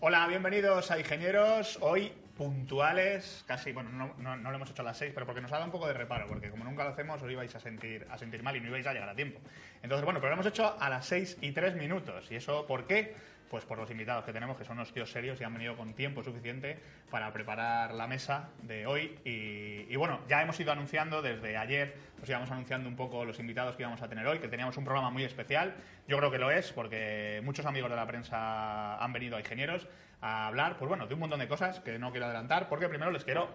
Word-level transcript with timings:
Hola, 0.00 0.26
bienvenidos 0.26 0.90
a 0.90 0.98
Ingenieros. 0.98 1.78
Hoy 1.82 2.12
puntuales, 2.36 3.44
casi, 3.46 3.72
bueno, 3.72 3.90
no, 3.90 4.14
no- 4.16 4.36
no 4.36 4.50
lo 4.50 4.56
hemos 4.56 4.70
hecho 4.70 4.80
a 4.80 4.84
las 4.86 4.96
6, 4.96 5.12
pero 5.12 5.26
porque 5.26 5.42
nos 5.42 5.52
ha 5.52 5.56
dado 5.56 5.66
un 5.66 5.72
poco 5.72 5.86
de 5.86 5.92
reparo, 5.92 6.26
porque 6.26 6.50
como 6.50 6.64
nunca 6.64 6.84
lo 6.84 6.90
hacemos 6.90 7.20
os 7.22 7.30
ibais 7.30 7.54
a 7.54 7.60
sentir, 7.60 8.06
a 8.10 8.16
sentir 8.16 8.42
mal 8.42 8.56
y 8.56 8.60
no 8.60 8.68
ibais 8.68 8.86
a 8.86 8.94
llegar 8.94 9.10
a 9.10 9.14
tiempo. 9.14 9.40
Entonces, 9.82 10.04
bueno, 10.04 10.20
pero 10.20 10.30
lo 10.30 10.34
hemos 10.34 10.46
hecho 10.46 10.76
a 10.78 10.88
las 10.88 11.06
6 11.06 11.38
y 11.40 11.52
3 11.52 11.74
minutos. 11.76 12.30
¿Y 12.30 12.36
eso 12.36 12.66
por 12.66 12.86
qué? 12.86 13.14
Pues 13.50 13.64
por 13.64 13.78
los 13.78 13.90
invitados 13.90 14.24
que 14.24 14.32
tenemos, 14.32 14.56
que 14.56 14.64
son 14.64 14.76
unos 14.76 14.92
tíos 14.92 15.10
serios 15.10 15.40
y 15.40 15.44
han 15.44 15.52
venido 15.52 15.76
con 15.76 15.94
tiempo 15.94 16.22
suficiente 16.22 16.78
para 17.10 17.32
preparar 17.32 17.94
la 17.94 18.06
mesa 18.06 18.50
de 18.62 18.86
hoy. 18.86 19.18
Y, 19.24 19.96
bueno, 19.96 20.20
ya 20.28 20.40
hemos 20.40 20.60
ido 20.60 20.70
anunciando 20.70 21.20
desde 21.20 21.56
ayer, 21.56 21.96
os 22.22 22.28
íbamos 22.28 22.48
anunciando 22.52 22.88
un 22.88 22.94
poco 22.94 23.24
los 23.24 23.40
invitados 23.40 23.74
que 23.74 23.82
íbamos 23.82 24.02
a 24.02 24.08
tener 24.08 24.24
hoy, 24.26 24.38
que 24.38 24.46
teníamos 24.46 24.76
un 24.76 24.84
programa 24.84 25.10
muy 25.10 25.24
especial. 25.24 25.74
Yo 26.06 26.16
creo 26.18 26.30
que 26.30 26.38
lo 26.38 26.52
es, 26.52 26.72
porque 26.72 27.40
muchos 27.42 27.66
amigos 27.66 27.90
de 27.90 27.96
la 27.96 28.06
prensa 28.06 29.02
han 29.02 29.12
venido 29.12 29.36
a 29.36 29.40
ingenieros 29.40 29.88
a 30.20 30.46
hablar, 30.46 30.76
pues 30.76 30.88
bueno, 30.88 31.08
de 31.08 31.14
un 31.14 31.20
montón 31.20 31.40
de 31.40 31.48
cosas 31.48 31.80
que 31.80 31.98
no 31.98 32.12
quiero 32.12 32.26
adelantar, 32.26 32.68
porque 32.68 32.88
primero 32.88 33.10
les 33.10 33.24
quiero 33.24 33.48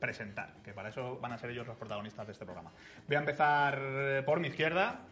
presentar, 0.00 0.54
que 0.64 0.72
para 0.72 0.88
eso 0.88 1.20
van 1.20 1.32
a 1.32 1.38
ser 1.38 1.50
ellos 1.50 1.68
los 1.68 1.76
protagonistas 1.76 2.26
de 2.26 2.32
este 2.32 2.44
programa. 2.44 2.72
Voy 3.06 3.14
a 3.14 3.20
empezar 3.20 4.24
por 4.24 4.40
mi 4.40 4.48
izquierda. 4.48 5.02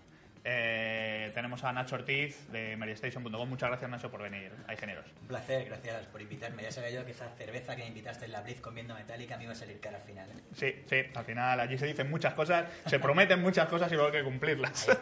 Eh, 0.44 1.30
tenemos 1.34 1.62
a 1.64 1.72
Nacho 1.72 1.96
Ortiz 1.96 2.50
de 2.50 2.76
MeryStation.com. 2.76 3.48
Muchas 3.48 3.68
gracias, 3.68 3.90
Nacho, 3.90 4.10
por 4.10 4.22
venir 4.22 4.52
a 4.66 4.72
Ingenieros. 4.72 5.06
Un 5.22 5.28
placer, 5.28 5.64
gracias 5.64 6.06
por 6.06 6.22
invitarme. 6.22 6.62
Ya 6.62 6.70
sabía 6.70 6.90
yo 6.90 7.04
que 7.04 7.12
esa 7.12 7.28
cerveza 7.30 7.76
que 7.76 7.82
me 7.82 7.88
invitaste 7.88 8.26
en 8.26 8.32
la 8.32 8.40
Blitz 8.40 8.60
comiendo 8.60 8.94
metálica 8.94 9.36
me 9.36 9.44
iba 9.44 9.52
a 9.52 9.56
salir 9.56 9.80
cara 9.80 9.98
al 9.98 10.02
final. 10.02 10.28
¿eh? 10.30 10.34
Sí, 10.54 10.84
sí, 10.86 11.02
al 11.14 11.24
final 11.24 11.60
allí 11.60 11.78
se 11.78 11.86
dicen 11.86 12.10
muchas 12.10 12.34
cosas, 12.34 12.66
se 12.86 12.98
prometen 12.98 13.40
muchas 13.40 13.68
cosas 13.68 13.90
y 13.92 13.94
luego 13.94 14.10
hay 14.10 14.18
que 14.18 14.24
cumplirlas. 14.24 14.88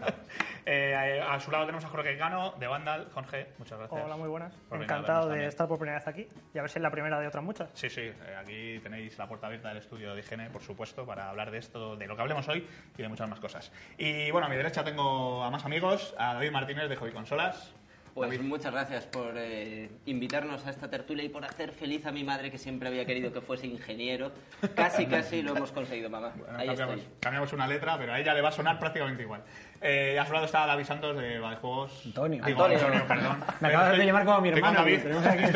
Eh, 0.69 1.23
a 1.25 1.39
su 1.39 1.53
lado 1.53 1.64
tenemos 1.64 1.84
a 1.84 1.89
Jorge 1.89 2.17
Gano 2.17 2.55
de 2.59 2.67
Vandal. 2.67 3.09
Jorge, 3.14 3.53
muchas 3.57 3.79
gracias. 3.79 4.03
Hola, 4.05 4.17
muy 4.17 4.29
buenas. 4.29 4.53
Encantado 4.73 5.29
de 5.29 5.47
estar 5.47 5.69
por 5.69 5.79
primera 5.79 6.01
vez 6.01 6.09
aquí 6.09 6.27
y 6.53 6.59
a 6.59 6.62
ver 6.62 6.70
si 6.73 6.81
es 6.81 6.83
la 6.83 6.91
primera 6.91 7.20
de 7.20 7.29
otras 7.29 7.45
muchas. 7.45 7.70
Sí, 7.75 7.89
sí, 7.89 8.01
eh, 8.01 8.37
aquí 8.37 8.81
tenéis 8.83 9.17
la 9.17 9.29
puerta 9.29 9.47
abierta 9.47 9.69
del 9.69 9.79
estudio 9.79 10.12
de 10.12 10.20
higiene, 10.23 10.51
por 10.51 10.62
supuesto, 10.62 11.07
para 11.07 11.31
hablar 11.31 11.53
de 11.53 11.59
esto, 11.59 11.95
de 11.95 12.09
lo 12.09 12.17
que 12.17 12.23
hablemos 12.23 12.48
hoy 12.48 12.67
y 12.98 13.01
de 13.01 13.09
muchas 13.09 13.29
más 13.29 13.39
cosas. 13.39 13.70
Y 13.97 14.29
bueno, 14.33 14.48
a 14.48 14.51
mi 14.51 14.57
derecha 14.57 14.83
tengo 14.83 15.36
a 15.45 15.51
más 15.51 15.65
amigos, 15.65 16.15
a 16.19 16.34
David 16.34 16.51
Martínez 16.51 16.89
de 16.89 16.97
Hobby 16.97 17.12
Consolas. 17.12 17.73
Pues 18.15 18.31
David. 18.31 18.45
muchas 18.48 18.73
gracias 18.73 19.05
por 19.05 19.34
eh, 19.37 19.91
invitarnos 20.06 20.65
a 20.67 20.70
esta 20.70 20.89
tertulia 20.89 21.23
y 21.23 21.29
por 21.29 21.45
hacer 21.45 21.73
feliz 21.73 22.06
a 22.06 22.12
mi 22.12 22.25
madre 22.25 22.51
que 22.51 22.56
siempre 22.56 22.89
había 22.89 23.05
querido 23.05 23.31
que 23.31 23.42
fuese 23.42 23.67
ingeniero. 23.67 24.33
Casi, 24.75 25.05
casi 25.07 25.42
lo 25.42 25.55
hemos 25.55 25.70
conseguido, 25.70 26.09
mamá. 26.09 26.33
Bueno, 26.34 26.59
Ahí 26.59 26.67
cambiamos, 26.69 26.97
estoy. 26.97 27.12
cambiamos 27.20 27.53
una 27.53 27.67
letra, 27.67 27.98
pero 27.98 28.14
a 28.14 28.19
ella 28.19 28.33
le 28.33 28.41
va 28.41 28.48
a 28.48 28.53
sonar 28.53 28.79
prácticamente 28.79 29.23
igual. 29.23 29.42
Eh, 29.81 30.19
a 30.19 30.25
su 30.27 30.33
lado 30.33 30.47
está 30.47 30.67
David 30.67 30.85
Santos 30.85 31.17
de 31.17 31.39
Juegos. 31.61 32.03
Antonio. 32.07 32.45
Digo, 32.45 32.65
Antonio. 32.65 33.05
perdón. 33.07 33.45
Me 33.61 33.69
acabas 33.69 33.97
de 33.99 34.07
llamar 34.07 34.25
como 34.25 34.41
mi 34.41 34.49
estoy 34.49 34.61
con 34.63 34.69
hermano, 34.71 34.85
David, 34.85 34.95
estoy, 34.95 35.13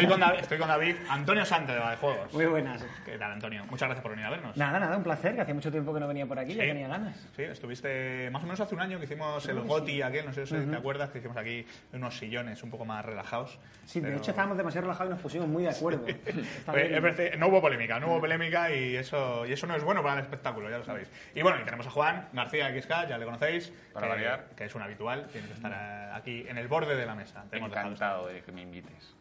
con 0.06 0.20
David, 0.20 0.38
estoy 0.40 0.58
con 0.58 0.68
David. 0.68 0.96
Antonio 1.08 1.44
Santos 1.44 1.76
de 1.76 1.96
Juegos. 1.96 2.32
Muy 2.34 2.46
buenas. 2.46 2.84
¿Qué 3.04 3.18
tal, 3.18 3.32
Antonio? 3.32 3.64
Muchas 3.70 3.88
gracias 3.88 4.02
por 4.02 4.10
venir 4.12 4.26
a 4.26 4.30
vernos. 4.30 4.56
Nada, 4.56 4.78
nada, 4.78 4.96
un 4.96 5.02
placer, 5.02 5.34
que 5.34 5.40
hacía 5.40 5.54
mucho 5.54 5.70
tiempo 5.70 5.92
que 5.94 6.00
no 6.00 6.08
venía 6.08 6.26
por 6.26 6.38
aquí, 6.38 6.54
ya 6.54 6.62
Sí. 6.62 6.68
tenía 6.68 6.88
ganas. 6.88 7.16
Sí, 7.36 7.42
estuviste 7.42 8.28
más 8.30 8.42
o 8.42 8.46
menos 8.46 8.60
hace 8.60 8.74
un 8.74 8.80
año 8.80 8.98
que 8.98 9.04
hicimos 9.04 9.46
el 9.48 9.60
GOTI 9.60 10.02
aquel, 10.02 10.26
no 10.26 10.32
sé 10.32 10.46
si 10.46 10.54
te 10.54 10.76
acuerdas, 10.76 11.10
que 11.10 11.18
hicimos 11.18 11.36
aquí 11.36 11.66
unos 11.92 12.16
sillones 12.16 12.62
un 12.62 12.70
poco 12.70 12.84
más 12.84 13.04
relajados. 13.04 13.58
Sí, 13.86 14.00
de 14.00 14.06
pero- 14.08 14.18
hecho 14.18 14.30
estábamos 14.30 14.56
demasiado 14.58 14.86
relajados 14.86 15.10
y 15.10 15.14
nos 15.14 15.22
pusimos 15.22 15.48
muy 15.48 15.62
de 15.64 15.70
acuerdo. 15.70 16.04
Verdad, 16.66 17.36
no 17.38 17.48
hubo 17.48 17.60
polémica, 17.60 17.98
no 18.00 18.08
hubo 18.08 18.20
polémica 18.20 18.70
y 18.74 18.96
eso, 18.96 19.46
y 19.46 19.52
eso 19.52 19.66
no 19.66 19.74
es 19.76 19.82
bueno 19.82 20.02
para 20.02 20.14
el 20.16 20.20
espectáculo, 20.20 20.70
ya 20.70 20.78
lo 20.78 20.84
sabéis. 20.84 21.10
Y 21.34 21.42
bueno, 21.42 21.58
y 21.60 21.64
tenemos 21.64 21.86
a 21.86 21.90
Juan 21.90 22.28
García 22.32 22.68
XK, 22.80 23.08
ya 23.08 23.18
le 23.18 23.24
conocéis, 23.24 23.72
Para 23.92 24.06
variar. 24.10 24.46
que 24.56 24.64
es 24.64 24.74
un 24.74 24.82
habitual, 24.82 25.26
tiene 25.32 25.46
que 25.48 25.54
estar 25.54 25.72
eh, 25.72 26.10
aquí 26.14 26.44
en 26.48 26.58
el 26.58 26.68
borde 26.68 26.96
de 26.96 27.06
la 27.06 27.14
mesa. 27.14 27.44
Te 27.50 27.58
Encantado 27.58 28.26
de 28.28 28.42
que 28.42 28.52
me 28.52 28.62
invites. 28.62 29.14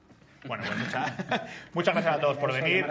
bueno, 0.45 0.63
pues 0.65 0.77
mucha- 0.77 1.15
muchas 1.73 1.93
gracias 1.95 2.15
a 2.15 2.19
todos 2.21 2.37
por 2.37 2.53
venir. 2.53 2.87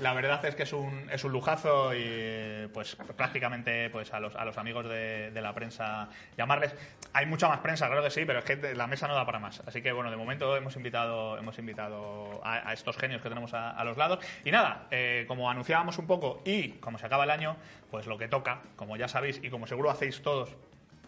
la 0.00 0.12
verdad 0.12 0.44
es 0.44 0.54
que 0.54 0.64
es 0.64 0.72
un, 0.74 1.08
es 1.10 1.24
un 1.24 1.32
lujazo 1.32 1.94
y 1.94 2.02
eh, 2.04 2.68
pues 2.74 2.96
prácticamente 3.16 3.88
pues 3.88 4.12
a 4.12 4.20
los, 4.20 4.36
a 4.36 4.44
los 4.44 4.58
amigos 4.58 4.86
de, 4.86 5.30
de 5.30 5.40
la 5.40 5.54
prensa 5.54 6.08
llamarles. 6.36 6.74
Hay 7.14 7.24
mucha 7.26 7.48
más 7.48 7.60
prensa, 7.60 7.86
claro 7.86 8.02
que 8.02 8.10
sí, 8.10 8.24
pero 8.26 8.40
es 8.40 8.44
que 8.44 8.74
la 8.74 8.86
mesa 8.86 9.08
no 9.08 9.14
da 9.14 9.24
para 9.24 9.38
más. 9.38 9.62
Así 9.66 9.80
que 9.80 9.90
bueno, 9.92 10.10
de 10.10 10.16
momento 10.18 10.54
hemos 10.56 10.76
invitado, 10.76 11.38
hemos 11.38 11.58
invitado 11.58 12.40
a, 12.44 12.68
a 12.68 12.72
estos 12.74 12.96
genios 12.98 13.22
que 13.22 13.28
tenemos 13.30 13.54
a, 13.54 13.70
a 13.70 13.82
los 13.84 13.96
lados. 13.96 14.18
Y 14.44 14.50
nada, 14.50 14.86
eh, 14.90 15.24
como 15.28 15.50
anunciábamos 15.50 15.96
un 15.98 16.06
poco 16.06 16.42
y 16.44 16.72
como 16.72 16.98
se 16.98 17.06
acaba 17.06 17.24
el 17.24 17.30
año, 17.30 17.56
pues 17.90 18.06
lo 18.06 18.18
que 18.18 18.28
toca, 18.28 18.60
como 18.76 18.98
ya 18.98 19.08
sabéis 19.08 19.40
y 19.42 19.48
como 19.48 19.66
seguro 19.66 19.90
hacéis 19.90 20.20
todos 20.22 20.54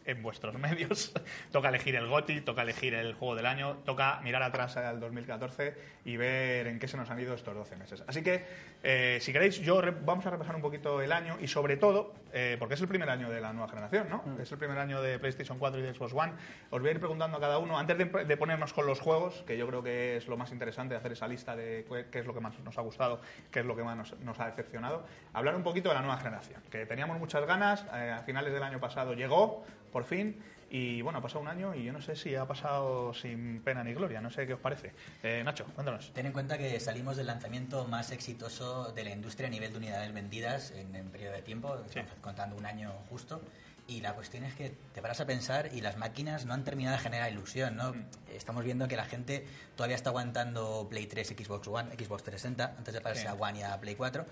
en 0.07 0.23
vuestros 0.23 0.55
medios. 0.59 1.13
toca 1.51 1.69
elegir 1.69 1.97
el 1.97 2.07
GOTI, 2.07 2.43
toca 2.43 2.63
elegir 2.63 2.95
el 2.95 3.15
juego 3.15 3.35
del 3.35 3.47
año, 3.47 3.79
toca 3.85 4.21
mirar 4.23 4.43
atrás 4.43 4.77
al 4.77 5.01
2014 5.01 5.75
y 6.05 6.17
ver 6.17 6.67
en 6.67 6.79
qué 6.79 6.89
se 6.89 6.97
nos 6.97 7.11
han 7.11 7.21
ido 7.21 7.35
estos 7.35 7.55
12 7.55 7.77
meses. 7.77 8.05
Así 8.07 8.23
que, 8.23 8.45
eh, 8.83 9.19
si 9.21 9.33
queréis, 9.33 9.61
yo 9.61 9.81
vamos 10.05 10.25
a 10.27 10.31
repasar 10.31 10.57
un 10.57 10.63
poquito 10.63 11.03
el 11.03 11.13
año 11.13 11.39
y 11.41 11.49
sobre 11.49 11.77
todo, 11.77 12.15
eh, 12.33 12.57
porque 12.59 12.75
es 12.75 12.81
el 12.81 12.89
primer 12.89 13.11
año 13.11 13.31
de 13.31 13.41
la 13.41 13.53
nueva 13.53 13.69
generación, 13.69 14.09
¿no? 14.09 14.25
Es 14.41 14.51
el 14.53 14.59
primer 14.59 14.79
año 14.79 15.03
de 15.03 15.19
PlayStation 15.19 15.59
4 15.59 15.81
y 15.81 15.83
de 15.83 15.95
Xbox 15.95 16.13
One. 16.15 16.33
Os 16.71 16.81
voy 16.81 16.89
a 16.89 16.93
ir 16.93 16.99
preguntando 16.99 17.37
a 17.37 17.41
cada 17.41 17.59
uno, 17.59 17.79
antes 17.79 17.99
de, 17.99 18.05
de 18.05 18.37
ponernos 18.37 18.73
con 18.73 18.87
los 18.87 19.01
juegos, 19.01 19.43
que 19.47 19.57
yo 19.57 19.67
creo 19.67 19.83
que 19.83 20.17
es 20.17 20.27
lo 20.29 20.37
más 20.37 20.53
interesante, 20.53 20.95
hacer 20.95 21.13
esa 21.13 21.29
lista 21.29 21.57
de 21.57 21.85
qué 22.11 22.13
qué 22.13 22.21
es 22.21 22.27
lo 22.27 22.35
que 22.35 22.41
más 22.41 22.59
nos 22.61 22.79
ha 22.79 22.83
gustado, 22.83 23.21
qué 23.51 23.61
es 23.61 23.67
lo 23.67 23.75
que 23.75 23.83
más 23.83 23.97
nos, 23.97 24.19
nos 24.21 24.39
ha 24.39 24.47
decepcionado, 24.47 25.05
hablar 25.33 25.57
un 25.57 25.63
poquito 25.63 25.89
de 25.89 25.97
la 25.97 26.03
nueva 26.03 26.19
generación, 26.19 26.63
que 26.71 26.87
teníamos 26.87 27.19
muchas 27.19 27.45
ganas, 27.47 27.85
eh, 27.95 28.11
a 28.11 28.23
finales 28.23 28.53
del 28.53 28.63
año 28.63 28.79
pasado 28.79 29.15
llegó, 29.15 29.65
por 29.93 30.05
fin, 30.05 30.43
y 30.71 31.03
bueno, 31.03 31.19
ha 31.19 31.23
pasado 31.23 31.41
un 31.41 31.49
año 31.49 31.75
y 31.75 31.85
yo 31.85 31.93
no 31.93 32.01
sé 32.01 32.17
si 32.17 32.35
ha 32.35 32.47
pasado 32.47 33.13
sin 33.13 33.61
pena 33.63 33.85
ni 33.85 33.93
gloria, 33.93 34.21
no 34.23 34.31
sé 34.31 34.47
qué 34.47 34.55
os 34.55 34.61
parece. 34.61 34.93
Eh, 35.23 35.43
Nacho, 35.45 35.67
cuéntanos. 35.75 36.13
Ten 36.15 36.25
en 36.27 36.33
cuenta 36.33 36.57
que 36.57 36.81
salimos 36.81 37.17
del 37.19 37.27
lanzamiento 37.27 37.87
más 37.87 38.11
exitoso 38.11 38.91
de 38.93 39.05
la 39.05 39.11
industria 39.11 39.49
a 39.49 39.51
nivel 39.51 39.71
de 39.73 39.79
unidades 39.79 40.13
vendidas 40.15 40.71
en 40.71 41.11
periodo 41.11 41.35
de 41.35 41.43
tiempo, 41.43 41.77
estamos 41.87 42.13
contando 42.23 42.57
un 42.57 42.65
año 42.67 42.91
justo. 43.11 43.43
Y 43.89 44.01
la 44.01 44.15
cuestión 44.15 44.45
es 44.45 44.55
que 44.55 44.71
te 44.95 45.03
paras 45.03 45.21
a 45.21 45.27
pensar 45.27 45.69
y 45.75 45.81
las 45.81 45.99
máquinas 45.99 46.47
no 46.47 46.55
han 46.55 46.63
terminado 46.65 46.97
de 46.97 47.03
generar 47.03 47.31
ilusión, 47.33 47.77
¿no? 47.77 47.93
Estamos 48.33 48.65
viendo 48.65 48.87
que 48.87 48.97
la 48.97 49.05
gente 49.05 49.45
todavía 49.77 49.97
está 49.97 50.11
aguantando 50.11 50.87
Play 50.89 51.07
3, 51.07 51.29
Xbox 51.37 51.67
One, 51.67 51.91
Xbox 51.97 52.23
360 52.23 52.77
antes 52.79 52.95
de 52.95 53.01
pasarse 53.01 53.23
Sí. 53.23 53.27
a 53.29 53.35
One 53.35 53.59
y 53.59 53.63
a 53.65 53.79
Play 53.81 53.97
4 53.97 54.25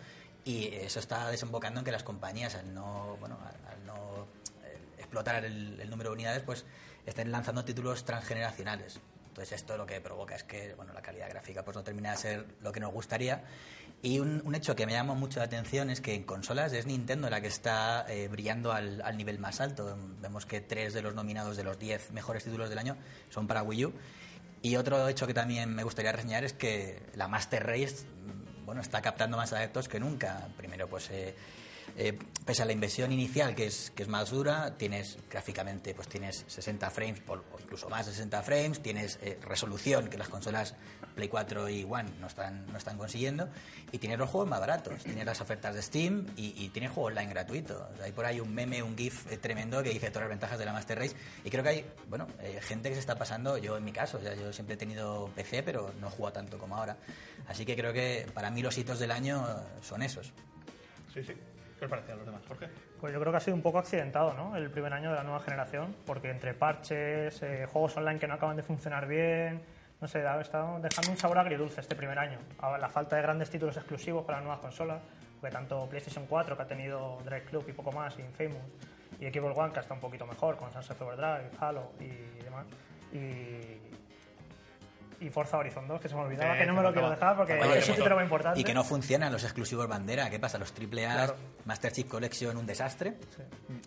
y 0.44 0.68
eso 0.68 1.00
está 1.00 1.28
desembocando 1.28 1.80
en 1.80 1.84
que 1.84 1.90
las 1.92 2.04
compañías 2.04 2.54
al 2.54 2.72
no, 2.72 3.16
bueno, 3.18 3.38
al, 3.44 3.72
al 3.74 3.84
no 3.84 4.28
explotar 5.10 5.44
el, 5.44 5.80
el 5.80 5.90
número 5.90 6.10
de 6.10 6.14
unidades, 6.14 6.42
pues 6.42 6.64
estén 7.04 7.32
lanzando 7.32 7.64
títulos 7.64 8.04
transgeneracionales. 8.04 9.00
Entonces 9.28 9.52
esto 9.52 9.76
lo 9.76 9.86
que 9.86 10.00
provoca 10.00 10.36
es 10.36 10.44
que 10.44 10.74
bueno, 10.74 10.92
la 10.92 11.02
calidad 11.02 11.28
gráfica 11.28 11.64
pues 11.64 11.76
no 11.76 11.82
termina 11.82 12.12
de 12.12 12.16
ser 12.16 12.46
lo 12.62 12.72
que 12.72 12.80
nos 12.80 12.92
gustaría. 12.92 13.42
Y 14.02 14.18
un, 14.18 14.40
un 14.44 14.54
hecho 14.54 14.74
que 14.74 14.86
me 14.86 14.92
llama 14.92 15.14
mucho 15.14 15.40
la 15.40 15.44
atención 15.44 15.90
es 15.90 16.00
que 16.00 16.14
en 16.14 16.22
consolas 16.24 16.72
es 16.72 16.86
Nintendo 16.86 17.28
la 17.28 17.40
que 17.40 17.48
está 17.48 18.06
eh, 18.08 18.28
brillando 18.28 18.72
al, 18.72 19.02
al 19.02 19.16
nivel 19.16 19.38
más 19.38 19.60
alto. 19.60 19.98
Vemos 20.20 20.46
que 20.46 20.60
tres 20.60 20.94
de 20.94 21.02
los 21.02 21.14
nominados 21.14 21.56
de 21.56 21.64
los 21.64 21.78
diez 21.78 22.10
mejores 22.12 22.44
títulos 22.44 22.70
del 22.70 22.78
año 22.78 22.96
son 23.28 23.46
para 23.46 23.62
Wii 23.62 23.84
U. 23.86 23.92
Y 24.62 24.76
otro 24.76 25.08
hecho 25.08 25.26
que 25.26 25.34
también 25.34 25.74
me 25.74 25.84
gustaría 25.84 26.12
reseñar 26.12 26.44
es 26.44 26.52
que 26.52 27.02
la 27.14 27.28
Master 27.28 27.66
Race 27.66 28.04
mm, 28.04 28.66
bueno, 28.66 28.80
está 28.80 29.02
captando 29.02 29.36
más 29.36 29.52
adeptos 29.52 29.88
que 29.88 30.00
nunca. 30.00 30.48
Primero, 30.56 30.88
pues 30.88 31.10
eh, 31.10 31.34
eh, 31.96 32.18
pese 32.44 32.62
a 32.62 32.64
la 32.64 32.72
inversión 32.72 33.12
inicial 33.12 33.54
que 33.54 33.66
es, 33.66 33.90
que 33.94 34.02
es 34.02 34.08
más 34.08 34.30
dura, 34.30 34.76
tienes 34.76 35.18
gráficamente 35.30 35.94
pues 35.94 36.08
tienes 36.08 36.44
60 36.46 36.90
frames 36.90 37.22
o 37.26 37.38
incluso 37.60 37.88
más 37.88 38.06
de 38.06 38.12
60 38.12 38.42
frames, 38.42 38.82
tienes 38.82 39.18
eh, 39.22 39.38
resolución 39.42 40.08
que 40.08 40.18
las 40.18 40.28
consolas 40.28 40.74
Play 41.14 41.28
4 41.28 41.68
y 41.68 41.84
One 41.84 42.10
no 42.20 42.26
están, 42.26 42.66
no 42.66 42.78
están 42.78 42.96
consiguiendo 42.96 43.48
y 43.92 43.98
tienes 43.98 44.18
los 44.18 44.30
juegos 44.30 44.48
más 44.48 44.60
baratos, 44.60 45.02
tienes 45.02 45.24
las 45.24 45.40
ofertas 45.40 45.74
de 45.74 45.82
Steam 45.82 46.26
y, 46.36 46.68
tienes 46.70 46.92
juego 46.92 47.08
online 47.08 47.30
gratuito. 47.30 47.88
O 47.98 48.02
hay 48.02 48.12
por 48.12 48.24
ahí 48.24 48.40
un 48.40 48.54
meme, 48.54 48.82
un 48.82 48.96
GIF 48.96 49.30
eh, 49.30 49.36
tremendo 49.36 49.82
que 49.82 49.90
dice 49.90 50.08
todas 50.08 50.22
las 50.22 50.30
ventajas 50.30 50.58
de 50.58 50.64
la 50.64 50.72
Master 50.72 50.98
Race 50.98 51.16
y 51.44 51.50
creo 51.50 51.62
que 51.62 51.68
hay 51.70 51.86
bueno 52.08 52.28
gente 52.62 52.88
que 52.88 52.94
se 52.94 53.00
está 53.00 53.16
pasando, 53.16 53.58
yo 53.58 53.76
en 53.76 53.84
mi 53.84 53.92
caso, 53.92 54.18
o 54.18 54.34
yo 54.34 54.52
siempre 54.52 54.74
he 54.74 54.78
tenido 54.78 55.30
PC 55.34 55.62
pero 55.62 55.92
no 56.00 56.08
he 56.08 56.10
jugado 56.10 56.34
tanto 56.34 56.58
como 56.58 56.76
ahora. 56.76 56.96
Así 57.48 57.64
que 57.64 57.76
creo 57.76 57.92
que 57.92 58.26
para 58.32 58.50
mí 58.50 58.62
los 58.62 58.78
hitos 58.78 58.98
del 58.98 59.10
año 59.10 59.44
son 59.82 60.02
esos. 60.02 60.32
Sí, 61.12 61.24
sí. 61.24 61.34
¿Qué 61.80 61.86
os 61.86 61.90
parece 61.90 62.12
a 62.12 62.16
los 62.16 62.26
demás, 62.26 62.42
Jorge? 62.46 62.68
Pues 63.00 63.10
yo 63.10 63.18
creo 63.18 63.32
que 63.32 63.38
ha 63.38 63.40
sido 63.40 63.56
un 63.56 63.62
poco 63.62 63.78
accidentado, 63.78 64.34
¿no? 64.34 64.54
El 64.54 64.70
primer 64.70 64.92
año 64.92 65.08
de 65.08 65.16
la 65.16 65.22
nueva 65.22 65.40
generación, 65.40 65.96
porque 66.04 66.28
entre 66.28 66.52
parches, 66.52 67.42
eh, 67.42 67.66
juegos 67.72 67.96
online 67.96 68.20
que 68.20 68.28
no 68.28 68.34
acaban 68.34 68.54
de 68.54 68.62
funcionar 68.62 69.06
bien, 69.08 69.62
no 69.98 70.06
sé, 70.06 70.26
ha 70.26 70.38
estado 70.42 70.78
dejando 70.78 71.10
un 71.10 71.16
sabor 71.16 71.38
agridulce 71.38 71.80
este 71.80 71.96
primer 71.96 72.18
año. 72.18 72.38
Ahora, 72.58 72.76
La 72.76 72.90
falta 72.90 73.16
de 73.16 73.22
grandes 73.22 73.48
títulos 73.48 73.78
exclusivos 73.78 74.26
para 74.26 74.38
las 74.38 74.44
nuevas 74.44 74.60
consolas, 74.60 75.00
porque 75.40 75.54
tanto 75.54 75.86
PlayStation 75.88 76.26
4, 76.26 76.54
que 76.54 76.62
ha 76.62 76.66
tenido 76.66 77.16
Drive 77.24 77.44
Club 77.44 77.64
y 77.66 77.72
poco 77.72 77.92
más, 77.92 78.14
y 78.18 78.20
Infamous, 78.20 78.62
y 79.18 79.30
Xbox 79.30 79.56
One, 79.56 79.72
que 79.72 79.80
está 79.80 79.94
un 79.94 80.00
poquito 80.00 80.26
mejor, 80.26 80.58
con 80.58 80.70
Sunset 80.70 81.00
Overdrive, 81.00 81.50
Halo 81.60 81.92
y 81.98 82.42
demás. 82.44 82.66
Y 83.10 83.89
y 85.20 85.30
Forza 85.30 85.58
Horizon 85.58 85.86
2, 85.86 86.00
que 86.00 86.08
se 86.08 86.14
me 86.14 86.22
olvidaba, 86.22 86.54
Sí, 86.54 86.60
que 86.60 86.66
no 86.66 86.74
me 86.74 86.82
lo 86.82 86.92
quiero 86.92 87.10
dejar 87.10 87.36
porque 87.36 87.52
Oye, 87.54 87.78
es 87.78 87.88
un 87.88 87.94
que- 87.94 87.98
título 88.00 88.14
muy 88.16 88.24
importante. 88.24 88.58
Y 88.60 88.64
que 88.64 88.74
no 88.74 88.82
funcionan 88.84 89.30
los 89.32 89.44
exclusivos 89.44 89.86
bandera. 89.86 90.28
¿Qué 90.30 90.38
pasa? 90.38 90.58
Los 90.58 90.72
AAA, 90.72 91.12
Claro. 91.14 91.36
Master 91.66 91.92
Chief 91.92 92.06
Collection, 92.08 92.56
un 92.56 92.66
desastre. 92.66 93.14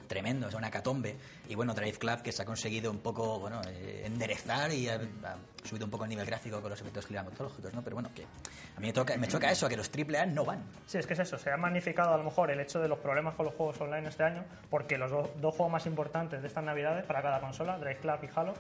Tremendo, 0.08 0.48
es 0.48 0.54
una 0.54 0.70
catombe. 0.70 1.16
Y 1.50 1.56
bueno, 1.56 1.74
Drive 1.74 1.98
Club 1.98 2.22
que 2.22 2.32
se 2.32 2.42
ha 2.42 2.46
conseguido 2.46 2.92
un 2.92 3.00
poco 3.00 3.40
bueno 3.40 3.62
eh, 3.68 4.04
enderezar 4.06 4.72
y 4.72 4.88
ha, 4.90 4.96
ha 4.96 5.38
subido 5.64 5.86
un 5.86 5.92
poco 5.92 6.04
el 6.06 6.10
nivel 6.10 6.26
gráfico 6.26 6.62
con 6.62 6.70
los 6.70 6.80
efectos 6.80 7.06
climatológicos, 7.08 7.74
¿no? 7.74 7.82
Pero 7.82 7.96
bueno, 7.96 8.10
que 8.14 8.24
a 8.24 8.80
mí 8.80 8.88
me, 8.88 8.94
toca, 8.94 9.18
me 9.18 9.28
choca 9.28 9.52
eso, 9.52 9.68
que 9.68 9.78
los 9.78 9.90
AAA 9.90 10.26
no 10.28 10.46
van. 10.46 10.64
Sí, 10.86 10.98
es 10.98 11.08
que 11.08 11.14
es 11.14 11.20
eso. 11.20 11.38
Se 11.38 11.52
ha 11.52 11.58
magnificado 11.58 12.14
a 12.14 12.18
lo 12.18 12.24
mejor 12.24 12.52
el 12.52 12.60
hecho 12.60 12.80
de 12.80 12.88
los 12.88 13.00
problemas 13.00 13.34
con 13.36 13.46
los 13.46 13.56
juegos 13.56 13.80
online 13.82 14.08
este 14.08 14.24
año, 14.24 14.44
porque 14.70 14.98
los 14.98 15.12
do- 15.12 15.32
dos 15.38 15.56
juegos 15.56 15.72
más 15.72 15.86
importantes 15.86 16.42
de 16.42 16.48
estas 16.48 16.64
navidades 16.64 17.06
para 17.06 17.22
cada 17.22 17.40
consola, 17.40 17.78
Drive 17.78 17.98
Club 18.00 18.20
y 18.24 18.30
Halo, 18.40 18.54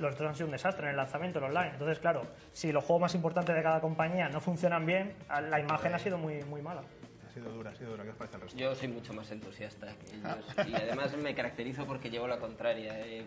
los 0.00 0.16
dos 0.18 0.28
han 0.28 0.34
sido 0.34 0.46
un 0.46 0.52
desastre 0.52 0.84
en 0.84 0.90
el 0.90 0.96
lanzamiento, 0.96 1.38
el 1.38 1.44
online. 1.44 1.70
Entonces, 1.72 1.98
claro, 1.98 2.26
si 2.52 2.72
los 2.72 2.82
juegos 2.84 3.02
más 3.02 3.14
importantes 3.14 3.54
de 3.54 3.62
cada 3.62 3.80
compañía 3.80 4.28
no 4.28 4.40
funcionan 4.40 4.86
bien, 4.86 5.14
a- 5.28 5.40
la 5.40 5.60
imagen 5.60 5.94
ha 5.94 5.98
sido 5.98 6.18
muy, 6.18 6.42
muy 6.44 6.62
mala. 6.62 6.82
Ha 7.28 7.32
sido 7.32 7.52
dura, 7.52 7.70
ha 7.70 7.74
sido 7.76 7.90
dura. 7.92 8.02
¿Qué 8.02 8.10
os 8.10 8.16
parece 8.16 8.36
el 8.36 8.42
resto? 8.42 8.58
Yo 8.58 8.74
soy 8.74 8.88
mucho 8.88 9.12
más 9.12 9.30
entusiasta 9.30 9.94
que 9.94 10.16
ellos 10.16 10.44
y 10.68 10.74
además 10.74 11.16
me 11.16 11.32
caracterizo 11.34 11.86
porque 11.86 12.10
llevo 12.10 12.26
la 12.26 12.38
contraria. 12.38 12.98
Eh, 13.06 13.24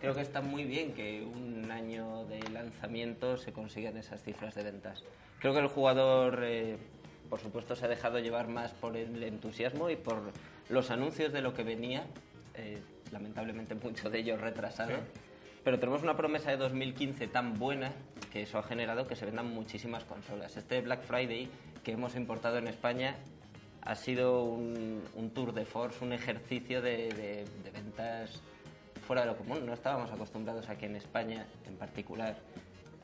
creo 0.00 0.14
que 0.14 0.22
está 0.22 0.40
muy 0.40 0.64
bien 0.64 0.94
que 0.94 1.22
un 1.22 1.70
año 1.70 2.24
de 2.24 2.40
lanzamiento 2.50 3.36
se 3.36 3.52
consigan 3.52 3.96
esas 3.98 4.22
cifras 4.22 4.54
de 4.54 4.62
ventas. 4.62 5.04
Creo 5.40 5.52
que 5.52 5.58
el 5.60 5.66
jugador, 5.66 6.40
eh, 6.44 6.78
por 7.28 7.40
supuesto, 7.40 7.76
se 7.76 7.84
ha 7.84 7.88
dejado 7.88 8.20
llevar 8.20 8.48
más 8.48 8.72
por 8.72 8.96
el 8.96 9.22
entusiasmo 9.22 9.90
y 9.90 9.96
por 9.96 10.22
los 10.70 10.90
anuncios 10.90 11.32
de 11.32 11.42
lo 11.42 11.52
que 11.52 11.62
venía, 11.62 12.04
eh, 12.54 12.80
lamentablemente 13.10 13.74
mucho 13.74 14.08
de 14.08 14.20
ellos 14.20 14.40
retrasado. 14.40 14.92
Pero 15.64 15.78
tenemos 15.78 16.02
una 16.02 16.16
promesa 16.16 16.50
de 16.50 16.56
2015 16.56 17.28
tan 17.28 17.58
buena 17.58 17.92
que 18.32 18.42
eso 18.42 18.58
ha 18.58 18.62
generado 18.62 19.06
que 19.06 19.14
se 19.14 19.26
vendan 19.26 19.52
muchísimas 19.54 20.04
consolas. 20.04 20.56
Este 20.56 20.80
Black 20.80 21.02
Friday 21.02 21.48
que 21.84 21.92
hemos 21.92 22.16
importado 22.16 22.58
en 22.58 22.66
España 22.68 23.16
ha 23.82 23.94
sido 23.94 24.44
un, 24.44 25.02
un 25.14 25.30
tour 25.30 25.52
de 25.52 25.64
force, 25.64 26.04
un 26.04 26.12
ejercicio 26.12 26.82
de, 26.82 27.08
de- 27.10 27.44
de 27.64 27.70
ventas 27.70 28.40
fuera 29.06 29.22
de 29.22 29.28
lo 29.28 29.36
común. 29.36 29.64
No 29.66 29.72
estábamos 29.72 30.10
acostumbrados 30.10 30.68
a 30.68 30.76
que 30.76 30.86
en 30.86 30.96
España, 30.96 31.46
en 31.66 31.76
particular, 31.76 32.36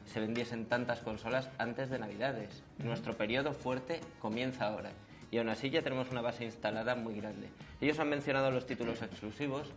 se 0.06 0.20
vendiesen 0.20 0.66
tantas 0.66 1.00
consolas 1.00 1.50
antes 1.58 1.90
de 1.90 1.98
Navidades. 1.98 2.62
Nuestro 2.78 3.16
periodo 3.16 3.52
fuerte 3.52 4.00
comienza 4.20 4.66
ahora. 4.66 4.90
Y 5.30 5.38
aún 5.38 5.48
así 5.50 5.68
ya 5.70 5.82
tenemos 5.82 6.10
una 6.10 6.22
base 6.22 6.44
instalada 6.44 6.94
muy 6.94 7.14
grande. 7.20 7.48
Ellos 7.80 7.98
han 7.98 8.08
mencionado 8.08 8.50
los 8.50 8.66
títulos 8.66 9.02
exclusivos 9.02 9.68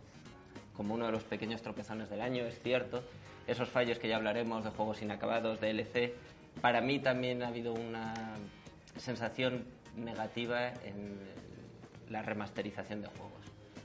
como 0.82 0.94
uno 0.94 1.06
de 1.06 1.12
los 1.12 1.22
pequeños 1.22 1.62
tropezones 1.62 2.10
del 2.10 2.20
año, 2.20 2.44
es 2.44 2.60
cierto. 2.60 3.04
Esos 3.46 3.68
fallos 3.68 4.00
que 4.00 4.08
ya 4.08 4.16
hablaremos 4.16 4.64
de 4.64 4.70
juegos 4.70 5.00
inacabados, 5.00 5.60
de 5.60 5.70
LC. 5.70 6.12
Para 6.60 6.80
mí 6.80 6.98
también 6.98 7.44
ha 7.44 7.48
habido 7.48 7.72
una 7.72 8.14
sensación 8.96 9.64
negativa 9.96 10.70
en 10.84 11.20
la 12.10 12.22
remasterización 12.22 13.00
de 13.00 13.06
juegos. 13.06 13.30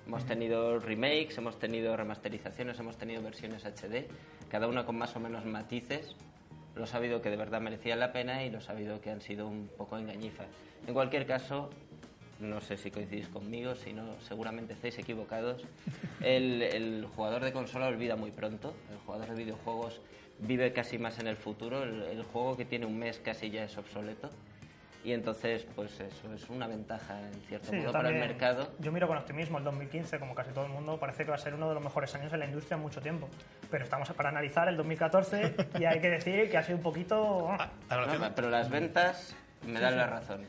Hemos 0.08 0.26
tenido 0.26 0.80
remakes, 0.80 1.38
hemos 1.38 1.60
tenido 1.60 1.96
remasterizaciones, 1.96 2.80
hemos 2.80 2.98
tenido 2.98 3.22
versiones 3.22 3.64
HD, 3.64 4.08
cada 4.50 4.68
una 4.68 4.84
con 4.84 4.98
más 4.98 5.16
o 5.16 5.20
menos 5.20 5.46
matices. 5.46 6.16
Lo 6.74 6.86
he 6.86 6.88
sabido 6.88 7.22
que 7.22 7.30
de 7.30 7.38
verdad 7.38 7.62
merecían 7.62 8.00
la 8.00 8.12
pena 8.12 8.44
y 8.44 8.50
lo 8.50 8.58
he 8.58 8.62
sabido 8.62 9.02
que 9.02 9.12
han 9.12 9.22
sido 9.22 9.48
un 9.48 9.70
poco 9.78 10.00
engañifas. 10.00 10.48
En 10.88 10.96
cualquier 10.96 11.28
caso, 11.28 11.70
no 12.40 12.62
sé 12.62 12.78
si 12.78 12.92
coincidís 12.92 13.28
conmigo, 13.28 13.76
si 13.76 13.94
no, 13.94 14.20
seguramente 14.22 14.74
estáis 14.74 14.98
equivocados. 15.00 15.66
El, 16.22 16.62
el 16.62 17.06
jugador 17.16 17.44
de 17.44 17.52
consola 17.52 17.88
olvida 17.88 18.16
muy 18.16 18.32
pronto, 18.32 18.74
el 18.92 18.98
jugador 19.00 19.30
de 19.30 19.36
videojuegos 19.44 20.02
vive 20.40 20.72
casi 20.74 20.98
más 21.00 21.20
en 21.20 21.28
el 21.28 21.36
futuro, 21.38 21.84
el, 21.84 22.04
el 22.04 22.24
juego 22.24 22.56
que 22.56 22.66
tiene 22.66 22.86
un 22.86 22.98
mes 22.98 23.20
casi 23.20 23.50
ya 23.50 23.64
es 23.64 23.78
obsoleto. 23.78 24.30
Y 25.04 25.14
entonces, 25.14 25.66
pues 25.76 25.98
eso 26.02 26.34
es 26.34 26.50
una 26.50 26.68
ventaja 26.68 27.22
en 27.22 27.34
cierto 27.48 27.70
Sí, 27.70 27.78
modo 27.78 27.94
para 27.94 28.10
el 28.10 28.16
mercado. 28.16 28.74
Yo 28.80 28.92
miro 28.92 29.08
con 29.08 29.16
optimismo 29.18 29.58
el 29.58 29.64
2015, 29.64 30.20
como 30.20 30.36
casi 30.36 30.52
todo 30.52 30.66
el 30.66 30.72
mundo, 30.72 31.00
parece 31.00 31.24
que 31.24 31.30
va 31.30 31.36
a 31.36 31.40
ser 31.40 31.54
uno 31.54 31.70
de 31.70 31.76
los 31.76 31.84
mejores 31.84 32.14
años 32.16 32.34
en 32.34 32.40
la 32.40 32.46
industria 32.46 32.76
en 32.76 32.82
mucho 32.82 33.00
tiempo. 33.00 33.30
Pero 33.72 33.86
estamos 33.86 34.12
para 34.12 34.30
analizar 34.30 34.68
el 34.68 34.76
2014 34.76 35.56
y 35.80 35.86
hay 35.86 36.02
que 36.02 36.10
decir 36.10 36.50
que 36.50 36.58
ha 36.58 36.64
sido 36.64 36.78
un 36.78 36.84
poquito... 36.84 37.48
Ah, 37.50 37.70
No, 37.90 38.36
pero 38.36 38.50
las 38.50 38.70
ventas 38.70 39.34
me 39.68 39.80
dan 39.80 39.98
la 39.98 40.08
razón. 40.08 40.42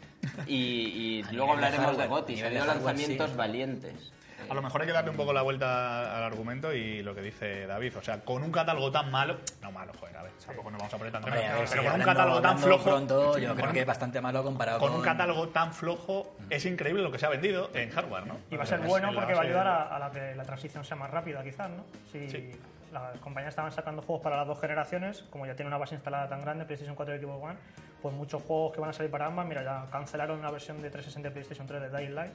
Y, 0.46 0.54
y 0.54 1.22
luego 1.32 1.52
hablaremos 1.52 1.96
de 1.96 2.02
a 2.04 2.06
Ha 2.06 2.46
habido 2.46 2.64
lanzamientos 2.66 3.30
sí. 3.30 3.36
valientes. 3.36 4.12
A 4.48 4.54
lo 4.54 4.62
mejor 4.62 4.80
hay 4.80 4.86
que 4.86 4.94
darle 4.94 5.10
un 5.10 5.16
poco 5.16 5.32
la 5.34 5.42
vuelta 5.42 6.16
al 6.16 6.22
argumento 6.22 6.72
y 6.72 7.02
lo 7.02 7.14
que 7.14 7.20
dice 7.20 7.66
David. 7.66 7.98
O 7.98 8.02
sea, 8.02 8.20
con 8.20 8.42
un 8.42 8.50
catálogo 8.50 8.90
tan 8.90 9.10
malo. 9.10 9.36
No 9.60 9.70
malo, 9.72 9.92
joder, 10.00 10.16
a 10.16 10.22
ver, 10.22 10.32
tampoco 10.46 10.70
nos 10.70 10.78
vamos 10.78 10.94
a 10.94 10.96
poner 10.96 11.12
tan 11.12 11.24
Hombre, 11.24 11.46
a 11.46 11.54
ver, 11.56 11.66
pero 11.68 11.82
sí, 11.82 11.88
con 11.88 12.00
un 12.00 12.06
catálogo 12.06 12.40
tan 12.40 12.58
flojo. 12.58 12.84
pronto, 12.84 13.38
yo 13.38 13.48
con 13.48 13.56
creo 13.56 13.68
un- 13.68 13.74
que 13.74 13.80
es 13.80 13.86
bastante 13.86 14.20
malo 14.22 14.42
comparado 14.42 14.78
Con 14.78 14.88
con 14.90 14.98
un 15.00 15.04
catálogo 15.04 15.48
tan 15.48 15.74
flojo, 15.74 16.34
es 16.48 16.64
increíble 16.64 17.02
lo 17.02 17.12
que 17.12 17.18
se 17.18 17.26
ha 17.26 17.28
vendido 17.28 17.70
en 17.74 17.90
hardware, 17.90 18.26
¿no? 18.26 18.38
Y 18.50 18.56
va 18.56 18.62
a 18.62 18.66
ser 18.66 18.78
bueno 18.80 19.10
porque 19.14 19.34
va 19.34 19.40
a 19.40 19.44
ayudar 19.44 19.66
a, 19.66 19.96
a 19.96 19.98
la 19.98 20.10
que 20.10 20.34
la 20.34 20.44
transición 20.44 20.82
sea 20.82 20.96
más 20.96 21.10
rápida, 21.10 21.42
quizás, 21.42 21.68
¿no? 21.68 21.84
Si 22.10 22.30
Sí. 22.30 22.50
Las 22.92 23.18
compañías 23.18 23.52
estaban 23.52 23.72
sacando 23.72 24.02
juegos 24.02 24.22
para 24.22 24.36
las 24.36 24.46
dos 24.46 24.60
generaciones, 24.60 25.22
como 25.30 25.46
ya 25.46 25.54
tiene 25.54 25.68
una 25.68 25.78
base 25.78 25.94
instalada 25.94 26.28
tan 26.28 26.40
grande, 26.40 26.64
PlayStation 26.64 26.96
4 26.96 27.16
y 27.16 27.18
Xbox 27.18 27.42
One, 27.42 27.58
pues 28.02 28.14
muchos 28.14 28.42
juegos 28.42 28.72
que 28.72 28.80
van 28.80 28.90
a 28.90 28.92
salir 28.92 29.10
para 29.10 29.26
ambas, 29.26 29.46
mira, 29.46 29.62
ya 29.62 29.86
cancelaron 29.90 30.38
una 30.38 30.50
versión 30.50 30.80
de 30.80 30.90
360 30.90 31.28
y 31.28 31.32
PlayStation 31.32 31.66
3 31.66 31.82
de 31.82 31.98
Dying 31.98 32.14
Light, 32.14 32.32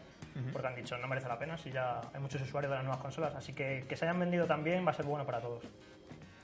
porque 0.52 0.68
han 0.68 0.76
dicho 0.76 0.98
no 0.98 1.08
merece 1.08 1.28
la 1.28 1.38
pena 1.38 1.58
si 1.58 1.72
ya 1.72 2.02
hay 2.14 2.20
muchos 2.20 2.42
usuarios 2.42 2.72
de 2.72 2.76
las 2.76 2.84
nuevas 2.84 3.02
consolas. 3.02 3.36
Así 3.36 3.54
que 3.54 3.86
que 3.88 3.96
se 3.96 4.06
hayan 4.06 4.20
vendido 4.20 4.46
también 4.46 4.86
va 4.86 4.92
a 4.92 4.94
ser 4.94 5.06
bueno 5.06 5.26
para 5.26 5.40
todos. 5.40 5.64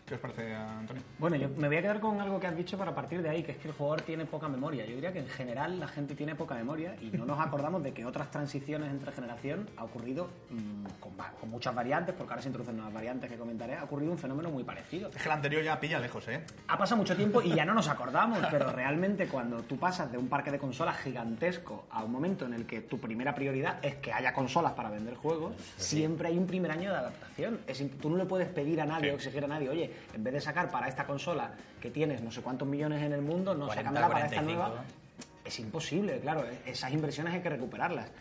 ¿Qué 0.10 0.16
os 0.16 0.22
parece, 0.22 0.56
Antonio? 0.56 1.04
Bueno, 1.20 1.36
yo 1.36 1.50
me 1.50 1.68
voy 1.68 1.78
a 1.78 1.82
quedar 1.84 2.00
con 2.00 2.20
algo 2.20 2.40
que 2.40 2.48
has 2.48 2.58
dicho 2.58 2.80
para 2.80 2.96
partir 2.96 3.22
de 3.22 3.30
ahí, 3.30 3.44
que 3.44 3.52
es 3.52 3.58
que 3.60 3.68
el 3.68 3.76
jugador 3.76 4.02
tiene 4.02 4.26
poca 4.26 4.48
memoria. 4.48 4.84
Yo 4.84 4.96
diría 4.96 5.14
que 5.14 5.20
en 5.20 5.28
general 5.28 5.80
la 5.80 5.88
gente 5.88 6.16
tiene 6.16 6.34
poca 6.34 6.56
memoria 6.56 6.96
y 7.00 7.16
no 7.16 7.28
nos 7.28 7.40
acordamos 7.40 7.84
de 7.84 7.94
que 7.94 8.04
otras 8.08 8.32
transiciones 8.32 8.90
entre 8.90 9.12
generación 9.12 9.70
ha 9.78 9.84
ocurrido 9.84 10.32
mm, 10.50 10.86
con, 11.00 11.50
muchas 11.52 11.76
variantes, 11.76 12.16
porque 12.16 12.34
ahora 12.34 12.42
se 12.42 12.50
introducen 12.50 12.78
nuevas 12.78 12.92
variantes 12.92 13.30
que 13.30 13.38
comentaré, 13.38 13.76
ha 13.76 13.84
ocurrido 13.84 14.12
un 14.12 14.18
fenómeno 14.18 14.50
muy 14.50 14.64
parecido. 14.64 15.10
Es 15.10 15.18
que 15.18 15.26
el 15.26 15.32
anterior 15.32 15.62
ya 15.64 15.80
pilla 15.80 16.00
lejos, 16.00 16.28
¿eh? 16.28 16.44
Ha 16.70 16.78
pasado 16.80 16.98
mucho 16.98 17.16
tiempo 17.16 17.44
y 17.44 17.54
ya 17.54 17.64
no 17.64 17.76
nos 17.76 17.88
acordamos, 17.88 18.40
pero 18.50 18.72
realmente 18.72 19.28
cuando 19.28 19.62
tú 19.62 19.78
pasas 19.78 20.12
de 20.12 20.18
un 20.18 20.28
parque 20.28 20.50
de 20.50 20.58
consolas 20.58 20.98
gigantesco 20.98 21.86
a 21.92 22.04
un 22.04 22.12
momento 22.12 22.48
en 22.48 22.56
el 22.56 22.66
que 22.66 22.82
tu 22.82 23.00
primera 23.00 23.36
prioridad 23.36 23.78
es 23.84 23.98
que 23.98 24.12
haya 24.12 24.34
consolas 24.34 24.72
para 24.72 24.90
vender 24.90 25.14
juegos, 25.14 25.54
siempre 25.78 26.30
hay 26.30 26.38
un 26.40 26.48
primer 26.48 26.72
año 26.72 26.90
de 26.90 26.98
adaptación. 26.98 27.60
Es 27.68 27.80
tú 28.02 28.10
no 28.10 28.18
le 28.18 28.26
puedes 28.26 28.48
pedir 28.48 28.82
a 28.82 28.86
nadie 28.86 29.10
Sí. 29.10 29.14
o 29.14 29.16
exigir 29.16 29.44
a 29.44 29.48
nadie, 29.48 29.70
oye, 29.70 29.99
en 30.14 30.24
vez 30.24 30.34
de 30.34 30.42
sacar 30.42 30.70
para 30.70 30.88
esta 30.88 31.06
consola 31.06 31.52
que 31.82 31.90
tienes 31.92 32.22
no 32.22 32.32
sé 32.32 32.42
cuántos 32.42 32.68
millones 32.68 33.02
en 33.04 33.14
el 33.14 33.22
mundo, 33.22 33.54
no 33.54 33.68
40, 33.68 33.76
sácamela 33.76 34.08
para 34.08 34.26
esta 34.26 34.36
45. 34.42 34.68
nueva. 34.68 34.84
Es 35.46 35.60
imposible, 35.60 36.20
claro, 36.20 36.46
e- 36.46 36.70
esas 36.72 36.92
inversiones 36.92 37.34
hay 37.34 37.42
que 37.42 37.50
recuperarlas. 37.50 38.12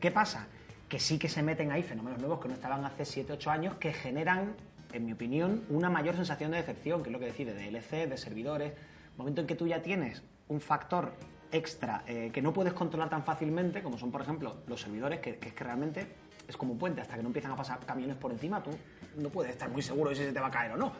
¿Qué 0.00 0.10
pasa? 0.10 0.46
Que 0.88 0.98
sí 0.98 1.18
que 1.18 1.28
se 1.28 1.42
meten 1.42 1.70
ahí 1.72 1.82
fenómenos 1.82 2.18
nuevos 2.20 2.40
que 2.40 2.48
no 2.48 2.54
estaban 2.54 2.84
hace 2.84 3.04
7, 3.04 3.32
8 3.34 3.50
años 3.50 3.74
que 3.76 3.92
generan, 3.92 4.54
en 4.92 5.04
mi 5.04 5.12
opinión, 5.12 5.64
una 5.68 5.90
mayor 5.90 6.16
sensación 6.16 6.50
de 6.52 6.58
decepción, 6.58 7.02
que 7.02 7.10
es 7.10 7.12
lo 7.12 7.18
que 7.18 7.26
decide 7.26 7.52
de 7.54 7.70
DLC, 7.70 8.08
de 8.08 8.16
servidores. 8.16 8.72
Momento 9.16 9.40
en 9.42 9.46
que 9.46 9.54
tú 9.54 9.66
ya 9.66 9.82
tienes 9.82 10.22
un 10.48 10.60
factor 10.60 11.12
extra 11.52 12.02
eh, 12.06 12.30
que 12.32 12.40
no 12.42 12.52
puedes 12.52 12.72
controlar 12.72 13.10
tan 13.10 13.24
fácilmente, 13.24 13.82
como 13.82 13.98
son, 13.98 14.10
por 14.10 14.22
ejemplo, 14.22 14.56
los 14.66 14.80
servidores, 14.80 15.20
que, 15.20 15.36
que 15.36 15.48
es 15.48 15.54
que 15.54 15.64
realmente 15.64 16.06
es 16.48 16.56
como 16.56 16.72
un 16.72 16.78
puente, 16.78 17.00
hasta 17.00 17.16
que 17.16 17.22
no 17.22 17.28
empiezan 17.28 17.52
a 17.52 17.56
pasar 17.56 17.78
camiones 17.80 18.16
por 18.16 18.32
encima, 18.32 18.62
tú 18.62 18.70
no 19.16 19.28
puedes 19.28 19.52
estar 19.52 19.68
muy 19.68 19.82
seguro 19.82 20.10
de 20.10 20.16
si 20.16 20.24
se 20.24 20.32
te 20.32 20.40
va 20.40 20.46
a 20.48 20.50
caer 20.50 20.72
o 20.72 20.76
no. 20.76 20.92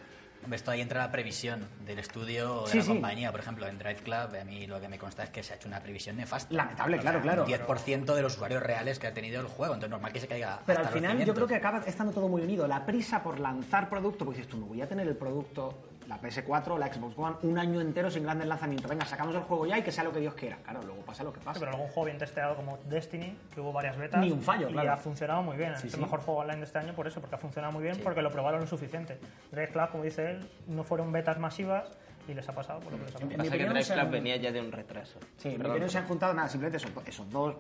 Esto 0.51 0.71
ahí 0.71 0.81
entra 0.81 1.01
la 1.01 1.13
previsión 1.13 1.69
del 1.85 1.99
estudio 1.99 2.63
o 2.63 2.65
de 2.65 2.71
Sí, 2.73 2.79
la 2.79 2.85
sí. 2.85 2.89
compañía. 2.91 3.31
Por 3.31 3.41
ejemplo, 3.41 3.67
en 3.67 3.79
Drive 3.79 3.97
Club, 4.03 4.37
a 4.41 4.45
mí 4.45 4.67
lo 4.67 4.81
que 4.81 4.89
me 4.89 4.99
consta 4.99 5.23
es 5.25 5.31
que 5.31 5.43
se 5.43 5.53
ha 5.53 5.57
hecho 5.57 5.69
una 5.69 5.81
previsión 5.81 6.17
nefasta. 6.17 6.53
Lamentable, 6.55 6.97
O 6.99 7.01
claro, 7.01 7.19
sea, 7.19 7.23
claro. 7.23 7.45
Un 7.45 7.49
10% 7.51 8.15
de 8.15 8.23
los 8.23 8.35
usuarios 8.35 8.63
reales 8.63 8.99
que 8.99 9.07
ha 9.07 9.15
tenido 9.15 9.41
el 9.41 9.47
juego. 9.47 9.75
Entonces, 9.75 9.91
normal 9.91 10.13
que 10.13 10.21
se 10.21 10.27
caiga. 10.29 10.61
Pero 10.67 10.79
al 10.81 10.87
hasta 10.87 10.91
los 10.97 11.01
final 11.01 11.11
yo 11.13 11.19
cimientos. 11.19 11.35
creo 11.37 11.47
que 11.49 11.55
acaba 11.57 11.79
estando 11.87 12.13
todo 12.13 12.29
muy 12.29 12.43
unido. 12.43 12.67
La 12.67 12.85
prisa 12.87 13.23
por 13.23 13.39
lanzar 13.39 13.89
producto, 13.89 14.25
porque 14.25 14.39
dices 14.41 14.51
tú, 14.51 14.59
no 14.59 14.67
voy 14.67 14.81
a 14.83 14.89
tener 14.89 15.07
el 15.07 15.17
producto, 15.17 15.79
la 16.09 16.21
PS4, 16.21 16.77
la 16.79 16.93
Xbox 16.93 17.17
One, 17.19 17.37
un 17.43 17.59
año 17.59 17.81
entero 17.81 18.11
sin 18.11 18.25
grandes 18.25 18.49
lanzamientos. 18.49 18.91
Venga, 18.91 19.05
sacamos 19.07 19.35
el 19.35 19.43
juego 19.43 19.67
ya 19.67 19.79
y 19.79 19.83
que 19.83 19.93
sea 19.93 20.03
lo 20.05 20.13
que 20.13 20.19
Dios 20.21 20.35
quiera. 20.35 20.57
Claro, 20.65 20.81
luego 20.83 21.03
pasa 21.03 21.23
lo 21.23 21.33
que 21.33 21.39
Sí, 21.41 21.45
pasa. 21.45 21.61
pero 21.61 21.73
algún 21.73 21.87
juego 21.89 22.05
bien 22.07 22.19
testeado 22.19 22.57
como 22.57 22.79
Destiny, 22.89 23.37
que 23.55 23.61
hubo 23.61 23.73
varias 23.73 23.97
betas. 23.97 24.21
Ni 24.21 24.31
un 24.33 24.43
fallo, 24.43 24.69
y 24.69 24.73
claro. 24.73 24.93
ha 24.93 24.97
funcionado 24.97 25.43
muy 25.43 25.57
bien. 25.57 25.77
Sí, 25.77 25.87
es 25.87 25.93
sí. 25.93 25.99
el 25.99 26.03
mejor 26.05 26.21
juego 26.21 26.41
online 26.41 26.59
de 26.59 26.65
este 26.65 26.79
año 26.79 26.93
por 26.95 27.07
eso, 27.07 27.21
porque 27.21 27.37
ha 27.37 27.39
funcionado 27.39 27.73
muy 27.73 27.83
bien, 27.83 28.01
porque 28.03 28.23
lo 28.23 28.31
probaron 28.31 28.61
lo 28.61 28.67
suficiente. 28.67 29.19
Drive 29.53 29.69
Club, 29.69 29.91
como 29.91 30.05
dice 30.05 30.31
él, 30.31 30.51
no 30.67 30.83
fueron 30.85 31.13
betas 31.13 31.39
masivas 31.39 31.97
y 32.27 32.35
les 32.35 32.49
ha 32.49 32.55
pasado 32.55 32.81
por 32.81 32.93
lo 32.93 32.99
que 32.99 33.05
les 33.05 33.15
ha 33.15 33.19
pasado. 33.19 33.31
Pasa 33.37 33.51
que 33.57 33.65
Drive 33.67 33.85
Club 33.85 33.99
han- 34.01 34.11
venía 34.11 34.37
ya 34.37 34.51
de 34.53 34.61
un 34.61 34.73
retraso. 34.73 35.19
Sí, 35.37 35.49
en 35.51 35.61
mi 35.63 35.67
opinión 35.69 35.91
se 35.91 35.99
han 35.99 36.07
juntado 36.09 36.35
nada, 36.35 36.49
simplemente 36.49 36.79
esos, 36.79 36.91
esos 37.07 37.31
dos 37.31 37.55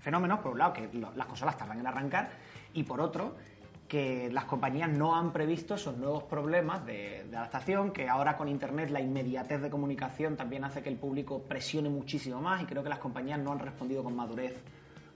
fenómenos. 0.00 0.40
Por 0.40 0.52
un 0.52 0.58
lado, 0.58 0.72
que 0.74 0.88
lo- 0.92 1.12
las 1.14 1.26
consolas 1.26 1.56
tardan 1.56 1.80
en 1.80 1.86
arrancar, 1.86 2.28
y 2.74 2.82
por 2.82 3.00
otro, 3.00 3.36
que 3.88 4.30
las 4.32 4.44
compañías 4.44 4.88
no 4.88 5.14
han 5.14 5.32
previsto 5.32 5.74
esos 5.74 5.96
nuevos 5.96 6.24
problemas 6.24 6.84
de, 6.86 7.26
adaptación, 7.32 7.92
que 7.92 8.08
ahora 8.08 8.36
con 8.36 8.48
Internet 8.48 8.90
la 8.90 9.00
inmediatez 9.00 9.60
de 9.60 9.70
comunicación 9.70 10.36
también 10.36 10.64
hace 10.64 10.82
que 10.82 10.88
el 10.88 10.96
público 10.96 11.42
presione 11.42 11.88
muchísimo 11.88 12.40
más, 12.40 12.62
y 12.62 12.66
creo 12.66 12.82
que 12.82 12.88
las 12.88 12.98
compañías 12.98 13.38
no 13.38 13.52
han 13.52 13.58
respondido 13.58 14.02
con 14.02 14.16
madurez 14.16 14.54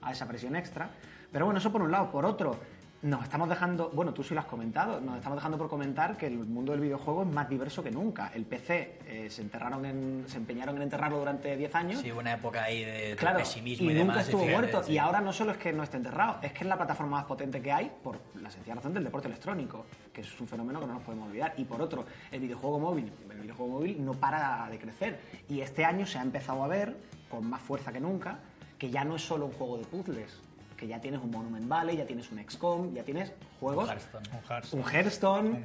a 0.01 0.11
esa 0.11 0.27
presión 0.27 0.55
extra. 0.55 0.91
Pero 1.31 1.45
bueno, 1.45 1.59
eso 1.59 1.71
por 1.71 1.81
un 1.81 1.91
lado. 1.91 2.11
Por 2.11 2.25
otro, 2.25 2.55
nos 3.01 3.23
estamos 3.23 3.47
dejando, 3.47 3.89
bueno, 3.93 4.13
tú 4.13 4.23
sí 4.23 4.33
lo 4.33 4.41
has 4.41 4.45
comentado, 4.45 4.99
nos 4.99 5.15
estamos 5.17 5.37
dejando 5.37 5.57
por 5.57 5.69
comentar 5.69 6.17
que 6.17 6.27
el 6.27 6.37
mundo 6.37 6.73
del 6.73 6.81
videojuego 6.81 7.23
es 7.23 7.29
más 7.29 7.47
diverso 7.47 7.81
que 7.81 7.91
nunca. 7.91 8.29
El 8.33 8.45
PC 8.45 8.99
eh, 9.07 9.29
se 9.29 9.41
enterraron 9.41 9.85
en, 9.85 10.25
se 10.27 10.37
empeñaron 10.37 10.75
en 10.75 10.81
enterrarlo 10.83 11.19
durante 11.19 11.55
10 11.55 11.75
años. 11.75 12.01
Sí, 12.01 12.11
hubo 12.11 12.19
una 12.19 12.33
época 12.33 12.63
ahí 12.63 12.83
de, 12.83 12.91
de 13.09 13.15
Claro, 13.15 13.39
pesimismo 13.39 13.89
y, 13.89 13.93
y, 13.93 13.97
nunca 13.99 14.13
demás. 14.13 14.25
estuvo 14.25 14.41
fíjate, 14.41 14.57
muerto. 14.61 14.83
sí. 14.83 14.93
Y 14.93 14.97
ahora 14.97 15.21
no 15.21 15.31
solo 15.31 15.51
es 15.51 15.57
que 15.57 15.71
no 15.71 15.83
esté 15.83 15.97
enterrado, 15.97 16.39
es 16.41 16.51
que 16.51 16.59
es 16.59 16.67
la 16.67 16.75
plataforma 16.75 17.17
más 17.17 17.25
potente 17.25 17.61
que 17.61 17.71
hay 17.71 17.89
por 18.03 18.19
la 18.41 18.49
sencilla 18.49 18.75
razón 18.75 18.93
del 18.93 19.03
deporte 19.05 19.27
electrónico, 19.27 19.85
que 20.11 20.21
es 20.21 20.41
un 20.41 20.47
fenómeno 20.47 20.81
que 20.81 20.87
no 20.87 20.93
nos 20.95 21.03
podemos 21.03 21.29
olvidar. 21.29 21.53
Y 21.55 21.63
por 21.63 21.81
otro, 21.81 22.05
el 22.31 22.41
videojuego 22.41 22.79
móvil, 22.79 23.11
el 23.31 23.39
videojuego 23.39 23.71
móvil 23.71 24.03
no 24.03 24.13
para 24.13 24.67
de 24.69 24.77
crecer. 24.77 25.19
Y 25.47 25.61
este 25.61 25.85
año 25.85 26.05
se 26.05 26.17
ha 26.19 26.21
empezado 26.21 26.63
a 26.65 26.67
ver, 26.67 26.97
con 27.29 27.49
más 27.49 27.61
fuerza 27.61 27.93
que 27.93 28.01
nunca, 28.01 28.39
que 28.77 28.89
ya 28.89 29.05
no 29.05 29.15
es 29.15 29.21
solo 29.21 29.45
un 29.45 29.51
juego 29.53 29.77
de 29.77 29.85
puzzles, 29.85 30.41
que 30.79 30.87
ya 30.87 31.01
tienes 31.01 31.19
un 31.21 31.29
Monument 31.29 31.67
Valley, 31.67 31.97
ya 31.97 32.05
tienes 32.05 32.31
un 32.31 32.41
XCOM, 32.41 32.93
ya 32.93 33.03
tienes 33.03 33.33
juegos 33.59 33.89
Hearthstone. 33.89 34.23
Un 34.31 34.49
Hearthstone. 34.49 34.81
un 34.81 34.89
Hearthstone, 34.89 35.63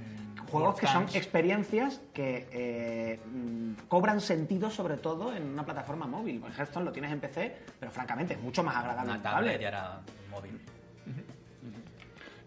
juegos 0.51 0.81
que 0.81 0.87
son 0.89 1.05
experiencias 1.15 2.01
que 2.13 2.49
eh, 2.51 3.21
mm, 3.25 3.87
cobran 3.87 4.21
sentido 4.21 4.71
sobre 4.71 4.97
todo 4.97 5.33
en 5.35 5.45
una 5.45 5.65
plataforma 5.65 6.07
móvil. 6.07 6.43
El 6.45 6.53
Hearthstone 6.53 6.85
lo 6.85 6.93
tienes 6.93 7.13
en 7.13 7.21
PC, 7.21 7.57
pero 7.79 7.93
francamente 7.93 8.35
es 8.35 8.41
mucho 8.41 8.65
más 8.65 8.75
agradable 8.75 9.03
en 9.03 9.09
Una 9.11 9.17
un 9.17 9.23
tablet 9.23 9.61
y 9.61 9.65
ahora 9.65 10.01
móvil. 10.31 10.61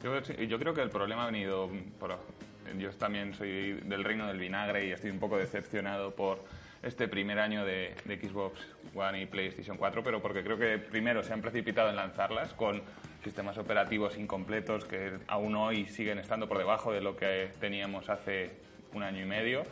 Yo, 0.03 0.19
yo 0.19 0.59
creo 0.59 0.73
que 0.73 0.81
el 0.81 0.89
problema 0.89 1.23
ha 1.23 1.27
venido 1.27 1.69
por... 1.99 2.19
Yo 2.77 2.91
también 2.91 3.33
soy 3.33 3.79
del 3.85 4.03
reino 4.03 4.27
del 4.27 4.39
vinagre 4.39 4.87
y 4.87 4.91
estoy 4.91 5.09
un 5.09 5.19
poco 5.19 5.37
decepcionado 5.37 6.13
por 6.13 6.43
este 6.83 7.07
primer 7.07 7.39
año 7.39 7.65
de, 7.65 7.95
de 8.05 8.17
Xbox 8.17 8.59
One 8.95 9.21
y 9.21 9.25
PlayStation 9.25 9.77
4, 9.77 10.03
pero 10.03 10.21
porque 10.21 10.43
creo 10.43 10.57
que 10.57 10.77
primero 10.77 11.23
se 11.23 11.33
han 11.33 11.41
precipitado 11.41 11.89
en 11.89 11.95
lanzarlas 11.95 12.53
con 12.53 12.81
sistemas 13.23 13.57
operativos 13.57 14.17
incompletos 14.17 14.85
que 14.85 15.19
aún 15.27 15.55
hoy 15.55 15.85
siguen 15.87 16.19
estando 16.19 16.47
por 16.47 16.57
debajo 16.57 16.91
de 16.91 17.01
lo 17.01 17.15
que 17.15 17.49
teníamos 17.59 18.09
hace 18.09 18.51
un 18.93 19.03
año 19.03 19.21
y 19.21 19.25
medio, 19.25 19.63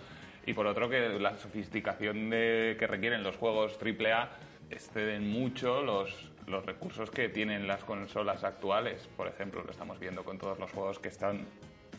y 0.46 0.54
por 0.54 0.68
otro 0.68 0.90
que 0.90 1.20
la 1.20 1.36
sofisticación 1.38 2.30
de, 2.30 2.76
que 2.78 2.88
requieren 2.88 3.24
los 3.24 3.36
juegos 3.38 3.80
AAA 3.82 4.30
exceden 4.70 5.30
mucho 5.30 5.82
los, 5.82 6.32
los 6.48 6.66
recursos 6.66 7.10
que 7.10 7.30
tienen 7.30 7.68
las 7.68 7.84
consolas 7.84 8.44
actuales. 8.44 9.08
Por 9.18 9.28
ejemplo, 9.28 9.64
lo 9.64 9.72
estamos 9.72 10.00
viendo 10.00 10.24
con 10.24 10.38
todos 10.38 10.60
los 10.60 10.72
juegos 10.72 11.00
que 11.00 11.08
están, 11.08 11.46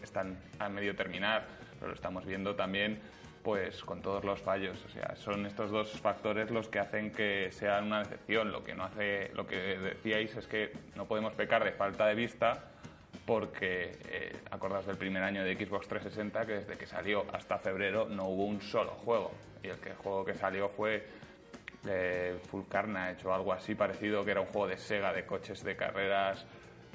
están 0.02 0.38
a 0.58 0.68
medio 0.68 0.94
terminar, 0.94 1.46
pero 1.78 1.88
lo 1.88 1.94
estamos 1.94 2.24
viendo 2.24 2.54
también 2.54 3.00
pues 3.46 3.84
con 3.84 4.02
todos 4.02 4.24
los 4.24 4.40
fallos. 4.40 4.76
O 4.84 4.88
sea, 4.88 5.14
son 5.14 5.46
estos 5.46 5.70
dos 5.70 5.92
factores 6.00 6.50
los 6.50 6.66
que 6.66 6.80
hacen 6.80 7.12
que 7.12 7.52
sea 7.52 7.78
una 7.78 8.00
decepción. 8.00 8.50
Lo 8.50 8.64
que 8.64 8.74
no 8.74 8.82
hace, 8.82 9.30
lo 9.34 9.46
que 9.46 9.56
decíais 9.78 10.34
es 10.34 10.48
que 10.48 10.72
no 10.96 11.06
podemos 11.06 11.32
pecar 11.34 11.62
de 11.62 11.70
falta 11.70 12.08
de 12.08 12.16
vista 12.16 12.64
porque 13.24 13.98
eh, 14.08 14.36
del 14.84 14.96
primer 14.96 15.22
año 15.22 15.44
de 15.44 15.54
Xbox 15.54 15.86
360 15.86 16.44
que 16.44 16.52
desde 16.54 16.76
que 16.76 16.86
salió 16.86 17.24
hasta 17.32 17.58
febrero 17.58 18.08
no 18.08 18.24
hubo 18.24 18.46
un 18.46 18.60
solo 18.60 18.90
juego 19.04 19.30
y 19.62 19.68
el 19.68 19.78
que 19.78 19.94
juego 19.94 20.24
que 20.24 20.34
salió 20.34 20.68
fue 20.68 21.06
eh, 21.88 22.36
Full 22.50 22.64
Carnage 22.68 23.28
o 23.28 23.32
algo 23.32 23.52
así 23.52 23.76
parecido 23.76 24.24
que 24.24 24.32
era 24.32 24.40
un 24.40 24.48
juego 24.48 24.66
de 24.66 24.76
Sega 24.76 25.12
de 25.12 25.24
coches 25.24 25.62
de 25.62 25.76
carreras 25.76 26.44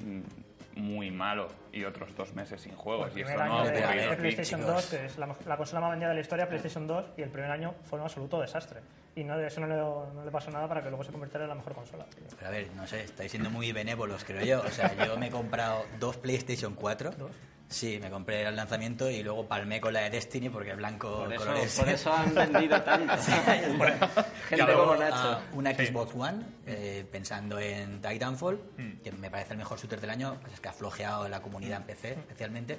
mm, 0.00 0.20
muy 0.76 1.10
malo 1.10 1.48
y 1.72 1.84
otros 1.84 2.14
dos 2.16 2.34
meses 2.34 2.60
sin 2.60 2.74
juegos 2.74 3.06
El 3.12 3.12
y 3.12 3.24
primer 3.24 3.34
eso 3.34 3.44
no 3.44 3.52
ha 3.54 3.62
año 3.62 3.70
de, 3.70 3.78
ocurrido 3.78 4.04
de 4.04 4.12
aquí. 4.12 4.20
PlayStation 4.20 4.60
chicos. 4.60 4.74
2, 4.74 4.86
que 4.86 5.06
es 5.06 5.18
la, 5.18 5.36
la 5.46 5.56
consola 5.56 5.80
más 5.80 5.90
vendida 5.90 6.08
de 6.08 6.14
la 6.14 6.20
historia, 6.20 6.48
PlayStation 6.48 6.86
2, 6.86 7.04
y 7.16 7.22
el 7.22 7.30
primer 7.30 7.50
año 7.50 7.74
fue 7.82 7.98
un 7.98 8.04
absoluto 8.04 8.40
desastre. 8.40 8.80
Y 9.14 9.24
no, 9.24 9.38
eso 9.38 9.60
no 9.60 9.66
le, 9.66 9.76
no 9.76 10.24
le 10.24 10.30
pasó 10.30 10.50
nada 10.50 10.66
para 10.66 10.82
que 10.82 10.88
luego 10.88 11.04
se 11.04 11.12
convirtiera 11.12 11.44
en 11.44 11.50
la 11.50 11.54
mejor 11.54 11.74
consola. 11.74 12.06
Pero 12.36 12.46
a 12.46 12.50
ver, 12.50 12.68
no 12.74 12.86
sé, 12.86 13.02
estáis 13.04 13.30
siendo 13.30 13.50
muy 13.50 13.70
benévolos, 13.72 14.24
creo 14.24 14.42
yo. 14.44 14.60
O 14.66 14.70
sea, 14.70 14.94
yo 15.06 15.18
me 15.18 15.26
he 15.26 15.30
comprado 15.30 15.84
dos 15.98 16.16
PlayStation 16.16 16.74
4. 16.74 17.12
Sí, 17.72 17.98
me 18.00 18.10
compré 18.10 18.46
al 18.46 18.54
lanzamiento 18.54 19.08
y 19.10 19.22
luego 19.22 19.48
palmé 19.48 19.80
con 19.80 19.94
la 19.94 20.00
de 20.00 20.10
Destiny 20.10 20.50
porque 20.50 20.74
blanco 20.74 21.24
Por 21.24 21.32
eso, 21.32 21.44
colores. 21.46 21.78
por 21.78 21.88
eso 21.88 22.12
han 22.12 22.34
vendido 22.34 22.82
tanto. 22.84 23.14
Gente 24.48 24.64
Luego, 24.64 24.86
como 24.88 24.96
Nacho. 24.96 25.40
una 25.54 25.74
Xbox 25.74 26.14
One, 26.14 26.44
eh, 26.66 27.06
pensando 27.10 27.58
en 27.58 28.02
Titanfall, 28.02 28.60
que 29.02 29.10
me 29.12 29.30
parece 29.30 29.52
el 29.52 29.58
mejor 29.58 29.78
shooter 29.78 30.00
del 30.00 30.10
año, 30.10 30.36
pues 30.42 30.52
es 30.52 30.60
que 30.60 30.68
ha 30.68 30.72
flojeado 30.72 31.28
la 31.28 31.40
comunidad 31.40 31.78
en 31.80 31.86
PC 31.86 32.10
especialmente. 32.12 32.78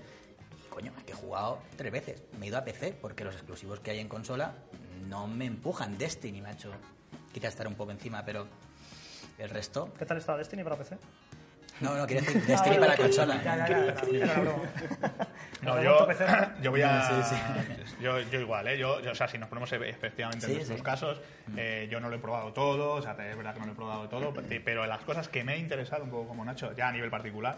Y 0.64 0.68
coño, 0.70 0.94
es 0.98 1.04
que 1.04 1.14
he 1.14 1.16
jugado 1.16 1.60
tres 1.76 1.92
veces. 1.92 2.24
Me 2.38 2.46
he 2.46 2.50
ido 2.50 2.60
a 2.60 2.64
PC 2.64 2.94
porque 3.02 3.24
los 3.24 3.34
exclusivos 3.34 3.80
que 3.80 3.90
hay 3.92 4.00
en 4.00 4.08
consola 4.08 4.54
no 5.08 5.26
me 5.28 5.46
empujan. 5.46 5.98
Destiny 5.98 6.40
me 6.42 6.50
ha 6.50 6.54
hecho 6.54 6.72
quizás 7.34 7.50
estar 7.50 7.68
un 7.68 7.74
poco 7.76 7.90
encima, 7.92 8.24
pero 8.24 8.48
el 9.40 9.50
resto. 9.50 9.92
¿Qué 9.98 10.06
tal 10.06 10.18
está 10.18 10.38
Destiny 10.38 10.64
para 10.64 10.76
PC? 10.76 10.98
No, 11.84 11.96
no, 11.98 12.08
quiero 12.08 12.24
decir 12.26 12.42
Destiny 12.48 12.78
para 12.78 12.96
consola. 12.98 13.36
Una 14.12 14.34
broma. 14.34 14.64
No, 15.62 15.82
yo, 15.82 16.08
yo 16.62 16.72
voy 16.72 16.82
a. 16.82 17.24
Sí, 17.24 17.36
Yo, 18.02 18.20
yo 18.20 18.40
igual, 18.40 18.68
¿eh? 18.68 18.78
Yo, 18.78 19.00
yo, 19.02 19.12
o 19.12 19.16
sea, 19.16 19.28
si 19.28 19.38
nos 19.38 19.48
ponemos 19.50 19.72
e- 19.74 19.90
efectivamente 19.90 20.46
Sí, 20.46 20.52
en 20.52 20.58
nuestros 20.58 20.80
sí. 20.80 20.84
casos, 20.86 21.22
eh, 21.58 21.88
yo 21.92 22.00
no 22.00 22.10
lo 22.10 22.16
he 22.16 22.20
probado 22.20 22.52
todo, 22.54 22.94
o 22.96 23.02
sea, 23.02 23.12
es 23.12 23.38
verdad 23.38 23.54
que 23.54 23.60
no 23.62 23.68
lo 23.68 23.72
he 23.74 23.76
probado 23.76 24.10
todo, 24.10 24.34
pe- 24.50 24.60
pero 24.60 24.86
las 24.86 25.02
cosas 25.02 25.28
que 25.30 25.44
me 25.44 25.54
ha 25.54 25.58
interesado 25.58 26.04
un 26.04 26.10
poco 26.10 26.28
como 26.30 26.44
Nacho, 26.46 26.74
ya 26.76 26.88
a 26.90 26.92
nivel 26.92 27.10
particular, 27.10 27.58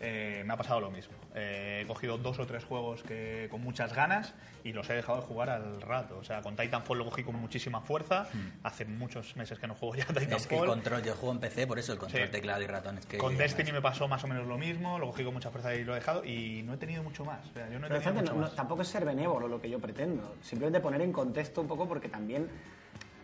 eh, 0.00 0.42
me 0.46 0.52
ha 0.52 0.56
pasado 0.56 0.80
lo 0.80 0.90
mismo. 0.90 1.14
Eh, 1.34 1.80
he 1.82 1.86
cogido 1.86 2.18
dos 2.18 2.38
o 2.38 2.46
tres 2.46 2.64
juegos 2.64 3.02
que, 3.02 3.48
con 3.50 3.62
muchas 3.62 3.92
ganas 3.94 4.34
y 4.62 4.72
los 4.72 4.88
he 4.90 4.94
dejado 4.94 5.20
de 5.20 5.26
jugar 5.26 5.50
al 5.50 5.80
rato. 5.80 6.18
O 6.18 6.24
sea, 6.24 6.42
con 6.42 6.56
Titanfall 6.56 6.98
lo 6.98 7.04
cogí 7.06 7.22
con 7.24 7.36
muchísima 7.36 7.80
fuerza. 7.80 8.28
Hace 8.62 8.84
muchos 8.84 9.34
meses 9.36 9.58
que 9.58 9.66
no 9.66 9.74
juego 9.74 9.94
ya 9.94 10.04
a 10.04 10.06
Titanfall. 10.08 10.36
Es 10.36 10.46
que 10.46 10.56
el 10.58 10.66
control, 10.66 11.02
yo 11.02 11.14
juego 11.14 11.32
en 11.34 11.40
PC, 11.40 11.66
por 11.66 11.78
eso 11.78 11.92
el 11.92 11.98
control, 11.98 12.24
Sí. 12.26 12.30
teclado 12.32 12.62
y 12.62 12.66
ratón. 12.66 12.98
Es 12.98 13.06
que 13.06 13.18
Con 13.18 13.36
Destiny 13.36 13.72
me 13.72 13.80
pasó 13.82 14.06
más 14.08 14.22
o 14.24 14.26
menos 14.28 14.46
lo 14.46 14.58
mismo, 14.58 14.98
lo 14.98 15.06
cogí 15.06 15.24
con 15.24 15.34
mucha 15.34 15.50
fuerza 15.50 15.74
y 15.74 15.84
lo 15.84 15.92
he 15.92 15.96
dejado 15.96 16.24
y 16.24 16.62
no 16.64 16.74
he 16.74 16.76
tenido 16.76 17.02
mucho 17.02 17.24
más. 17.24 17.40
O 17.48 17.52
sea, 17.52 17.68
yo 17.70 17.78
no 17.78 17.86
he 17.86 17.88
Pero 17.88 18.00
tenido 18.00 18.00
fíjate, 18.00 18.20
mucho 18.20 18.32
no- 18.34 18.40
no- 18.40 18.46
más. 18.46 18.56
tampoco 18.56 18.82
es 18.82 18.88
ser 18.88 19.04
benévolo 19.04 19.48
lo 19.48 19.60
que 19.60 19.70
yo 19.70 19.78
pretendo. 19.80 20.36
Simplemente 20.42 20.80
poner 20.80 21.00
en 21.00 21.12
contexto 21.12 21.60
un 21.60 21.68
poco 21.68 21.88
porque 21.88 22.08
también 22.08 22.48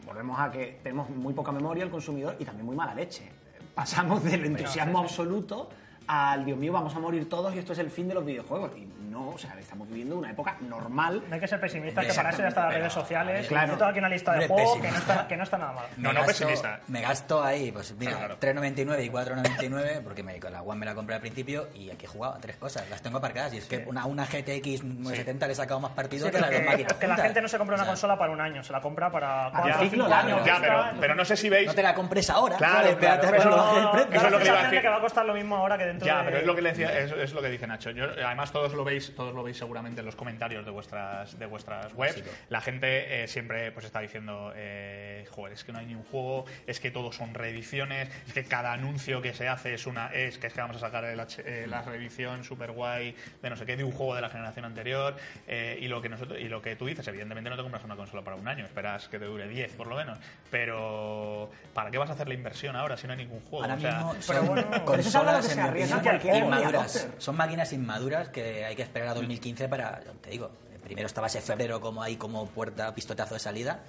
volvemos 0.06 0.38
a 0.40 0.50
que 0.50 0.80
tenemos 0.82 1.08
muy 1.10 1.34
poca 1.34 1.52
memoria 1.52 1.84
el 1.84 1.90
consumidor 1.90 2.36
y 2.38 2.44
también 2.44 2.66
muy 2.66 2.74
mala 2.76 2.94
leche. 2.94 3.30
Pasamos 3.74 4.24
del 4.24 4.44
entusiasmo 4.46 4.98
absoluto 4.98 5.70
al 6.12 6.44
Dios 6.44 6.58
mío, 6.58 6.72
vamos 6.72 6.94
a 6.96 6.98
morir 6.98 7.28
todos 7.28 7.54
y 7.54 7.58
esto 7.58 7.72
es 7.72 7.78
el 7.78 7.90
fin 7.90 8.08
de 8.08 8.14
los 8.14 8.24
videojuegos. 8.24 8.72
Y 8.76 8.88
no, 9.10 9.30
o 9.30 9.38
sea, 9.38 9.54
estamos 9.60 9.86
viviendo 9.88 10.16
una 10.16 10.30
época 10.30 10.56
normal. 10.60 11.22
No 11.28 11.34
hay 11.34 11.40
que 11.40 11.46
ser 11.48 11.60
pesimista, 11.60 12.00
que 12.00 12.08
Exactamente, 12.08 12.20
para 12.22 12.30
eso 12.30 12.42
ya 12.42 12.48
están 12.48 12.64
las 12.64 12.74
redes 12.74 12.92
sociales. 12.92 13.46
claro. 13.48 13.72
Yo 13.72 13.78
tengo 13.78 13.90
aquí 13.90 13.98
una 14.00 14.08
lista 14.08 14.32
de 14.32 14.48
juegos 14.48 14.78
que 14.80 14.90
no, 14.90 14.96
está, 14.98 15.28
que 15.28 15.36
no 15.36 15.42
está 15.44 15.58
nada 15.58 15.72
mal. 15.72 15.84
No, 15.96 16.08
Me 16.08 16.14
no 16.14 16.20
gasto- 16.20 16.26
pesimista. 16.44 16.80
Me 16.88 17.00
gasto 17.00 17.42
ahí, 17.44 17.70
pues 17.72 17.94
mira, 17.98 18.16
Claro. 18.16 18.36
3,99 18.40 19.04
y 19.04 19.08
4,99, 19.10 20.00
porque 20.02 20.22
me, 20.22 20.40
con 20.40 20.52
la 20.52 20.62
One 20.62 20.80
me 20.80 20.86
la 20.86 20.94
compré 20.94 21.14
al 21.16 21.20
principio 21.20 21.68
y 21.74 21.90
aquí 21.90 22.06
he 22.06 22.08
jugado 22.08 22.34
a 22.34 22.38
tres 22.38 22.56
cosas. 22.56 22.88
Las 22.90 23.02
tengo 23.02 23.18
aparcadas 23.18 23.52
y 23.54 23.58
es 23.58 23.66
que 23.66 23.84
una, 23.86 24.06
una 24.06 24.24
GTX 24.26 24.82
970 24.84 25.46
le 25.46 25.52
he 25.52 25.56
sacado 25.56 25.80
más 25.80 25.92
partido 25.92 26.26
Sí, 26.26 26.32
que 26.32 26.38
pero 26.38 26.46
las 26.46 26.50
dos 26.52 26.60
que, 26.60 26.66
máquinas 26.66 26.92
que 26.94 27.06
la 27.06 27.16
gente 27.16 27.42
no 27.42 27.48
se 27.48 27.58
compra 27.58 27.74
una 27.76 27.82
O 27.82 27.86
sea, 27.86 27.92
consola 27.92 28.18
para 28.18 28.32
un 28.32 28.40
año, 28.40 28.62
se 28.64 28.72
la 28.72 28.80
compra 28.80 29.10
para 29.10 29.50
cuatro 29.52 29.74
o 29.86 29.88
cinco 29.90 30.04
años. 30.12 30.44
Ya, 30.44 30.58
pero, 30.60 30.84
pero 31.00 31.14
no 31.14 31.24
sé 31.24 31.36
si 31.36 31.48
veis. 31.48 31.66
No 31.68 31.74
te 31.74 31.82
la 31.82 31.94
compres 31.94 32.28
ahora. 32.30 32.56
Claro, 32.56 32.96
claro. 32.98 33.22
Eso 33.22 34.26
es 34.26 34.32
lo 34.32 34.38
que 34.38 34.44
iba 34.44 34.56
a 34.56 34.56
sensación 34.56 34.56
de 34.56 34.62
decir. 34.62 34.80
que 34.82 34.88
va 34.88 34.96
a 34.96 35.00
costar 35.00 35.24
lo 35.26 35.34
mismo 35.34 35.56
ahora 35.56 35.78
que 35.78 35.84
dentro 35.86 35.99
Ya, 36.04 36.18
de... 36.18 36.24
pero 36.24 36.38
es 36.38 36.46
lo 36.46 36.54
que 36.54 36.62
le 36.62 36.70
decía, 36.70 36.98
es, 36.98 37.12
es 37.12 37.32
lo 37.32 37.42
que 37.42 37.48
dice 37.48 37.66
Nacho. 37.66 37.90
Yo, 37.90 38.04
además 38.04 38.52
todos 38.52 38.74
lo 38.74 38.84
veis, 38.84 39.14
todos 39.14 39.34
lo 39.34 39.42
veis 39.42 39.56
seguramente 39.56 40.00
en 40.00 40.06
los 40.06 40.16
comentarios 40.16 40.64
de 40.64 40.70
vuestras 40.70 41.38
de 41.38 41.46
vuestras 41.46 41.92
webs. 41.94 42.16
Básico. 42.16 42.30
La 42.48 42.60
gente 42.60 43.22
eh, 43.22 43.28
siempre 43.28 43.72
pues 43.72 43.86
está 43.86 44.00
diciendo, 44.00 44.52
eh, 44.54 45.26
joder, 45.30 45.52
es 45.52 45.64
que 45.64 45.72
no 45.72 45.78
hay 45.78 45.86
ni 45.86 45.94
un 45.94 46.04
juego, 46.04 46.44
es 46.66 46.80
que 46.80 46.90
todos 46.90 47.16
son 47.16 47.34
reediciones, 47.34 48.08
es 48.26 48.32
que 48.32 48.44
cada 48.44 48.72
anuncio 48.72 49.22
que 49.22 49.34
se 49.34 49.48
hace 49.48 49.74
es 49.74 49.86
una 49.86 50.08
es 50.08 50.38
que 50.38 50.46
es 50.48 50.52
que 50.52 50.60
vamos 50.60 50.76
a 50.76 50.80
sacar 50.80 51.04
el 51.04 51.20
eh, 51.44 51.66
la 51.68 51.82
reedición 51.82 52.44
super 52.44 52.72
guay 52.72 53.14
de 53.42 53.50
no 53.50 53.56
sé 53.56 53.66
qué 53.66 53.76
de 53.76 53.84
un 53.84 53.92
juego 53.92 54.14
de 54.14 54.20
la 54.20 54.28
generación 54.28 54.64
anterior 54.64 55.16
eh, 55.46 55.78
y 55.80 55.88
lo 55.88 56.00
que 56.00 56.08
nosotros 56.08 56.38
y 56.40 56.48
lo 56.48 56.62
que 56.62 56.76
tú 56.76 56.86
dices, 56.86 57.06
evidentemente 57.08 57.50
no 57.50 57.56
te 57.56 57.62
compras 57.62 57.84
una 57.84 57.96
consola 57.96 58.22
para 58.22 58.36
un 58.36 58.48
año, 58.48 58.64
esperas 58.64 59.08
que 59.08 59.18
te 59.18 59.24
dure 59.24 59.48
10 59.48 59.72
por 59.72 59.86
lo 59.86 59.96
menos, 59.96 60.18
pero 60.50 61.50
¿para 61.74 61.90
qué 61.90 61.98
vas 61.98 62.10
a 62.10 62.14
hacer 62.14 62.28
la 62.28 62.34
inversión 62.34 62.76
ahora 62.76 62.96
si 62.96 63.06
no 63.06 63.12
hay 63.12 63.18
ningún 63.18 63.40
juego? 63.40 63.64
Ahora 63.64 63.76
O 63.76 63.80
sea, 63.80 63.96
mismo 63.96 64.14
pero 64.26 64.42
bueno, 64.42 64.84
consolas 64.84 65.52
en 65.52 65.60
opinión, 65.84 66.00
cualquier 66.00 66.36
inmaduras. 66.44 67.08
Son 67.18 67.36
máquinas 67.36 67.72
inmaduras 67.72 68.28
que 68.28 68.64
hay 68.64 68.76
que 68.76 68.82
esperar 68.82 69.08
a 69.08 69.14
2015 69.14 69.68
para, 69.68 70.00
te 70.20 70.30
digo, 70.30 70.50
primero 70.82 71.06
estaba 71.06 71.26
ese 71.26 71.40
febrero 71.40 71.80
como 71.80 72.02
ahí 72.02 72.16
como 72.16 72.46
puerta, 72.46 72.94
pistotazo 72.94 73.34
de 73.34 73.40
salida. 73.40 73.80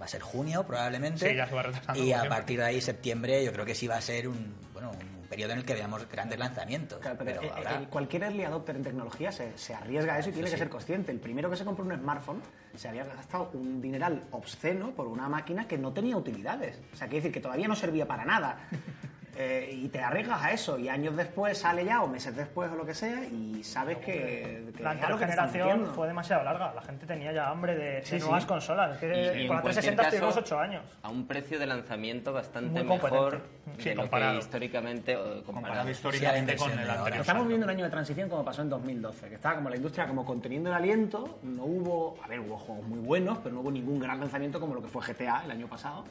Va 0.00 0.04
a 0.04 0.08
ser 0.08 0.20
junio 0.22 0.64
probablemente. 0.64 1.28
Sí, 1.28 1.34
ya 1.36 1.46
se 1.48 1.54
va 1.56 1.62
retrasando, 1.64 2.00
Y 2.02 2.12
a 2.12 2.20
siempre. 2.20 2.28
partir 2.38 2.58
de 2.60 2.64
ahí 2.66 2.80
septiembre 2.80 3.44
yo 3.44 3.52
creo 3.52 3.64
que 3.64 3.74
sí 3.74 3.88
va 3.88 3.96
a 3.96 4.00
ser 4.00 4.28
un, 4.28 4.54
bueno, 4.72 4.92
un 4.92 5.26
periodo 5.26 5.52
en 5.54 5.58
el 5.58 5.64
que 5.64 5.74
veamos 5.74 6.08
grandes 6.08 6.38
lanzamientos. 6.38 7.00
Claro, 7.00 7.16
pero, 7.18 7.40
pero 7.40 7.54
ahora... 7.56 7.82
eh, 7.82 7.86
cualquier 7.90 8.22
early 8.22 8.44
adopter 8.44 8.76
en 8.76 8.84
tecnología 8.84 9.32
se, 9.32 9.58
se 9.58 9.74
arriesga 9.74 10.14
a 10.14 10.18
eso 10.20 10.28
y 10.30 10.32
tiene 10.34 10.46
Sí, 10.46 10.52
que 10.52 10.56
sí. 10.56 10.60
ser 10.62 10.68
consciente. 10.70 11.10
El 11.10 11.18
primero 11.18 11.50
que 11.50 11.56
se 11.56 11.64
compró 11.64 11.84
un 11.84 11.92
smartphone 11.98 12.40
se 12.76 12.88
había 12.88 13.02
gastado 13.04 13.50
un 13.54 13.82
dineral 13.82 14.22
obsceno 14.30 14.92
por 14.92 15.08
una 15.08 15.28
máquina 15.28 15.66
que 15.66 15.76
no 15.76 15.92
tenía 15.92 16.16
utilidades. 16.16 16.78
O 16.92 16.96
sea, 16.96 17.08
quiere 17.08 17.22
decir 17.22 17.32
que 17.32 17.40
todavía 17.40 17.66
no 17.66 17.74
servía 17.74 18.06
para 18.06 18.24
nada. 18.24 18.56
Eh, 19.40 19.70
y 19.72 19.88
te 19.88 20.00
arriesgas 20.00 20.42
a 20.42 20.50
eso, 20.50 20.76
y 20.80 20.88
años 20.88 21.14
después 21.16 21.56
sale 21.56 21.84
ya, 21.84 22.02
o 22.02 22.08
meses 22.08 22.34
después, 22.34 22.68
o 22.72 22.74
lo 22.74 22.84
que 22.84 22.92
sea, 22.92 23.22
y 23.24 23.62
sabes 23.62 23.98
que. 23.98 24.64
que 24.76 24.82
La 24.82 24.90
anterior 24.90 25.16
generación 25.16 25.86
fue 25.94 26.08
demasiado 26.08 26.42
larga. 26.42 26.74
La 26.74 26.82
gente 26.82 27.06
tenía 27.06 27.30
ya 27.30 27.48
hambre 27.48 27.76
de, 27.76 27.84
de 27.84 28.02
Sí, 28.04 28.16
sí. 28.16 28.24
nuevas 28.24 28.44
consolas. 28.46 28.94
Es 28.94 28.98
que 28.98 29.44
Y- 29.44 29.46
con 29.46 29.56
la 29.58 29.62
360 29.62 29.94
cualquier 30.02 30.14
estuvimos 30.24 30.34
caso, 30.34 30.40
8 30.56 30.58
años. 30.60 30.82
A 31.02 31.08
un 31.08 31.24
precio 31.28 31.56
de 31.60 31.66
lanzamiento 31.66 32.32
bastante 32.32 32.82
mejor 32.82 33.40
Sí, 33.78 33.90
de 33.90 33.94
lo 33.94 34.02
comparado. 34.02 34.32
que 34.32 34.38
históricamente 34.40 35.14
Comparado 35.14 35.44
comparado. 35.44 35.90
históricamente 35.90 36.52
Sí, 36.54 36.58
con 36.58 36.74
la 36.74 36.82
el 36.82 36.90
anterior. 36.90 37.20
Estamos 37.20 37.42
viviendo 37.44 37.66
un 37.66 37.70
año 37.70 37.84
de 37.84 37.90
transición 37.92 38.28
como 38.28 38.44
pasó 38.44 38.62
en 38.62 38.70
2012, 38.70 39.28
que 39.28 39.36
estaba 39.36 39.54
como 39.54 39.70
la 39.70 39.76
industria 39.76 40.08
como 40.08 40.24
conteniendo 40.24 40.68
el 40.70 40.74
aliento, 40.74 41.38
no 41.44 41.62
hubo, 41.62 42.16
a 42.24 42.26
ver, 42.26 42.40
hubo 42.40 42.58
juegos 42.58 42.84
muy 42.88 42.98
buenos, 42.98 43.38
pero 43.38 43.54
no 43.54 43.60
hubo 43.60 43.70
ningún 43.70 44.00
gran 44.00 44.18
lanzamiento 44.18 44.58
como 44.58 44.74
lo 44.74 44.82
que 44.82 44.88
fue 44.88 45.00
GTA 45.06 45.44
el 45.44 45.52
año 45.52 45.68
pasado. 45.68 46.04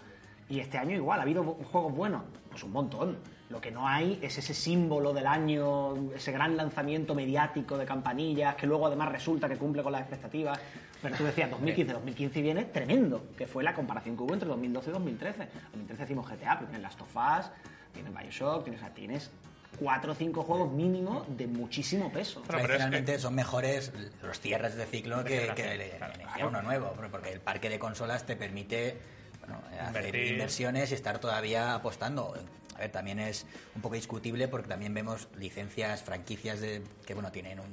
Y 0.50 0.60
este 0.60 0.78
año 0.78 0.96
igual, 0.96 1.20
ha 1.20 1.24
habido 1.24 1.44
juegos 1.44 1.94
buenos, 1.94 2.24
pues 2.50 2.64
un 2.64 2.72
montón. 2.72 3.18
Lo 3.50 3.62
que 3.62 3.72
no 3.72 3.88
hay 3.88 4.20
es 4.22 4.38
ese 4.38 4.54
símbolo 4.54 5.14
del 5.14 5.26
año, 5.26 6.12
ese 6.14 6.32
gran 6.34 6.58
lanzamiento 6.58 7.16
mediático 7.16 7.78
de 7.78 7.86
campanillas, 7.86 8.56
que 8.56 8.68
luego 8.68 8.88
además 8.88 9.10
resulta 9.12 9.48
que 9.48 9.56
cumple 9.58 9.84
con 9.84 9.92
las 9.94 10.02
expectativas. 10.02 10.60
Pero 11.02 11.16
tú 11.16 11.24
decías 11.24 11.50
2015, 11.52 11.94
2015 11.94 12.42
viene 12.42 12.66
tremendo, 12.66 13.24
que 13.38 13.48
fue 13.48 13.64
la 13.64 13.74
comparación 13.74 14.18
que 14.18 14.24
hubo 14.24 14.34
entre 14.34 14.50
2012 14.50 14.90
y 14.90 14.94
2013. 14.94 15.42
En 15.44 15.50
2013 15.72 16.04
hicimos 16.04 16.30
GTA, 16.30 16.56
pero 16.56 16.68
tienes 16.68 16.82
Last 16.82 17.02
of 17.02 17.16
Us, 17.16 17.46
tienes 17.94 18.14
Bioshock, 18.14 18.64
tienes, 18.66 18.94
tienes 18.94 19.32
cuatro 19.80 20.12
o 20.12 20.16
cinco 20.16 20.44
juegos 20.44 20.72
mínimo 20.74 21.26
de 21.30 21.48
muchísimo 21.48 22.12
peso. 22.12 22.42
Pero 22.48 22.58
es 22.58 22.62
que- 22.64 22.68
Tradicionalmente 22.68 23.20
son 23.20 23.36
mejores 23.36 23.94
los 24.24 24.40
cierres 24.42 24.76
de 24.76 24.86
ciclo 24.88 25.24
que, 25.24 25.52
que 25.56 25.72
el- 25.74 25.98
claro. 25.98 26.14
iniciar 26.20 26.48
uno 26.48 26.62
nuevo, 26.64 26.94
porque 27.12 27.32
el 27.32 27.40
parque 27.42 27.70
de 27.70 27.78
consolas 27.80 28.26
te 28.26 28.36
permite 28.36 28.98
bueno, 29.48 29.62
hacer 29.82 30.06
Invertir. 30.06 30.28
inversiones 30.34 30.92
y 30.92 30.94
estar 30.96 31.20
todavía 31.20 31.74
apostando. 31.74 32.34
A 32.76 32.80
ver, 32.80 32.92
también 32.92 33.20
es 33.20 33.46
un 33.76 33.82
poco 33.82 33.96
discutible 33.96 34.48
porque 34.48 34.68
también 34.68 34.94
vemos 34.94 35.28
licencias, 35.38 36.04
franquicias 36.04 36.60
de, 36.62 36.84
que 37.06 37.14
bueno 37.16 37.32
tienen 37.32 37.60
un, 37.60 37.72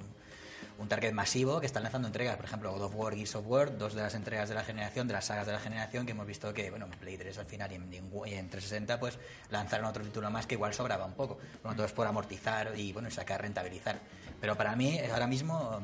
un 0.79 0.89
target 0.89 1.13
masivo 1.13 1.61
que 1.61 1.67
están 1.67 1.83
lanzando 1.83 2.09
entregas. 2.09 2.37
Por 2.37 2.47
ejemplo, 2.47 2.73
God 2.73 2.83
of 2.85 2.95
War, 2.97 3.15
Gears 3.15 3.35
of 3.37 3.45
War, 3.47 3.77
dos 3.77 3.93
de 3.95 4.01
las 4.03 4.15
entregas 4.15 4.49
de 4.49 4.55
la 4.55 4.65
generación, 4.65 5.07
de 5.07 5.13
las 5.13 5.27
sagas 5.27 5.47
de 5.47 5.53
la 5.53 5.61
generación, 5.61 6.07
que 6.07 6.13
hemos 6.13 6.27
visto 6.27 6.55
que, 6.55 6.71
bueno, 6.71 6.87
en 6.87 6.93
Play 6.93 7.19
3 7.19 7.37
al 7.37 7.45
final 7.47 7.71
y 7.73 7.75
en, 7.75 7.93
y 7.93 7.97
en- 7.99 8.11
y 8.27 8.35
en 8.35 8.49
360, 8.49 8.99
pues 8.99 9.19
lanzaron 9.51 9.87
otro 9.87 10.03
título 10.03 10.31
más 10.31 10.47
que 10.47 10.55
igual 10.55 10.73
sobraba 10.73 11.05
un 11.05 11.13
poco. 11.15 11.39
Bueno, 11.63 11.77
todo 11.77 11.85
es 11.87 11.93
por 11.93 12.07
amortizar 12.07 12.73
y, 12.75 12.93
bueno, 12.95 13.11
sacar, 13.11 13.43
rentabilizar. 13.43 13.99
Pero 14.41 14.57
para 14.57 14.75
mí, 14.75 14.99
ahora 15.13 15.27
mismo, 15.27 15.83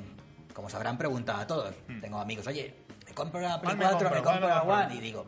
como 0.54 0.70
se 0.70 0.76
habrán 0.76 0.96
preguntado 0.96 1.40
a 1.40 1.46
todos, 1.46 1.74
tengo 2.00 2.18
amigos, 2.18 2.46
oye, 2.46 2.74
me 3.06 3.12
compro 3.12 3.40
la 3.40 3.60
Play 3.60 3.76
¿Cuál 3.76 3.78
me 3.78 3.84
4, 3.84 4.10
me 4.10 4.16
compro? 4.16 4.32
compro 4.32 4.48
¿Cuál 4.64 4.78
la 4.78 4.84
One, 4.86 4.94
y 4.94 5.00
digo, 5.00 5.26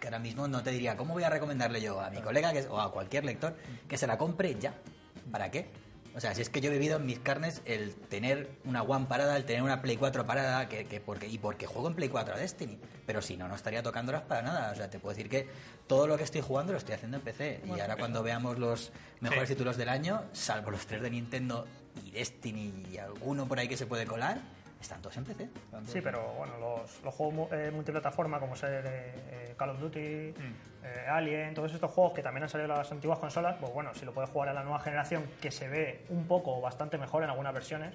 que 0.00 0.06
ahora 0.08 0.18
mismo 0.18 0.48
no 0.48 0.62
te 0.62 0.70
diría, 0.70 0.96
¿cómo 0.96 1.14
voy 1.14 1.24
a 1.24 1.30
recomendarle 1.30 1.80
yo 1.80 2.00
a 2.00 2.10
mi 2.10 2.20
colega 2.20 2.52
que, 2.52 2.60
o 2.68 2.80
a 2.80 2.92
cualquier 2.92 3.24
lector 3.24 3.56
que 3.88 3.96
se 3.98 4.06
la 4.06 4.18
compre 4.18 4.54
ya? 4.58 4.74
¿Para 5.30 5.50
qué? 5.50 5.68
O 6.14 6.20
sea, 6.20 6.34
si 6.34 6.40
es 6.40 6.48
que 6.48 6.62
yo 6.62 6.70
he 6.70 6.72
vivido 6.72 6.96
en 6.96 7.04
mis 7.04 7.18
carnes 7.18 7.60
el 7.66 7.94
tener 7.94 8.48
una 8.64 8.82
One 8.82 9.04
parada, 9.04 9.36
el 9.36 9.44
tener 9.44 9.62
una 9.62 9.82
Play 9.82 9.98
4 9.98 10.26
parada, 10.26 10.66
que, 10.66 10.86
que 10.86 10.98
porque, 10.98 11.26
y 11.28 11.36
porque 11.36 11.66
juego 11.66 11.88
en 11.88 11.94
Play 11.94 12.08
4 12.08 12.34
a 12.34 12.38
Destiny. 12.38 12.78
Pero 13.04 13.20
si 13.20 13.36
no, 13.36 13.48
no 13.48 13.54
estaría 13.54 13.82
tocándolas 13.82 14.22
para 14.22 14.40
nada. 14.40 14.72
O 14.72 14.74
sea, 14.74 14.88
te 14.88 14.98
puedo 14.98 15.14
decir 15.14 15.28
que 15.30 15.46
todo 15.86 16.06
lo 16.06 16.16
que 16.16 16.24
estoy 16.24 16.40
jugando 16.40 16.72
lo 16.72 16.78
estoy 16.78 16.94
haciendo 16.94 17.18
en 17.18 17.22
PC. 17.22 17.60
Y 17.66 17.80
ahora 17.80 17.96
cuando 17.96 18.22
veamos 18.22 18.58
los 18.58 18.92
mejores 19.20 19.46
Sí. 19.48 19.54
títulos 19.56 19.76
del 19.76 19.90
año, 19.90 20.22
salvo 20.32 20.70
los 20.70 20.86
tres 20.86 21.02
de 21.02 21.10
Nintendo 21.10 21.66
y 22.02 22.12
Destiny 22.12 22.72
y 22.92 22.96
alguno 22.96 23.46
por 23.46 23.58
ahí 23.58 23.68
que 23.68 23.76
se 23.76 23.84
puede 23.84 24.06
colar, 24.06 24.40
están 24.80 25.00
todos 25.00 25.16
en 25.16 25.24
PC. 25.24 25.48
Sí, 25.86 26.00
pero 26.00 26.34
bueno, 26.34 26.58
los, 26.58 27.02
los 27.02 27.14
juegos 27.14 27.52
eh, 27.52 27.70
multiplataforma 27.72 28.38
como 28.38 28.56
ser 28.56 28.84
eh, 28.86 29.12
eh, 29.30 29.54
Call 29.56 29.70
of 29.70 29.80
Duty, 29.80 29.98
eh, 29.98 30.34
Alien, 31.10 31.54
todos 31.54 31.72
estos 31.72 31.90
juegos 31.90 32.12
que 32.12 32.22
también 32.22 32.44
han 32.44 32.48
salido 32.48 32.70
en 32.70 32.78
las 32.78 32.92
antiguas 32.92 33.18
consolas, 33.18 33.56
pues 33.58 33.72
bueno, 33.72 33.94
si 33.94 34.04
lo 34.04 34.12
puedes 34.12 34.30
jugar 34.30 34.50
en 34.50 34.54
la 34.54 34.62
nueva 34.62 34.78
generación 34.80 35.24
que 35.40 35.50
se 35.50 35.68
ve 35.68 36.04
un 36.10 36.26
poco 36.26 36.56
o 36.56 36.60
bastante 36.60 36.98
mejor 36.98 37.24
en 37.24 37.30
algunas 37.30 37.52
versiones, 37.52 37.94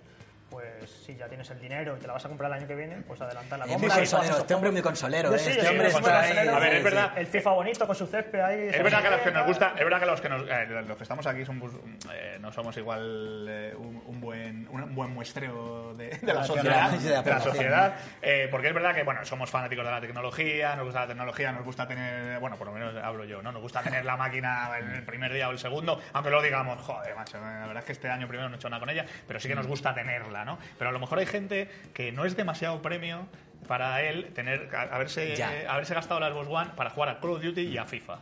pues 0.51 0.89
si 1.05 1.15
ya 1.15 1.29
tienes 1.29 1.50
el 1.50 1.60
dinero 1.62 1.96
y 1.96 2.00
te 2.01 2.08
la 2.08 2.13
vas 2.13 2.25
a 2.25 2.27
comprar 2.27 2.51
el 2.51 2.58
año 2.58 2.67
que 2.67 2.75
viene, 2.75 2.98
pues 3.08 3.22
adelanta 3.22 3.58
la 3.58 3.65
compra. 3.65 3.96
muy 3.96 4.03
este 4.03 4.15
hombre 4.17 4.50
juegos. 4.50 4.74
muy 4.74 4.81
consolero, 4.81 5.34
¿eh? 5.34 5.39
sí, 5.39 5.51
Este 5.51 5.70
hombre 5.70 5.89
muy 5.91 6.01
consolero. 6.01 6.55
A 6.55 6.60
ver, 6.60 6.74
es 6.75 6.84
verdad. 6.84 7.13
El 7.15 7.27
FIFA 7.27 7.51
bonito 7.51 7.88
con 7.88 7.96
su 7.96 8.05
césped 8.05 8.39
ahí. 8.41 8.67
Es 8.72 8.84
verdad 8.84 9.01
que 9.01 9.10
los 9.10 9.22
que 9.22 9.31
nos 9.31 9.46
gusta, 9.48 9.74
es 9.77 9.84
verdad 9.84 10.00
que 10.01 10.05
los 10.05 10.22
que 10.22 10.29
nos, 10.29 10.41
eh, 10.50 10.65
los 10.86 10.98
que 10.98 11.03
estamos 11.03 11.25
aquí 11.25 11.46
somos, 11.46 11.72
eh, 12.13 12.38
no 12.41 12.51
somos 12.51 12.75
igual 12.75 13.46
eh, 13.50 13.74
un, 13.77 14.03
un 14.05 14.20
buen 14.20 14.67
un 14.70 14.96
buen 14.96 15.13
muestreo 15.13 15.93
de, 15.93 16.10
de 16.10 16.34
la 16.34 16.43
sociedad, 16.43 16.91
de 16.91 16.98
la 16.98 17.01
de 17.01 17.10
la 17.10 17.24
población. 17.24 17.53
sociedad, 17.53 17.96
eh, 18.22 18.48
porque 18.51 18.67
es 18.67 18.74
verdad 18.74 18.93
que 18.93 19.03
bueno 19.03 19.24
somos 19.25 19.50
fanáticos 19.50 19.86
de 19.86 19.91
la 19.91 20.01
tecnología, 20.01 20.75
nos 20.75 20.86
gusta 20.86 21.01
la 21.01 21.08
tecnología, 21.08 21.51
nos 21.51 21.63
gusta 21.63 21.88
tener, 21.88 22.39
bueno 22.39 22.58
por 22.58 22.67
lo 22.67 22.74
menos 22.74 22.96
hablo 23.03 23.25
yo, 23.25 23.41
no, 23.41 23.51
nos 23.51 23.62
gusta 23.62 23.81
tener 23.81 24.05
la 24.05 24.17
máquina 24.17 24.70
en 24.79 24.91
el 24.91 25.03
primer 25.03 25.31
día 25.34 25.48
o 25.50 25.51
el 25.51 25.60
segundo, 25.60 26.00
aunque 26.13 26.29
luego 26.29 26.43
digamos, 26.43 26.79
joder, 26.81 27.15
macho, 27.15 27.39
la 27.39 27.67
verdad 27.67 27.77
es 27.77 27.86
que 27.86 27.91
este 27.93 28.10
año 28.10 28.27
primero 28.27 28.50
no 28.50 28.55
he 28.55 28.58
hecho 28.58 28.70
nada 28.70 28.79
con 28.79 28.89
ella, 28.89 29.05
pero 29.27 29.39
sí 29.39 29.48
que 29.48 29.55
nos 29.55 29.67
gusta 29.67 29.93
tenerla, 29.93 30.40
¿no? 30.45 30.57
Pero 30.77 30.89
a 30.89 30.94
lo 30.94 31.00
mejor 31.00 31.20
hay 31.20 31.25
gente 31.25 31.70
que 31.94 32.11
no 32.11 32.25
es 32.25 32.35
demasiado 32.35 32.81
premio 32.81 33.27
para 33.68 34.01
él 34.01 34.31
tener 34.33 34.70
a- 34.75 34.96
haberse 34.96 35.33
eh, 35.33 35.68
haberse 35.68 35.94
gastado 35.94 36.20
la 36.20 36.29
Xbox 36.29 36.48
One 36.50 36.72
para 36.75 36.89
jugar 36.89 37.09
a 37.09 37.20
Call 37.20 37.31
of 37.31 37.44
Duty 37.44 37.61
y 37.61 37.77
a 37.77 37.85
FIFA. 37.85 38.20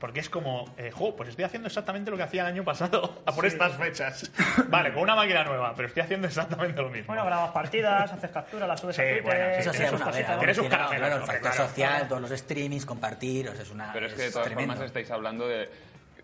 Porque 0.00 0.18
es 0.18 0.28
como, 0.28 0.74
eh, 0.78 0.90
jo, 0.92 1.14
pues 1.14 1.28
estoy 1.28 1.44
haciendo 1.44 1.68
exactamente 1.68 2.10
lo 2.10 2.16
que 2.16 2.24
hacía 2.24 2.40
el 2.42 2.48
año 2.48 2.64
pasado, 2.64 3.22
a 3.24 3.32
por 3.34 3.46
estas 3.46 3.76
fechas. 3.76 4.32
Vale, 4.68 4.92
con 4.92 5.02
una 5.04 5.14
máquina 5.14 5.44
nueva, 5.44 5.74
pero 5.76 5.86
estoy 5.86 6.02
haciendo 6.02 6.26
exactamente 6.26 6.82
lo 6.82 6.88
mismo. 6.88 7.06
Bueno, 7.08 7.24
grabas 7.24 7.52
partidas, 7.52 8.10
haces 8.12 8.30
capturas, 8.32 8.66
las 8.68 8.80
subes 8.80 8.96
Sí, 8.96 9.02
a 9.02 9.04
Twitter. 9.04 9.22
bueno, 9.22 9.44
sí, 9.54 9.60
Eso 9.60 9.72
sí, 9.72 9.78
sus 9.78 9.90
bueno, 9.90 10.04
a 10.04 10.06
ver, 10.06 10.12
cositas. 10.12 10.30
algo 10.30 10.40
Tiene 10.40 10.54
sus 10.54 10.64
final, 10.64 10.78
caramelos, 10.78 11.06
claro, 11.08 11.16
el 11.22 11.26
factor 11.30 11.50
claro, 11.52 11.68
social, 11.68 11.90
claro. 11.90 12.06
todos 12.08 12.22
los 12.30 12.30
streamings, 12.40 12.86
compartir, 12.86 13.48
o 13.48 13.52
sea, 13.54 13.62
es 13.62 13.70
una. 13.70 13.92
Pero 13.92 14.06
es 14.06 14.12
que 14.14 14.22
de 14.22 14.26
es 14.26 14.32
todas 14.32 14.46
tremendo. 14.48 14.72
formas 14.72 14.86
estáis 14.88 15.10
hablando 15.12 15.46
de 15.46 15.70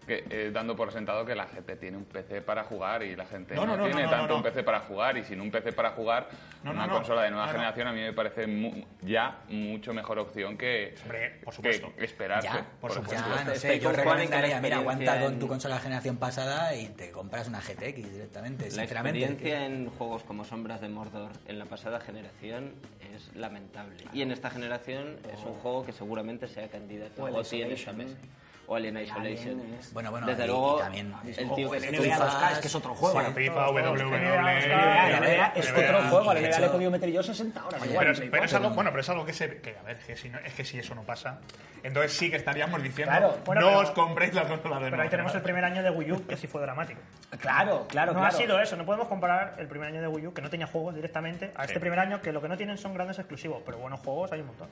que, 0.09 0.25
eh, 0.31 0.51
dando 0.53 0.75
por 0.75 0.91
sentado 0.91 1.25
que 1.27 1.35
la 1.35 1.47
gente 1.47 1.77
tiene 1.77 1.99
un 1.99 2.07
PC 2.07 2.41
para 2.41 2.65
jugar 2.65 3.03
y 3.03 3.15
la 3.15 3.27
gente 3.27 3.55
No, 3.55 3.67
no, 3.67 3.77
no, 3.77 3.77
no, 3.77 3.85
tiene 3.85 4.03
no, 4.05 4.11
no, 4.11 4.17
tanto 4.17 4.29
no. 4.33 4.37
un 4.39 4.43
PC 4.43 4.63
para 4.65 4.81
jugar 4.81 5.19
y 5.19 5.25
sin 5.25 5.39
un 5.41 5.51
PC 5.51 5.73
para 5.75 5.91
jugar 5.91 6.29
una 6.65 6.87
no. 6.87 6.95
consola 6.95 7.23
de 7.23 7.31
nueva 7.31 7.45
No, 7.47 7.53
no. 7.53 7.59
generación 7.59 7.89
a 7.89 7.93
mí 7.93 8.01
me 8.01 8.13
parece 8.15 8.47
mu- 8.47 8.85
ya 9.03 9.41
mucho 9.51 9.93
mejor 9.93 10.19
opción 10.19 10.57
que, 10.57 10.95
Hombre, 11.03 11.39
por 11.45 11.53
que 11.53 11.57
supuesto. 11.57 11.93
esperarse. 11.99 12.49
Ya, 12.49 12.67
por 12.81 12.91
supuesto. 12.93 13.23
Ya, 13.37 13.45
no 13.45 13.55
sé, 13.55 13.79
yo 13.79 13.91
que 13.91 13.97
recomendaría, 13.99 14.61
mira, 14.63 14.79
aguanta 14.79 15.21
con 15.21 15.35
en- 15.35 15.39
tu 15.39 15.47
consola 15.47 15.75
de 15.75 15.81
generación 15.83 16.17
pasada 16.17 16.75
y 16.75 16.87
te 16.89 17.11
compras 17.11 17.47
una 17.47 17.61
GTX 17.61 18.11
directamente, 18.11 18.65
La 18.65 18.71
sinceramente. 18.71 19.21
experiencia 19.25 19.67
en 19.67 19.91
juegos 19.91 20.25
como 20.25 20.45
Sombras 20.45 20.81
de 20.81 20.89
Mordor 20.89 21.33
en 21.47 21.59
la 21.59 21.67
pasada 21.67 22.01
generación 22.01 22.73
es 23.15 23.35
lamentable. 23.37 23.97
Y 24.15 24.23
en 24.23 24.33
esta 24.33 24.49
generación 24.49 25.19
es 25.31 25.45
un 25.45 25.53
juego 25.57 25.85
que 25.85 25.93
seguramente 25.93 26.49
sea 26.49 26.69
candidato 26.69 27.23
O 27.23 27.27
a 27.27 27.29
el 27.29 27.35
GOTY 27.35 27.61
en 27.63 27.73
esta 27.73 27.91
Isolation. 27.93 27.97
mesa. 27.99 28.17
O 28.71 28.77
Alien 28.77 28.99
Isolation. 28.99 29.61
Alien 29.61 29.75
es- 29.81 29.93
Bueno, 29.95 30.11
bueno, 30.11 30.27
Desde 30.27 30.45
y- 30.45 30.47
luego, 30.47 30.77
y 30.77 30.83
también 30.83 31.15
el 31.39 31.51
O 31.51 31.55
tío 31.55 31.75
el 31.75 31.81
que 31.81 31.89
NBA 31.89 32.03
FIFA, 32.03 32.19
2K, 32.27 32.53
es 32.53 32.59
que 32.59 32.67
es 32.67 32.75
otro 32.75 32.95
juego. 32.95 33.15
Bueno, 33.15 33.33
FIFA, 33.33 33.71
WWE, 33.71 35.53
es 35.57 35.71
otro 35.73 36.03
juego, 36.11 36.33
NBA 36.35 36.59
le 36.61 36.67
he 36.67 36.69
podido 36.71 36.91
meter 36.91 37.11
yo 37.11 37.23
60 37.23 37.67
horas. 37.67 37.83
Pero, 37.83 38.11
es 38.13 38.21
4. 38.31 38.57
algo, 38.59 38.71
bueno, 38.71 38.91
pero 38.91 39.01
es 39.01 39.09
algo 39.09 39.25
que 39.25 39.33
se 39.33 39.61
que 39.61 39.77
a 39.79 39.83
ver, 39.83 39.99
que 39.99 40.17
si 40.17 40.29
no, 40.29 40.39
es 40.39 40.53
que 40.55 40.65
si 40.65 40.79
eso 40.79 40.95
no 40.95 41.03
pasa, 41.03 41.39
entonces 41.83 42.13
sí 42.13 42.31
que 42.31 42.37
estaríamos 42.37 42.83
diciendo 42.83 43.11
Claro. 43.17 43.39
Bueno, 43.47 43.61
no 43.63 43.67
pero- 43.69 43.79
os 43.81 43.91
compréis 43.93 44.35
la 44.35 44.45
consola 44.47 44.79
de 44.81 44.91
Pero 44.91 45.03
ahí 45.03 45.09
tenemos 45.09 45.35
el 45.35 45.43
primer 45.43 45.65
año 45.65 45.83
de 45.83 45.91
Wii 45.91 46.13
U, 46.13 46.27
que 46.27 46.37
sí 46.37 46.47
fue 46.47 46.61
dramático. 46.61 47.01
Claro, 47.39 47.87
claro, 47.89 48.13
no 48.13 48.25
ha 48.25 48.31
sido 48.31 48.61
eso, 48.61 48.77
no 48.77 48.85
podemos 48.85 49.09
comparar 49.09 49.55
el 49.59 49.67
primer 49.67 49.89
año 49.89 50.01
de 50.01 50.09
Wii 50.09 50.27
U, 50.29 50.35
que 50.35 50.43
no 50.43 50.51
tenía 50.51 50.67
juegos 50.67 50.95
directamente, 50.95 51.53
a 51.57 51.65
este 51.65 51.81
primer 51.81 51.99
año, 51.99 52.21
que 52.21 52.33
lo 52.33 52.41
que 52.43 52.49
no 52.49 52.57
tienen 52.57 52.77
son 52.79 52.95
grandes 52.95 53.19
exclusivos, 53.19 53.63
pero 53.65 53.79
buenos 53.79 54.01
juegos 54.01 54.31
hay 54.33 54.41
un 54.41 54.47
montón. 54.49 54.69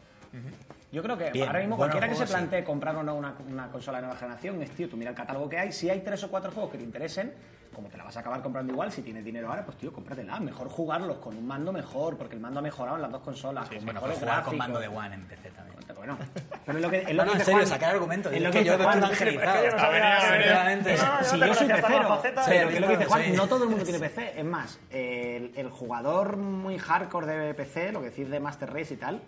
Yo 0.93 1.03
creo 1.03 1.17
que 1.19 1.31
Bien, 1.31 1.47
ahora 1.49 1.61
mismo 1.61 1.77
cualquiera 1.77 2.09
que 2.09 2.15
se 2.15 2.27
plantee 2.27 2.63
comprar 2.65 2.95
o 2.97 3.03
no 3.03 3.15
una, 3.15 3.35
una 3.49 3.71
consola 3.87 3.99
de 3.99 4.07
nueva 4.07 4.19
generación 4.19 4.61
es, 4.63 4.71
tío, 4.73 4.89
tú 4.89 4.97
mira 4.97 5.11
el 5.11 5.17
catálogo 5.17 5.49
que 5.49 5.59
hay, 5.59 5.71
si 5.71 5.89
hay 5.89 6.01
tres 6.01 6.21
o 6.25 6.29
cuatro 6.29 6.51
juegos 6.51 6.73
que 6.73 6.79
te 6.79 6.83
interesen, 6.83 7.33
como 7.73 7.89
te 7.89 7.97
la 7.97 8.03
vas 8.03 8.17
a 8.17 8.21
acabar 8.21 8.43
comprando 8.43 8.73
igual, 8.73 8.91
si 8.91 9.01
tienes 9.01 9.25
dinero 9.25 9.49
ahora, 9.49 9.65
pues 9.65 9.79
tío, 9.79 9.93
cómpratela. 9.93 10.41
Mejor 10.41 10.69
jugarlos 10.69 11.19
con 11.19 11.37
un 11.37 11.47
mando 11.47 11.73
mejor, 11.73 12.17
porque 12.17 12.35
el 12.35 12.41
mando 12.41 12.59
ha 12.59 12.63
mejorado 12.65 12.97
en 12.97 13.03
las 13.03 13.13
dos 13.13 13.21
consolas, 13.23 13.69
con 13.69 13.77
Bueno, 13.85 13.93
mejores 14.01 14.19
jugar 14.19 14.43
con 14.43 14.57
mando 14.59 14.81
de 14.81 14.89
One 14.89 15.15
en 15.15 15.23
PC 15.27 15.51
también. 15.51 15.77
Bueno, 15.95 16.19
pero 16.65 16.79
es 16.79 16.85
lo 16.85 16.91
que, 16.91 16.99
es 17.03 17.15
lo 17.15 17.25
No, 17.25 17.33
que 17.33 17.35
no, 17.35 17.41
en 17.41 17.45
serio, 17.45 17.59
Juan. 17.61 17.67
sacar 17.69 17.95
argumentos. 17.95 18.33
Es 18.33 18.43
lo 18.43 18.51
que 18.51 18.59
que 18.59 18.65
yo 18.65 18.77
Juan. 18.79 18.99
evangelizado. 18.99 19.65
Es 19.65 19.75
que 19.75 20.97
no 20.97 21.25
Si 21.25 21.39
no 21.39 21.47
yo 21.47 21.55
soy 21.55 21.67
pecero, 21.69 22.19
pero 22.23 22.43
Sí, 22.45 22.53
es 22.53 22.81
lo 22.81 22.87
que 22.89 22.97
dice 22.97 23.05
Juan, 23.07 23.23
sí. 23.25 23.33
no 23.33 23.47
todo 23.47 23.65
el 23.65 23.71
mundo 23.71 23.85
tiene 23.85 24.01
PC. 24.01 24.33
Es 24.41 24.45
más, 24.45 24.79
el, 24.91 25.53
el 25.57 25.71
jugador 25.71 26.37
muy 26.39 26.79
hardcore 26.79 27.27
de 27.27 27.55
PC, 27.55 27.93
lo 27.93 28.01
que 28.01 28.11
decís 28.11 28.29
de 28.29 28.41
Master 28.41 28.73
Race 28.73 28.95
y 28.95 28.97
tal, 28.97 29.23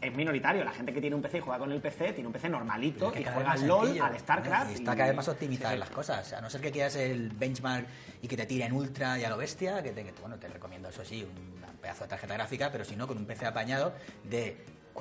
es 0.00 0.14
minoritario. 0.14 0.64
La 0.64 0.72
gente 0.72 0.92
que 0.92 1.00
tiene 1.00 1.16
un 1.16 1.22
PC 1.22 1.38
y 1.38 1.40
juega 1.40 1.58
con 1.58 1.70
el 1.72 1.80
PC, 1.80 2.12
tiene 2.12 2.26
un 2.26 2.32
PC 2.32 2.48
normalito 2.48 3.10
que 3.12 3.20
y 3.20 3.24
juega 3.24 3.52
al 3.52 3.66
LOL, 3.66 3.84
sencillo, 3.86 4.04
al 4.04 4.18
StarCraft. 4.18 4.64
¿no? 4.66 4.70
Y 4.72 4.74
está 4.74 4.92
y- 4.92 4.96
cada 4.96 5.08
vez 5.08 5.16
más 5.16 5.28
optimizadas 5.28 5.78
las 5.78 5.90
cosas. 5.90 6.32
A 6.32 6.40
no 6.40 6.48
ser 6.50 6.60
que 6.60 6.70
quieras 6.70 6.96
el 6.96 7.30
benchmark 7.30 7.86
y 8.22 8.28
que 8.28 8.36
te 8.36 8.46
tire 8.46 8.64
en 8.64 8.72
ultra 8.72 9.18
y 9.18 9.24
a 9.24 9.28
lo 9.30 9.36
bestia, 9.36 9.82
que 9.82 9.90
te, 9.90 10.04
que 10.04 10.12
bueno, 10.20 10.36
te 10.38 10.48
recomiendo 10.48 10.88
eso 10.88 11.04
sí, 11.04 11.22
un 11.24 11.60
pedazo 11.80 12.04
de 12.04 12.10
tarjeta 12.10 12.34
gráfica, 12.34 12.70
pero 12.72 12.84
si 12.84 12.96
no, 12.96 13.06
con 13.06 13.16
un 13.18 13.24
PC 13.26 13.46
apañado 13.46 13.92
de 14.24 14.56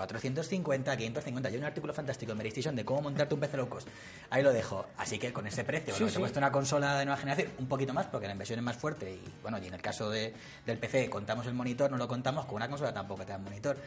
450, 0.07 0.95
550. 0.95 1.49
Hay 1.49 1.57
un 1.57 1.63
artículo 1.65 1.93
fantástico 1.93 2.31
en 2.31 2.37
Meristation 2.37 2.75
de 2.75 2.85
cómo 2.85 3.01
montarte 3.01 3.33
un 3.33 3.39
PC 3.41 3.57
low 3.57 3.67
cost. 3.67 3.87
Ahí 4.29 4.41
lo 4.41 4.53
dejo. 4.53 4.85
Así 4.97 5.19
que 5.19 5.33
con 5.33 5.45
ese 5.45 5.63
precio, 5.63 5.93
Sí, 5.93 5.99
lo 5.99 6.05
que 6.05 6.11
sí. 6.11 6.15
te 6.15 6.19
cuesta 6.21 6.39
una 6.39 6.51
consola 6.51 6.97
de 6.97 7.05
nueva 7.05 7.17
generación, 7.19 7.51
un 7.59 7.67
poquito 7.67 7.93
más, 7.93 8.07
porque 8.07 8.27
la 8.27 8.33
inversión 8.33 8.59
es 8.59 8.63
más 8.65 8.77
fuerte. 8.77 9.11
Y 9.11 9.21
bueno, 9.41 9.57
y 9.57 9.67
en 9.67 9.73
el 9.73 9.81
caso 9.81 10.09
de- 10.09 10.33
del 10.65 10.77
PC, 10.77 11.09
contamos 11.09 11.45
el 11.47 11.53
monitor, 11.53 11.91
no 11.91 11.97
lo 11.97 12.07
contamos, 12.07 12.45
con 12.45 12.55
una 12.55 12.69
consola 12.69 12.93
tampoco 12.93 13.25
te 13.25 13.31
da 13.33 13.37
monitor. 13.37 13.77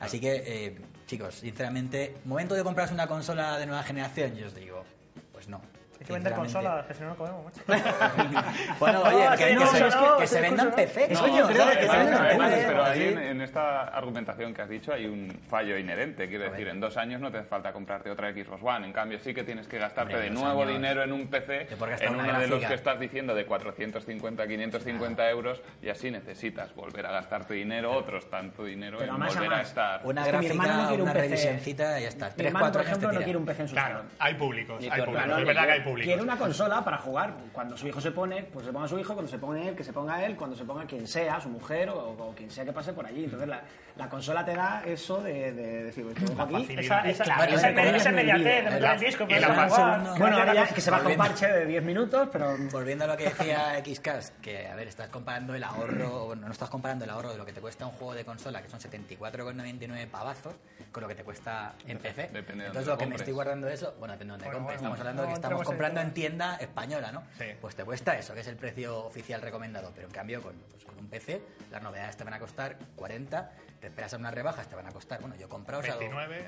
Así 0.00 0.20
que, 0.20 0.42
eh, 0.46 0.78
chicos, 1.06 1.34
sinceramente, 1.36 2.16
momento 2.24 2.54
de 2.54 2.62
comprarse 2.64 2.94
una 2.94 3.06
consola 3.06 3.58
de 3.58 3.66
nueva 3.66 3.82
generación, 3.82 4.34
yo 4.36 4.46
os 4.46 4.54
digo, 4.54 4.84
pues 5.32 5.48
no. 5.48 5.60
Hay 6.00 6.06
que 6.06 6.12
vender 6.12 6.32
consolas, 6.32 6.86
que 6.86 6.94
si 6.94 7.02
no, 7.02 7.08
no 7.08 7.16
comemos, 7.16 7.44
macho. 7.44 7.60
Bueno, 8.78 9.02
No, 9.04 9.10
oye, 9.10 9.26
ese 9.34 9.44
que, 9.44 9.54
no, 9.54 9.60
que 9.60 9.66
se, 9.66 9.80
no, 9.80 10.16
que 10.18 10.26
se 10.26 10.40
vendan 10.40 10.68
no. 10.68 10.74
PC. 10.76 11.12
Eso 11.12 11.22
coño, 11.22 11.48
PC, 11.48 12.64
pero 12.66 12.84
ahí 12.84 13.02
en, 13.08 13.18
en 13.18 13.40
esta 13.40 13.80
argumentación 13.88 14.54
que 14.54 14.62
has 14.62 14.68
dicho 14.68 14.92
hay 14.92 15.06
un 15.06 15.30
fallo 15.48 15.76
inherente. 15.76 16.28
Quiero 16.28 16.50
decir, 16.50 16.68
en 16.68 16.80
dos 16.80 16.96
años 16.96 17.20
no 17.20 17.30
te 17.32 17.38
hace 17.38 17.48
falta 17.48 17.72
comprarte 17.72 18.10
otra 18.10 18.32
Xbox 18.32 18.62
One. 18.62 18.86
En 18.86 18.92
cambio, 18.92 19.18
sí 19.18 19.34
que 19.34 19.42
tienes 19.42 19.66
que 19.66 19.78
gastarte 19.78 20.14
Hombre, 20.14 20.28
de 20.28 20.34
nuevo 20.34 20.62
años 20.62 20.74
dinero 20.74 21.02
en 21.02 21.12
un 21.12 21.26
PC, 21.28 21.68
en 22.00 22.14
una 22.14 22.28
uno 22.28 22.40
de 22.40 22.46
los 22.46 22.64
que 22.64 22.74
estás 22.74 23.00
diciendo 23.00 23.34
de 23.34 23.44
450, 23.44 24.46
550 24.46 25.30
euros, 25.30 25.60
y 25.82 25.88
así 25.88 26.10
necesitas 26.10 26.74
volver 26.74 27.06
a 27.06 27.10
gastarte 27.12 27.54
dinero, 27.54 27.92
otros 27.92 28.30
tanto 28.30 28.64
dinero, 28.64 28.98
Pero 28.98 29.14
en 29.14 29.20
volver 29.20 29.52
a 29.52 29.60
estar. 29.62 30.00
Una 30.04 30.20
no 30.22 30.26
gráfica, 30.28 30.86
quiere 30.88 31.02
un 31.02 31.02
una 31.02 31.12
PC. 31.12 31.26
revisioncita 31.28 31.98
y 31.98 32.02
ya 32.04 32.08
está. 32.08 32.26
Mi 32.28 32.32
Tres, 32.34 32.46
hermano, 32.48 32.64
cuatro 32.64 32.80
por 32.80 32.86
años 32.86 32.98
te 32.98 33.04
ejemplo, 33.04 33.18
no 33.18 33.24
quiere 33.24 33.38
un 33.38 33.46
PC 33.46 33.62
en 33.62 33.68
su 33.68 33.74
Claro, 33.74 34.02
hay 34.18 34.34
públicos, 34.34 34.84
hay 34.90 35.02
públicos. 35.02 35.38
Es 35.38 35.46
verdad 35.46 35.64
que 35.64 35.72
hay 35.72 35.80
públicos. 35.88 36.06
Quiere 36.06 36.22
una 36.22 36.36
consola 36.38 36.84
para 36.84 36.98
jugar. 36.98 37.34
Cuando 37.52 37.76
su 37.76 37.88
hijo 37.88 38.00
se 38.00 38.10
pone, 38.10 38.42
pues 38.44 38.66
se 38.66 38.72
ponga 38.72 38.88
su 38.88 38.98
hijo, 38.98 39.14
cuando 39.14 39.30
se 39.30 39.38
ponga 39.38 39.62
él, 39.62 39.74
que 39.74 39.84
se 39.84 39.92
ponga 39.92 40.24
él, 40.24 40.36
cuando 40.36 40.56
se 40.56 40.64
ponga 40.64 40.84
quien 40.86 41.06
sea, 41.06 41.40
su 41.40 41.48
mujer 41.48 41.90
o, 41.90 42.10
o 42.12 42.34
quien 42.34 42.50
sea 42.50 42.64
que 42.64 42.72
pase 42.72 42.92
por 42.92 43.06
allí. 43.06 43.24
Entonces 43.24 43.48
la, 43.48 43.62
la 43.96 44.08
consola 44.08 44.44
te 44.44 44.54
da 44.54 44.82
eso 44.84 45.22
de, 45.22 45.52
de 45.52 45.84
decir, 45.84 46.04
pues, 46.04 46.38
aquí. 46.38 46.66
Esa, 46.78 47.00
esa, 47.08 47.24
Claro, 47.24 47.54
esa, 47.54 47.70
esa, 47.70 48.10
mediatez 48.12 49.00
disco, 49.00 49.24
pero 49.28 49.40
la. 49.48 50.14
Bueno, 50.18 50.38
ahora 50.38 50.54
ya 50.54 50.66
que 50.68 50.80
se 50.80 50.90
va 50.90 50.98
con 50.98 51.04
Volviendo. 51.06 51.24
parche 51.24 51.46
de 51.48 51.66
10 51.66 51.84
minutos, 51.84 52.28
pero 52.32 52.56
Volviendo 52.70 53.04
a 53.04 53.08
lo 53.08 53.16
que 53.16 53.24
decía 53.24 53.82
Xcast, 53.84 54.38
que 54.40 54.66
a 54.66 54.74
ver, 54.74 54.88
estás 54.88 55.08
comparando 55.08 55.54
el 55.54 55.62
ahorro, 55.64 56.26
bueno, 56.26 56.46
no 56.46 56.52
estás 56.52 56.68
comparando 56.70 57.04
el 57.04 57.10
ahorro 57.10 57.30
de 57.32 57.38
lo 57.38 57.44
que 57.46 57.52
te 57.52 57.60
cuesta 57.60 57.86
un 57.86 57.92
juego 57.92 58.14
de 58.14 58.24
consola, 58.24 58.62
que 58.62 58.68
son 58.68 58.80
74,99 58.80 60.06
pavazos, 60.08 60.54
con 60.92 61.02
lo 61.02 61.08
que 61.08 61.14
te 61.14 61.24
cuesta 61.24 61.74
en 61.86 61.98
PC. 61.98 62.28
Depende 62.32 62.66
Entonces 62.66 62.86
lo 62.86 62.92
lo 62.92 62.98
que 62.98 63.04
me 63.04 63.10
compres. 63.10 63.20
estoy 63.22 63.34
guardando 63.34 63.66
de 63.66 63.74
eso, 63.74 63.94
bueno, 63.98 64.12
depende 64.14 64.32
de 64.32 64.38
dónde 64.38 64.44
Bueno, 64.46 64.58
compres. 64.58 64.80
bueno, 64.80 64.94
Estamos 64.94 65.00
hablando 65.00 65.22
de 65.22 65.28
que 65.28 65.34
estamos 65.34 65.70
en 65.70 65.77
comprando 65.78 66.00
en 66.00 66.12
tienda 66.14 66.56
española, 66.56 67.12
¿no? 67.12 67.22
Sí. 67.38 67.44
Pues 67.60 67.74
te 67.76 67.84
cuesta 67.84 68.18
eso, 68.18 68.34
que 68.34 68.40
es 68.40 68.46
el 68.48 68.56
precio 68.56 69.04
oficial 69.04 69.40
recomendado. 69.40 69.92
Pero 69.94 70.06
en 70.08 70.12
cambio, 70.12 70.42
con, 70.42 70.54
pues, 70.70 70.84
con 70.84 70.98
un 70.98 71.06
PC, 71.08 71.40
las 71.70 71.82
novedades 71.82 72.16
te 72.16 72.24
van 72.24 72.34
a 72.34 72.38
costar 72.38 72.76
40, 72.96 73.50
te 73.80 73.86
esperas 73.86 74.12
a 74.14 74.16
unas 74.16 74.34
rebajas, 74.34 74.66
te 74.68 74.74
van 74.76 74.86
a 74.86 74.92
costar, 74.92 75.20
bueno, 75.20 75.36
yo 75.36 75.46
he 75.46 75.48
comprado, 75.48 75.80
o 75.82 75.84
sea, 75.84 75.96
29 75.96 76.46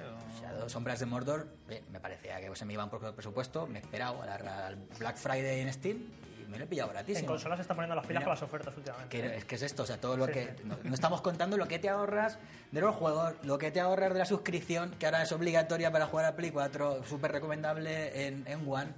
o 0.53 0.59
dos 0.59 0.73
sombras 0.73 0.99
de 0.99 1.07
Mordor, 1.07 1.47
eh, 1.69 1.83
me 1.91 2.01
parecía 2.01 2.41
que 2.41 2.55
se 2.57 2.65
me 2.65 2.73
iban 2.73 2.91
por 2.91 3.05
el 3.05 3.15
presupuesto, 3.15 3.67
me 3.67 3.79
he 3.79 3.83
esperado 3.83 4.21
al 4.23 4.77
Black 4.99 5.17
Friday 5.17 5.61
en 5.61 5.73
Steam 5.73 5.99
y 6.43 6.51
me 6.51 6.59
lo 6.59 6.65
he 6.65 6.67
pillado 6.67 6.89
En 6.91 6.95
gratísimo. 6.95 7.29
consolas 7.29 7.59
se 7.59 7.63
están 7.63 7.77
poniendo 7.77 7.95
las 7.95 8.05
pilas 8.05 8.23
Mira. 8.23 8.25
con 8.25 8.35
las 8.35 8.43
ofertas 8.43 8.77
últimamente. 8.77 9.17
Que 9.21 9.37
es 9.37 9.45
que 9.45 9.55
es 9.55 9.63
esto, 9.63 9.85
o 9.85 9.87
sea, 9.87 10.01
todo 10.01 10.17
lo 10.17 10.27
Sí, 10.27 10.33
que. 10.33 10.47
sí. 10.57 10.63
No, 10.65 10.77
no 10.83 10.95
estamos 10.95 11.21
contando 11.21 11.57
lo 11.57 11.69
que 11.69 11.79
te 11.79 11.89
ahorras 11.89 12.39
de 12.73 12.81
los 12.81 12.97
juegos, 12.97 13.35
lo 13.45 13.59
que 13.59 13.71
te 13.71 13.81
ahorras 13.81 14.13
de 14.13 14.19
la 14.19 14.25
suscripción, 14.27 14.91
que 14.99 15.07
ahora 15.07 15.23
es 15.23 15.31
obligatoria 15.31 15.93
para 15.93 16.07
jugar 16.07 16.25
a 16.27 16.35
Play 16.35 16.51
4, 16.51 17.05
súper 17.05 17.31
recomendable 17.31 18.27
en, 18.27 18.45
en 18.49 18.69
One, 18.69 18.91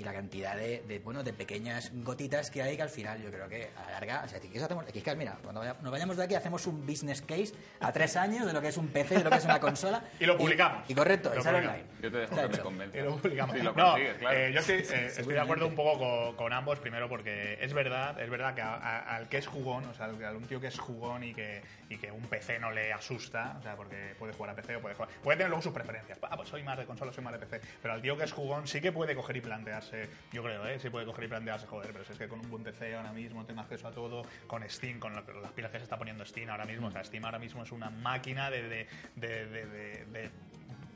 y 0.00 0.04
la 0.04 0.12
cantidad 0.14 0.56
de, 0.56 0.82
de, 0.88 0.98
bueno, 0.98 1.22
de 1.22 1.32
pequeñas 1.34 1.90
gotitas 1.92 2.50
que 2.50 2.62
hay 2.62 2.76
que 2.76 2.82
al 2.82 2.88
final 2.88 3.22
yo 3.22 3.30
creo 3.30 3.48
que 3.48 3.68
a 3.76 3.84
la 3.86 3.90
larga. 3.92 4.22
O 4.24 4.28
sea, 4.28 4.40
si 4.40 4.48
quieres 4.48 4.62
hacemos, 4.62 4.84
mira, 5.16 5.36
cuando 5.42 5.60
vaya- 5.60 5.76
nos 5.82 5.92
vayamos 5.92 6.16
de 6.16 6.24
aquí 6.24 6.34
hacemos 6.34 6.66
un 6.66 6.86
business 6.86 7.20
case 7.20 7.52
a 7.80 7.92
tres 7.92 8.16
años 8.16 8.46
de 8.46 8.52
lo 8.54 8.62
que 8.62 8.68
es 8.68 8.76
un 8.78 8.88
PC, 8.88 9.18
de 9.18 9.24
lo 9.24 9.30
que 9.30 9.36
es 9.36 9.44
una 9.44 9.60
consola. 9.60 10.02
Y 10.20 10.24
lo 10.26 10.36
publicamos. 10.38 10.88
Y, 10.88 10.94
correcto, 10.94 11.32
Lo 11.34 11.40
online. 11.42 11.84
Yo 12.00 12.10
te 12.10 12.18
dejo 12.18 12.30
Está 12.34 12.42
que 12.42 12.48
me 12.48 12.54
hecho. 12.54 12.62
convenza. 12.62 12.98
Y 12.98 13.02
lo 13.02 13.16
publicamos. 13.16 13.56
Si 13.56 13.62
lo 13.62 13.72
no, 13.72 13.94
claro. 14.18 14.36
eh, 14.36 14.52
yo 14.54 14.60
estoy, 14.60 14.76
eh, 14.76 15.06
estoy 15.06 15.34
de 15.34 15.40
acuerdo 15.40 15.66
un 15.66 15.74
poco 15.74 15.98
con, 15.98 16.36
con 16.36 16.52
ambos, 16.52 16.78
primero 16.80 17.08
porque 17.08 17.58
es 17.60 17.72
verdad, 17.74 18.18
es 18.20 18.30
verdad 18.30 18.54
que 18.54 18.62
a- 18.62 18.74
a- 18.74 19.16
al 19.16 19.28
que 19.28 19.38
es 19.38 19.46
jugón, 19.46 19.84
o 19.84 19.94
sea, 19.94 20.06
al, 20.06 20.24
a 20.24 20.32
un 20.32 20.44
tío 20.46 20.60
que 20.60 20.68
es 20.68 20.78
jugón 20.78 21.24
y 21.24 21.34
que, 21.34 21.62
y 21.90 21.98
que 21.98 22.10
un 22.10 22.22
PC 22.22 22.58
no 22.58 22.70
le 22.70 22.92
asusta, 22.92 23.56
o 23.58 23.62
sea, 23.62 23.76
porque 23.76 24.14
puede 24.18 24.32
jugar 24.32 24.52
a 24.52 24.54
PC 24.56 24.76
o 24.76 24.80
puede 24.80 24.94
jugar, 24.94 25.10
puede 25.22 25.36
tener 25.36 25.48
luego 25.50 25.62
sus 25.62 25.72
preferencias, 25.72 26.18
ah, 26.22 26.36
pues 26.36 26.48
soy 26.48 26.62
más 26.62 26.78
de 26.78 26.84
consola, 26.86 27.12
soy 27.12 27.24
más 27.24 27.32
de 27.32 27.38
PC, 27.40 27.60
pero 27.82 27.94
al 27.94 28.00
tío 28.02 28.16
que 28.16 28.24
es 28.24 28.32
jugón 28.32 28.66
sí 28.66 28.80
que 28.80 28.92
puede 28.92 29.14
coger 29.14 29.36
y 29.36 29.40
plantearse, 29.40 29.89
yo 30.32 30.42
creo, 30.42 30.66
¿eh? 30.66 30.78
sí 30.78 30.90
puede 30.90 31.06
coger 31.06 31.24
y 31.24 31.28
plantearse, 31.28 31.66
joder, 31.66 31.92
pero 31.92 32.04
si 32.04 32.12
es 32.12 32.18
que 32.18 32.28
con 32.28 32.40
un 32.40 32.50
buen 32.50 32.62
PC 32.62 32.94
ahora 32.94 33.12
mismo 33.12 33.44
tengo 33.46 33.60
acceso 33.60 33.88
a 33.88 33.92
todo, 33.92 34.22
con 34.46 34.68
Steam, 34.68 34.98
con 34.98 35.14
lo- 35.14 35.40
las 35.40 35.52
pilas 35.52 35.70
que 35.70 35.78
se 35.78 35.84
está 35.84 35.96
poniendo 35.98 36.24
Steam 36.24 36.48
ahora 36.50 36.64
mismo, 36.64 36.88
o 36.88 36.90
sea, 36.90 37.04
Steam 37.04 37.24
ahora 37.24 37.38
mismo 37.38 37.62
es 37.62 37.72
una 37.72 37.90
máquina 37.90 38.50
de- 38.50 38.86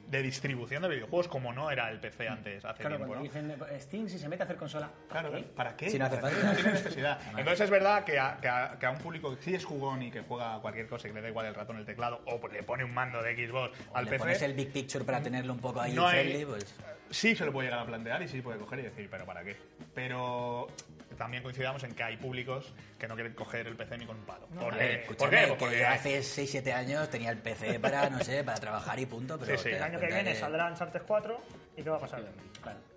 de- 0.09 0.23
distribución 0.23 0.83
de 0.83 0.89
videojuegos 0.89 1.29
como 1.29 1.53
no 1.53 1.71
era 1.71 1.91
el 1.91 2.01
PC 2.01 2.29
antes, 2.29 2.65
hace 2.65 2.81
claro, 2.81 2.97
tiempo, 2.97 3.15
cuando 3.15 3.17
¿no? 3.17 3.23
dicen 3.23 3.51
eh, 3.51 3.81
Steam 3.81 4.09
si 4.09 4.19
se 4.19 4.29
mete 4.29 4.43
a 4.43 4.47
hacer 4.47 4.57
consola, 4.57 4.91
¿para 5.09 5.21
Claro, 5.23 5.37
qué? 5.37 5.43
¿para 5.45 5.77
qué? 5.77 5.91
Si 5.91 5.99
no 5.99 6.07
hace 6.07 6.19
falta. 6.19 6.43
No 6.43 6.53
tiene 6.55 6.73
necesidad. 6.73 7.19
Entonces 7.39 7.61
es 7.61 7.71
verdad 7.71 8.05
que 8.05 8.19
a, 8.19 8.37
que, 8.41 8.49
a, 8.49 8.77
que 8.79 8.87
a 8.87 8.91
un 8.91 8.99
público 8.99 9.35
que 9.37 9.43
sí 9.43 9.55
es 9.55 9.65
jugón 9.65 10.03
y 10.03 10.11
que 10.11 10.21
juega 10.23 10.57
a 10.57 10.61
cualquier 10.61 10.87
cosa 10.87 11.09
y 11.09 11.11
que 11.11 11.15
le 11.17 11.23
da 11.23 11.29
igual 11.29 11.47
el 11.47 11.55
ratón, 11.55 11.79
el 11.79 11.85
teclado, 11.85 12.21
o 12.27 12.41
le 12.49 12.63
pone 12.63 12.85
un 12.85 12.93
mando 12.95 13.23
de 13.23 13.35
Xbox 13.47 13.79
al 13.95 14.05
le 14.05 14.11
PC, 14.11 14.19
pones 14.21 14.43
el 14.43 14.55
big 14.55 14.73
picture 14.73 15.05
para 15.05 15.23
tenerlo 15.23 15.53
un 15.53 15.61
poco 15.61 15.81
ahí 15.81 15.93
no 15.93 16.07
hay- 16.07 16.25
friendly, 16.29 16.45
pues. 16.47 16.75
sí 17.11 17.35
se 17.37 17.45
lo 17.45 17.53
puede 17.53 17.69
llegar 17.69 17.81
a 17.81 17.87
plantear 17.87 18.23
y 18.23 18.29
sí 18.29 18.41
puede 18.41 18.59
coger 18.59 18.79
y 18.81 18.83
decir, 18.83 19.09
pero 19.11 19.25
¿para 19.25 19.43
qué? 19.45 19.57
Pero 19.95 20.69
también 21.17 21.43
coincidamos 21.43 21.83
en 21.85 21.95
que 21.95 22.03
hay 22.03 22.17
públicos 22.17 22.73
que 22.99 23.07
no 23.09 23.15
quieren 23.15 23.35
coger 23.35 23.67
el 23.67 23.77
PC 23.77 23.99
ni 23.99 24.07
con 24.07 24.17
un 24.17 24.25
palo. 24.25 24.47
¿Por, 24.47 24.75
ver, 24.77 25.05
¿Por 25.05 25.13
escúchame, 25.15 25.41
qué? 25.43 25.47
que 25.47 25.53
Porque 25.57 25.87
hace 25.87 26.21
6-7 26.21 26.73
años 26.73 27.09
tenía 27.11 27.31
el 27.31 27.39
PC 27.39 27.79
para, 27.81 28.09
no 28.11 28.21
sé, 28.21 28.43
para 28.45 28.59
trabajar 28.59 28.99
y 28.99 29.07
punto, 29.07 29.39
pero 29.39 29.57
Sí, 29.57 29.65
sí. 29.65 29.69
El 29.71 29.83
año 29.83 29.99
que 30.01 30.07
viene 30.07 30.35
saldrá 30.35 30.69
Uncharted 30.71 31.03
4 31.07 31.41
y 31.77 31.83
¿qué 31.83 31.91
va 31.91 31.97
a 31.97 32.01
pasar? 32.01 32.23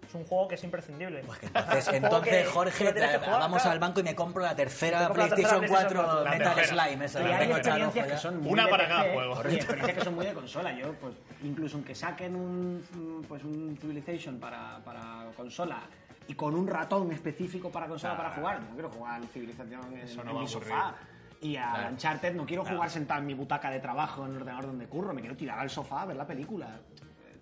Es 0.07 0.15
un 0.15 0.23
juego 0.23 0.47
que 0.47 0.55
es 0.55 0.63
imprescindible. 0.63 1.21
Pues 1.25 1.37
que 1.39 1.47
entonces, 1.47 1.87
entonces 1.93 2.33
que- 2.33 2.43
que 2.43 2.45
Jorge, 2.45 2.93
que 2.93 3.01
jugar, 3.01 3.21
vamos 3.25 3.61
claro. 3.61 3.71
al 3.73 3.79
banco 3.79 3.99
y 3.99 4.03
me 4.03 4.15
compro 4.15 4.41
la 4.41 4.55
tercera 4.55 4.99
Te 4.99 5.05
compro 5.07 5.23
la 5.23 5.35
tercera 5.35 5.59
PlayStation 5.59 5.67
4 5.67 5.89
PlayStation 5.89 6.05
4. 6.05 6.23
La 6.23 6.31
Metal 6.31 6.55
tercera. 6.55 6.83
Slime. 6.85 7.05
Esa, 7.05 7.19
Y 7.19 7.23
la 7.27 7.37
hay 7.37 7.51
experiencias 7.51 8.07
que 8.07 8.17
son 8.17 8.41
muy 8.41 8.53
Una 8.53 8.69
para 8.69 8.83
PC, 8.85 8.95
cada 8.95 9.13
juego. 9.13 9.49
Y 9.49 9.55
experiencias 9.55 9.97
que 9.97 10.03
son 10.05 10.15
muy 10.15 10.25
de 10.25 10.33
consola. 10.33 10.71
Yo, 10.79 10.93
pues, 10.93 11.13
incluso 11.43 11.75
aunque 11.75 11.93
saquen 11.93 12.35
un, 12.37 12.77
mm, 12.89 13.23
pues, 13.27 13.43
un 13.43 13.77
Civilization 13.81 14.39
para, 14.39 14.79
para 14.85 15.25
consola 15.35 15.81
y 16.27 16.33
con 16.35 16.55
un 16.55 16.67
ratón 16.67 17.11
específico 17.11 17.71
para 17.71 17.87
consola 17.87 18.15
Claro. 18.15 18.29
para 18.29 18.35
jugar, 18.41 18.59
yo 18.61 18.67
no 18.69 18.73
quiero 18.73 18.89
jugar 18.89 19.15
al 19.15 19.27
Civilización 19.27 19.93
en, 19.93 19.99
Eso 19.99 20.23
no 20.23 20.29
en 20.31 20.35
va 20.35 20.39
a 20.39 20.43
mi 20.43 20.47
sofá. 20.49 20.95
Y 21.41 21.55
a 21.55 21.71
Claro. 21.71 21.89
Uncharted 21.91 22.35
no 22.35 22.45
quiero 22.45 22.65
jugar 22.65 22.89
sentado 22.89 23.19
en 23.21 23.27
mi 23.27 23.33
butaca 23.33 23.69
de 23.69 23.79
trabajo 23.79 24.25
en 24.25 24.31
el 24.31 24.37
ordenador 24.37 24.65
donde 24.67 24.87
curro, 24.87 25.13
me 25.13 25.21
quiero 25.21 25.35
tirar 25.37 25.59
al 25.59 25.69
sofá 25.69 26.01
a 26.01 26.05
ver 26.05 26.17
la 26.17 26.25
película. 26.25 26.79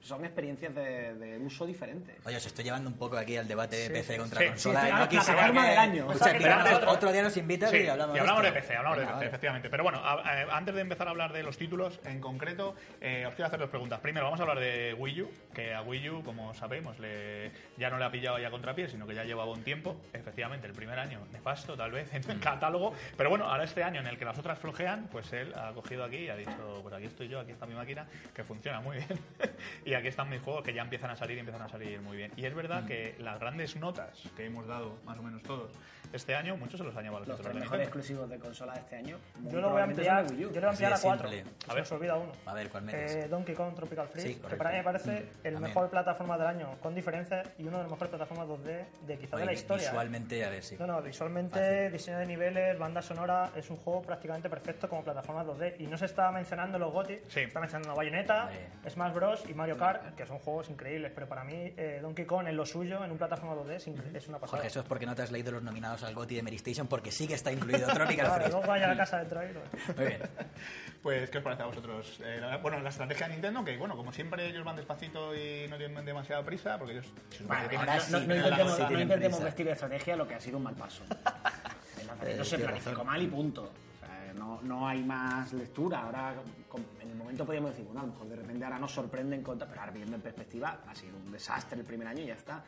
Son 0.05 0.23
experiencias 0.23 0.75
de, 0.75 1.15
de 1.15 1.37
uso 1.39 1.65
diferentes. 1.65 2.15
Oye, 2.27 2.37
os 2.37 2.45
estoy 2.45 2.63
llevando 2.63 2.91
un 2.91 2.95
poco 2.95 3.17
aquí 3.17 3.37
al 3.37 3.47
debate 3.47 3.75
de 3.75 3.89
PC 3.89 4.17
contra 4.17 4.39
Sí, 4.39 4.47
consola. 4.49 4.79
sí, 4.81 4.85
sí, 4.85 4.91
no 4.91 4.97
ahora 4.97 5.09
quisiera 5.09 5.33
plataforma 5.33 5.61
que- 5.63 5.69
del 5.69 5.77
año. 5.79 6.11
Escucha, 6.11 6.25
Pero 6.25 6.39
pero 6.43 6.53
antes- 6.75 6.87
otro 6.89 7.11
día 7.11 7.23
nos 7.23 7.37
invitas 7.37 7.71
Sí, 7.71 7.77
y 7.77 7.87
hablamos, 7.87 8.15
y 8.15 8.19
hablamos 8.19 8.41
de 8.43 8.47
esto. 8.49 8.59
PC, 8.61 8.75
hablamos 8.75 8.97
Venga, 8.99 9.07
de 9.09 9.13
PC, 9.13 9.15
vale. 9.17 9.27
efectivamente. 9.29 9.69
Pero 9.71 9.83
bueno, 9.83 10.01
a- 10.05 10.41
eh, 10.43 10.47
antes 10.51 10.75
de 10.75 10.81
empezar 10.81 11.07
a 11.07 11.09
hablar 11.09 11.33
de 11.33 11.41
los 11.41 11.57
títulos 11.57 11.99
en 12.05 12.19
concreto, 12.21 12.75
eh, 13.01 13.25
os 13.27 13.33
quiero 13.33 13.47
hacer 13.47 13.59
dos 13.59 13.69
preguntas. 13.71 13.99
Primero, 13.99 14.25
vamos 14.25 14.39
a 14.39 14.43
hablar 14.43 14.59
de 14.59 14.93
Wii 14.93 15.21
U, 15.23 15.31
que 15.55 15.73
a 15.73 15.81
Wii 15.81 16.09
U, 16.11 16.23
como 16.23 16.53
sabemos, 16.53 16.99
le, 16.99 17.51
ya 17.77 17.89
no 17.89 17.97
le 17.97 18.05
ha 18.05 18.11
pillado 18.11 18.37
ya 18.37 18.51
contrapié, 18.51 18.87
sino 18.87 19.07
que 19.07 19.15
ya 19.15 19.23
llevaba 19.23 19.51
un 19.51 19.63
tiempo. 19.63 19.99
Efectivamente, 20.13 20.67
el 20.67 20.73
primer 20.73 20.99
año 20.99 21.25
nefasto, 21.33 21.75
tal 21.75 21.89
vez, 21.91 22.13
en 22.13 22.29
el 22.29 22.39
catálogo. 22.39 22.93
Pero 23.17 23.31
bueno, 23.31 23.45
ahora 23.49 23.63
este 23.63 23.83
año 23.83 24.01
en 24.01 24.07
el 24.07 24.19
que 24.19 24.25
las 24.25 24.37
otras 24.37 24.59
flojean, 24.59 25.07
pues 25.11 25.33
él 25.33 25.51
ha 25.55 25.71
cogido 25.73 26.03
aquí 26.03 26.17
y 26.17 26.29
ha 26.29 26.35
dicho, 26.35 26.79
pues 26.83 26.93
aquí 26.93 27.05
estoy 27.05 27.27
yo, 27.27 27.39
aquí 27.39 27.53
está 27.53 27.65
mi 27.65 27.73
máquina, 27.73 28.05
que 28.35 28.43
funciona 28.43 28.81
muy 28.81 28.97
bien. 29.07 29.19
y 29.83 29.94
aquí 29.95 30.07
están 30.07 30.29
mis 30.29 30.41
juegos 30.41 30.63
que 30.63 30.73
ya 30.73 30.81
empiezan 30.81 31.09
a 31.11 31.15
salir 31.15 31.37
y 31.37 31.39
empiezan 31.39 31.61
a 31.63 31.69
salir 31.69 31.99
muy 32.01 32.17
bien. 32.17 32.31
Y 32.35 32.45
es 32.45 32.53
verdad 32.53 32.83
Mm. 32.83 32.87
que 32.87 33.15
las 33.19 33.39
grandes 33.39 33.75
notas 33.75 34.23
que 34.35 34.45
hemos 34.45 34.67
dado, 34.67 34.97
más 35.05 35.17
o 35.17 35.23
menos 35.23 35.41
todos, 35.43 35.71
este 36.13 36.35
año, 36.35 36.55
muchos 36.55 36.79
se 36.79 36.83
los 36.85 36.95
han 36.95 37.03
llevado 37.03 37.19
los 37.21 37.27
Los 37.29 37.41
tres 37.41 37.53
de 37.53 37.59
mejores 37.59 37.83
exclusivos 37.87 38.29
de 38.29 38.39
consola 38.39 38.73
de 38.73 38.79
este 38.79 38.95
año. 38.95 39.17
Yo 39.43 39.59
lo 39.59 39.69
voy 39.71 39.81
a 39.81 39.83
ampliar, 39.85 40.27
son 40.27 40.37
de 40.37 40.43
Wii 40.43 40.45
U. 40.45 40.53
yo 40.53 40.55
lo 40.55 40.59
voy 40.61 40.67
a 40.67 40.69
ampliar 40.69 40.93
a 40.93 40.95
de 40.97 41.01
4. 41.01 41.29
simple. 41.29 41.51
Se 41.65 41.71
A 41.71 41.73
ver. 41.73 41.83
nos 41.83 41.91
olvida 41.91 42.15
uno. 42.15 42.31
A 42.45 42.53
ver, 42.53 42.69
¿cuál 42.69 42.83
metes? 42.83 43.15
Eh, 43.15 43.27
Donkey 43.27 43.55
Kong 43.55 43.75
Tropical 43.75 44.07
Freeze, 44.07 44.27
Sí, 44.27 44.35
que 44.35 44.55
para 44.55 44.69
mí 44.71 44.77
me 44.77 44.83
parece 44.83 45.11
el 45.17 45.25
También. 45.53 45.61
mejor 45.61 45.89
plataforma 45.89 46.37
del 46.37 46.47
año, 46.47 46.77
con 46.81 46.95
diferencia, 46.95 47.43
y 47.57 47.63
una 47.63 47.77
de 47.77 47.83
las 47.83 47.91
mejores 47.91 48.09
plataformas 48.09 48.47
2D 48.47 48.85
de 49.05 49.17
quizá 49.17 49.35
de 49.35 49.43
Oye, 49.43 49.45
la 49.45 49.53
historia. 49.53 49.83
¿eh? 49.87 49.89
Visualmente, 49.89 50.45
a 50.45 50.49
ver 50.49 50.63
si. 50.63 50.77
No, 50.77 50.87
no, 50.87 51.01
visualmente, 51.01 51.89
diseño 51.89 52.19
de 52.19 52.25
niveles, 52.25 52.77
banda 52.79 53.01
sonora, 53.01 53.51
es 53.55 53.69
un 53.69 53.77
juego 53.77 54.01
prácticamente 54.01 54.49
perfecto 54.49 54.87
como 54.87 55.03
plataforma 55.03 55.43
2D. 55.43 55.75
Y 55.79 55.87
no 55.87 55.97
se 55.97 56.05
está 56.05 56.31
mencionando 56.31 56.77
los 56.79 56.93
GOTY, 56.93 57.15
Sí. 57.15 57.21
se 57.29 57.43
está 57.43 57.59
mencionando 57.59 57.95
Bayonetta. 57.95 58.49
Smash 58.87 59.13
Bros. 59.13 59.43
y 59.49 59.53
Mario 59.53 59.77
Kart, 59.77 59.84
que 60.15 60.25
son 60.25 60.39
juegos 60.39 60.69
increíbles. 60.69 61.11
Pero 61.13 61.27
para 61.27 61.43
mí, 61.43 61.73
eh, 61.77 61.99
Donkey 62.01 62.25
Kong 62.25 62.47
en 62.47 62.55
lo 62.57 62.65
suyo, 62.65 63.03
en 63.03 63.11
un 63.11 63.17
plataforma 63.17 63.55
2D, 63.55 63.75
es, 63.75 63.87
es 63.87 64.27
una 64.27 64.39
pasada. 64.39 64.57
Jorge, 64.57 64.67
eso 64.67 64.79
es 64.81 64.85
porque 64.85 65.05
no 65.05 65.15
te 65.15 65.21
has 65.23 65.31
leído 65.31 65.51
los 65.51 65.63
nominados 65.63 66.03
al 66.03 66.13
GOTY 66.15 66.35
de 66.35 66.43
Mary 66.43 66.55
Station, 66.57 66.87
porque 66.87 67.11
sí 67.11 67.27
que 67.27 67.33
está 67.35 67.51
incluido 67.51 67.87
Tropical 67.87 68.25
Claro, 68.25 68.33
Freeze. 68.35 68.51
luego 68.51 68.67
vaya 68.67 68.85
a 68.85 68.87
la 68.89 68.97
casa 68.97 69.19
dentro 69.19 69.39
ahí. 69.39 69.51
¿no? 69.53 69.93
Muy 69.95 70.05
bien. 70.05 70.19
Pues, 71.01 71.29
¿qué 71.29 71.37
os 71.37 71.43
parece 71.43 71.63
a 71.63 71.65
vosotros? 71.67 72.19
Eh, 72.23 72.37
la- 72.41 72.57
bueno, 72.57 72.79
la 72.79 72.89
estrategia 72.89 73.27
de 73.27 73.33
Nintendo, 73.33 73.63
que 73.63 73.77
bueno, 73.77 73.95
como 73.95 74.11
siempre 74.11 74.47
ellos 74.47 74.63
van 74.65 74.75
despacito 74.75 75.35
y 75.35 75.67
no 75.69 75.77
tienen 75.77 76.03
demasiada 76.05 76.43
prisa, 76.43 76.77
porque 76.79 76.93
ellos 76.93 77.05
que 77.37 77.75
ahora 77.77 77.95
no, 77.95 78.01
sí, 78.01 78.11
no- 78.11 78.19
no 78.19 78.35
intentemos, 78.35 78.75
sí 79.37 79.39
no 79.39 79.45
vestir 79.45 79.65
de 79.67 79.71
estrategia 79.73 80.15
lo 80.15 80.27
que 80.27 80.35
ha 80.35 80.39
sido 80.39 80.57
un 80.57 80.63
mal 80.63 80.75
paso. 80.75 81.03
El 82.01 82.07
lanzamiento 82.07 82.41
Eh, 82.41 82.45
se 82.45 82.55
tienes 82.57 82.65
planificó 82.81 83.03
mal 83.05 83.21
y 83.21 83.27
punto. 83.27 83.71
No, 84.63 84.79
no 84.79 84.87
hay 84.87 85.03
más 85.03 85.51
lectura. 85.53 86.01
Ahora, 86.03 86.33
en 87.01 87.09
el 87.09 87.15
momento 87.15 87.45
podríamos 87.45 87.71
decir, 87.71 87.85
bueno, 87.85 88.01
a 88.01 88.03
lo 88.05 88.11
mejor 88.11 88.27
de 88.27 88.35
repente 88.35 88.65
ahora 88.65 88.79
nos 88.79 88.91
sorprenden 88.91 89.41
contra, 89.41 89.67
pero 89.67 89.81
ahora 89.81 89.93
viendo 89.93 90.15
en 90.15 90.21
perspectiva, 90.21 90.79
ha 90.87 90.95
sido 90.95 91.17
un 91.17 91.31
desastre 91.31 91.79
el 91.79 91.85
primer 91.85 92.07
año 92.07 92.21
y 92.23 92.27
ya 92.27 92.33
está. 92.35 92.63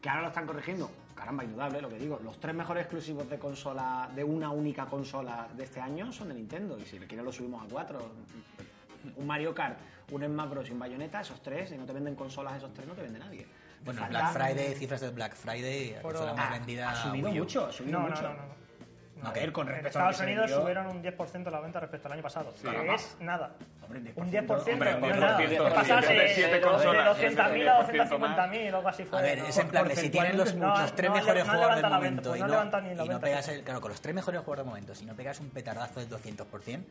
Que 0.00 0.08
ahora 0.08 0.22
lo 0.22 0.28
están 0.28 0.46
corrigiendo, 0.46 0.90
caramba, 1.14 1.42
indudable, 1.44 1.80
lo 1.82 1.88
que 1.88 1.98
digo. 1.98 2.20
Los 2.22 2.38
tres 2.38 2.54
mejores 2.54 2.82
exclusivos 2.82 3.28
de 3.28 3.38
consola, 3.38 4.08
de 4.14 4.22
una 4.22 4.50
única 4.50 4.86
consola 4.86 5.48
de 5.56 5.64
este 5.64 5.80
año 5.80 6.12
son 6.12 6.28
de 6.28 6.34
Nintendo. 6.34 6.78
Y 6.78 6.84
si 6.86 6.98
le 6.98 7.06
quieren 7.06 7.24
lo 7.24 7.32
subimos 7.32 7.64
a 7.64 7.68
cuatro. 7.68 8.12
Un 9.16 9.26
Mario 9.26 9.54
Kart, 9.54 9.78
un 10.12 10.24
Smash 10.24 10.50
Bros 10.50 10.68
y 10.68 10.72
un 10.72 10.78
Bayonetta, 10.78 11.20
esos 11.20 11.40
tres, 11.42 11.72
y 11.72 11.78
no 11.78 11.84
te 11.84 11.92
venden 11.92 12.14
consolas 12.14 12.56
esos 12.56 12.72
tres, 12.74 12.86
no 12.86 12.94
te 12.94 13.02
vende 13.02 13.18
nadie. 13.18 13.46
Bueno, 13.84 14.02
Black 14.08 14.32
Friday, 14.32 14.74
cifras 14.74 15.00
del 15.00 15.12
Black 15.12 15.34
Friday, 15.34 15.94
la 15.94 16.02
consola 16.02 16.34
más 16.34 16.46
Ah, 16.48 16.52
vendida 16.52 16.90
ha 16.90 16.96
subido 16.96 17.30
mucho, 17.30 17.66
ha 17.66 17.72
subido 17.72 18.00
mucho. 18.00 18.22
no, 18.22 18.28
no. 18.28 18.34
no. 18.34 18.57
No, 19.22 19.28
A 19.28 19.32
ver, 19.32 19.52
con 19.52 19.66
En 19.68 19.74
respecto 19.74 19.98
que 19.98 20.04
Estados 20.04 20.20
Unidos 20.20 20.42
vendió- 20.46 20.60
subieron 20.60 20.86
un 20.86 21.02
10% 21.02 21.50
la 21.50 21.60
venta 21.60 21.80
respecto 21.80 22.06
al 22.08 22.12
año 22.12 22.22
pasado. 22.22 22.52
Sí. 22.56 22.68
que 22.68 22.94
es 22.94 23.16
nada. 23.20 23.50
Hombre, 23.82 23.98
un 24.00 24.04
10%. 24.06 24.16
Un 24.16 24.30
10%, 24.30 24.72
Hombre, 24.74 24.94
no 25.00 25.06
es 25.10 25.16
nada. 25.18 25.38
10%, 25.38 25.64
De 25.64 25.70
pasarse 25.74 26.12
de 26.14 26.48
de 26.48 26.60
consolas, 26.60 27.16
200.000 27.18 27.68
a 27.68 27.80
es 27.80 27.86
decir, 27.88 28.00
250.000 28.02 28.72
o 28.72 28.76
algo 28.76 28.88
así 28.88 29.04
fue. 29.04 29.18
A 29.18 29.22
ver, 29.22 29.38
es 29.40 29.58
en 29.58 29.68
plan 29.68 29.90
si 29.96 30.10
tienen 30.10 30.36
los, 30.36 30.54
No, 30.54 30.78
los 30.78 30.94
tres 30.94 31.10
no, 31.10 31.16
mejores 31.16 31.46
no 31.46 31.52
juegos 31.52 31.68
del 31.74 31.76
levantan 31.76 31.90
la 31.90 31.98
venta, 31.98 32.22
momento 32.22 32.30
pues 32.30 32.38
y 32.38 32.40
no 32.42 32.46
no, 32.46 32.52
levantan 32.52 32.82
ni 32.84 32.88
la 32.90 32.94
y 32.94 33.08
no 33.08 33.12
venta. 33.14 33.26
pegas 33.26 33.48
el, 33.48 33.62
claro, 33.64 33.80
con 33.80 33.90
los 33.90 34.00
tres 34.00 34.14
mejores 34.14 34.40
juegos 34.40 34.56
del 34.58 34.66
momento, 34.66 34.94
si 34.94 35.04
no 35.04 35.14
pegas 35.14 35.40
un 35.40 35.50
petardazo 35.50 36.00
del 36.00 36.08
200%, 36.08 36.84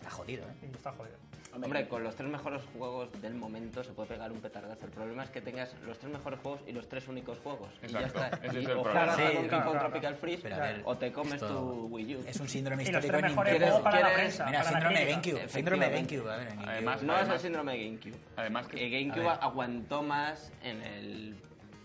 está 0.00 0.10
jodido, 0.10 0.44
¿eh? 0.44 0.70
Está 0.74 0.92
jodido. 0.92 1.16
Hombre, 1.52 1.88
con 1.88 2.04
los 2.04 2.14
tres 2.14 2.30
mejores 2.30 2.62
juegos 2.78 3.08
del 3.20 3.34
momento 3.34 3.82
se 3.82 3.90
puede 3.92 4.10
pegar 4.10 4.30
un 4.30 4.40
petardazo. 4.40 4.84
El 4.86 4.92
problema 4.92 5.24
es 5.24 5.30
que 5.30 5.40
tengas 5.40 5.74
los 5.84 5.98
tres 5.98 6.12
mejores 6.12 6.38
juegos 6.38 6.60
y 6.66 6.72
los 6.72 6.88
tres 6.88 7.08
únicos 7.08 7.38
juegos. 7.40 7.68
Y 7.82 7.88
ya 7.88 8.00
está. 8.02 8.28
ese 8.28 8.46
Y 8.60 8.62
es 8.62 8.66
el 8.70 8.76
o 8.76 8.82
problema. 8.84 9.16
Sí, 9.16 9.22
Donkey 9.22 9.48
claro. 9.48 9.72
Tropical 9.72 10.14
Freeze 10.14 10.48
ver, 10.48 10.82
o 10.84 10.96
te 10.96 11.12
comes 11.12 11.34
esto 11.34 11.48
tu 11.48 11.86
Wii 11.88 12.16
U. 12.16 12.24
Es 12.24 12.38
un 12.38 12.48
síndrome 12.48 12.84
histórico 12.84 13.16
en 13.16 13.24
Nintendo. 13.26 13.58
juegos 13.66 13.80
para 13.82 14.00
la 14.00 14.06
¿Quieres- 14.06 14.14
prensa. 14.20 14.46
Mira, 14.46 14.58
para 14.58 14.70
síndrome 14.70 14.94
crítica. 14.96 15.20
GameCube, 15.20 15.48
síndrome. 15.48 15.90
GameCube, 15.90 16.30
a 16.30 16.36
ver, 16.36 16.40
en 16.48 16.48
GameCube. 16.54 16.70
Además- 16.72 17.02
No 17.02 17.18
es 17.18 17.28
el 17.28 17.38
síndrome 17.40 17.84
GameCube. 17.84 18.16
Además 18.36 18.66
que- 18.68 18.76
Que 18.76 18.90
GameCube 18.90 19.28
aguantó 19.40 20.02
más 20.04 20.52
en 20.62 20.82
el, 20.82 21.36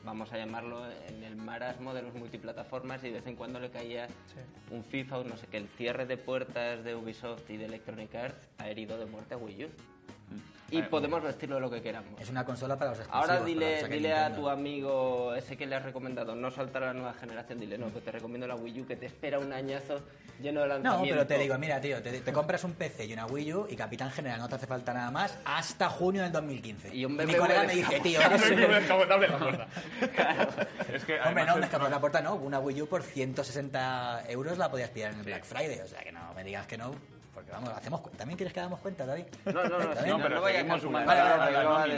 vamos 0.05 0.31
a 0.31 0.37
llamarlo, 0.37 0.85
en 1.09 1.23
el 1.23 1.35
marasmo 1.35 1.93
de 1.93 2.03
los 2.03 2.13
multiplataformas 2.13 3.03
y 3.03 3.07
de 3.07 3.15
vez 3.15 3.27
en 3.27 3.35
cuando 3.35 3.59
le 3.59 3.71
caía 3.71 4.07
un 4.71 4.83
FIFA 4.83 5.19
o 5.19 5.23
no 5.23 5.35
sé 5.37 5.47
qué. 5.47 5.57
El 5.57 5.67
cierre 5.67 6.05
de 6.05 6.17
puertas 6.17 6.83
de 6.83 6.95
Ubisoft 6.95 7.49
y 7.49 7.57
de 7.57 7.65
Electronic 7.65 8.13
Arts 8.15 8.47
ha 8.59 8.69
herido 8.69 8.97
de 8.97 9.05
muerte 9.05 9.33
a 9.33 9.37
Wii 9.37 9.65
U. 9.65 9.69
Y 10.71 10.79
Eh, 10.79 10.83
podemos 10.89 11.21
vestirlo 11.21 11.55
de 11.55 11.61
lo 11.61 11.69
que 11.69 11.79
queramos. 11.79 12.19
Es 12.19 12.27
una 12.31 12.43
consola 12.43 12.75
para 12.75 12.89
los 12.89 12.99
exclusivos. 12.99 13.29
Ahora 13.29 13.45
dile, 13.45 13.87
dile 13.87 14.13
a 14.13 14.33
tu 14.33 14.49
amigo 14.49 15.35
ese 15.35 15.55
que 15.55 15.67
le 15.67 15.75
has 15.75 15.83
recomendado 15.83 16.35
no 16.35 16.49
saltar 16.49 16.81
a 16.83 16.87
la 16.87 16.93
nueva 16.93 17.13
generación, 17.13 17.59
dile 17.59 17.77
no, 17.77 17.93
que 17.93 18.01
te 18.01 18.11
recomiendo 18.11 18.47
la 18.47 18.55
Wii 18.55 18.81
U, 18.81 18.87
que 18.87 18.95
te 18.95 19.05
espera 19.05 19.37
un 19.37 19.53
añazo 19.53 20.01
lleno 20.41 20.61
de 20.61 20.67
No, 20.67 20.73
lanzamientos. 20.73 21.09
pero 21.09 21.27
te 21.27 21.37
digo, 21.37 21.55
mira, 21.59 21.79
tío, 21.79 22.01
te, 22.01 22.19
te 22.19 22.33
compras 22.33 22.63
un 22.63 22.73
PC 22.73 23.05
y 23.05 23.13
una 23.13 23.27
Wii 23.27 23.53
U 23.53 23.67
y 23.69 23.75
Capitán 23.75 24.09
General 24.09 24.39
no 24.39 24.49
te 24.49 24.55
hace 24.55 24.65
falta 24.65 24.91
nada 24.91 25.11
más 25.11 25.37
hasta 25.45 25.87
junio 25.87 26.23
del 26.23 26.31
2015. 26.31 26.95
Y 26.95 27.05
un 27.05 27.15
Mi 27.15 27.35
colega 27.35 27.63
me 27.63 27.75
dice, 27.75 27.99
tío, 27.99 28.19
No 28.27 28.35
eres 28.35 28.43
hay 28.45 28.51
un- 28.65 28.71
descapotable 28.71 29.27
la 29.27 29.37
puerta. 29.37 29.67
es 30.93 31.05
que 31.05 31.19
Hombre, 31.21 31.45
no, 31.45 31.57
me 31.57 31.65
escapó 31.65 31.87
la 31.87 31.99
puerta, 31.99 32.21
no. 32.21 32.33
Una 32.35 32.57
Wii 32.59 32.81
U 32.81 32.87
por 32.87 33.03
160 33.03 34.23
euros 34.29 34.57
la 34.57 34.71
podías 34.71 34.89
pillar 34.89 35.11
en 35.13 35.19
el 35.19 35.25
Black 35.25 35.43
Friday. 35.45 35.79
O 35.79 35.87
sea, 35.87 36.01
que 36.03 36.11
no 36.11 36.33
me 36.33 36.43
digas 36.43 36.65
que 36.65 36.77
no. 36.79 36.95
Porque 37.35 37.51
vamos, 37.51 37.69
hacemos 37.69 38.01
¿también 38.13 38.37
quieres 38.37 38.53
que 38.53 38.61
hagamos 38.61 38.79
cuenta, 38.79 39.05
David? 39.05 39.25
No, 39.45 39.51
no, 39.51 39.69
no, 39.69 39.77
no, 39.77 39.93
pero 39.93 40.39
no 40.39 40.45
a 40.45 40.51
seguimos 40.51 40.81
sumando 40.81 41.11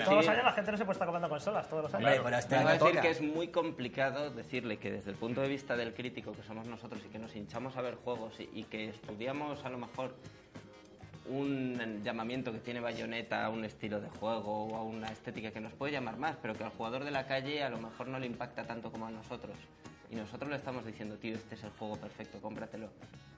Todos 0.04 0.18
los 0.18 0.28
años 0.28 0.44
la 0.44 0.52
gente 0.52 0.72
no 0.72 0.78
se 0.78 0.84
puede 0.84 0.94
estar 0.94 1.08
comprando 1.08 1.30
consolas, 1.30 1.70
todos 1.70 1.84
los 1.84 1.94
años. 1.94 2.08
Hombre, 2.08 2.22
pero 2.24 2.38
este 2.38 2.56
año 2.56 2.68
decir 2.70 2.88
toca. 2.88 3.02
que 3.02 3.10
es 3.12 3.22
muy 3.22 3.50
complicado 3.50 4.32
decirle 4.32 4.78
que 4.78 4.92
desde 4.92 5.12
el 5.12 5.16
punto 5.16 5.42
de 5.42 5.48
vista 5.48 5.78
del 5.78 5.94
crítico 5.94 6.32
que 6.32 6.42
somos 6.42 6.66
nosotros 6.66 7.00
y 7.06 7.10
que 7.10 7.20
nos 7.20 7.36
hinchamos 7.36 7.78
a 7.78 7.82
ver 7.82 7.96
juegos 7.96 8.34
y, 8.40 8.50
y 8.52 8.64
que 8.64 8.90
estudiamos 8.90 9.64
a 9.64 9.70
lo 9.70 9.78
mejor 9.78 10.16
un 11.30 12.02
llamamiento 12.04 12.52
que 12.52 12.60
tiene 12.60 12.80
Bayonetta 12.80 13.46
a 13.46 13.50
un 13.50 13.64
estilo 13.64 14.02
de 14.02 14.10
juego 14.10 14.66
o 14.66 14.76
a 14.76 14.84
una 14.84 15.08
estética 15.10 15.52
que 15.52 15.60
nos 15.60 15.74
puede 15.74 15.92
llamar 15.92 16.18
más, 16.18 16.36
pero 16.42 16.56
que 16.56 16.64
al 16.64 16.72
jugador 16.72 17.04
de 17.04 17.12
la 17.12 17.28
calle 17.28 17.64
a 17.64 17.70
lo 17.70 17.78
mejor 17.78 18.08
no 18.08 18.18
le 18.18 18.26
impacta 18.26 18.66
tanto 18.66 18.92
como 18.92 19.06
a 19.06 19.12
nosotros. 19.12 19.56
Y 20.10 20.16
nosotros 20.16 20.50
le 20.50 20.56
estamos 20.58 20.86
diciendo, 20.86 21.18
tío, 21.18 21.36
este 21.36 21.56
es 21.56 21.64
el 21.64 21.72
juego 21.72 21.98
perfecto, 21.98 22.40
cómpratelo. 22.42 22.90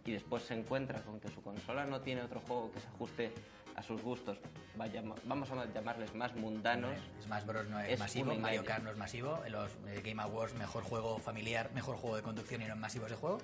Y 0.05 0.11
después 0.11 0.43
se 0.43 0.53
encuentra 0.53 1.01
con 1.01 1.19
que 1.19 1.27
su 1.29 1.41
consola 1.41 1.85
no 1.85 2.01
tiene 2.01 2.21
otro 2.21 2.39
juego 2.41 2.71
que 2.71 2.79
se 2.79 2.87
ajuste 2.87 3.31
a 3.75 3.81
sus 3.83 4.01
gustos, 4.01 4.37
vaya- 4.75 5.01
vamos 5.23 5.49
a 5.51 5.65
llamarles 5.65 6.13
más 6.13 6.35
mundanos. 6.35 6.91
Smash 7.23 7.45
Bros. 7.45 7.67
no 7.69 7.79
es, 7.79 7.91
Es 7.93 7.99
masivo, 7.99 8.35
Mario. 8.35 8.65
Kart 8.65 8.83
no 8.83 8.91
es 8.91 8.97
masivo, 8.97 9.41
en 9.45 9.53
los 9.53 9.71
eh, 9.87 10.01
Game 10.03 10.21
Awards 10.21 10.53
mejor 10.55 10.83
juego 10.83 11.17
familiar, 11.19 11.71
mejor 11.73 11.95
juego 11.95 12.17
de 12.17 12.21
conducción 12.21 12.61
y 12.61 12.65
no 12.65 12.73
es 12.73 12.79
masivo 12.79 13.05
ese 13.05 13.15
juego. 13.15 13.37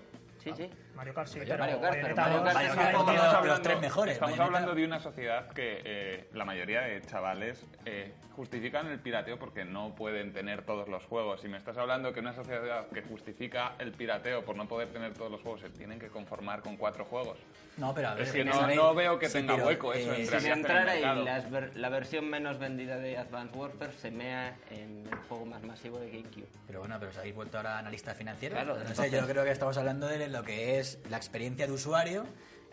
Sí, 0.45 0.51
sí. 0.55 0.69
Mario 0.95 1.13
Kart 1.15 1.27
sí, 1.27 1.39
Mario 1.39 1.55
pero 1.57 1.81
Kart, 1.81 1.97
pero 2.01 2.15
Mario. 2.15 2.43
Kart 2.43 2.53
Mario 2.55 2.75
Kart 2.75 2.93
los 2.95 3.05
tres 3.05 3.75
hablando- 3.75 3.81
mejores. 3.81 4.13
Estamos 4.13 4.31
Bayonetta- 4.37 4.45
hablando 4.45 4.75
de 4.75 4.85
una 4.85 4.99
sociedad 4.99 5.47
que 5.49 5.81
eh, 5.83 6.29
la 6.33 6.45
mayoría 6.45 6.81
de 6.81 7.01
chavales 7.01 7.65
eh, 7.85 8.13
justifican 8.35 8.85
el 8.87 8.99
pirateo 8.99 9.39
porque 9.39 9.65
no 9.65 9.95
pueden 9.95 10.33
tener 10.33 10.61
todos 10.63 10.87
los 10.87 11.03
juegos. 11.05 11.41
Si 11.41 11.47
me 11.47 11.57
estás 11.57 11.77
hablando 11.77 12.13
que 12.13 12.19
una 12.19 12.33
sociedad 12.33 12.87
que 12.89 13.01
justifica 13.01 13.73
el 13.79 13.91
pirateo 13.91 14.45
por 14.45 14.55
no 14.55 14.67
poder 14.67 14.89
tener 14.89 15.13
todos 15.13 15.31
los 15.31 15.41
juegos 15.41 15.61
se 15.61 15.69
tienen 15.71 15.97
que 15.99 16.09
conformar 16.09 16.61
con 16.61 16.77
cuatro 16.77 17.05
juegos. 17.05 17.39
No, 17.77 17.93
pero 17.95 18.09
a 18.09 18.13
ver, 18.13 18.23
Es 18.23 18.31
que 18.31 18.45
no- 18.45 18.67
no 18.67 18.93
veo 18.93 19.17
que 19.17 19.27
Sí, 19.27 19.39
tenga 19.39 19.55
pero, 19.55 19.67
hueco 19.67 19.93
eso, 19.93 20.13
en 20.13 20.21
eh, 20.21 20.25
Si 20.39 20.47
entrara 20.47 20.95
y 20.97 21.49
ver- 21.49 21.75
la 21.75 21.89
versión 21.89 22.29
menos 22.29 22.59
vendida 22.59 22.97
de 22.97 23.17
Advanced 23.17 23.55
Warfare 23.55 23.91
se 23.93 24.11
mea 24.11 24.55
en 24.69 25.07
el 25.11 25.15
juego 25.27 25.45
más 25.45 25.63
masivo 25.63 25.99
de 25.99 26.09
GameCube. 26.11 26.47
Pero 26.67 26.79
bueno, 26.81 26.97
pero 26.99 27.11
os 27.11 27.17
habéis 27.17 27.35
vuelto 27.35 27.57
ahora 27.57 27.79
analista 27.79 28.13
financiero. 28.13 28.55
Claro, 28.55 28.75
no 28.75 28.81
sé, 28.83 28.89
entonces- 28.91 29.11
yo 29.21 29.27
creo 29.27 29.43
que 29.43 29.51
estamos 29.51 29.77
hablando 29.77 30.07
de 30.07 30.27
lo 30.35 30.43
que 30.43 30.79
es 30.79 30.99
la 31.09 31.17
experiencia 31.17 31.65
de 31.65 31.71
usuario 31.73 32.25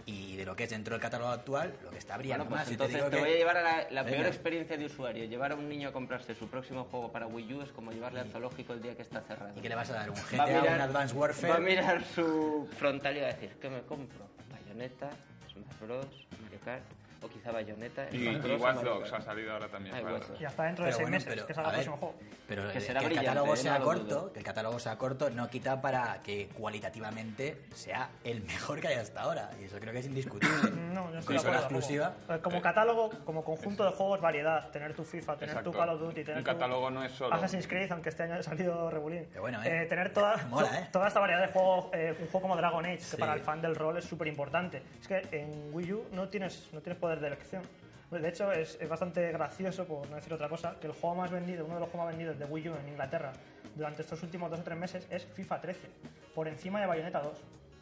y 0.05 0.35
de 0.37 0.44
lo 0.44 0.57
que 0.57 0.64
es 0.64 0.70
dentro 0.70 0.94
del 0.94 1.01
catálogo 1.01 1.31
actual, 1.31 1.72
lo 1.85 1.90
que 1.90 1.98
está 1.98 2.16
brillando 2.18 2.44
Bueno, 2.46 2.57
pues 2.57 2.66
más. 2.66 2.72
Entonces 2.72 3.05
te, 3.05 3.11
que- 3.16 3.20
voy 3.22 3.31
a 3.31 3.37
llevar 3.37 3.57
a 3.59 3.62
la, 3.62 3.90
la 3.90 4.05
peor 4.05 4.27
experiencia 4.27 4.77
de 4.77 4.87
usuario. 4.87 5.25
Llevar 5.27 5.53
a 5.53 5.55
un 5.55 5.68
niño 5.68 5.90
a 5.90 5.92
comprarse 5.92 6.35
su 6.35 6.48
próximo 6.48 6.85
juego 6.90 7.12
para 7.12 7.27
Wii 7.29 7.55
U 7.55 7.62
es 7.62 7.70
como 7.70 7.92
llevarle 7.92 8.18
al 8.20 8.29
zoológico 8.29 8.72
el 8.72 8.83
día 8.83 8.96
que 8.96 9.03
está 9.03 9.20
cerrado. 9.20 9.53
¿Y 9.57 9.61
qué 9.62 9.68
le 9.68 9.77
vas 9.77 9.88
a 9.90 9.94
dar? 9.94 10.11
¿Un 10.11 10.16
GTA, 10.16 10.46
mirar- 10.46 10.75
un 10.75 10.81
Advanced 10.81 11.16
Warfare? 11.16 11.48
Va 11.53 11.57
a 11.57 11.61
mirar 11.61 12.05
su 12.16 12.68
frontal 12.77 13.16
y 13.16 13.20
va 13.20 13.27
a 13.29 13.33
decir, 13.33 13.51
¿qué 13.61 13.70
me 13.70 13.83
compro? 13.83 14.27
Bayonetta, 14.51 15.09
Smash 15.53 15.81
Bros, 15.81 16.07
Mario 16.42 16.59
Kart, 16.64 16.83
o 17.22 17.28
quizá 17.28 17.52
Bayonetta, 17.52 18.06
Y, 18.12 18.16
y 18.28 18.37
o 18.37 18.56
Watch 18.58 18.82
Dogs 18.82 19.12
ha 19.12 19.20
salido 19.20 19.52
ahora 19.52 19.68
también. 19.68 19.94
Ay, 19.94 20.02
claro. 20.02 20.20
Y 20.40 20.44
hasta 20.44 20.64
dentro 20.64 20.85
de 20.85 20.90
Pero 20.90 20.96
seis 20.96 21.04
bueno, 21.08 21.16
meses, 21.16 21.28
pero, 21.35 21.46
que 21.46 21.54
salga 21.54 21.68
el 21.70 21.74
próximo 21.74 21.96
juego. 21.96 22.14
Pero 22.48 22.68
Que 22.72 22.78
el- 22.78 22.85
será 22.85 23.00
que 23.00 23.06
el 23.06 23.11
brillante, 23.12 23.28
catálogo 23.28 23.54
¿eh? 23.54 23.56
sea 23.56 23.78
No 23.78 23.85
corto, 23.85 24.32
que 24.32 24.38
el 24.38 24.44
catálogo 24.44 24.78
sea 24.78 24.98
corto, 24.98 25.30
no 25.30 25.48
quita 25.48 25.80
para 25.80 26.22
que 26.22 26.48
cualitativamente 26.87 27.62
sea 27.74 28.11
el 28.24 28.42
mejor 28.42 28.80
que 28.80 28.88
hay 28.88 28.96
hasta 28.96 29.20
ahora. 29.22 29.50
Y 29.61 29.64
eso 29.64 29.78
creo 29.78 29.92
que 29.92 30.00
es 30.00 30.06
indiscutible. 30.06 30.52
No, 30.92 31.11
yo 31.11 31.18
estoy 31.20 31.37
Consola 31.37 31.52
de 31.52 31.64
acuerdo. 31.64 31.78
exclusiva. 31.78 32.14
Como, 32.26 32.35
eh, 32.37 32.40
como 32.42 32.61
catálogo, 32.62 33.11
como 33.24 33.42
conjunto 33.44 33.85
de 33.85 33.92
juegos, 33.92 34.20
variedad. 34.20 34.70
Tener 34.70 34.92
tu 34.94 35.04
FIFA, 35.04 35.35
tener 35.37 35.50
Exacto. 35.50 35.70
tu 35.70 35.78
Call 35.78 35.88
of 35.88 36.00
Duty, 36.00 36.22
tener 36.24 36.38
Un 36.38 36.44
tu 36.44 36.50
catálogo 36.50 36.90
no 36.90 37.02
es 37.02 37.12
solo- 37.12 37.35
Assassin's 37.35 37.66
Creed, 37.66 37.90
aunque 37.92 38.11
este 38.11 38.24
año 38.24 38.35
ha 38.35 38.42
salido 38.42 38.90
regulín. 38.90 39.26
Pero 39.30 39.40
bueno, 39.42 39.62
¿eh? 39.64 39.87
tener 39.88 40.12
toda, 40.12 40.37
Mola, 40.50 40.80
¿eh? 40.80 40.88
toda 40.92 41.08
esta 41.08 41.20
variedad 41.20 41.40
de 41.46 41.52
juegos, 41.52 41.87
eh, 41.94 42.11
un 42.20 42.26
juego 42.26 42.40
como 42.42 42.56
Dragon 42.56 42.85
Age, 42.85 42.96
que 42.98 43.02
Sí. 43.04 43.16
para 43.16 43.32
el 43.35 43.40
fan 43.40 43.62
del 43.62 43.74
rol 43.74 43.96
es 43.96 44.04
súper 44.04 44.26
importante. 44.28 44.82
Es 45.00 45.08
que 45.08 45.22
en 45.32 45.70
Wii 45.72 45.92
U 45.94 46.04
no 46.12 46.28
tienes, 46.28 46.68
no 46.72 46.80
tienes 46.82 47.00
poder 47.00 47.12
de 47.20 47.29
elección. 47.29 47.62
De 48.11 48.29
hecho, 48.29 48.53
es, 48.53 48.77
es 48.79 48.88
bastante 48.88 49.33
gracioso, 49.33 49.87
por 49.87 50.09
no 50.11 50.16
decir 50.16 50.33
otra 50.35 50.48
cosa, 50.48 50.77
que 50.79 50.87
el 50.87 50.92
juego 50.92 51.16
más 51.16 51.31
vendido, 51.31 51.64
uno 51.64 51.77
de 51.77 51.81
los 51.81 51.88
juegos 51.88 52.07
más 52.07 52.14
vendidos 52.14 52.38
de 52.38 52.44
Wii 52.44 52.68
U 52.68 52.77
en 52.77 52.88
Inglaterra 52.88 53.33
durante 53.75 54.03
estos 54.03 54.22
últimos 54.22 54.51
dos 54.51 54.61
o 54.61 54.62
tres 54.62 54.77
meses 54.77 55.07
es 55.11 55.25
FIFA 55.25 55.61
13, 55.61 55.88
por 56.35 56.46
encima 56.46 56.81
de 56.81 56.87
Bayonetta 56.87 57.20
2. 57.20 57.33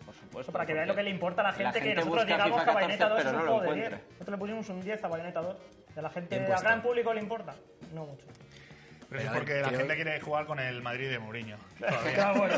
Por 0.07 0.15
supuesto. 0.15 0.53
Para 0.53 0.67
que 0.67 0.75
veáis 0.75 0.89
lo 0.89 0.95
que 0.95 1.03
le 1.03 1.11
importa 1.11 1.41
a 1.43 1.45
la 1.45 1.53
gente, 1.53 1.81
que 1.81 1.87
gente 1.87 1.97
nosotros 1.97 2.27
digamos 2.27 2.63
que 2.63 2.71
Bayonetta 2.71 3.09
2 3.09 3.19
14, 3.19 3.29
es 3.29 3.35
un 3.35 3.39
no 3.41 3.53
juego 3.53 3.61
de 3.61 3.75
10. 3.75 3.87
encuentra. 3.87 4.09
Nosotros 4.11 4.31
le 4.31 4.39
pusimos 4.39 4.69
un 4.69 4.81
10 4.81 5.05
a 5.05 5.09
Bayonetta 5.09 5.41
2. 5.41 5.57
¿Y 5.95 5.99
a 5.99 6.03
la 6.03 6.11
gente, 6.11 6.37
al 6.37 6.63
gran 6.63 6.83
público 6.83 7.13
le 7.13 7.21
importa? 7.21 7.55
No 7.93 8.07
mucho. 8.07 8.27
Pero 9.11 9.19
Pero 9.19 9.23
es 9.23 9.29
a 9.29 9.33
ver, 9.33 9.41
porque 9.41 9.61
la 9.61 9.69
creo- 9.69 9.79
gente 9.81 9.95
quiere 9.97 10.21
jugar 10.21 10.47
con 10.47 10.61
el 10.61 10.83
Madrid 10.83 11.11
de 11.11 11.19
Mourinho. 11.19 11.57
Claro, 12.15 12.39
bueno. 12.39 12.55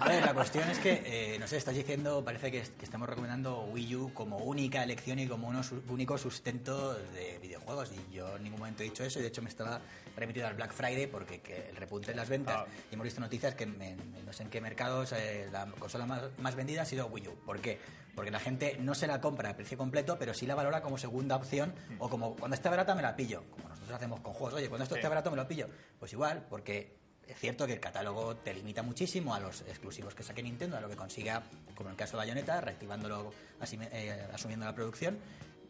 A 0.00 0.08
ver, 0.08 0.24
la 0.24 0.34
cuestión 0.34 0.68
es 0.70 0.78
que, 0.78 1.02
eh, 1.04 1.38
no 1.40 1.46
sé, 1.48 1.56
estás 1.56 1.74
diciendo, 1.74 2.24
parece 2.24 2.52
que, 2.52 2.62
que 2.62 2.84
estamos 2.84 3.08
recomendando 3.08 3.62
Wii 3.64 3.96
U 3.96 4.14
como 4.14 4.36
única 4.38 4.82
elección 4.84 5.18
y 5.18 5.26
como 5.26 5.48
uno 5.48 5.62
su- 5.64 5.82
único 5.88 6.16
sustento 6.16 6.94
de 6.94 7.38
videojuegos. 7.42 7.90
Y 7.92 8.14
yo 8.14 8.36
en 8.36 8.44
ningún 8.44 8.60
momento 8.60 8.82
he 8.82 8.86
dicho 8.86 9.02
eso. 9.04 9.18
Y 9.18 9.22
de 9.22 9.28
hecho 9.28 9.42
me 9.42 9.48
estaba 9.48 9.80
remitido 10.16 10.46
al 10.46 10.54
Black 10.54 10.72
Friday 10.72 11.06
porque 11.08 11.40
que 11.40 11.68
el 11.70 11.76
repunte 11.76 12.12
en 12.12 12.16
las 12.18 12.28
ventas. 12.28 12.54
Ah. 12.56 12.66
Y 12.90 12.94
hemos 12.94 13.04
visto 13.04 13.20
noticias 13.20 13.54
que 13.56 13.64
en, 13.64 14.24
no 14.24 14.32
sé 14.32 14.44
en 14.44 14.50
qué 14.50 14.60
mercados 14.60 15.12
eh, 15.12 15.48
la 15.50 15.66
consola 15.78 16.06
más, 16.06 16.22
más 16.38 16.54
vendida 16.54 16.82
ha 16.82 16.86
sido 16.86 17.06
Wii 17.08 17.28
U. 17.28 17.34
¿Por 17.44 17.60
qué? 17.60 17.80
Porque 18.14 18.30
la 18.30 18.38
gente 18.40 18.76
no 18.80 18.94
se 18.94 19.06
la 19.08 19.20
compra 19.20 19.50
a 19.50 19.56
precio 19.56 19.76
completo, 19.76 20.16
pero 20.18 20.32
sí 20.34 20.46
la 20.46 20.54
valora 20.54 20.80
como 20.82 20.96
segunda 20.98 21.36
opción 21.36 21.74
o 21.98 22.08
como 22.08 22.34
cuando 22.36 22.54
esté 22.54 22.68
barata 22.68 22.94
me 22.94 23.02
la 23.02 23.14
pillo. 23.16 23.42
Como 23.50 23.64
nosotros 23.68 23.75
hacemos 23.96 24.20
con 24.20 24.32
juegos. 24.32 24.54
Oye, 24.54 24.68
cuando 24.68 24.84
esto 24.84 24.94
Sí. 24.94 25.00
esté 25.00 25.08
barato 25.08 25.30
me 25.30 25.36
lo 25.36 25.46
pillo. 25.48 25.68
Pues 25.98 26.12
igual, 26.12 26.44
porque 26.48 26.94
es 27.26 27.36
cierto 27.38 27.66
que 27.66 27.72
el 27.72 27.80
catálogo 27.80 28.36
te 28.36 28.54
limita 28.54 28.82
muchísimo 28.82 29.34
a 29.34 29.40
los 29.40 29.62
exclusivos 29.62 30.14
que 30.14 30.22
saque 30.22 30.42
Nintendo, 30.42 30.76
a 30.76 30.80
lo 30.80 30.88
que 30.88 30.96
consiga, 30.96 31.42
como 31.74 31.88
en 31.88 31.94
el 31.94 31.96
caso 31.98 32.12
de 32.12 32.18
Bayonetta, 32.18 32.60
reactivándolo, 32.60 33.32
asimi- 33.60 33.88
eh, 33.92 34.26
asumiendo 34.32 34.64
la 34.64 34.74
producción. 34.74 35.18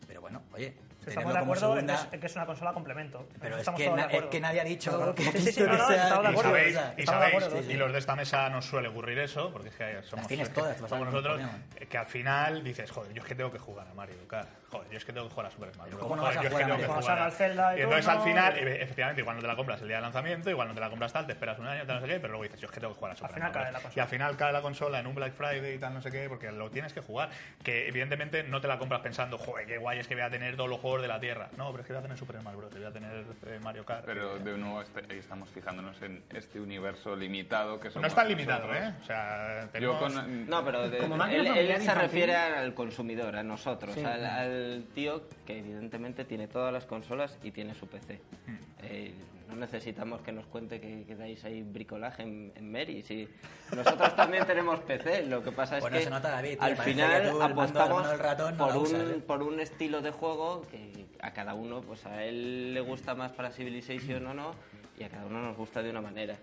Pero 0.07 0.21
bueno, 0.21 0.43
oye, 0.53 0.75
Estamos 1.07 1.33
tenerlo 1.33 1.33
de 1.33 1.39
acuerdo 1.39 1.79
en 1.79 1.87
que, 1.87 1.93
segunda... 1.93 1.95
es, 2.09 2.13
en 2.15 2.21
que 2.21 2.27
es 2.27 2.37
una 2.37 2.47
consola 2.47 2.73
complemento. 2.73 3.29
Pero 3.41 3.55
es 3.55 3.61
Estamos 3.61 3.81
que, 3.81 3.91
na- 3.91 4.03
es 4.03 4.07
acuerdo. 4.09 4.31
que 4.31 4.41
nadie 4.41 4.61
ha 4.61 4.65
dicho 4.65 5.15
que, 5.15 5.23
sí, 5.25 5.31
que 5.33 5.39
sí, 5.39 5.45
sí, 5.45 5.49
esto 5.51 5.67
no, 5.67 5.77
no 5.79 5.87
sea... 5.87 6.05
estamos 6.09 6.33
Y 6.33 6.37
sabéis, 6.37 6.67
y, 6.67 6.79
estamos 6.79 6.97
de 6.97 7.07
sabéis, 7.07 7.45
acuerdo, 7.47 7.71
y 7.71 7.75
los 7.75 7.93
de 7.93 7.99
esta 7.99 8.17
mesa 8.17 8.49
nos 8.51 8.65
suele 8.67 8.89
ocurrir 8.89 9.19
eso, 9.21 9.53
porque 9.53 9.69
es 9.69 9.75
que 9.77 10.03
somos, 10.03 10.27
tienes 10.27 10.49
es 10.49 10.55
que 10.55 10.61
todas, 10.61 10.83
a 10.83 10.89
somos 10.89 11.07
nosotros, 11.07 11.41
que 11.89 11.99
al 11.99 12.07
final 12.07 12.63
dices, 12.65 12.91
joder, 12.91 13.13
yo 13.15 13.23
es 13.23 13.29
que 13.29 13.35
tengo 13.37 13.51
que 13.53 13.59
jugar 13.59 13.87
a 13.89 13.95
Mario 13.95 14.17
Kart, 14.29 14.49
joder, 14.77 14.91
yo 14.91 14.97
es 14.99 15.05
que 15.05 15.13
tengo 15.13 15.27
que 15.29 15.35
jugar 15.35 15.47
a 15.47 15.51
Super 15.51 15.77
Mario 15.77 15.97
Bros. 15.97 16.03
¿Cómo 16.03 16.17
no 16.17 16.23
joder, 16.23 16.37
vas 16.37 16.47
a 16.47 16.79
yo 16.79 16.93
jugar 16.95 17.19
a 17.19 17.31
Zelda 17.31 17.75
y 17.77 17.79
Y 17.79 17.83
entonces 17.83 18.09
al 18.09 18.21
final, 18.23 18.59
efectivamente, 18.59 19.21
igual 19.23 19.37
no 19.37 19.43
te 19.43 19.49
la 19.49 19.57
compras 19.57 19.81
el 19.83 19.89
día 19.89 19.97
de 19.97 20.03
lanzamiento, 20.03 20.51
igual 20.51 20.69
no 20.69 20.75
te 20.75 20.81
la 20.81 20.89
compras 20.91 21.13
tal, 21.13 21.27
te 21.27 21.33
esperas 21.33 21.59
un 21.59 21.67
año, 21.67 21.85
tal, 21.87 21.97
no 22.01 22.07
sé 22.07 22.13
qué, 22.13 22.21
pero 22.21 22.29
luego 22.33 22.43
dices, 22.45 22.61
yo 22.61 22.67
es 22.67 22.73
que 22.73 22.81
tengo 22.81 22.93
que 22.95 22.99
jugar 22.99 23.13
a 23.13 23.17
Super 23.17 23.31
final 23.35 23.49
Mario 23.49 23.55
cae 23.55 23.63
Bros. 23.71 23.73
la 23.73 23.81
consola. 23.83 23.95
Y 23.97 24.01
al 24.03 24.09
final 24.09 24.37
cae 24.37 24.53
la 24.53 24.63
consola 24.63 25.01
en 25.01 25.07
un 25.07 25.15
Black 25.15 25.33
Friday 25.35 25.75
y 25.75 25.79
tal, 25.79 25.95
no 25.95 26.01
sé 26.03 26.11
qué, 26.11 26.29
porque 26.29 26.53
lo 26.53 26.71
tienes 26.71 26.93
que 26.93 27.01
jugar. 27.01 27.31
Que 27.63 27.89
evidentemente 27.89 28.43
no 28.45 28.61
te 28.61 28.69
la 28.69 28.79
compras 28.79 29.01
pensando, 29.01 29.39
joder, 29.39 29.67
qué 29.67 29.79
guay 29.79 29.99
es 29.99 30.07
que 30.09 30.15
voy 30.15 30.25
a 30.25 30.31
tener 30.31 30.57
todos 30.57 30.69
los 30.71 30.81
juegos 30.81 31.03
de 31.03 31.09
la 31.09 31.21
Tierra. 31.21 31.49
No, 31.57 31.71
pero 31.71 31.83
es 31.83 31.87
que 31.87 31.93
voy 31.93 32.01
a 32.01 32.03
tener 32.03 32.19
Super 32.19 32.41
Mario 32.43 32.59
Bros. 32.59 32.73
Voy 32.73 32.85
a 32.85 32.93
tener 32.93 33.25
eh, 33.47 33.59
Mario 33.63 33.85
Kart. 33.85 34.05
Pero 34.05 34.39
de 34.39 34.57
nuevo 34.59 34.83
este- 34.83 35.05
ahí 35.11 35.19
estamos 35.19 35.49
fijándonos 35.51 36.01
en 36.03 36.23
este 36.35 36.61
universo 36.61 37.17
limitado 37.17 37.81
que 37.81 37.91
somos 37.91 38.03
no 38.03 38.09
es 38.09 38.15
tan 38.15 38.29
limitado, 38.29 38.67
nosotros. 38.67 38.89
¿eh? 38.89 38.95
O 39.03 39.05
sea, 39.05 39.61
Yo 39.65 39.69
tenemos... 39.71 39.99
con... 40.15 40.47
No, 40.47 40.65
pero 40.65 40.89
de- 40.89 40.99
él, 40.99 41.83
se 41.83 41.95
refiere 41.95 42.35
al 42.37 42.75
consumidor, 42.75 43.37
a 43.37 43.43
nosotros, 43.43 43.95
Sí. 43.95 44.05
al, 44.05 44.25
al 44.25 44.66
tío 44.95 45.23
que 45.47 45.59
evidentemente 45.59 46.25
tiene 46.25 46.49
todas 46.49 46.73
las 46.73 46.87
consolas 46.87 47.39
y 47.43 47.51
tiene 47.51 47.75
su 47.75 47.87
PC. 47.87 48.21
Hmm. 48.47 48.57
Eh, 48.83 49.15
no 49.49 49.57
necesitamos 49.57 50.23
que 50.23 50.33
nos 50.33 50.47
cuente 50.47 50.81
que, 50.81 51.05
que 51.05 51.15
dais 51.15 51.45
ahí 51.45 51.63
bricolaje 51.63 52.23
en, 52.23 52.53
en 52.55 52.71
Mary. 52.71 53.03
Si 53.03 53.29
nosotros 53.75 54.17
también 54.17 54.45
tenemos 54.47 54.81
PC, 54.81 55.27
lo 55.27 55.43
que 55.43 55.53
pasa 55.53 55.77
es 55.77 55.83
Bueno, 55.83 55.97
que 55.97 56.05
se 56.05 56.11
nota, 56.11 56.31
David, 56.31 56.59
al 56.61 56.77
final 56.77 57.31
tú 57.31 57.43
apostamos 57.43 58.03
mando 58.03 58.23
ratón 58.23 58.57
no 58.57 58.67
por, 58.67 58.77
un, 58.77 58.97
¿eh? 58.97 59.23
por 59.27 59.43
un 59.43 59.61
estilo 59.61 60.03
de 60.03 60.11
juego 60.11 60.63
que 60.71 61.07
a 61.21 61.33
cada 61.33 61.55
uno, 61.55 61.81
pues 61.81 62.05
a 62.07 62.25
él 62.25 62.75
le 62.75 62.81
gusta 62.81 63.15
más 63.15 63.33
para 63.33 63.51
Civilization 63.51 64.27
o 64.27 64.35
no, 64.35 64.53
y 64.99 65.05
a 65.05 65.09
cada 65.09 65.27
uno 65.27 65.41
nos 65.43 65.57
gusta 65.57 65.83
de 65.83 65.91
una 65.91 66.01
manera. 66.01 66.37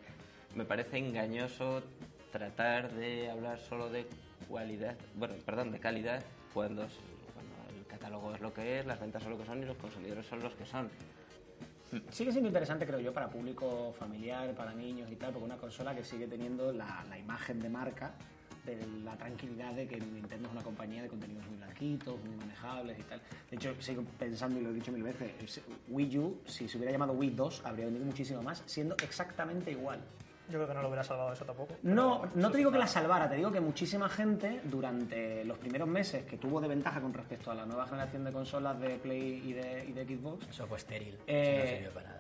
Me 0.56 0.66
parece 0.66 0.98
engañoso 0.98 1.84
tratar 2.32 2.92
de 2.94 3.30
hablar 3.30 3.60
solo 3.60 3.90
de 3.90 4.08
cualidad, 4.48 4.96
bueno, 5.16 5.36
perdón, 5.46 5.72
de 5.72 5.80
calidad, 5.80 6.24
cuando, 6.54 6.88
catálogo 8.04 8.34
es 8.36 8.42
lo 8.42 8.54
que 8.54 8.80
es, 8.80 8.86
las 8.86 9.00
ventas 9.00 9.24
son 9.24 9.32
lo 9.32 9.38
que 9.38 9.46
son 9.46 9.62
y 9.64 9.66
los 9.66 9.78
consumidores 9.78 10.26
son 10.26 10.42
los 10.42 10.54
que 10.56 10.66
son. 10.66 10.90
Sigue 12.12 12.32
siendo 12.32 12.50
interesante, 12.50 12.86
creo 12.86 13.00
yo, 13.00 13.14
para 13.14 13.30
público 13.30 13.94
familiar, 13.98 14.54
para 14.56 14.74
niños 14.74 15.10
y 15.12 15.16
tal, 15.16 15.32
porque 15.32 15.46
una 15.46 15.58
consola 15.58 15.96
que 15.96 16.04
sigue 16.04 16.28
teniendo 16.28 16.74
la, 16.74 17.06
la 17.10 17.18
imagen 17.18 17.60
de 17.62 17.70
marca 17.70 18.14
de 18.66 18.78
la 19.04 19.16
tranquilidad 19.16 19.74
de 19.74 19.88
que 19.88 20.00
Nintendo 20.00 20.48
es 20.48 20.54
una 20.54 20.64
compañía 20.64 21.04
de 21.04 21.08
contenidos 21.10 21.46
muy 21.48 21.58
blanquitos, 21.58 22.16
muy 22.26 22.36
manejables 22.38 22.98
y 23.00 23.04
tal. 23.04 23.22
De 23.50 23.56
hecho, 23.58 23.76
sigo 23.80 24.04
pensando, 24.18 24.60
y 24.60 24.64
lo 24.64 24.70
he 24.72 24.74
dicho 24.74 24.92
mil 24.92 25.04
veces, 25.04 25.32
es- 25.42 25.62
Wii 25.90 26.18
U, 26.18 26.42
si 26.46 26.68
se 26.68 26.78
hubiera 26.78 26.92
llamado 26.92 27.14
Wii 27.14 27.30
2, 27.32 27.62
habría 27.66 27.86
vendido 27.86 28.06
muchísimo 28.06 28.42
más, 28.42 28.64
siendo 28.66 28.96
exactamente 29.04 29.72
igual. 29.72 30.00
Yo 30.50 30.56
creo 30.58 30.68
que 30.68 30.74
no 30.74 30.82
lo 30.82 30.88
hubiera 30.90 31.04
salvado 31.04 31.32
eso 31.34 31.46
tampoco. 31.46 31.76
No, 31.84 32.24
no 32.36 32.52
te 32.52 32.58
digo 32.58 32.72
que 32.72 32.78
la 32.78 32.88
salvara, 32.88 33.30
te 33.30 33.36
digo 33.36 33.52
que 33.52 33.62
muchísima 33.62 34.10
gente 34.10 34.60
durante 34.66 35.44
los 35.46 35.58
primeros 35.58 35.88
meses 35.88 36.26
que 36.26 36.38
tuvo 36.38 36.60
de 36.62 36.68
ventaja 36.68 37.00
con 37.02 37.14
respecto 37.14 37.52
a 37.52 37.56
la 37.56 37.66
nueva 37.66 37.86
generación 37.88 38.24
de 38.24 38.32
consolas 38.32 38.80
de 38.80 38.90
Play 39.00 39.42
y 39.46 39.54
de, 39.54 39.86
y 39.88 39.94
de 39.94 40.06
Xbox, 40.06 40.48
Eso 40.50 40.68
fue 40.68 40.78
estéril. 40.78 41.18
Eh, 41.28 41.54
Eso 41.56 41.64
no 41.64 41.70
sirvió 41.72 41.92
para 41.92 42.10
nada. 42.10 42.20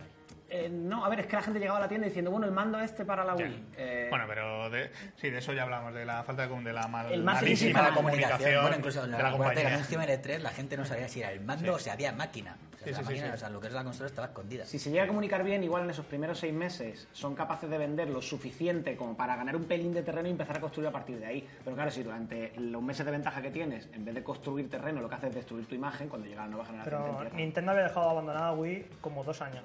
eh, 0.49 0.69
no, 0.71 1.03
a 1.05 1.09
ver, 1.09 1.19
es 1.21 1.27
que 1.27 1.35
la 1.35 1.41
gente 1.41 1.59
llegaba 1.59 1.77
a 1.79 1.81
la 1.81 1.87
tienda 1.89 2.07
diciendo, 2.07 2.31
bueno, 2.31 2.45
el 2.45 2.53
mando 2.53 2.79
este 2.79 3.03
para 3.05 3.25
la. 3.25 3.35
Wii. 3.35 3.65
eh, 3.77 4.07
Bueno, 4.09 4.25
pero 4.27 4.69
de, 4.69 4.89
sí, 5.17 5.29
de 5.29 5.39
eso 5.39 5.51
ya 5.53 5.63
hablamos, 5.63 5.93
de 5.93 6.05
la 6.05 6.23
falta 6.23 6.47
de, 6.47 6.63
de 6.63 6.73
la 6.73 6.87
mal, 6.87 7.11
El 7.11 7.23
malísima 7.23 7.93
comunicación, 7.93 8.61
Bueno, 8.61 8.77
incluso 8.77 9.03
en 9.03 9.11
de 9.11 9.17
la, 9.17 9.23
la 9.23 9.29
acuérdate 9.29 9.61
que 9.61 9.67
el 9.67 9.73
compañía. 9.79 10.03
anuncio 10.07 10.33
en 10.33 10.39
E3 10.39 10.43
la 10.43 10.49
gente 10.51 10.77
no 10.77 10.85
sabía 10.85 11.07
si 11.09 11.19
era 11.19 11.31
el 11.31 11.41
mando 11.41 11.73
o 11.73 11.79
si 11.79 11.89
había 11.89 12.11
máquina. 12.13 12.55
O 12.83 12.85
sea, 12.85 12.93
Sí, 12.95 12.95
la 12.95 12.97
sí, 12.97 13.03
sí, 13.03 13.09
máquina, 13.11 13.27
sí. 13.27 13.33
o 13.33 13.37
sea, 13.37 13.49
lo 13.49 13.59
que 13.59 13.67
es 13.67 13.73
la 13.73 13.83
consola 13.83 14.07
estaba 14.07 14.27
escondida. 14.27 14.65
Si 14.65 14.79
se 14.79 14.91
llega 14.91 15.03
a 15.03 15.07
comunicar 15.07 15.43
bien, 15.43 15.63
igual 15.63 15.83
en 15.83 15.89
esos 15.89 16.05
primeros 16.05 16.39
seis 16.39 16.53
meses 16.53 17.07
son 17.13 17.35
capaces 17.35 17.69
de 17.69 17.77
vender 17.77 18.09
lo 18.09 18.21
suficiente 18.21 18.95
como 18.95 19.15
para 19.15 19.35
ganar 19.35 19.55
un 19.55 19.63
pelín 19.65 19.93
de 19.93 20.03
terreno 20.03 20.27
y 20.27 20.31
empezar 20.31 20.57
a 20.57 20.61
construir 20.61 20.87
a 20.89 20.91
partir 20.91 21.19
de 21.19 21.25
ahí. 21.25 21.47
Pero 21.63 21.75
claro, 21.75 21.91
si 21.91 22.03
durante 22.03 22.53
los 22.57 22.81
meses 22.81 23.05
de 23.05 23.11
ventaja 23.11 23.41
que 23.41 23.51
tienes, 23.51 23.87
en 23.93 24.05
vez 24.05 24.15
de 24.15 24.23
construir 24.23 24.69
terreno, 24.69 25.01
lo 25.01 25.09
que 25.09 25.15
haces 25.15 25.29
es 25.29 25.35
destruir 25.35 25.65
tu 25.67 25.75
imagen, 25.75 26.09
cuando 26.09 26.27
llega 26.27 26.41
la 26.43 26.47
nueva 26.49 26.65
generación 26.65 27.03
Pero. 27.17 27.35
Nintendo 27.35 27.71
había 27.71 27.83
dejado 27.83 28.09
abandonada 28.09 28.53
Wii 28.53 28.85
como 29.01 29.23
dos 29.23 29.41
años. 29.41 29.63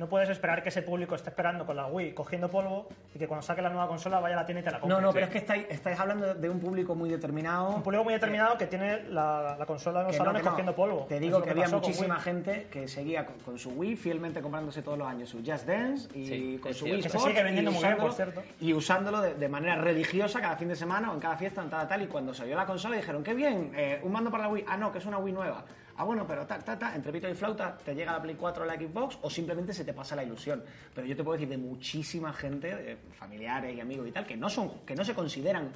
No 0.00 0.08
puedes 0.08 0.30
esperar 0.30 0.62
que 0.62 0.70
ese 0.70 0.80
público 0.80 1.14
esté 1.14 1.28
esperando 1.28 1.66
con 1.66 1.76
la 1.76 1.86
Wii 1.86 2.14
cogiendo 2.14 2.50
polvo 2.50 2.88
y 3.14 3.18
que 3.18 3.28
cuando 3.28 3.42
saque 3.42 3.60
la 3.60 3.68
nueva 3.68 3.86
consola 3.86 4.18
vaya 4.18 4.34
a 4.34 4.40
la 4.40 4.46
tienda 4.46 4.62
y 4.62 4.64
te 4.64 4.70
la 4.70 4.80
compre. 4.80 4.96
No, 4.96 5.02
no, 5.02 5.12
pero 5.12 5.26
es 5.26 5.30
que 5.30 5.36
estáis, 5.36 5.66
estáis 5.68 6.00
hablando 6.00 6.34
de 6.34 6.48
un 6.48 6.58
público 6.58 6.94
muy 6.94 7.10
determinado. 7.10 7.68
Un 7.68 7.82
público 7.82 8.02
muy 8.04 8.14
determinado 8.14 8.56
que 8.56 8.66
tiene 8.66 9.02
la, 9.10 9.56
la 9.58 9.66
consola 9.66 10.00
en 10.00 10.06
los 10.06 10.12
Que 10.14 10.18
no, 10.18 10.24
salones 10.24 10.40
que 10.40 10.46
no. 10.46 10.50
cogiendo 10.52 10.74
polvo. 10.74 11.04
Te 11.06 11.20
digo 11.20 11.36
es 11.36 11.40
lo 11.40 11.44
que 11.44 11.50
había 11.50 11.68
muchísima 11.68 12.18
gente 12.18 12.68
que 12.70 12.88
seguía 12.88 13.26
con, 13.26 13.38
con 13.40 13.58
su 13.58 13.72
Wii 13.72 13.96
fielmente 13.96 14.40
comprándose 14.40 14.80
todos 14.80 14.96
los 14.96 15.06
años 15.06 15.28
su 15.28 15.42
Just 15.44 15.66
Dance 15.66 16.08
y 16.18 16.26
Sí, 16.26 16.58
con 16.62 16.72
su 16.72 16.86
cierto. 16.86 16.94
Wii 16.94 17.02
Que 17.02 17.08
se 17.10 17.16
Sports 17.18 17.32
sigue 17.34 17.42
vendiendo 17.44 17.70
y 17.70 17.74
muy 17.74 17.82
bien, 17.84 17.96
por 17.98 18.10
usándolo- 18.10 18.16
cierto. 18.16 18.42
Y 18.58 18.72
usándolo 18.72 19.20
de, 19.20 19.34
de 19.34 19.48
manera 19.50 19.74
religiosa 19.76 20.40
cada 20.40 20.56
fin 20.56 20.68
de 20.68 20.76
semana 20.76 21.10
o 21.10 21.14
en 21.14 21.20
cada 21.20 21.36
fiesta, 21.36 21.60
en 21.62 21.68
tal, 21.68 21.86
tal. 21.86 22.00
Y 22.00 22.06
cuando 22.06 22.32
salió 22.32 22.56
la 22.56 22.64
consola 22.64 22.96
dijeron, 22.96 23.22
qué 23.22 23.34
bien, 23.34 23.72
eh, 23.76 24.00
un 24.02 24.12
mando 24.12 24.30
para 24.30 24.44
la 24.44 24.48
Wii. 24.48 24.64
Ah, 24.66 24.78
no, 24.78 24.90
que 24.92 24.96
es 24.96 25.04
una 25.04 25.18
Wii 25.18 25.34
nueva. 25.34 25.62
Ah, 26.00 26.04
bueno, 26.04 26.26
pero 26.26 26.46
ta, 26.46 26.58
ta, 26.58 26.94
entre 26.96 27.12
pito 27.12 27.28
y 27.28 27.34
flauta 27.34 27.76
te 27.76 27.94
llega 27.94 28.12
la 28.12 28.22
Play 28.22 28.34
4 28.34 28.62
o 28.62 28.66
la 28.66 28.74
Xbox 28.74 29.18
o 29.20 29.28
simplemente 29.28 29.74
se 29.74 29.84
te 29.84 29.92
pasa 29.92 30.16
la 30.16 30.24
ilusión. 30.24 30.64
Pero 30.94 31.06
yo 31.06 31.14
te 31.14 31.22
puedo 31.22 31.34
decir 31.34 31.50
de 31.50 31.58
muchísima 31.58 32.32
gente, 32.32 32.92
eh, 32.92 32.96
familiares 33.18 33.76
y 33.76 33.80
amigos 33.80 34.08
y 34.08 34.10
tal, 34.10 34.26
que 34.26 34.34
no, 34.34 34.48
son, 34.48 34.78
que 34.86 34.94
no 34.94 35.04
se 35.04 35.12
consideran 35.12 35.70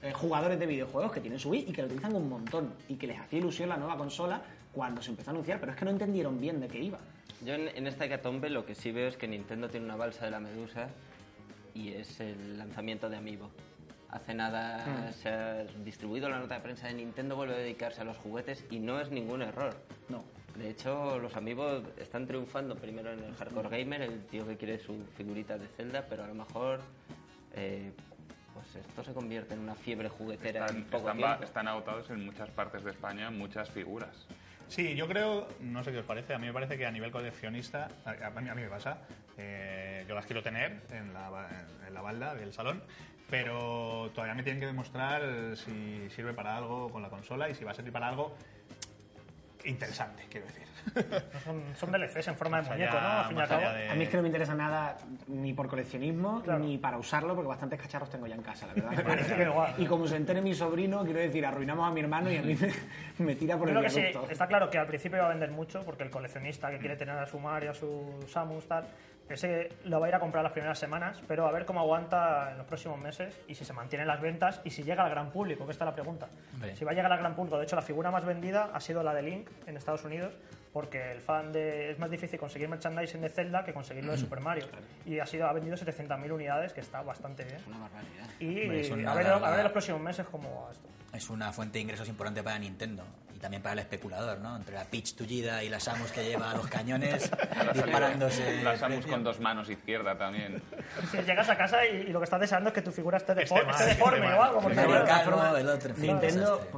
eh, 0.00 0.14
jugadores 0.14 0.58
de 0.58 0.64
videojuegos 0.64 1.12
que 1.12 1.20
tienen 1.20 1.38
su 1.38 1.50
Wii 1.50 1.66
y 1.68 1.72
que 1.74 1.82
lo 1.82 1.88
utilizan 1.88 2.16
un 2.16 2.26
montón 2.26 2.72
y 2.88 2.94
que 2.94 3.06
les 3.06 3.20
hacía 3.20 3.38
ilusión 3.38 3.68
la 3.68 3.76
nueva 3.76 3.98
consola 3.98 4.40
cuando 4.72 5.02
se 5.02 5.10
empezó 5.10 5.28
a 5.28 5.32
anunciar, 5.32 5.60
pero 5.60 5.72
es 5.72 5.78
que 5.78 5.84
no 5.84 5.90
entendieron 5.90 6.40
bien 6.40 6.58
de 6.58 6.68
qué 6.68 6.78
iba. 6.78 6.98
Yo 7.44 7.52
en, 7.52 7.68
en 7.68 7.86
esta 7.86 8.06
hecatombe 8.06 8.48
lo 8.48 8.64
que 8.64 8.74
sí 8.74 8.92
veo 8.92 9.08
es 9.08 9.18
que 9.18 9.28
Nintendo 9.28 9.68
tiene 9.68 9.84
una 9.84 9.96
balsa 9.96 10.24
de 10.24 10.30
la 10.30 10.40
medusa 10.40 10.88
y 11.74 11.92
es 11.92 12.18
el 12.20 12.56
lanzamiento 12.56 13.10
de 13.10 13.18
Amiibo. 13.18 13.50
Hace 14.10 14.34
nada 14.34 15.12
se 15.12 15.28
ha 15.28 15.64
distribuido 15.84 16.28
la 16.28 16.38
nota 16.38 16.54
de 16.54 16.60
prensa 16.60 16.86
de 16.86 16.94
Nintendo, 16.94 17.36
vuelve 17.36 17.54
a 17.54 17.58
dedicarse 17.58 18.00
a 18.00 18.04
los 18.04 18.16
juguetes 18.16 18.64
y 18.70 18.78
no 18.78 19.00
es 19.00 19.10
ningún 19.10 19.42
error. 19.42 19.76
No. 20.08 20.24
De 20.56 20.70
hecho, 20.70 21.18
los 21.18 21.36
amigos 21.36 21.82
están 21.98 22.26
triunfando 22.26 22.76
primero 22.76 23.12
en 23.12 23.22
el 23.22 23.34
hardcore 23.34 23.68
gamer, 23.78 24.02
el 24.02 24.24
tío 24.26 24.46
que 24.46 24.56
quiere 24.56 24.78
su 24.78 25.04
figurita 25.16 25.58
de 25.58 25.66
Zelda, 25.68 26.06
pero 26.08 26.24
a 26.24 26.28
lo 26.28 26.34
mejor 26.34 26.80
eh, 27.54 27.92
pues 28.54 28.76
esto 28.76 29.04
se 29.04 29.12
convierte 29.12 29.52
en 29.54 29.60
una 29.60 29.74
fiebre 29.74 30.08
juguetera 30.08 30.60
en 30.60 30.64
Están, 30.78 30.84
poco 30.84 30.98
están, 31.10 31.16
va- 31.22 31.26
tiempo. 31.28 31.44
están 31.44 31.68
agotados 31.68 32.08
en 32.10 32.24
muchas 32.24 32.48
partes 32.50 32.82
de 32.84 32.92
España 32.92 33.30
muchas 33.30 33.68
figuras. 33.70 34.26
Sí, 34.68 34.94
yo 34.96 35.06
creo, 35.06 35.46
no 35.60 35.84
sé 35.84 35.92
qué 35.92 35.98
os 35.98 36.06
parece, 36.06 36.32
a 36.34 36.38
mí 36.38 36.46
me 36.46 36.52
parece 36.52 36.78
que 36.78 36.86
a 36.86 36.90
nivel 36.90 37.10
coleccionista, 37.12 37.88
a, 38.04 38.10
a 38.26 38.30
mí, 38.40 38.48
a 38.48 38.54
mí 38.54 38.62
me 38.62 38.68
pasa, 38.68 38.98
eh, 39.36 40.04
yo 40.08 40.14
las 40.14 40.24
quiero 40.26 40.42
tener 40.42 40.80
en 40.90 41.12
la, 41.12 41.48
en 41.86 41.92
la 41.94 42.00
balda 42.00 42.34
del 42.34 42.52
salón, 42.52 42.82
pero 43.30 44.10
todavía 44.14 44.34
me 44.34 44.42
tienen 44.42 44.60
que 44.60 44.66
demostrar 44.66 45.22
si 45.56 46.08
sirve 46.10 46.32
para 46.32 46.56
algo 46.56 46.90
con 46.90 47.02
la 47.02 47.08
consola 47.10 47.48
y 47.48 47.54
si 47.54 47.64
va 47.64 47.72
a 47.72 47.74
servir 47.74 47.92
para 47.92 48.08
algo 48.08 48.34
interesante, 49.64 50.24
quiero 50.30 50.46
decir. 50.46 50.62
No 51.34 51.40
Son, 51.40 51.62
son 51.74 51.90
DLCs 51.90 52.28
en 52.28 52.36
forma 52.36 52.62
de 52.62 52.68
muñeco, 52.70 52.96
allá- 52.96 53.02
¿no? 53.02 53.18
Al 53.18 53.24
fin 53.24 53.36
y 53.36 53.40
al 53.40 53.42
más 53.42 53.48
cabo. 53.48 53.60
allá 53.62 53.72
de- 53.72 53.88
A 53.90 53.94
mí 53.96 54.04
es 54.04 54.08
que 54.10 54.16
no 54.16 54.22
me 54.22 54.28
interesa 54.28 54.54
nada 54.54 54.96
ni 55.26 55.52
por 55.54 55.66
coleccionismo 55.66 56.40
Claro. 56.42 56.60
ni 56.60 56.78
para 56.78 56.96
usarlo, 56.98 57.34
porque 57.34 57.48
bastantes 57.48 57.80
cacharros 57.80 58.08
tengo 58.08 58.28
ya 58.28 58.36
en 58.36 58.42
casa, 58.42 58.68
la 58.68 58.74
verdad. 58.74 58.90
Parece 59.04 59.34
que 59.34 59.42
igual. 59.42 59.74
y 59.76 59.86
como 59.86 60.06
se 60.06 60.14
entere 60.14 60.40
mi 60.40 60.54
sobrino, 60.54 61.02
quiero 61.04 61.18
decir, 61.18 61.44
arruinamos 61.44 61.88
a 61.88 61.90
mi 61.90 62.00
hermano 62.00 62.30
y 62.30 62.36
a 62.36 62.42
mí 62.42 62.54
me, 62.54 62.72
me 63.26 63.34
tira 63.34 63.58
por 63.58 63.68
el 63.68 63.80
que 63.82 63.90
sí, 63.90 64.00
viaducto. 64.02 64.30
está 64.30 64.46
claro 64.46 64.70
que 64.70 64.78
al 64.78 64.86
principio 64.86 65.18
iba 65.18 65.26
a 65.26 65.30
vender 65.30 65.50
mucho, 65.50 65.80
porque 65.84 66.04
el 66.04 66.10
coleccionista 66.10 66.70
que 66.70 66.78
quiere 66.78 66.94
tener 66.94 67.18
a 67.18 67.26
su 67.26 67.40
Mario, 67.40 67.72
a 67.72 67.74
su 67.74 68.24
Samus, 68.28 68.68
tal, 68.68 68.86
ese 69.34 69.70
lo 69.84 69.98
va 70.00 70.06
a 70.06 70.08
ir 70.08 70.14
a 70.14 70.20
comprar 70.20 70.42
las 70.44 70.52
primeras 70.52 70.78
semanas, 70.78 71.20
pero 71.26 71.46
a 71.46 71.52
ver 71.52 71.64
cómo 71.64 71.80
aguanta 71.80 72.52
en 72.52 72.58
los 72.58 72.66
próximos 72.66 72.98
meses 73.00 73.38
y 73.48 73.54
si 73.54 73.64
se 73.64 73.72
mantienen 73.72 74.06
las 74.06 74.20
ventas 74.20 74.60
y 74.64 74.70
si 74.70 74.82
llega 74.84 75.04
al 75.04 75.10
gran 75.10 75.30
público, 75.30 75.66
que 75.66 75.72
está 75.72 75.84
la 75.84 75.94
pregunta. 75.94 76.28
Hombre. 76.54 76.76
Si 76.76 76.84
va 76.84 76.92
a 76.92 76.94
llegar 76.94 77.12
al 77.12 77.18
gran 77.18 77.34
público, 77.34 77.58
de 77.58 77.64
hecho 77.64 77.76
la 77.76 77.82
figura 77.82 78.10
más 78.10 78.24
vendida 78.24 78.70
ha 78.72 78.80
sido 78.80 79.02
la 79.02 79.12
de 79.14 79.22
Link 79.22 79.48
en 79.66 79.76
Estados 79.76 80.04
Unidos, 80.04 80.32
porque 80.72 81.10
el 81.12 81.20
fan 81.20 81.52
de 81.52 81.90
es 81.90 81.98
más 81.98 82.10
difícil 82.10 82.38
conseguir 82.38 82.68
merchandising 82.68 83.20
de 83.22 83.28
Zelda 83.30 83.64
que 83.64 83.72
conseguirlo 83.72 84.12
de 84.12 84.18
Super 84.18 84.40
Mario. 84.40 84.66
Y 85.06 85.18
ha 85.18 85.26
sido 85.26 85.46
ha 85.48 85.52
vendido 85.52 85.76
700.000 85.76 86.30
unidades, 86.32 86.72
que 86.72 86.80
está 86.80 87.02
bastante 87.02 87.44
bien. 87.44 87.58
Una 87.66 87.78
barbaridad. 87.78 88.28
Y 88.38 88.62
Hombre, 88.62 88.80
es 88.80 88.90
una- 88.90 89.12
a, 89.12 89.14
ver, 89.14 89.26
a 89.26 89.38
ver 89.50 89.58
en 89.58 89.62
los 89.64 89.72
próximos 89.72 90.00
meses 90.02 90.26
cómo 90.30 90.66
va 90.66 90.72
esto. 90.72 90.86
Es 91.14 91.30
una 91.30 91.50
fuente 91.52 91.78
de 91.78 91.82
ingresos 91.82 92.08
importante 92.08 92.42
para 92.42 92.58
Nintendo 92.58 93.04
y 93.36 93.38
también 93.38 93.62
para 93.62 93.74
el 93.74 93.78
especulador, 93.80 94.38
¿no? 94.38 94.56
Entre 94.56 94.74
la 94.74 94.84
Peach 94.84 95.14
tullida 95.14 95.62
y 95.62 95.68
la 95.68 95.78
Samus 95.78 96.10
que 96.10 96.24
lleva 96.24 96.54
los 96.54 96.66
cañones 96.68 97.30
disparándose. 97.74 98.62
Las 98.62 98.80
Samus 98.80 98.96
precio. 98.98 99.12
con 99.12 99.24
dos 99.24 99.40
manos 99.40 99.68
izquierda 99.68 100.16
también. 100.16 100.62
Si 101.10 101.18
llegas 101.18 101.48
a 101.50 101.56
casa 101.56 101.84
y, 101.86 101.96
y 102.08 102.12
lo 102.12 102.20
que 102.20 102.24
estás 102.24 102.40
deseando 102.40 102.70
es 102.70 102.74
que 102.74 102.82
tu 102.82 102.90
figura 102.92 103.18
esté, 103.18 103.32
Esté 103.32 103.44
defor- 103.54 103.64
mal, 103.66 103.70
esté 103.72 103.82
esté 103.90 103.94
deforme 103.96 104.32
o 104.34 104.42
algo. 104.42 104.60
Porque 104.60 104.74
claro, 104.82 105.04
calvo, 105.04 105.56
el 105.56 105.68
otro, 105.68 105.90
en 105.90 105.96
fin, 105.96 106.06
Nintendo, 106.06 106.68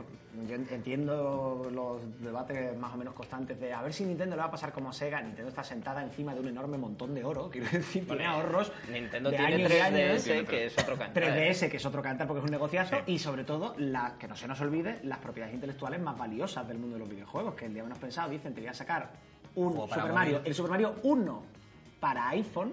yo 0.47 0.55
entiendo 0.55 1.69
los 1.73 2.21
debates 2.21 2.77
más 2.77 2.95
o 2.95 2.97
menos 2.97 3.15
constantes 3.15 3.59
de 3.59 3.73
a 3.73 3.83
ver 3.83 3.93
si 3.93 4.05
Nintendo 4.05 4.37
le 4.37 4.43
va 4.43 4.49
a 4.49 4.51
pasar 4.51 4.73
como 4.73 4.91
a 4.91 4.93
Sega. 4.93 5.21
Nintendo 5.21 5.49
está 5.49 5.65
sentada 5.65 6.03
encima 6.03 6.35
de 6.35 6.41
un 6.41 6.49
enorme 6.49 6.79
montón 6.79 7.15
de 7.15 7.25
oro, 7.25 7.49
quiero 7.53 7.69
decir, 7.71 8.07
tiene 8.07 8.27
ahorros 8.27 8.73
Nintendo 8.91 9.31
de 9.31 9.37
tiene 9.37 9.55
años 9.55 9.73
y 9.73 9.81
años. 9.81 10.27
3DS, 10.27 10.47
que 10.47 10.67
es 10.67 10.79
otro 10.79 10.97
cantar. 10.97 11.25
3DS, 11.25 11.71
que 11.71 11.77
es 11.77 11.87
otro 11.87 12.03
cantar 12.03 12.27
porque 12.27 12.41
es 12.41 12.45
un 12.45 12.51
negociazo, 12.51 12.97
y 13.07 13.19
sobre 13.19 13.45
todo, 13.45 13.75
la, 13.79 14.17
que 14.19 14.29
no 14.29 14.37
se 14.37 14.47
nos 14.47 14.61
olvide, 14.61 15.01
las 15.05 15.19
propiedades 15.19 15.55
intelectuales 15.55 16.01
más 16.01 16.17
valiosas 16.17 16.67
del 16.69 16.79
mundo 16.79 16.95
de 16.95 17.01
los 17.01 17.09
videojuegos, 17.09 17.55
que 17.55 17.67
el 17.67 17.75
día 17.75 17.83
menos 17.83 17.99
pensado 17.99 18.31
dicen 18.31 18.55
que 18.55 18.61
voy 18.61 18.69
a 18.69 18.75
sacar 18.75 19.11
un 19.55 19.71
Juego 19.71 19.89
Super 19.89 20.03
móvil. 20.03 20.15
Mario, 20.15 20.41
el 20.45 20.55
Super 20.55 20.71
Mario 20.71 20.95
1 21.03 21.43
para 22.01 22.29
iPhone, 22.29 22.73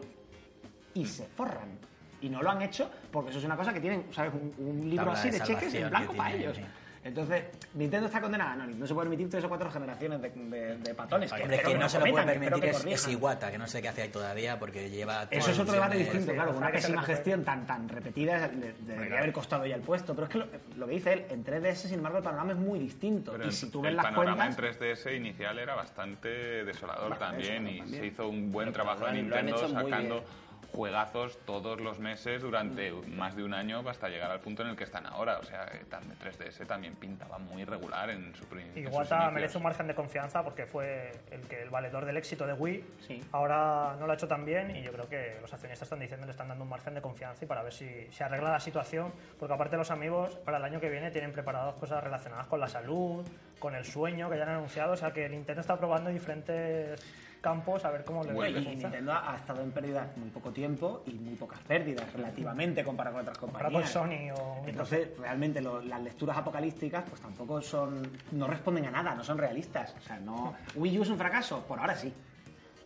y 0.94 1.06
se 1.06 1.26
forran. 1.28 1.78
Y 2.22 2.30
no 2.30 2.42
lo 2.42 2.50
han 2.50 2.62
hecho 2.62 2.90
porque 3.12 3.30
eso 3.30 3.40
es 3.40 3.46
una 3.46 3.56
cosa 3.56 3.72
que 3.74 3.80
tienen, 3.80 4.06
¿sabes? 4.12 4.34
Un, 4.34 4.54
un 4.66 4.90
libro 4.90 5.06
Tabla 5.06 5.20
así 5.20 5.30
de 5.30 5.40
de 5.40 5.46
cheques 5.46 5.74
en 5.76 5.90
blanco 5.90 6.14
para 6.14 6.34
ellos. 6.34 6.58
Entonces, 7.06 7.44
¿Nintendo 7.76 8.08
está 8.08 8.20
condenada? 8.20 8.56
No, 8.56 8.64
Nintendo 8.64 8.88
se 8.88 8.94
puede 8.96 9.08
permitir 9.10 9.30
tres 9.30 9.44
o 9.44 9.48
cuatro 9.48 9.70
generaciones 9.70 10.20
de, 10.24 10.30
de- 10.32 10.78
de 10.78 10.94
patones. 10.96 11.32
Espero 11.32 11.70
que 11.70 11.78
no 11.78 11.88
se 11.88 12.00
lo 12.00 12.06
puede 12.08 12.26
permitir 12.26 12.60
que 12.64 12.70
es, 12.72 12.84
es. 12.86 13.08
Iwata, 13.10 13.52
que 13.52 13.60
no 13.60 13.68
sé 13.68 13.80
qué 13.84 13.90
hace 13.90 14.02
ahí 14.02 14.10
todavía 14.10 14.58
porque 14.58 14.90
lleva... 14.90 15.28
Eso 15.30 15.52
es 15.52 15.60
otro 15.60 15.74
debate 15.76 15.98
distinto, 15.98 16.34
claro. 16.34 16.58
Una 16.58 16.72
que 16.72 16.82
se 16.82 16.88
pésima 16.88 17.04
gestión 17.04 17.44
tan 17.46 17.68
tan 17.68 17.88
repetida 17.88 18.48
le- 18.48 18.74
debería 18.80 19.20
haber 19.20 19.32
costado 19.32 19.68
ya 19.68 19.76
el 19.76 19.82
puesto. 19.82 20.16
Pero 20.16 20.26
es 20.26 20.32
que 20.32 20.38
lo, 20.40 20.48
lo 20.78 20.88
que 20.88 20.94
dice 20.94 21.14
él, 21.14 21.26
en 21.30 21.46
3DS, 21.46 21.76
sin 21.76 21.94
embargo, 22.00 22.18
el 22.18 22.24
panorama 22.24 22.54
es 22.54 22.58
muy 22.58 22.80
distinto. 22.80 23.34
Pero 23.34 23.44
y 23.44 23.48
el, 23.50 23.54
si 23.54 23.70
tú 23.70 23.82
ves 23.82 23.92
el 23.92 23.98
las 23.98 24.06
panorama 24.08 24.38
cuentas... 24.56 24.82
en 24.82 25.06
3DS 25.06 25.16
inicial 25.16 25.60
era 25.60 25.76
bastante 25.76 26.28
desolador 26.66 27.20
también 27.20 27.68
y 27.68 27.78
también. 27.82 28.00
se 28.02 28.08
hizo 28.08 28.28
un 28.28 28.52
buen 28.52 28.70
Pero 28.72 28.84
trabajo 28.84 29.06
de 29.06 29.14
Nintendo 29.14 29.60
sacando 29.70 30.16
bien. 30.16 30.45
Juegazos 30.76 31.38
todos 31.46 31.80
los 31.80 32.00
meses 32.00 32.42
durante 32.42 32.92
más 32.92 33.36
de 33.36 33.44
un 33.44 33.54
año 33.54 33.82
hasta 33.90 34.10
llegar 34.10 34.30
al 34.30 34.40
punto 34.42 34.62
en 34.64 34.70
el 34.70 34.76
que 34.76 34.84
están 34.84 35.06
ahora. 35.06 35.40
O 35.40 35.44
sea, 35.44 35.66
eh, 35.74 35.86
tam- 35.90 36.14
3DS 36.20 36.66
también 36.68 36.96
pintaba 36.96 37.38
muy 37.38 37.64
regular 37.64 38.10
en 38.10 38.36
su 38.36 38.46
pri- 38.46 38.62
en 38.76 38.84
sus 38.86 38.94
Iwata 38.94 39.32
merece 39.32 39.58
un 39.58 39.64
margen 39.64 39.88
de 39.88 39.96
confianza 39.96 40.44
porque 40.44 40.66
fue 40.66 41.12
el 41.32 41.42
que 41.48 41.62
el 41.62 41.70
valedor 41.70 42.06
del 42.06 42.18
éxito 42.18 42.46
de 42.46 42.54
Wii. 42.54 42.84
Sí. 43.08 43.24
Ahora 43.32 43.96
no 44.00 44.06
lo 44.06 44.12
ha 44.12 44.16
hecho 44.16 44.28
tan 44.28 44.46
bien 44.46 44.76
y 44.76 44.82
yo 44.84 44.92
creo 44.92 45.08
que 45.08 45.38
los 45.42 45.54
accionistas 45.54 45.86
están 45.88 46.00
diciendo 46.00 46.26
le 46.26 46.32
están 46.32 46.48
dando 46.50 46.64
un 46.64 46.70
margen 46.70 46.94
de 46.94 47.02
confianza 47.02 47.46
y 47.46 47.48
para 47.48 47.64
ver 47.64 47.74
si 47.74 48.08
se 48.12 48.24
arregla 48.24 48.52
la 48.52 48.60
situación, 48.60 49.14
porque 49.40 49.54
aparte 49.54 49.78
los 49.78 49.92
amigos 49.92 50.36
para 50.44 50.58
el 50.58 50.64
año 50.64 50.80
que 50.80 50.90
viene 50.90 51.10
tienen 51.12 51.32
preparadas 51.32 51.76
cosas 51.76 52.04
relacionadas 52.04 52.48
con 52.48 52.60
la 52.60 52.68
salud, 52.68 53.26
con 53.60 53.76
el 53.76 53.86
sueño 53.86 54.30
que 54.30 54.38
ya 54.38 54.44
han 54.44 54.50
anunciado, 54.50 54.94
o 54.94 54.98
sea 54.98 55.12
que 55.12 55.28
Nintendo 55.30 55.62
está 55.62 55.78
probando 55.78 56.10
diferentes 56.10 57.02
campos 57.46 57.86
a 57.86 57.92
ver 57.92 58.04
cómo 58.04 58.24
le 58.24 58.34
Bueno, 58.34 58.60
Y. 58.60 58.66
Nintendo 58.66 59.14
ha 59.14 59.36
estado 59.36 59.62
en 59.62 59.72
pérdida 59.72 60.12
muy 60.16 60.30
poco 60.32 60.50
tiempo 60.52 61.04
y 61.06 61.12
muy 61.14 61.36
pocas 61.36 61.60
pérdidas 61.60 62.12
relativamente 62.12 62.84
comparado 62.84 63.18
con 63.18 63.22
otras 63.22 63.38
Comparado 63.38 63.72
compañías. 63.74 63.94
con 63.94 64.10
Sony 64.10 64.32
o. 64.36 64.68
Entonces, 64.68 65.10
realmente 65.20 65.62
lo- 65.62 65.80
las 65.80 66.02
lecturas 66.02 66.36
apocalípticas 66.38 67.04
pues 67.08 67.22
tampoco 67.22 67.62
son 67.62 68.02
no 68.32 68.48
responden 68.48 68.88
a 68.88 68.92
nada, 68.92 69.14
no 69.14 69.24
son 69.24 69.38
realistas. 69.38 69.94
O 69.96 70.02
sea, 70.02 70.18
no 70.20 70.56
Wii 70.76 70.98
U 71.00 71.04
es 71.04 71.10
un 71.10 71.18
fracaso, 71.20 71.64
por 71.68 71.78
ahora 71.80 71.96
sí. 71.96 72.12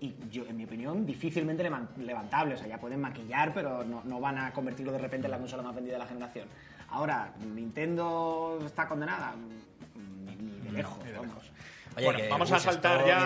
Y 0.01 0.13
yo, 0.29 0.45
en 0.45 0.57
mi 0.57 0.65
opinión, 0.65 1.05
difícilmente 1.05 1.63
levan- 1.63 1.87
levantable. 1.97 2.55
O 2.55 2.57
sea, 2.57 2.67
ya 2.67 2.77
pueden 2.77 2.99
maquillar, 2.99 3.53
pero 3.53 3.85
no, 3.85 4.01
no 4.03 4.19
van 4.19 4.37
a 4.39 4.51
convertirlo 4.51 4.91
de 4.91 4.97
repente 4.97 5.27
en 5.27 5.31
la 5.31 5.37
consola 5.37 5.63
más 5.63 5.73
vendida 5.73 5.93
de 5.93 5.99
la 5.99 6.05
generación. 6.05 6.47
Ahora, 6.89 7.31
¿Nintendo 7.55 8.59
está 8.65 8.87
condenada? 8.89 9.33
Ni, 9.95 10.59
de 10.65 10.71
lejos, 10.71 10.99
vamos. 11.17 11.51
Oye, 11.95 12.05
Bueno, 12.05 12.19
que, 12.19 12.27
vamos 12.29 12.49
uy, 12.49 12.55
a 12.55 12.59
saltar 12.59 13.05
ya 13.05 13.17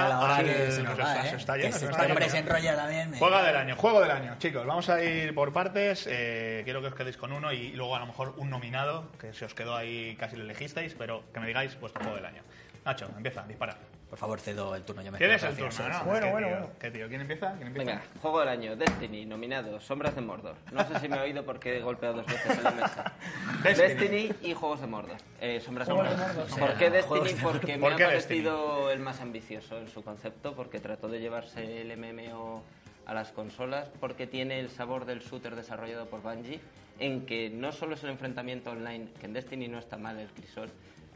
se 0.71 0.83
nos 0.83 0.97
va, 0.99 1.03
está- 1.13 1.25
¿eh? 1.25 1.29
se 1.29 1.35
está 1.35 1.53
Que 1.55 1.61
yendo, 1.63 1.77
si 1.77 1.85
se 1.85 1.91
está 1.91 2.01
hombre 2.03 2.15
yendo. 2.25 2.29
se 2.31 2.37
enrolla 2.39 2.75
también... 2.75 3.09
me- 3.11 3.17
Juego 3.19 3.41
del 3.43 3.55
año, 3.55 3.75
juego 3.75 4.01
del 4.01 4.11
año, 4.11 4.35
chicos. 4.39 4.65
Vamos 4.65 4.89
a 4.89 5.03
ir 5.03 5.35
por 5.35 5.53
partes. 5.53 6.07
eh, 6.09 6.61
quiero 6.63 6.81
que 6.81 6.87
os 6.87 6.95
quedéis 6.95 7.17
con 7.17 7.31
uno 7.33 7.51
y 7.51 7.71
luego 7.73 7.95
a 7.95 7.99
lo 7.99 8.07
mejor 8.07 8.33
un 8.37 8.49
nominado, 8.49 9.11
que 9.19 9.33
se 9.33 9.45
os 9.45 9.53
quedó 9.53 9.75
ahí 9.75 10.15
casi 10.19 10.37
lo 10.37 10.43
elegisteis, 10.43 10.95
pero 10.97 11.23
que 11.33 11.39
me 11.39 11.47
digáis 11.47 11.79
vuestro 11.79 12.01
juego 12.01 12.15
del 12.15 12.25
año. 12.25 12.41
Nacho, 12.85 13.09
empieza, 13.15 13.43
dispara. 13.43 13.77
Por 14.13 14.19
favor, 14.19 14.39
cedo 14.39 14.75
el 14.75 14.83
turno. 14.83 15.01
Yo 15.01 15.11
me 15.11 15.17
Tienes 15.17 15.41
el 15.41 15.57
turno. 15.57 15.89
¿no? 15.89 16.03
Bueno, 16.05 16.25
¿Qué 16.27 16.31
bueno, 16.31 16.47
bueno. 16.47 16.69
¿Qué 16.79 16.91
tío? 16.91 17.07
¿Quién 17.07 17.21
empieza? 17.21 17.55
¿Quién 17.55 17.69
empieza? 17.69 17.91
Venga, 17.93 18.03
juego 18.21 18.41
del 18.41 18.49
año, 18.49 18.75
Destiny, 18.75 19.25
nominado, 19.25 19.79
Sombras 19.79 20.13
de 20.13 20.21
Mordor. 20.21 20.55
No 20.71 20.87
sé 20.87 20.99
si 20.99 21.07
me 21.07 21.17
he 21.17 21.21
oído 21.21 21.43
porque 21.43 21.79
he 21.79 21.81
golpeado 21.81 22.17
dos 22.17 22.27
veces 22.27 22.55
en 22.59 22.63
la 22.63 22.69
mesa. 22.69 23.11
Destiny. 23.63 23.87
Destiny, 23.87 24.31
y 24.43 24.53
Juegos 24.53 24.81
de 24.81 24.85
Mordor. 24.85 25.17
Eh, 25.41 25.59
Sombras 25.61 25.87
de 25.87 25.95
Mordor. 25.95 26.15
¿Por 26.59 26.77
qué 26.77 26.91
Destiny? 26.91 27.33
de 27.33 27.41
Porque 27.41 27.73
me 27.75 27.79
¿Por 27.79 27.93
ha 27.93 27.97
parecido 27.97 28.91
el 28.91 28.99
más 28.99 29.19
ambicioso 29.19 29.79
en 29.79 29.87
su 29.87 30.03
concepto, 30.03 30.53
porque 30.53 30.79
trató 30.79 31.07
de 31.07 31.19
llevarse 31.19 31.81
el 31.81 31.97
MMO 31.97 32.63
a 33.07 33.15
las 33.15 33.31
consolas, 33.31 33.89
porque 33.99 34.27
tiene 34.27 34.59
el 34.59 34.69
sabor 34.69 35.05
del 35.05 35.21
shooter 35.21 35.55
desarrollado 35.55 36.05
por 36.05 36.21
Bungie, 36.21 36.59
en 36.99 37.25
que 37.25 37.49
no 37.49 37.71
solo 37.71 37.95
es 37.95 38.03
el 38.03 38.11
enfrentamiento 38.11 38.69
online, 38.69 39.07
que 39.19 39.25
en 39.25 39.33
Destiny 39.33 39.67
no 39.69 39.79
está 39.79 39.97
mal 39.97 40.19
el 40.19 40.27
crisol, 40.27 40.69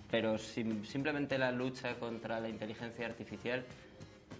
pero 0.09 0.37
sim- 0.37 0.83
simplemente 0.85 1.37
la 1.37 1.51
lucha 1.51 1.95
contra 1.95 2.39
la 2.39 2.49
inteligencia 2.49 3.05
artificial 3.05 3.63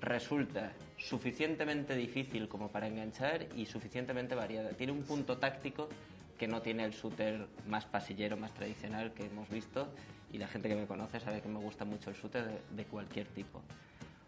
resulta 0.01 0.71
suficientemente 0.97 1.95
difícil 1.95 2.47
como 2.47 2.69
para 2.69 2.87
enganchar 2.87 3.47
y 3.55 3.65
suficientemente 3.65 4.35
variada. 4.35 4.69
Tiene 4.71 4.93
un 4.93 5.03
punto 5.03 5.37
táctico 5.37 5.89
que 6.37 6.47
no 6.47 6.61
tiene 6.61 6.85
el 6.85 6.91
shooter 6.91 7.47
más 7.67 7.85
pasillero, 7.85 8.37
más 8.37 8.53
tradicional 8.53 9.11
que 9.13 9.25
hemos 9.25 9.49
visto 9.49 9.87
y 10.31 10.37
la 10.37 10.47
gente 10.47 10.69
que 10.69 10.75
me 10.75 10.85
conoce 10.85 11.19
sabe 11.19 11.41
que 11.41 11.49
me 11.49 11.59
gusta 11.59 11.83
mucho 11.85 12.09
el 12.11 12.15
shooter 12.15 12.45
de, 12.45 12.61
de 12.75 12.85
cualquier 12.85 13.27
tipo. 13.27 13.61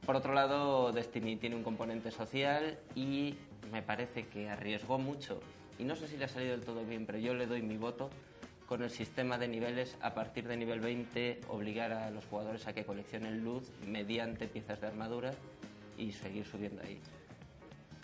Por 0.05 0.15
otro 0.15 0.33
lado, 0.33 0.91
Destiny 0.91 1.35
tiene 1.35 1.55
un 1.55 1.63
componente 1.63 2.09
social 2.09 2.79
y 2.95 3.35
me 3.71 3.83
parece 3.83 4.27
que 4.27 4.49
arriesgó 4.49 4.97
mucho 4.97 5.39
y 5.77 5.83
no 5.83 5.95
sé 5.95 6.07
si 6.07 6.17
le 6.17 6.25
ha 6.25 6.29
salido 6.29 6.51
del 6.51 6.65
todo 6.65 6.83
bien, 6.83 7.05
pero 7.05 7.19
yo 7.19 7.33
le 7.35 7.45
doy 7.45 7.61
mi 7.61 7.77
voto 7.77 8.09
con 8.69 8.83
el 8.83 8.91
sistema 8.91 9.39
de 9.39 9.47
niveles 9.47 9.97
a 9.99 10.13
partir 10.13 10.47
de 10.47 10.55
nivel 10.55 10.79
20 10.79 11.41
obligar 11.49 11.91
a 11.91 12.11
los 12.11 12.23
jugadores 12.25 12.67
a 12.67 12.73
que 12.73 12.85
coleccionen 12.85 13.43
luz 13.43 13.63
mediante 13.87 14.47
piezas 14.47 14.79
de 14.79 14.85
armadura 14.85 15.33
y 15.97 16.11
seguir 16.11 16.45
subiendo 16.45 16.83
ahí. 16.83 17.01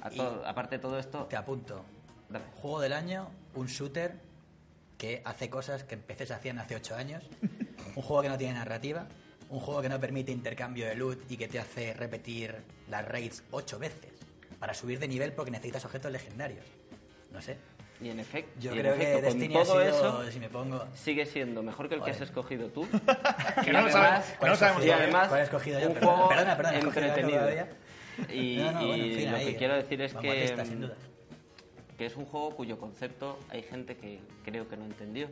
A 0.01 0.09
todo- 0.09 0.43
aparte 0.43 0.77
de 0.77 0.81
todo 0.81 0.97
esto, 0.97 1.25
Te 1.25 1.35
apunto. 1.35 1.85
Dale. 2.29 2.45
Juego 2.55 2.79
del 2.81 2.93
año, 2.93 3.29
un 3.53 3.67
shooter 3.67 4.15
que 4.97 5.21
hace 5.23 5.51
cosas 5.51 5.83
que 5.83 5.97
PCs 5.97 6.31
hacían 6.31 6.57
hace 6.57 6.75
8 6.75 6.95
años. 6.95 7.23
un 7.95 8.01
juego 8.01 8.23
que 8.23 8.29
no 8.29 8.37
tiene 8.39 8.55
narrativa. 8.55 9.07
Un 9.51 9.59
juego 9.59 9.83
que 9.83 9.89
no 9.89 9.99
permite 9.99 10.31
intercambio 10.31 10.87
de 10.87 10.95
loot 10.95 11.31
y 11.31 11.37
que 11.37 11.47
te 11.47 11.59
hace 11.59 11.93
repetir 11.93 12.55
las 12.89 13.07
raids 13.07 13.43
8 13.51 13.77
veces. 13.77 14.11
Para 14.59 14.73
subir 14.73 14.97
de 14.97 15.07
nivel 15.07 15.31
porque 15.33 15.51
necesitas 15.51 15.85
objetos 15.85 16.11
legendarios. 16.11 16.65
No 17.31 17.39
sé. 17.39 17.55
Y 18.01 18.09
en 18.09 18.19
efecto, 18.19 18.51
Yo 18.59 18.71
y 18.71 18.75
en 18.75 18.81
creo 18.81 18.95
que 18.95 19.01
efecto, 19.03 19.27
con 19.29 19.39
Destiny 19.39 19.55
ha 19.55 19.63
todo 19.63 19.81
sido, 19.81 19.83
eso 20.23 20.31
si 20.31 20.39
me 20.39 20.49
pongo... 20.49 20.85
sigue 20.93 21.25
siendo 21.25 21.63
mejor 21.63 21.87
que 21.89 21.95
el 21.95 22.03
que 22.03 22.11
has 22.11 22.21
escogido 22.21 22.67
tú. 22.69 22.87
Que 23.63 23.69
Y 23.69 23.73
no 23.73 23.79
además- 23.79 23.91
sabemos, 23.93 24.25
que 24.25 24.45
no 24.45 24.47
lo 24.51 24.55
sabemos 24.55 24.85
y 24.85 24.91
además, 24.91 25.27
¿Cuál 25.29 25.41
escogido 25.41 25.79
yo? 25.79 25.89
un 25.89 25.95
juego 25.95 26.29
perdona, 26.29 26.57
perdona, 26.57 26.75
¿he 26.75 26.79
escogido 26.79 27.01
yo 27.01 27.07
entretenido. 27.13 27.49
Y, 28.29 28.57
No, 28.57 28.71
no, 28.71 28.87
bueno, 28.87 28.93
en 29.03 29.11
y 29.11 29.15
fin, 29.15 29.31
lo 29.31 29.37
ahí, 29.37 29.45
que 29.45 29.55
quiero 29.57 29.75
decir 29.75 30.01
es 30.01 30.13
que, 30.13 30.41
lista, 30.41 30.65
sin 30.65 30.81
duda. 30.81 30.95
que 31.97 32.05
es 32.05 32.15
un 32.15 32.25
juego 32.25 32.55
cuyo 32.55 32.77
concepto 32.79 33.39
hay 33.49 33.63
gente 33.63 33.95
que 33.97 34.19
creo 34.43 34.67
que 34.69 34.77
no 34.77 34.85
entendió. 34.85 35.27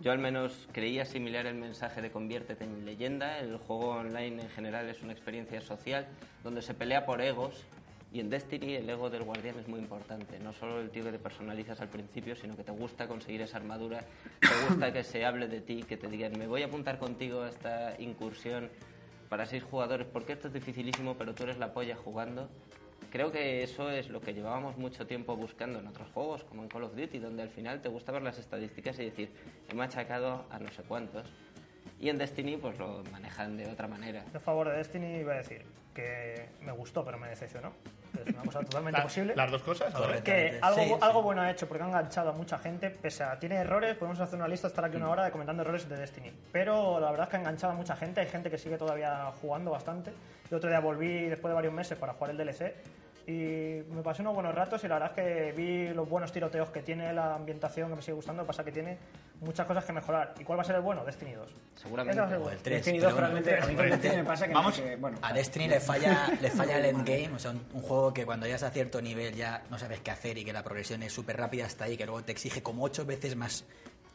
Yo 0.00 0.12
al 0.12 0.18
menos 0.18 0.68
creía 0.72 1.02
asimilar 1.02 1.46
el 1.46 1.54
mensaje 1.54 2.02
de 2.02 2.10
conviértete 2.10 2.64
en 2.64 2.84
leyenda. 2.84 3.38
El 3.38 3.56
juego 3.56 3.90
online 3.90 4.42
en 4.42 4.50
general 4.50 4.88
es 4.90 5.02
una 5.02 5.12
experiencia 5.12 5.60
social 5.62 6.06
donde 6.44 6.60
se 6.62 6.74
pelea 6.74 7.06
por 7.06 7.20
egos 7.22 7.64
y 8.12 8.20
en 8.20 8.30
Destiny 8.30 8.74
el 8.74 8.88
ego 8.88 9.10
del 9.10 9.24
guardián 9.24 9.58
es 9.58 9.68
muy 9.68 9.80
importante. 9.80 10.38
No 10.38 10.52
solo 10.52 10.80
el 10.80 10.90
tío 10.90 11.04
que 11.04 11.12
te 11.12 11.18
personalizas 11.18 11.80
al 11.80 11.88
principio, 11.88 12.34
sino 12.36 12.56
que 12.56 12.64
te 12.64 12.72
gusta 12.72 13.06
conseguir 13.06 13.42
esa 13.42 13.58
armadura, 13.58 14.04
te 14.40 14.68
gusta 14.68 14.92
que 14.92 15.02
se 15.04 15.24
hable 15.24 15.48
de 15.48 15.60
ti, 15.60 15.82
que 15.82 15.96
te 15.96 16.08
digan 16.08 16.38
me 16.38 16.46
voy 16.46 16.62
a 16.62 16.66
apuntar 16.66 16.98
contigo 16.98 17.42
a 17.42 17.48
esta 17.48 18.00
incursión 18.00 18.70
para 19.28 19.44
seis 19.44 19.64
jugadores 19.64 20.06
porque 20.06 20.32
esto 20.32 20.48
es 20.48 20.54
dificilísimo 20.54 21.16
pero 21.16 21.34
tú 21.34 21.44
eres 21.44 21.58
la 21.58 21.72
polla 21.72 21.96
jugando. 21.96 22.48
Creo 23.10 23.30
que 23.30 23.62
eso 23.62 23.90
es 23.90 24.08
lo 24.08 24.20
que 24.20 24.34
llevábamos 24.34 24.76
mucho 24.76 25.06
tiempo 25.06 25.36
buscando 25.36 25.78
en 25.78 25.86
otros 25.86 26.08
juegos, 26.12 26.44
como 26.44 26.62
en 26.62 26.68
Call 26.68 26.84
of 26.84 26.96
Duty, 26.96 27.18
donde 27.18 27.42
al 27.42 27.50
final 27.50 27.80
te 27.80 27.88
gusta 27.88 28.12
ver 28.12 28.22
las 28.22 28.38
estadísticas 28.38 28.98
y 28.98 29.04
decir, 29.04 29.30
he 29.70 29.74
machacado 29.74 30.44
a 30.50 30.58
no 30.58 30.70
sé 30.72 30.82
cuántos. 30.82 31.26
Y 31.98 32.08
en 32.10 32.18
Destiny 32.18 32.56
pues 32.58 32.78
lo 32.78 33.02
manejan 33.10 33.56
de 33.56 33.70
otra 33.70 33.88
manera. 33.88 34.22
A 34.34 34.38
favor 34.40 34.68
de 34.68 34.76
Destiny 34.76 35.16
iba 35.20 35.32
a 35.32 35.36
decir 35.36 35.64
que 35.94 36.48
me 36.60 36.72
gustó 36.72 37.04
pero 37.04 37.16
me 37.18 37.28
decepcionó. 37.28 37.72
Es 38.14 38.32
una 38.34 38.42
cosa 38.42 38.60
totalmente 38.60 38.98
La- 38.98 39.04
posible. 39.04 39.34
Las 39.36 39.50
dos 39.50 39.62
cosas, 39.62 39.94
que 40.22 40.50
Sí, 40.52 40.58
algo, 40.62 40.80
sí. 40.82 40.94
algo 41.00 41.22
bueno 41.22 41.40
ha 41.42 41.50
hecho 41.50 41.66
porque 41.68 41.84
ha 41.84 41.86
enganchado 41.86 42.30
a 42.30 42.32
mucha 42.32 42.58
gente, 42.58 42.90
pese 42.90 43.24
a 43.24 43.38
tiene 43.38 43.56
errores, 43.56 43.96
podemos 43.96 44.20
hacer 44.20 44.38
una 44.38 44.48
lista, 44.48 44.68
estar 44.68 44.84
aquí 44.84 44.96
una 44.96 45.08
hora 45.10 45.24
de 45.24 45.30
comentando 45.30 45.62
errores 45.62 45.88
de 45.88 45.96
Destiny. 45.96 46.32
Pero 46.52 47.00
la 47.00 47.10
verdad 47.10 47.24
es 47.26 47.30
que 47.30 47.36
ha 47.36 47.40
enganchado 47.40 47.72
a 47.72 47.76
mucha 47.76 47.96
gente, 47.96 48.20
hay 48.20 48.26
gente 48.28 48.50
que 48.50 48.58
sigue 48.58 48.76
todavía 48.76 49.30
jugando 49.40 49.70
bastante. 49.70 50.12
El 50.50 50.56
otro 50.56 50.68
día 50.68 50.80
volví 50.80 51.28
después 51.28 51.50
de 51.50 51.54
varios 51.54 51.72
meses 51.72 51.96
para 51.98 52.12
jugar 52.12 52.30
el 52.30 52.36
DLC 52.36 52.74
y 53.26 53.82
me 53.90 54.02
pasé 54.02 54.22
unos 54.22 54.34
buenos 54.34 54.54
ratos 54.54 54.84
y 54.84 54.88
la 54.88 55.00
verdad 55.00 55.18
es 55.18 55.24
que 55.24 55.52
vi 55.52 55.88
los 55.92 56.08
buenos 56.08 56.30
tiroteos 56.30 56.70
que 56.70 56.82
tiene, 56.82 57.12
la 57.12 57.34
ambientación 57.34 57.90
que 57.90 57.96
me 57.96 58.02
sigue 58.02 58.14
gustando, 58.14 58.46
pasa 58.46 58.62
que 58.62 58.70
tiene 58.70 58.98
muchas 59.40 59.66
cosas 59.66 59.84
que 59.84 59.92
mejorar. 59.92 60.34
¿Y 60.38 60.44
cuál 60.44 60.58
va 60.58 60.62
a 60.62 60.64
ser 60.64 60.76
el 60.76 60.82
bueno? 60.82 61.04
Destiny 61.04 61.32
2. 61.32 61.54
Seguramente. 61.74 62.22
El 62.22 62.34
O 62.40 62.50
el 62.50 62.58
3. 62.58 62.76
Destiny 62.76 62.98
2 62.98 63.16
realmente, 63.16 63.58
a 63.58 63.66
mí 63.66 63.74
me 63.74 64.24
pasa 64.24 64.46
que, 64.46 64.54
Vamos. 64.54 64.80
que, 64.80 64.94
bueno, 64.96 65.18
A 65.22 65.32
Destiny 65.32 65.66
le 65.66 65.80
falla, 65.80 66.28
le 66.40 66.50
falla 66.50 66.78
el 66.78 66.84
endgame, 66.84 67.32
o 67.34 67.38
sea, 67.38 67.50
un, 67.50 67.66
un 67.74 67.82
juego 67.82 68.14
que 68.14 68.24
cuando 68.24 68.46
llegas 68.46 68.62
a 68.62 68.70
cierto 68.70 69.02
nivel 69.02 69.34
ya 69.34 69.64
no 69.70 69.78
sabes 69.78 70.00
qué 70.00 70.12
hacer 70.12 70.38
y 70.38 70.44
que 70.44 70.52
la 70.52 70.62
progresión 70.62 71.02
es 71.02 71.12
súper 71.12 71.36
rápida 71.36 71.66
hasta 71.66 71.86
ahí, 71.86 71.96
que 71.96 72.06
luego 72.06 72.22
te 72.22 72.30
exige 72.30 72.62
como 72.62 72.84
ocho 72.84 73.04
veces 73.04 73.34
más 73.34 73.64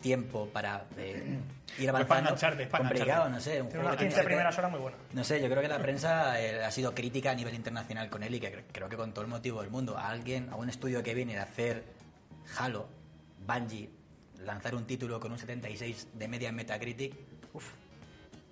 tiempo 0.01 0.47
para 0.49 0.85
eh, 0.97 1.37
ir 1.79 1.91
para 1.91 2.03
avanzando. 2.03 2.61
es 2.61 2.67
para 2.67 2.83
Complicado, 2.83 3.29
no 3.29 3.39
sé. 3.39 3.61
Un 3.61 3.69
juego 3.69 3.85
unas 3.85 3.95
que 3.97 4.03
15 4.05 4.07
tienes 4.07 4.15
que- 4.19 4.25
primeras 4.25 4.57
horas 4.57 4.71
muy 4.71 4.79
buenas. 4.81 4.99
No 5.13 5.23
sé, 5.23 5.41
yo 5.41 5.49
creo 5.49 5.61
que 5.61 5.67
la 5.67 5.79
prensa 5.79 6.41
eh, 6.41 6.63
ha 6.63 6.71
sido 6.71 6.93
crítica 6.93 7.31
a 7.31 7.35
nivel 7.35 7.55
internacional 7.55 8.09
con 8.09 8.23
él 8.23 8.35
y 8.35 8.39
que 8.39 8.51
cre- 8.53 8.63
creo 8.71 8.89
que 8.89 8.97
con 8.97 9.13
todo 9.13 9.23
el 9.23 9.29
motivo 9.31 9.61
del 9.61 9.69
mundo. 9.71 9.97
A 9.97 10.09
alguien, 10.09 10.49
a 10.49 10.55
un 10.55 10.67
estudio 10.69 11.01
que 11.03 11.13
viene 11.13 11.37
a 11.37 11.43
hacer 11.43 11.83
Halo, 12.57 12.87
Bungie, 13.47 13.89
lanzar 14.39 14.75
un 14.75 14.85
título 14.85 15.19
con 15.19 15.31
un 15.31 15.37
76 15.39 16.07
de 16.13 16.27
media 16.27 16.49
en 16.49 16.55
Metacritic, 16.55 17.13
uff, 17.53 17.71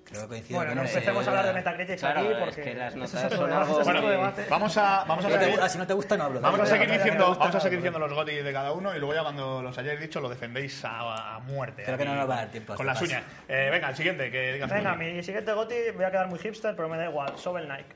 Creo 0.09 0.21
que 0.23 0.27
coincido 0.27 0.59
Bueno, 0.59 0.75
no 0.75 0.81
empecemos 0.81 1.25
a 1.25 1.29
hablar 1.29 1.45
de 1.45 1.53
Metacritic 1.53 1.99
Claro, 1.99 2.19
aquí 2.19 2.29
es 2.29 2.37
porque 2.37 2.61
que 2.63 2.73
las 2.73 2.93
es 2.93 2.95
notas 2.99 3.23
otro 3.25 3.37
son 3.37 3.53
algo 3.53 3.79
es 3.79 4.09
debate. 4.09 4.45
Vamos 4.49 4.77
a, 4.77 5.03
vamos 5.07 5.25
a 5.25 5.27
Si 5.27 5.33
no 5.33 5.39
te 5.39 5.45
seguir, 5.45 5.49
gusta- 5.59 5.69
si 5.69 5.77
no 5.77 5.87
te 5.87 5.93
gusta, 5.93 6.17
no 6.17 6.23
hablo. 6.23 6.41
vamos 6.41 6.59
a 6.61 6.65
seguir 6.65 6.91
diciendo, 6.91 7.35
vamos 7.39 7.55
a 7.55 7.59
seguir 7.59 7.77
diciendo 7.79 7.99
los 7.99 8.13
GOTY 8.13 8.35
de 8.37 8.53
cada 8.53 8.71
uno 8.71 8.95
y 8.95 8.99
luego 8.99 9.13
ya 9.13 9.21
cuando 9.21 9.61
los 9.61 9.77
hayáis 9.77 9.99
dicho 9.99 10.19
lo 10.19 10.29
defendéis 10.29 10.83
a, 10.85 11.35
a 11.35 11.39
muerte. 11.39 11.83
Creo 11.83 11.97
que 11.97 12.03
aquí, 12.03 12.11
no 12.11 12.17
nos 12.17 12.29
va 12.29 12.33
a 12.33 12.37
dar 12.37 12.47
tiempo 12.49 12.73
a 12.73 12.75
Con 12.75 12.85
las 12.85 13.01
uñas. 13.01 13.23
Eh, 13.47 13.69
venga, 13.71 13.89
el 13.89 13.95
siguiente, 13.95 14.31
que 14.31 14.53
digas 14.53 14.69
Venga, 14.71 14.95
mi 14.95 15.21
siguiente 15.21 15.53
goti 15.53 15.75
voy 15.95 16.05
a 16.05 16.11
quedar 16.11 16.27
muy 16.27 16.39
hipster, 16.39 16.75
pero 16.75 16.89
me 16.89 16.97
da 16.97 17.05
igual. 17.05 17.35
Shovel 17.35 17.65
Knight. 17.65 17.87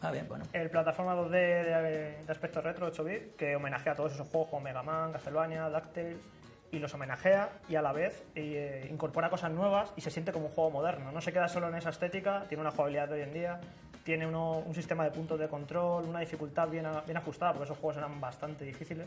Ah, 0.00 0.10
bien, 0.10 0.26
bueno. 0.26 0.44
El 0.52 0.68
plataforma 0.70 1.14
2D 1.14 1.30
de, 1.30 2.16
de 2.26 2.32
aspecto 2.32 2.60
retro 2.60 2.86
8 2.86 3.04
bit 3.04 3.36
que 3.36 3.54
homenajea 3.54 3.92
a 3.92 3.94
todos 3.94 4.12
esos 4.14 4.26
juegos 4.28 4.48
como 4.50 4.62
Mega 4.62 4.82
Man, 4.82 5.12
Castlevania, 5.12 5.68
DuckTales 5.68 6.16
y 6.72 6.78
los 6.78 6.92
homenajea 6.94 7.50
y 7.68 7.76
a 7.76 7.82
la 7.82 7.92
vez 7.92 8.24
eh, 8.34 8.88
incorpora 8.90 9.30
cosas 9.30 9.50
nuevas 9.52 9.92
y 9.94 10.00
se 10.00 10.10
siente 10.10 10.32
como 10.32 10.46
un 10.46 10.52
juego 10.52 10.70
moderno. 10.70 11.12
No 11.12 11.20
se 11.20 11.32
queda 11.32 11.46
solo 11.46 11.68
en 11.68 11.74
esa 11.76 11.90
estética, 11.90 12.46
tiene 12.48 12.62
una 12.62 12.70
jugabilidad 12.70 13.08
de 13.08 13.14
hoy 13.14 13.20
en 13.20 13.32
día, 13.34 13.60
tiene 14.04 14.26
uno- 14.26 14.58
un 14.58 14.74
sistema 14.74 15.04
de 15.04 15.10
puntos 15.10 15.38
de 15.38 15.48
control, 15.48 16.04
una 16.04 16.20
dificultad 16.20 16.68
bien, 16.68 16.86
a- 16.86 17.02
bien 17.02 17.18
ajustada 17.18 17.52
porque 17.52 17.64
esos 17.66 17.78
juegos 17.78 17.98
eran 17.98 18.20
bastante 18.20 18.64
difíciles 18.64 19.06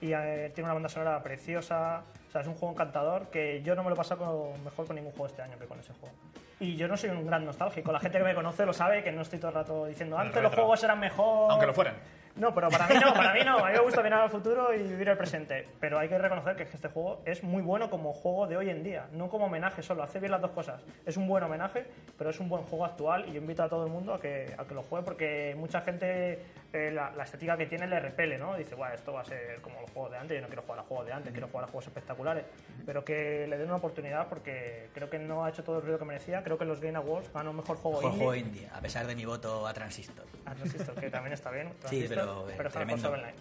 y 0.00 0.12
eh, 0.12 0.50
tiene 0.54 0.66
una 0.66 0.74
banda 0.74 0.88
sonora 0.88 1.22
preciosa. 1.22 2.02
O 2.28 2.30
sea, 2.32 2.40
es 2.40 2.46
un 2.48 2.54
juego 2.54 2.74
encantador 2.74 3.28
que 3.30 3.62
yo 3.62 3.76
no 3.76 3.84
me 3.84 3.90
lo 3.90 3.94
he 3.94 3.98
pasado 3.98 4.50
con- 4.52 4.64
mejor 4.64 4.86
con 4.86 4.96
ningún 4.96 5.12
juego 5.12 5.26
este 5.26 5.40
año 5.42 5.56
que 5.56 5.66
con 5.66 5.78
ese 5.78 5.92
juego. 5.94 6.14
Y 6.58 6.74
yo 6.76 6.88
no 6.88 6.96
soy 6.96 7.10
un 7.10 7.26
gran 7.26 7.44
nostálgico. 7.44 7.92
La 7.92 8.00
gente 8.00 8.18
que 8.18 8.24
me 8.24 8.34
conoce 8.34 8.66
lo 8.66 8.72
sabe 8.72 9.04
que 9.04 9.12
no 9.12 9.22
estoy 9.22 9.38
todo 9.38 9.50
el 9.50 9.54
rato 9.54 9.86
diciendo 9.86 10.18
antes 10.18 10.42
los 10.42 10.52
juegos 10.54 10.82
eran 10.82 10.98
mejor. 10.98 11.50
Aunque 11.52 11.66
lo 11.66 11.74
fueran. 11.74 11.94
No, 12.36 12.52
pero 12.52 12.68
para 12.68 12.88
mí 12.88 12.94
no, 13.00 13.14
para 13.14 13.32
mí 13.32 13.40
no. 13.44 13.58
A 13.58 13.68
mí 13.68 13.72
me 13.74 13.80
gusta 13.80 14.02
mirar 14.02 14.22
al 14.22 14.30
futuro 14.30 14.74
y 14.74 14.82
vivir 14.82 15.08
el 15.08 15.16
presente. 15.16 15.68
Pero 15.78 15.98
hay 15.98 16.08
que 16.08 16.18
reconocer 16.18 16.56
que 16.56 16.64
este 16.64 16.88
juego 16.88 17.22
es 17.24 17.44
muy 17.44 17.62
bueno 17.62 17.88
como 17.90 18.12
juego 18.12 18.46
de 18.46 18.56
hoy 18.56 18.70
en 18.70 18.82
día, 18.82 19.06
no 19.12 19.28
como 19.28 19.46
homenaje 19.46 19.82
solo. 19.82 20.02
Hace 20.02 20.18
bien 20.18 20.32
las 20.32 20.40
dos 20.40 20.50
cosas. 20.50 20.82
Es 21.06 21.16
un 21.16 21.28
buen 21.28 21.44
homenaje, 21.44 21.86
pero 22.18 22.30
es 22.30 22.40
un 22.40 22.48
buen 22.48 22.64
juego 22.64 22.84
actual 22.84 23.28
y 23.28 23.32
yo 23.32 23.40
invito 23.40 23.62
a 23.62 23.68
todo 23.68 23.86
el 23.86 23.92
mundo 23.92 24.14
a 24.14 24.20
que, 24.20 24.52
a 24.58 24.64
que 24.64 24.74
lo 24.74 24.82
juegue 24.82 25.04
porque 25.04 25.54
mucha 25.56 25.80
gente 25.82 26.42
eh, 26.74 26.90
la, 26.90 27.10
la 27.12 27.24
estética 27.24 27.56
que 27.56 27.66
tiene 27.66 27.86
le 27.86 28.00
repele, 28.00 28.36
¿no? 28.36 28.56
Dice, 28.56 28.74
bueno, 28.74 28.94
esto 28.94 29.12
va 29.12 29.20
a 29.20 29.24
ser 29.24 29.60
como 29.62 29.80
los 29.80 29.90
juegos 29.90 30.10
de 30.10 30.18
antes, 30.18 30.34
yo 30.36 30.40
no 30.42 30.48
quiero 30.48 30.62
jugar 30.62 30.80
a 30.80 30.82
juegos 30.82 31.06
de 31.06 31.12
antes, 31.12 31.32
quiero 31.32 31.46
jugar 31.48 31.64
a 31.64 31.68
juegos 31.68 31.86
espectaculares. 31.86 32.44
Pero 32.84 33.04
que 33.04 33.46
le 33.48 33.56
den 33.56 33.66
una 33.68 33.76
oportunidad 33.76 34.28
porque 34.28 34.88
creo 34.92 35.08
que 35.08 35.18
no 35.18 35.44
ha 35.44 35.50
hecho 35.50 35.62
todo 35.64 35.76
el 35.78 35.82
ruido 35.82 35.98
que 35.98 36.04
merecía. 36.04 36.42
Creo 36.42 36.58
que 36.58 36.64
los 36.64 36.80
Game 36.80 36.96
Awards 36.98 37.32
ganó 37.32 37.52
mejor 37.52 37.76
juego 37.76 37.98
Mejor 37.98 38.12
indie. 38.12 38.24
juego 38.26 38.34
indie, 38.34 38.68
a 38.74 38.80
pesar 38.80 39.06
de 39.06 39.14
mi 39.16 39.24
voto 39.24 39.66
a 39.66 39.72
Transistor. 39.72 40.24
a 40.46 40.54
Transistor, 40.54 40.94
que 40.96 41.10
también 41.10 41.32
está 41.32 41.50
bien. 41.50 41.72
Sí, 41.86 42.06
pero, 42.08 42.48
eh, 42.50 42.54
pero 42.56 42.70
tremendo. 42.70 43.12
Knight. 43.12 43.36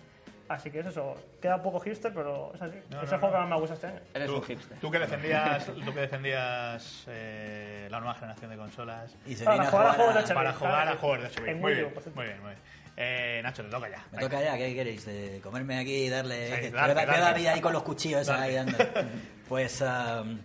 Así 0.49 0.69
que 0.69 0.81
es 0.81 0.85
eso. 0.87 1.15
Queda 1.41 1.63
poco 1.63 1.79
hipster, 1.79 2.13
pero 2.13 2.51
es 2.53 2.61
así. 2.61 2.75
No, 2.91 3.01
es 3.01 3.09
no, 3.09 3.15
el 3.15 3.19
juego 3.21 3.27
no. 3.27 3.31
que 3.31 3.37
más 3.39 3.49
me 3.49 3.55
gusta 3.59 3.73
este 3.75 3.87
año. 3.87 3.99
Eres 4.13 4.27
Tú, 4.27 4.35
un 4.35 4.43
hipster. 4.43 4.77
tú 4.79 4.91
que 4.91 4.99
defendías, 4.99 5.65
tú 5.65 5.93
que 5.93 6.01
defendías 6.01 7.05
eh, 7.07 7.87
la 7.89 7.99
nueva 7.99 8.13
generación 8.15 8.51
de 8.51 8.57
consolas 8.57 9.15
Y 9.25 9.35
se 9.35 9.45
Para 9.45 9.55
viene 9.55 9.67
a 9.67 9.71
jugar 9.71 9.87
a 9.87 9.93
jugar 9.93 10.05
juegos 10.07 10.25
de 10.27 10.31
a- 10.31 10.35
para 10.35 10.53
jugar 10.53 10.87
a 10.89 10.95
juegos 10.97 11.19
de 11.21 11.25
8 11.27 11.41
bits. 11.41 11.47
En 11.49 11.61
Muy 11.61 11.71
Wii 11.71 11.79
U, 11.79 11.81
bien, 11.83 11.93
por 11.93 12.03
cierto. 12.03 12.19
muy 12.19 12.27
bien, 12.27 12.41
muy 12.41 12.49
bien. 12.49 12.59
Eh, 12.95 13.39
Nacho, 13.43 13.63
te 13.63 13.69
toca 13.69 13.89
ya. 13.89 14.05
Me 14.11 14.19
toca 14.19 14.41
ya, 14.41 14.57
¿qué 14.57 14.73
queréis? 14.75 15.07
Comerme 15.41 15.79
aquí 15.79 15.93
y 16.05 16.09
darle. 16.09 16.47
Sí, 16.55 16.61
que 16.61 16.71
dale, 16.71 16.93
veo 16.93 17.03
a- 17.03 17.05
veo 17.05 17.15
a 17.15 17.19
dale. 17.19 17.31
David 17.33 17.47
ahí 17.47 17.61
con 17.61 17.73
los 17.73 17.83
cuchillos 17.83 18.29
ahí 18.29 18.53
dando. 18.55 18.77
Pues 19.49 19.81
um, 19.81 20.39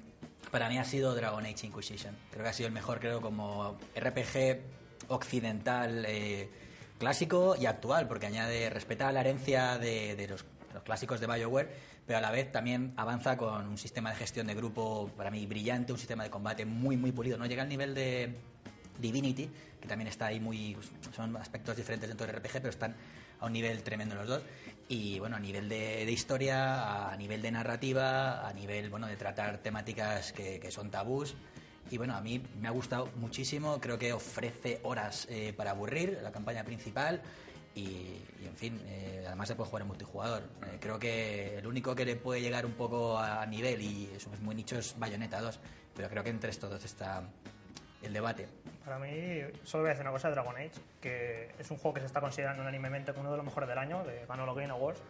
para 0.50 0.68
mí 0.68 0.76
ha 0.76 0.84
sido 0.84 1.14
Dragon 1.14 1.44
Age 1.44 1.66
Inquisition. 1.66 2.14
Creo 2.30 2.42
que 2.42 2.50
ha 2.50 2.52
sido 2.52 2.66
el 2.66 2.72
mejor, 2.74 2.98
creo, 3.00 3.20
como 3.20 3.78
RPG 3.96 4.60
occidental 5.08 6.04
eh, 6.06 6.50
clásico 6.98 7.54
y 7.58 7.66
actual, 7.66 8.06
porque 8.08 8.26
añade, 8.26 8.68
respeta 8.70 9.10
la 9.12 9.20
herencia 9.20 9.78
de, 9.78 10.16
de 10.16 10.28
los, 10.28 10.44
los 10.74 10.82
clásicos 10.82 11.20
de 11.20 11.26
BioWare, 11.26 11.68
pero 12.06 12.18
a 12.18 12.20
la 12.20 12.30
vez 12.30 12.50
también 12.52 12.92
avanza 12.96 13.36
con 13.36 13.66
un 13.68 13.78
sistema 13.78 14.10
de 14.10 14.16
gestión 14.16 14.46
de 14.46 14.54
grupo, 14.54 15.10
para 15.16 15.30
mí, 15.30 15.46
brillante, 15.46 15.92
un 15.92 15.98
sistema 15.98 16.24
de 16.24 16.30
combate 16.30 16.64
muy, 16.66 16.96
muy 16.96 17.12
pulido. 17.12 17.38
No 17.38 17.46
llega 17.46 17.62
al 17.62 17.68
nivel 17.68 17.94
de 17.94 18.34
Divinity, 18.98 19.48
que 19.80 19.88
también 19.88 20.08
está 20.08 20.26
ahí 20.26 20.40
muy... 20.40 20.76
Son 21.14 21.36
aspectos 21.36 21.76
diferentes 21.76 22.08
dentro 22.08 22.26
del 22.26 22.36
RPG, 22.36 22.52
pero 22.52 22.70
están 22.70 22.94
a 23.40 23.46
un 23.46 23.52
nivel 23.52 23.82
tremendo 23.82 24.14
los 24.14 24.26
dos. 24.26 24.42
Y 24.88 25.18
bueno, 25.18 25.36
a 25.36 25.40
nivel 25.40 25.68
de, 25.68 26.04
de 26.04 26.12
historia, 26.12 27.10
a 27.10 27.16
nivel 27.16 27.42
de 27.42 27.50
narrativa, 27.50 28.48
a 28.48 28.52
nivel 28.52 28.90
bueno 28.90 29.06
de 29.06 29.16
tratar 29.16 29.58
temáticas 29.58 30.32
que, 30.32 30.58
que 30.60 30.70
son 30.70 30.90
tabús. 30.90 31.34
Y 31.90 31.96
bueno, 31.96 32.14
a 32.16 32.20
mí 32.20 32.42
me 32.60 32.68
ha 32.68 32.70
gustado 32.70 33.08
muchísimo, 33.16 33.80
creo 33.80 33.98
que 33.98 34.12
ofrece 34.12 34.80
horas 34.82 35.26
eh, 35.30 35.54
para 35.56 35.70
aburrir, 35.70 36.18
la 36.22 36.32
campaña 36.32 36.64
principal. 36.64 37.22
Y, 37.74 37.80
y, 37.80 38.46
en 38.46 38.56
fin, 38.56 38.80
eh, 38.86 39.24
además 39.26 39.48
se 39.48 39.54
puede 39.54 39.70
jugar 39.70 39.82
en 39.82 39.88
multijugador. 39.88 40.42
Eh, 40.66 40.78
creo 40.80 40.98
que 40.98 41.58
el 41.58 41.66
único 41.66 41.94
que 41.94 42.04
le 42.04 42.16
puede 42.16 42.40
llegar 42.40 42.66
un 42.66 42.72
poco 42.72 43.18
a 43.18 43.46
nivel, 43.46 43.80
y 43.80 44.10
eso 44.16 44.30
es 44.32 44.40
muy 44.40 44.54
nicho, 44.54 44.78
es 44.78 44.98
Bayonetta 44.98 45.40
2. 45.40 45.60
Pero 45.94 46.08
creo 46.08 46.24
que 46.24 46.30
entre 46.30 46.50
estos 46.50 46.70
dos 46.70 46.84
está 46.84 47.22
el 48.02 48.12
debate. 48.12 48.48
Para 48.88 49.00
mí, 49.00 49.42
solo 49.64 49.82
voy 49.82 49.90
a 49.90 49.92
decir 49.92 50.00
una 50.02 50.12
cosa 50.12 50.28
de 50.28 50.34
Dragon 50.34 50.56
Age, 50.56 50.80
que 51.02 51.50
es 51.58 51.70
un 51.70 51.76
juego 51.76 51.92
que 51.92 52.00
se 52.00 52.06
está 52.06 52.22
considerando 52.22 52.62
unánimemente 52.62 53.12
como 53.12 53.24
uno 53.24 53.32
de 53.32 53.36
los 53.36 53.44
mejores 53.44 53.68
del 53.68 53.76
año, 53.76 54.02
de 54.02 54.24
ganó 54.26 54.46
los 54.46 54.56
Game 54.56 54.70
Awards. 54.70 55.02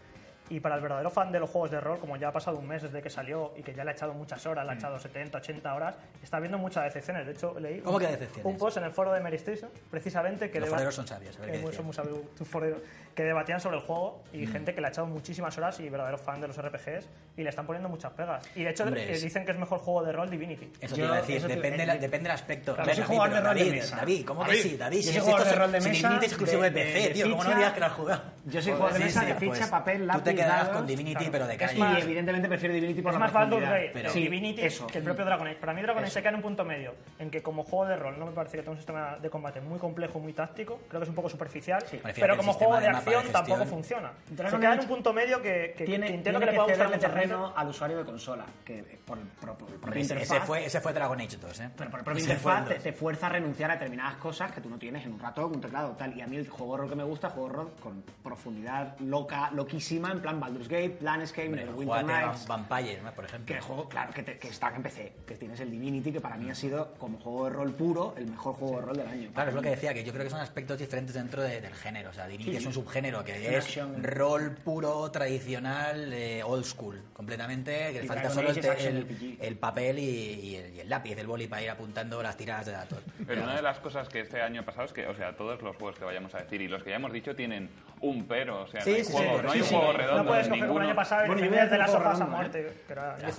Y 0.51 0.61
para 0.61 0.77
el 0.77 0.81
verdadero 0.81 1.11
fan 1.11 1.31
de 1.33 1.41
los 1.41 1.51
juegos 1.51 1.71
de 1.71 1.81
rol, 1.81 1.99
como 1.99 2.17
ya 2.17 2.29
ha 2.29 2.33
pasado 2.33 2.59
un 2.59 2.67
mes 2.67 2.83
desde 2.83 3.03
que 3.03 3.11
salió 3.11 3.53
y 3.57 3.63
que 3.63 3.75
ya 3.75 3.85
le 3.85 3.91
ha 3.91 3.93
echado 3.95 4.15
muchas 4.15 4.45
horas, 4.47 4.65
le 4.65 4.73
ha 4.73 4.75
echado 4.75 4.99
70, 4.99 5.39
80 5.39 5.75
horas, 5.75 5.95
está 6.23 6.37
habiendo 6.39 6.59
muchas 6.59 6.85
decepciones. 6.85 7.27
De 7.27 7.33
hecho, 7.33 7.59
leí 7.61 7.81
¿Cómo 7.81 7.97
un, 7.97 8.03
que 8.03 8.09
decepciones? 8.09 8.45
un 8.47 8.57
post 8.59 8.77
en 8.79 8.85
el 8.85 8.93
foro 8.93 9.13
de 9.13 9.21
Mary 9.21 9.37
Station, 9.37 9.71
precisamente, 9.91 10.51
que 10.51 10.61
Los 10.61 10.69
foreros 10.71 10.95
son 10.95 11.07
sabios, 11.07 11.37
a 11.37 11.41
ver 11.41 11.51
qué 11.51 11.57
Eh, 11.57 11.59
decían. 11.61 11.75
son 11.75 11.85
muy 11.87 11.95
sabios, 11.95 12.19
foreros, 12.45 12.79
que 13.15 13.25
debatían 13.25 13.61
sobre 13.61 13.77
el 13.79 13.83
juego 13.83 14.23
y 14.33 14.47
Mm. 14.47 14.53
gente 14.53 14.75
que 14.75 14.81
le 14.81 14.87
ha 14.87 14.91
echado 14.91 15.07
muchísimas 15.09 15.57
horas 15.59 15.81
y 15.81 15.89
verdaderos 15.89 16.21
fan 16.21 16.41
de 16.41 16.47
los 16.49 16.57
RPGs 16.57 17.07
y 17.37 17.43
le 17.43 17.51
están 17.51 17.67
poniendo 17.67 17.89
muchas 17.89 18.13
pegas. 18.13 18.49
Y 18.55 18.63
de 18.65 18.71
hecho, 18.71 18.85
Hombre, 18.85 19.03
eh, 19.05 19.13
es- 19.13 19.23
dicen 19.23 19.45
que 19.45 19.51
es 19.53 19.59
mejor 19.59 19.81
juego 19.81 20.05
de 20.05 20.13
rol 20.13 20.31
Divinity. 20.31 20.73
Eso 20.81 20.95
te 20.95 21.01
iba 21.03 21.15
a 21.17 21.21
decir, 21.21 21.47
depende, 21.47 21.85
la- 21.85 21.97
depende 21.97 22.29
del 22.29 22.33
aspecto. 22.37 22.75
Claro, 22.75 22.89
David, 22.91 23.03
jugador 23.05 23.29
pero 23.31 23.43
de 23.43 23.49
rol 23.49 23.55
de 23.59 23.65
David, 23.65 23.81
mesa. 23.81 23.97
David, 23.97 24.25
¿cómo 24.25 24.41
que 24.45 24.47
David, 24.51 24.63
sí? 24.63 24.77
David, 24.77 25.03
si 25.03 25.19
esto 25.19 25.45
de 25.45 25.53
rol 25.57 25.73
de 25.73 25.81
mesa, 25.81 26.17
exclusivo 26.23 26.63
de, 26.63 26.71
de- 26.71 26.81
PC, 26.83 27.01
de 27.01 27.15
tío, 27.15 27.31
¿cómo 27.31 27.45
no 27.45 27.55
digas 27.57 27.73
que 27.73 27.81
lo 27.81 27.87
has 27.87 27.93
jugado? 27.93 28.23
Yo 28.47 28.63
soy 28.63 28.73
jugador 28.73 28.93
de 28.99 29.05
mesa 29.05 29.25
de 29.25 29.35
ficha, 29.35 29.49
pues, 29.59 29.67
papel, 29.69 30.07
lápiz, 30.07 30.19
quedarás 30.45 30.69
con 30.71 30.87
Divinity, 30.87 31.15
Claro. 31.27 31.33
pero 31.33 31.47
de. 31.47 31.59
Y 31.75 31.79
más- 31.79 32.03
evidentemente 32.03 32.49
prefiero 32.49 32.75
Divinity 32.75 33.03
por 33.03 33.11
Es 33.11 33.15
la 33.15 33.19
más 33.21 33.33
Baldur's 33.33 33.63
profundidad. 33.63 33.87
Gate, 33.87 33.91
pero- 33.95 34.11
sí, 34.13 34.21
Divinity 34.23 34.63
eso. 34.63 34.87
que 34.87 34.99
el 34.99 35.05
propio 35.05 35.25
Dragon 35.25 35.47
Age. 35.47 35.57
Para 35.57 35.75
mí 35.75 35.83
Dragon 35.83 36.03
Age 36.03 36.13
se 36.13 36.21
queda 36.21 36.31
en 36.31 36.37
un 36.37 36.43
punto 36.43 36.65
medio, 36.65 36.95
en 37.19 37.31
que 37.31 37.43
como 37.43 37.65
juego 37.65 37.87
de 37.87 37.97
rol 37.97 38.19
no 38.19 38.27
me 38.27 38.33
parece 38.33 38.57
que 38.57 38.63
tenga 38.63 38.73
un 38.73 38.77
sistema 38.79 39.17
de 39.21 39.31
combate 39.31 39.61
muy 39.61 39.79
complejo, 39.79 40.19
muy 40.21 40.33
táctico, 40.33 40.81
creo 40.89 41.01
que 41.01 41.05
es 41.05 41.09
un 41.09 41.15
poco 41.15 41.29
superficial, 41.29 41.83
pero 42.15 42.33
el 42.35 42.39
como 42.39 42.53
juego 42.53 42.75
de 42.77 42.83
de 42.87 42.93
mapa 42.93 43.11
de 43.11 43.17
acción 43.17 43.33
tampoco 43.33 43.65
funciona. 43.67 44.13
Dragon 44.31 44.53
se 44.53 44.61
queda 44.61 44.75
en 44.75 44.81
un 44.81 44.87
punto 44.87 45.13
medio 45.13 45.43
que, 45.43 45.75
que, 45.77 45.85
Tiene, 45.85 46.07
que 46.09 46.15
entiendo 46.15 46.41
que 46.41 46.47
le 46.47 46.53
pueda 46.53 46.69
gustar 46.69 46.91
gente. 46.91 47.07
terreno 47.07 47.53
al 47.57 47.69
usuario 47.69 47.99
de 47.99 48.05
consola, 48.05 48.45
que 48.65 48.83
por, 49.05 49.19
por, 49.41 49.57
por, 49.57 49.69
por 49.81 49.97
Ese, 49.97 50.15
interfaz, 50.15 50.45
fue, 50.47 50.65
ese 50.67 50.81
fue 50.81 50.93
Dragon 50.93 51.21
Age 51.21 51.37
2, 51.37 51.61
¿eh? 51.61 51.71
pero 51.77 51.91
por 51.91 52.13
el 52.13 52.19
interfaz 52.21 52.67
te, 52.69 52.75
2. 52.75 52.83
te 52.83 52.93
fuerza 52.93 53.27
a 53.27 53.31
renunciar 53.31 53.71
a 53.71 53.75
determinadas 53.75 54.17
cosas 54.17 54.53
que 54.53 54.61
tú 54.61 54.69
no 54.69 54.79
tienes 54.79 55.05
en 55.05 55.13
un 55.13 55.21
ratón, 55.21 55.47
un 55.55 55.61
teclado, 55.61 55.91
tal. 55.97 56.17
Y 56.17 56.21
a 56.23 56.27
mí 56.27 56.37
el 56.37 56.49
juego 56.49 56.75
de 56.75 56.81
rol 56.83 56.91
que 56.91 56.97
me 56.97 57.05
gusta, 57.05 57.31
juego 57.31 57.49
de 57.49 57.55
rol 57.55 57.73
con 57.81 58.03
profundidad 58.23 58.99
loca, 59.01 59.51
loquísima, 59.53 60.11
en 60.13 60.21
plan 60.21 60.28
Baldur's 60.37 60.69
Gate, 60.69 60.91
Planescape, 60.91 61.47
Hombre, 61.49 61.61
Neverwinter 61.65 61.97
júgate 62.05 62.13
a 62.23 62.27
Nights. 62.27 62.47
Vampire, 62.47 63.01
¿no? 63.03 63.13
por 63.13 63.25
ejemplo. 63.25 63.47
Que 63.47 63.55
el 63.55 63.61
juego, 63.61 63.89
claro, 63.89 64.13
que, 64.13 64.23
te- 64.23 64.39
que 64.39 64.49
está 64.49 64.75
en 64.75 64.83
PC, 64.83 65.13
que 65.27 65.35
tienes 65.37 65.59
el 65.61 65.71
Divinity, 65.71 66.13
que 66.13 66.21
para 66.21 66.37
mí 66.37 66.49
ha 66.51 66.55
sido, 66.55 66.95
como 66.99 67.19
juego 67.19 67.45
de 67.45 67.51
rol 67.51 67.73
puro, 67.75 68.15
el 68.19 68.27
mejor 68.27 68.55
juego 68.55 68.81
de 68.81 68.87
rol 68.87 68.97
del 68.97 69.09
año. 69.09 69.31
Claro, 69.33 69.51
es 69.51 69.55
lo 69.57 69.63
que 69.63 69.71
decía, 69.71 69.95
que 69.95 70.05
yo 70.05 70.13
creo 70.13 70.25
que 70.25 70.31
son 70.31 70.41
aspectos 70.41 70.79
diferentes 70.79 71.15
dentro 71.15 71.43
de- 71.43 71.61
del 71.61 71.75
género. 71.75 72.11
O 72.11 72.13
sea, 72.13 72.27
Divinity 72.27 72.51
Sí, 72.53 72.57
es 72.59 72.67
un 72.67 72.73
subgénero 72.75 73.25
que 73.25 73.57
es 73.57 73.65
action. 73.65 74.03
rol 74.05 74.53
puro, 74.63 75.11
tradicional, 75.11 76.13
eh, 76.13 76.43
old 76.45 76.65
school, 76.65 77.01
completamente, 77.13 77.93
que 77.93 78.01
le 78.03 78.07
falta 78.07 78.31
solo 78.31 78.51
el, 78.51 78.59
el- 78.59 79.39
el 79.41 79.57
papel 79.57 79.99
y, 79.99 80.03
y 80.03 80.57
el, 80.57 80.75
y 80.75 80.81
el 80.81 80.89
lápiz, 80.89 81.17
el 81.17 81.27
boli 81.27 81.47
para 81.47 81.63
ir 81.63 81.71
apuntando 81.71 82.23
las 82.23 82.37
tiradas 82.37 82.67
de 82.67 82.73
datos. 82.73 82.99
Pero 83.27 83.43
una 83.45 83.57
de 83.57 83.63
las 83.63 83.79
cosas 83.79 84.09
que 84.09 84.21
este 84.21 84.41
año 84.43 84.65
pasado 84.65 84.85
es 84.87 84.93
que, 84.93 85.07
o 85.07 85.15
sea, 85.15 85.37
todos 85.37 85.63
los 85.63 85.77
juegos 85.77 85.99
que 85.99 86.05
vayamos 86.05 86.35
a 86.35 86.39
decir 86.39 86.61
y 86.61 86.69
los 86.69 86.83
que 86.83 86.91
ya 86.91 86.97
hemos 86.97 87.13
dicho 87.13 87.35
tienen 87.37 87.69
un 88.01 88.27
pero, 88.27 88.63
o 88.63 88.67
sea, 88.69 88.81
Sí, 88.83 88.91
no 88.91 88.97
hay 88.97 89.05
sí, 89.05 89.13
juego, 89.13 89.37
sí, 89.39 89.43
no 89.45 89.53
sí, 89.53 89.59
hay 89.59 89.65
sí. 89.65 89.75
No 90.23 90.29
puedes 90.29 90.49
coger 90.49 90.67
como 90.67 90.81
el 90.81 90.87
año 90.87 90.95
pasado 90.95 91.27
y 91.27 91.29
defender 91.29 91.61
a 91.61 91.67
de 91.67 91.79
las 91.79 91.91
sofás 91.91 92.21
a 92.21 92.27
muerte. 92.27 92.73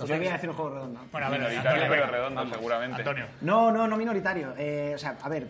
Yo 0.06 0.16
voy 0.16 0.26
a 0.26 0.32
decir 0.32 0.50
un 0.50 0.56
juego 0.56 0.74
redondo. 0.74 1.00
Bueno, 1.10 1.26
a 1.26 1.30
ver, 1.30 1.40
Minoritario, 1.40 1.70
Antonio, 1.70 1.94
pero 1.94 2.12
redondo, 2.12 2.40
vamos. 2.40 2.56
seguramente. 2.56 2.96
Antonio. 2.98 3.26
No, 3.40 3.72
no, 3.72 3.86
no 3.86 3.96
minoritario. 3.96 4.54
Eh, 4.56 4.92
o 4.94 4.98
sea, 4.98 5.16
a 5.22 5.28
ver, 5.28 5.46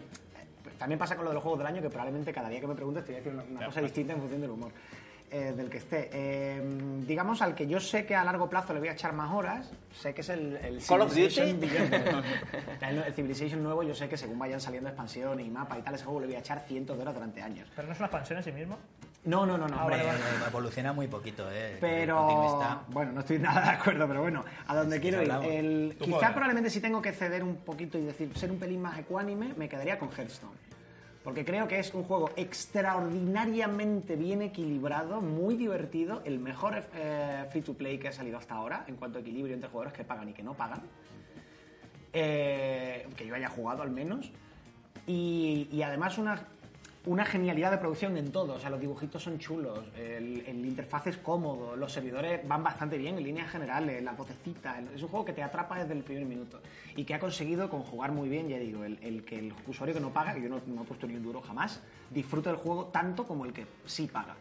también 0.79 0.99
pasa 0.99 1.17
con 1.17 1.25
lo 1.25 1.31
de 1.31 1.35
los 1.35 1.43
juegos 1.43 1.59
del 1.59 1.69
año 1.69 1.83
que 1.83 1.91
probablemente 1.91 2.33
cada 2.33 2.49
día 2.49 2.61
que 2.61 2.67
me 2.67 2.75
preguntes 2.75 3.05
te 3.05 3.13
voy 3.13 3.21
a 3.21 3.23
decir 3.23 3.33
una, 3.35 3.45
una 3.59 3.67
cosa 3.67 3.81
distinta 3.81 4.13
en 4.13 4.21
función 4.21 4.41
del 4.41 4.51
humor 4.51 4.73
eh, 5.33 5.53
del 5.57 5.71
que 5.71 5.79
esté. 5.79 6.11
Eh, 6.13 6.61
digamos, 7.07 7.41
al 7.41 7.55
que 7.55 7.67
yo 7.67 7.79
sé 7.79 8.05
que 8.05 8.17
a 8.17 8.25
largo 8.25 8.51
plazo 8.51 8.73
le 8.73 8.81
voy 8.81 8.89
a 8.89 8.93
echar 8.93 9.13
más 9.13 9.33
horas, 9.33 9.71
sé 9.93 10.13
que 10.13 10.23
es 10.23 10.29
el, 10.29 10.57
el 10.57 10.85
Call 10.85 11.03
of 11.03 11.13
Civilization 11.13 11.61
Duty. 11.61 11.73
El, 12.81 12.99
el 12.99 13.15
Civilization 13.15 13.63
nuevo, 13.63 13.83
yo 13.85 13.95
sé 13.95 14.09
que 14.09 14.17
según 14.17 14.39
vayan 14.39 14.61
saliendo 14.61 14.89
expansiones 14.89 15.47
y 15.47 15.51
mapa 15.51 15.79
y 15.79 15.83
tal, 15.83 15.95
ese 15.95 16.05
juego 16.05 16.21
le 16.21 16.27
voy 16.27 16.35
a 16.35 16.41
echar 16.41 16.61
cientos 16.67 16.97
de 16.97 17.03
horas 17.03 17.15
durante 17.15 17.41
años. 17.43 17.69
Pero 17.77 17.87
no 17.87 17.93
es 17.93 18.01
una 18.01 18.07
expansión 18.07 18.39
en 18.39 18.45
sí 18.45 18.51
mismo. 18.53 18.77
No, 19.25 19.45
no, 19.45 19.59
no, 19.59 19.69
no. 19.69 19.77
Ah, 19.77 19.83
hombre, 19.83 19.99
vale, 19.99 20.19
Eh, 20.19 20.47
evoluciona 20.47 20.93
muy 20.95 21.07
poquito, 21.07 21.47
¿eh? 21.53 21.77
pero 21.79 22.83
bueno, 22.89 23.13
no 23.13 23.21
estoy 23.21 23.39
nada 23.41 23.61
de 23.63 23.69
acuerdo, 23.71 24.09
pero 24.09 24.23
bueno, 24.23 24.45
a 24.67 24.75
donde 24.75 24.97
Sí, 24.97 25.03
quiero 25.03 25.23
ir. 25.23 25.31
El, 25.45 25.97
quizá 26.01 26.31
probablemente 26.31 26.71
si 26.71 26.81
tengo 26.81 27.03
que 27.03 27.13
ceder 27.13 27.45
un 27.45 27.57
poquito 27.57 27.99
y 27.99 28.03
decir 28.03 28.37
ser 28.37 28.51
un 28.51 28.59
pelín 28.59 28.81
más 28.81 28.99
ecuánime, 28.99 29.53
me 29.57 29.69
quedaría 29.69 29.99
con 29.99 30.09
Hearthstone. 30.11 30.59
Porque 31.23 31.45
creo 31.45 31.69
que 31.69 31.79
es 31.79 31.93
un 31.93 32.05
juego 32.05 32.31
extraordinariamente 32.35 34.17
bien 34.17 34.41
equilibrado, 34.41 35.21
muy 35.21 35.55
divertido, 35.55 36.23
el 36.25 36.39
mejor 36.39 36.83
eh, 36.95 37.45
free 37.51 37.61
to 37.61 37.75
play 37.75 37.99
que 37.99 38.09
ha 38.09 38.13
salido 38.13 38.39
hasta 38.39 38.55
ahora 38.55 38.85
en 38.89 38.97
cuanto 38.97 39.19
a 39.19 39.21
equilibrio 39.21 39.55
entre 39.55 39.69
jugadores 39.69 39.93
que 39.93 40.03
pagan 40.05 40.31
y 40.31 40.33
que 40.33 40.43
no 40.43 40.55
pagan. 40.55 40.81
Eh, 42.15 43.07
que 43.17 43.27
yo 43.27 43.35
haya 43.35 43.51
jugado 43.51 43.83
al 43.83 43.91
menos. 43.91 44.33
Y, 45.07 45.69
y 45.71 45.83
además 45.83 46.17
una, 46.17 46.43
una 47.07 47.25
genialidad 47.25 47.71
de 47.71 47.79
producción 47.79 48.17
en 48.17 48.31
todo. 48.31 48.55
O 48.55 48.59
sea, 48.59 48.71
los 48.71 48.81
dibujitos 48.81 49.23
son 49.23 49.39
chulos, 49.39 49.81
el, 49.97 50.45
el 50.47 50.65
interfaz 50.67 51.07
es 51.07 51.17
cómodo, 51.17 51.77
los 51.77 51.93
servidores 51.93 52.47
van 52.47 52.63
bastante 52.63 52.99
bien 52.99 53.17
en 53.17 53.25
líneas 53.25 53.51
generales, 53.51 54.03
las 54.03 54.17
vocecitas. 54.17 54.79
Es 54.95 55.03
un 55.03 55.09
juego 55.09 55.25
que 55.25 55.33
te 55.33 55.43
atrapa 55.43 55.79
desde 55.79 55.95
el 55.95 56.03
primer 56.03 56.25
minuto 56.25 56.61
y 56.95 57.05
que 57.05 57.15
ha 57.15 57.21
conseguido 57.21 57.71
conjugar 57.71 58.13
muy 58.13 58.29
bien, 58.29 58.49
ya 58.49 58.59
digo, 58.59 58.85
el, 58.85 58.99
el 59.03 59.25
que 59.25 59.39
el 59.39 59.55
usuario 59.67 59.95
que 59.95 60.01
no 60.01 60.11
paga, 60.11 60.35
que 60.35 60.43
yo 60.43 60.49
no, 60.49 60.61
no 60.67 60.83
he 60.83 60.85
puesto 60.85 61.07
ni 61.07 61.15
un 61.15 61.23
duro 61.23 61.41
jamás, 61.41 61.81
disfruta 62.11 62.51
del 62.51 62.59
juego 62.59 62.87
tanto 62.87 63.27
como 63.27 63.45
el 63.45 63.53
que 63.53 63.67
sí 63.87 64.07
paga. 64.07 64.37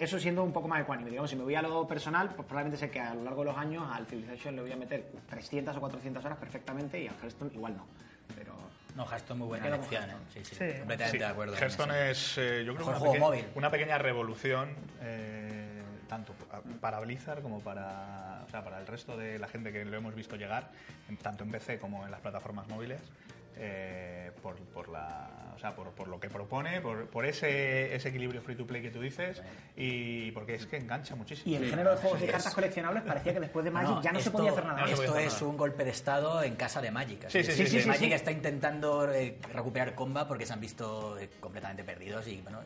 Eso 0.00 0.18
siendo 0.18 0.42
un 0.42 0.52
poco 0.52 0.66
más 0.66 0.80
ecuánime. 0.80 1.10
Digamos, 1.10 1.30
si 1.30 1.36
me 1.36 1.44
voy 1.44 1.54
a 1.54 1.62
lo 1.62 1.86
personal, 1.86 2.34
pues 2.34 2.48
probablemente 2.48 2.78
sé 2.78 2.90
que 2.90 2.98
a 2.98 3.14
lo 3.14 3.22
largo 3.22 3.42
de 3.42 3.50
los 3.50 3.56
años 3.56 3.84
al 3.92 4.06
Civilization 4.06 4.56
le 4.56 4.62
voy 4.62 4.72
a 4.72 4.76
meter 4.76 5.12
300 5.28 5.76
o 5.76 5.80
400 5.80 6.24
horas 6.24 6.38
perfectamente 6.38 7.00
y 7.00 7.06
al 7.06 7.14
Hearthstone 7.14 7.52
igual 7.54 7.76
no. 7.76 7.86
Pero 8.34 8.54
No, 8.94 9.04
Hearthstone 9.10 9.38
muy 9.38 9.48
buena 9.48 9.66
elección, 9.66 10.08
¿eh? 10.08 10.14
Sí, 10.32 10.40
sí, 10.44 10.54
Sí. 10.54 10.64
completamente 10.78 11.10
Sí, 11.10 11.18
de 11.18 11.24
acuerdo. 11.24 11.56
Hearthstone 11.56 12.10
es, 12.10 12.38
eh, 12.38 12.62
yo 12.64 12.74
creo, 12.74 12.86
Mejor 12.86 12.88
una, 12.92 12.98
juego 12.98 13.12
peque- 13.14 13.20
móvil. 13.20 13.44
una 13.56 13.70
pequeña 13.70 13.98
revolución 13.98 14.70
eh, 15.02 15.82
tanto 16.08 16.32
pa- 16.34 16.62
para 16.80 17.00
Blizzard 17.00 17.42
como 17.42 17.60
para, 17.60 18.42
o 18.46 18.50
sea, 18.50 18.62
para 18.62 18.78
el 18.78 18.86
resto 18.86 19.16
de 19.16 19.38
la 19.40 19.48
gente 19.48 19.72
que 19.72 19.84
lo 19.84 19.96
hemos 19.96 20.14
visto 20.14 20.36
llegar, 20.36 20.70
en- 21.08 21.16
tanto 21.16 21.42
en 21.42 21.50
PC 21.50 21.78
como 21.80 22.04
en 22.04 22.10
las 22.12 22.20
plataformas 22.20 22.68
móviles, 22.68 23.00
eh, 23.56 24.30
por, 24.42 24.56
por 24.56 24.88
la, 24.88 25.52
o 25.54 25.58
sea, 25.58 25.74
por, 25.74 25.90
por 25.92 26.08
lo 26.08 26.18
que 26.20 26.28
propone, 26.28 26.80
por, 26.80 27.06
por 27.08 27.24
ese, 27.24 27.94
ese 27.94 28.08
equilibrio 28.08 28.42
free 28.42 28.56
to 28.56 28.66
play 28.66 28.82
que 28.82 28.90
tú 28.90 29.00
dices, 29.00 29.42
y 29.76 30.30
porque 30.32 30.54
es 30.56 30.66
que 30.66 30.76
engancha 30.76 31.14
muchísimo. 31.14 31.50
Y 31.52 31.56
el 31.56 31.70
género 31.70 31.92
de 31.92 31.96
juegos 31.98 32.20
de 32.20 32.26
cartas 32.26 32.54
coleccionables 32.54 33.02
parecía 33.04 33.32
que 33.32 33.40
después 33.40 33.64
de 33.64 33.70
Magic 33.70 33.90
No, 33.96 34.02
ya 34.02 34.12
no 34.12 34.18
se 34.20 34.26
esto- 34.28 34.38
podía 34.38 34.50
hacer 34.52 34.64
nada 34.66 34.80
no 34.80 34.86
se 34.88 34.92
Esto 34.94 35.12
hacer 35.12 35.26
es 35.26 35.32
nada. 35.34 35.46
un 35.46 35.56
golpe 35.56 35.84
de 35.84 35.90
estado 35.90 36.42
en 36.42 36.56
casa 36.56 36.80
de 36.82 36.90
Magic. 36.90 37.24
así 37.26 37.42
Sí, 37.42 37.52
sí, 37.52 37.66
sí, 37.66 37.80
sí, 37.80 37.88
Magic 37.88 38.08
sí. 38.08 38.12
está 38.12 38.32
intentando 38.32 39.12
eh, 39.12 39.38
recuperar 39.52 39.94
comba 39.94 40.26
porque 40.28 40.46
se 40.46 40.52
han 40.52 40.60
visto 40.60 41.18
eh, 41.18 41.30
completamente 41.40 41.84
perdidos 41.84 42.26
y 42.28 42.40
bueno 42.42 42.60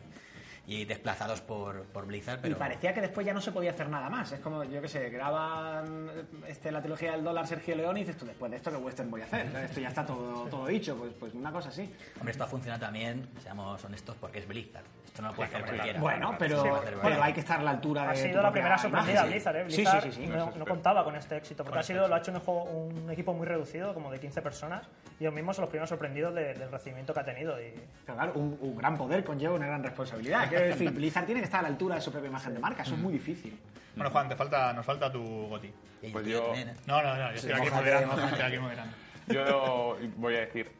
y 0.69 0.85
desplazados 0.85 1.41
por, 1.41 1.85
por 1.87 2.05
Blizzard. 2.05 2.41
Pero 2.43 2.55
Y 2.55 2.59
parecía 2.59 2.93
que 2.93 3.01
después 3.01 3.27
ya 3.27 3.33
no 3.33 3.41
se 3.41 3.51
podía 3.53 3.71
hacer 3.71 3.89
nada 3.89 4.11
más. 4.11 4.31
Es 4.33 4.41
como, 4.41 4.63
yo 4.65 4.83
qué 4.83 4.89
sé, 4.89 5.09
graban 5.09 6.11
este, 6.47 6.71
la 6.71 6.81
trilogía 6.83 7.13
del 7.13 7.25
dólar 7.25 7.47
Sergio 7.47 7.75
León 7.75 7.97
y 7.97 8.01
dices 8.01 8.19
tú, 8.19 8.27
después 8.27 8.51
de 8.51 8.59
esto, 8.59 8.71
¿qué 8.71 8.77
western 8.77 9.11
voy 9.11 9.23
a 9.23 9.25
hacer? 9.25 9.47
Esto 9.65 9.81
ya 9.81 9.89
está 9.89 10.05
todo, 10.05 10.45
todo 10.49 10.67
dicho. 10.67 10.95
Pues, 10.97 11.13
pues 11.19 11.33
una 11.35 11.51
cosa 11.51 11.71
así. 11.71 11.91
Hombre, 12.17 12.33
esto 12.33 12.45
ha 12.45 12.49
funcionado 12.49 12.83
también, 12.83 13.27
seamos 13.43 13.83
honestos, 13.83 14.15
porque 14.21 14.41
es 14.41 14.47
Blizzard. 14.47 14.85
Esto 15.07 15.23
no 15.23 15.29
lo 15.29 15.35
puede 15.37 15.49
Sí, 15.49 15.55
hacer 15.55 15.63
hombre, 15.65 15.77
cualquiera. 15.79 16.01
Bueno, 16.01 16.37
pero, 16.39 16.61
cualquiera. 16.61 17.25
hay 17.25 17.33
que 17.33 17.41
estar 17.41 17.61
a 17.61 17.63
la 17.63 17.71
altura 17.71 18.03
de 18.03 18.09
Ha 18.11 18.15
sido 18.17 18.43
la 18.43 18.53
primera 18.53 18.77
sorprendida 18.77 19.13
imagen. 19.15 19.31
Blizzard, 19.33 19.57
¿eh? 19.57 19.65
Sí, 19.71 19.77
Blizzard 19.77 20.03
sí, 20.05 20.13
sí, 20.13 20.21
sí. 20.23 20.27
no, 20.27 20.51
no 20.55 20.67
contaba 20.67 21.03
con 21.03 21.17
este 21.17 21.39
éxito, 21.39 21.65
porque 21.65 21.71
Con 21.71 21.79
ha 21.79 21.81
este 21.81 21.95
sido, 21.95 22.09
lo 22.09 22.15
ha 22.15 22.19
hecho 22.19 22.31
un, 22.31 22.41
juego- 22.41 22.65
un 22.65 23.11
equipo 23.11 23.33
muy 23.33 23.47
reducido, 23.47 23.95
como 23.95 24.11
de 24.13 24.21
15 24.21 24.43
personas, 24.43 24.87
y 25.19 25.25
ellos 25.25 25.33
mismos 25.35 25.57
son 25.57 25.63
los 25.63 25.71
primeros 25.71 25.89
sorprendidos 25.89 26.35
de- 26.35 26.53
del 26.53 26.71
recibimiento 26.71 27.15
que 27.15 27.21
ha 27.21 27.25
tenido. 27.25 27.59
Y, 27.59 27.73
Pero 28.05 28.17
claro, 28.19 28.33
un, 28.35 28.59
un 28.61 28.77
gran 28.77 28.99
poder 28.99 29.25
conlleva 29.25 29.55
una 29.55 29.67
gran 29.67 29.83
responsabilidad. 29.83 30.49
Quiero 30.63 30.73
decir, 30.77 30.91
Blizzard 30.91 31.27
tiene 31.27 31.41
que 31.41 31.45
estar 31.47 31.61
a 31.61 31.63
la 31.63 31.69
altura 31.69 31.95
de 31.97 32.01
su 32.01 32.11
propia 32.13 32.29
imagen 32.29 32.55
de 32.55 32.61
marca. 32.61 32.83
Eso 32.83 32.95
es 32.95 33.01
muy 33.01 33.13
difícil. 33.13 33.59
Bueno, 33.95 34.11
Juan, 34.11 34.29
te 34.29 34.37
falta, 34.37 34.73
nos 34.73 34.87
falta 34.87 35.11
tu 35.11 35.23
goti. 35.49 35.73
Pues 36.13 36.25
tuyo 36.25 36.55
yo-. 36.55 36.73
No, 36.87 37.03
no, 37.03 37.17
no, 37.17 37.31
yo 37.31 37.37
estoy 37.37 37.53
aquí 37.53 37.71
moderando, 37.71 38.07
mójate. 38.09 38.33
estoy 38.33 38.47
aquí 38.47 38.59
moderando. 38.59 38.95
Yo 39.29 39.99
voy 40.17 40.37
a 40.37 40.41
decir, 40.41 40.71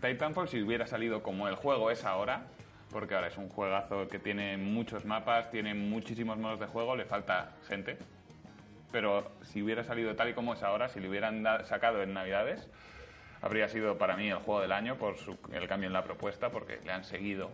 Titanfall 0.00 0.48
si 0.48 0.62
hubiera 0.62 0.86
salido 0.86 1.22
como 1.22 1.48
el 1.48 1.56
juego 1.56 1.90
es 1.90 2.04
ahora, 2.04 2.42
porque 2.90 3.14
ahora 3.14 3.28
es 3.28 3.36
un 3.36 3.48
juegazo 3.48 4.06
que 4.08 4.18
tiene 4.18 4.56
muchos 4.56 5.04
mapas, 5.04 5.50
tiene 5.50 5.74
muchísimos 5.74 6.38
modos 6.38 6.60
de 6.60 6.66
juego, 6.66 6.94
le 6.96 7.04
falta 7.04 7.50
gente, 7.68 7.98
pero 8.92 9.32
si 9.42 9.62
hubiera 9.62 9.82
salido 9.84 10.14
tal 10.14 10.28
y 10.30 10.34
como 10.34 10.54
es 10.54 10.62
ahora, 10.62 10.88
si 10.88 11.00
le 11.00 11.08
hubieran 11.08 11.44
sacado 11.64 12.02
en 12.02 12.14
Navidades, 12.14 12.68
habría 13.40 13.68
sido 13.68 13.98
para 13.98 14.16
mí 14.16 14.28
el 14.28 14.36
juego 14.36 14.60
del 14.60 14.72
año 14.72 14.96
por 14.96 15.16
su- 15.18 15.38
el 15.52 15.66
cambio 15.68 15.88
en 15.88 15.92
la 15.92 16.04
propuesta, 16.04 16.50
porque 16.50 16.78
le 16.84 16.92
han 16.92 17.04
seguido. 17.04 17.50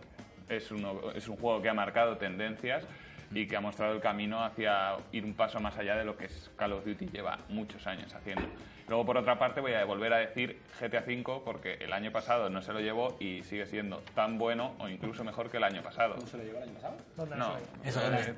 Es, 0.49 0.71
uno- 0.71 1.11
es 1.15 1.27
un 1.27 1.37
juego 1.37 1.61
que 1.61 1.69
ha 1.69 1.73
marcado 1.73 2.17
tendencias 2.17 2.83
y 3.31 3.45
que 3.47 3.55
ha 3.55 3.61
mostrado 3.61 3.93
el 3.93 4.01
camino 4.01 4.43
hacia 4.43 4.95
ir 5.11 5.23
un 5.23 5.35
paso 5.35 5.59
más 5.59 5.77
allá 5.77 5.95
de 5.95 6.03
lo 6.03 6.17
que 6.17 6.25
es 6.25 6.49
Call 6.57 6.73
of 6.73 6.83
Duty 6.85 7.07
lleva 7.07 7.37
muchos 7.49 7.85
años 7.85 8.13
haciendo. 8.15 8.41
Luego, 8.87 9.05
por 9.05 9.17
otra 9.17 9.37
parte, 9.37 9.61
voy 9.61 9.73
a 9.73 9.85
volver 9.85 10.11
a 10.13 10.17
decir 10.17 10.59
GTA 10.81 11.03
V 11.05 11.41
porque 11.45 11.75
el 11.75 11.93
año 11.93 12.11
pasado 12.11 12.49
no 12.49 12.59
se 12.63 12.73
lo 12.73 12.79
llevó 12.79 13.17
y 13.19 13.43
sigue 13.43 13.67
siendo 13.67 13.97
tan 14.15 14.39
bueno 14.39 14.73
o 14.79 14.89
incluso 14.89 15.23
mejor 15.23 15.51
que 15.51 15.57
el 15.57 15.63
año 15.63 15.83
pasado. 15.83 16.19
¿Se 16.25 16.37
lo 16.37 16.43
llevó 16.43 16.57
el 16.57 16.63
año 16.63 16.73
pasado? 16.73 16.97
¿dónde 17.15 17.35
No? 17.35 17.53
Eso 17.83 18.01
eh, 18.11 18.33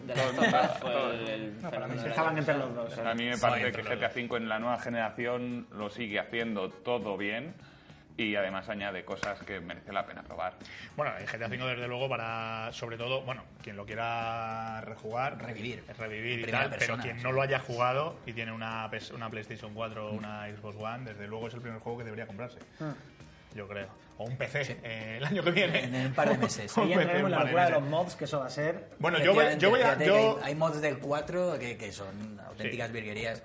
No, 0.84 2.06
Estaban 2.06 2.38
entre 2.38 2.58
los 2.58 2.76
dos. 2.76 2.98
A 2.98 3.14
mí 3.14 3.26
me 3.30 3.38
parece 3.38 3.72
que 3.72 3.82
GTA 3.84 4.12
V 4.14 4.38
en 4.38 4.50
la 4.50 4.60
nueva 4.60 4.78
generación 4.80 5.68
lo 5.72 5.90
sigue 5.90 6.20
haciendo 6.20 6.70
todo 6.70 7.16
bien 7.16 7.54
y 8.22 8.36
además 8.36 8.70
añade 8.70 9.04
cosas 9.04 9.40
que 9.40 9.60
merece 9.60 9.92
la 9.92 10.06
pena 10.06 10.24
probar. 10.24 10.54
Bueno, 10.96 11.14
el 11.18 11.26
GTA 11.26 11.48
V 11.48 11.58
desde 11.58 11.88
luego 11.88 12.08
para, 12.10 12.70
sobre 12.74 12.98
todo, 12.98 13.22
bueno, 13.22 13.44
quien 13.62 13.76
lo 13.76 13.86
quiera 13.86 14.82
rejugar, 14.82 15.42
Revivir. 15.42 15.84
revivir 15.98 16.48
y 16.48 16.52
tal, 16.52 16.70
persona, 16.70 16.80
pero 16.80 16.98
quien 17.04 17.18
sí. 17.18 17.24
no 17.24 17.32
lo 17.32 17.42
haya 17.42 17.60
jugado 17.60 18.18
y 18.26 18.34
tiene 18.34 18.52
una, 18.52 18.90
una 19.14 19.30
PlayStation 19.30 19.74
4 19.74 20.10
o 20.10 20.14
una 20.14 20.48
Xbox 20.48 20.78
One, 20.78 21.06
desde 21.06 21.28
luego 21.28 21.48
es 21.48 21.54
el 21.54 21.62
primer 21.62 21.80
juego 21.80 22.00
que 22.00 22.04
debería 22.04 22.28
comprarse. 22.28 22.60
Yo 23.56 23.68
creo. 23.68 23.88
O 24.18 24.26
un 24.26 24.38
PC 24.38 24.80
eh, 24.84 25.16
el 25.18 25.26
año 25.26 25.44
que 25.44 25.52
viene. 25.52 25.84
En 25.84 26.08
un 26.08 26.14
par 26.14 26.30
de 26.30 26.38
meses. 26.38 26.76
Un 26.78 26.90
PC, 26.90 26.96
un 26.96 27.02
en 27.02 27.32
la 27.32 27.40
de 27.40 27.44
locura 27.46 27.66
de 27.66 27.72
meses. 27.72 27.72
los 27.72 27.84
mods, 27.84 28.16
que 28.16 28.26
eso 28.26 28.40
va 28.40 28.46
a 28.46 28.50
ser. 28.50 28.90
Bueno, 29.00 29.20
yo 29.20 29.34
voy, 29.34 29.46
yo 29.58 29.70
voy 29.70 29.82
a... 29.82 29.98
Yo, 29.98 30.40
hay, 30.42 30.52
hay 30.52 30.56
mods 30.56 30.82
del 30.82 31.00
4 31.00 31.60
que, 31.60 31.78
que 31.78 31.92
son 31.92 32.40
auténticas 32.48 32.92
virguerías. 32.92 33.44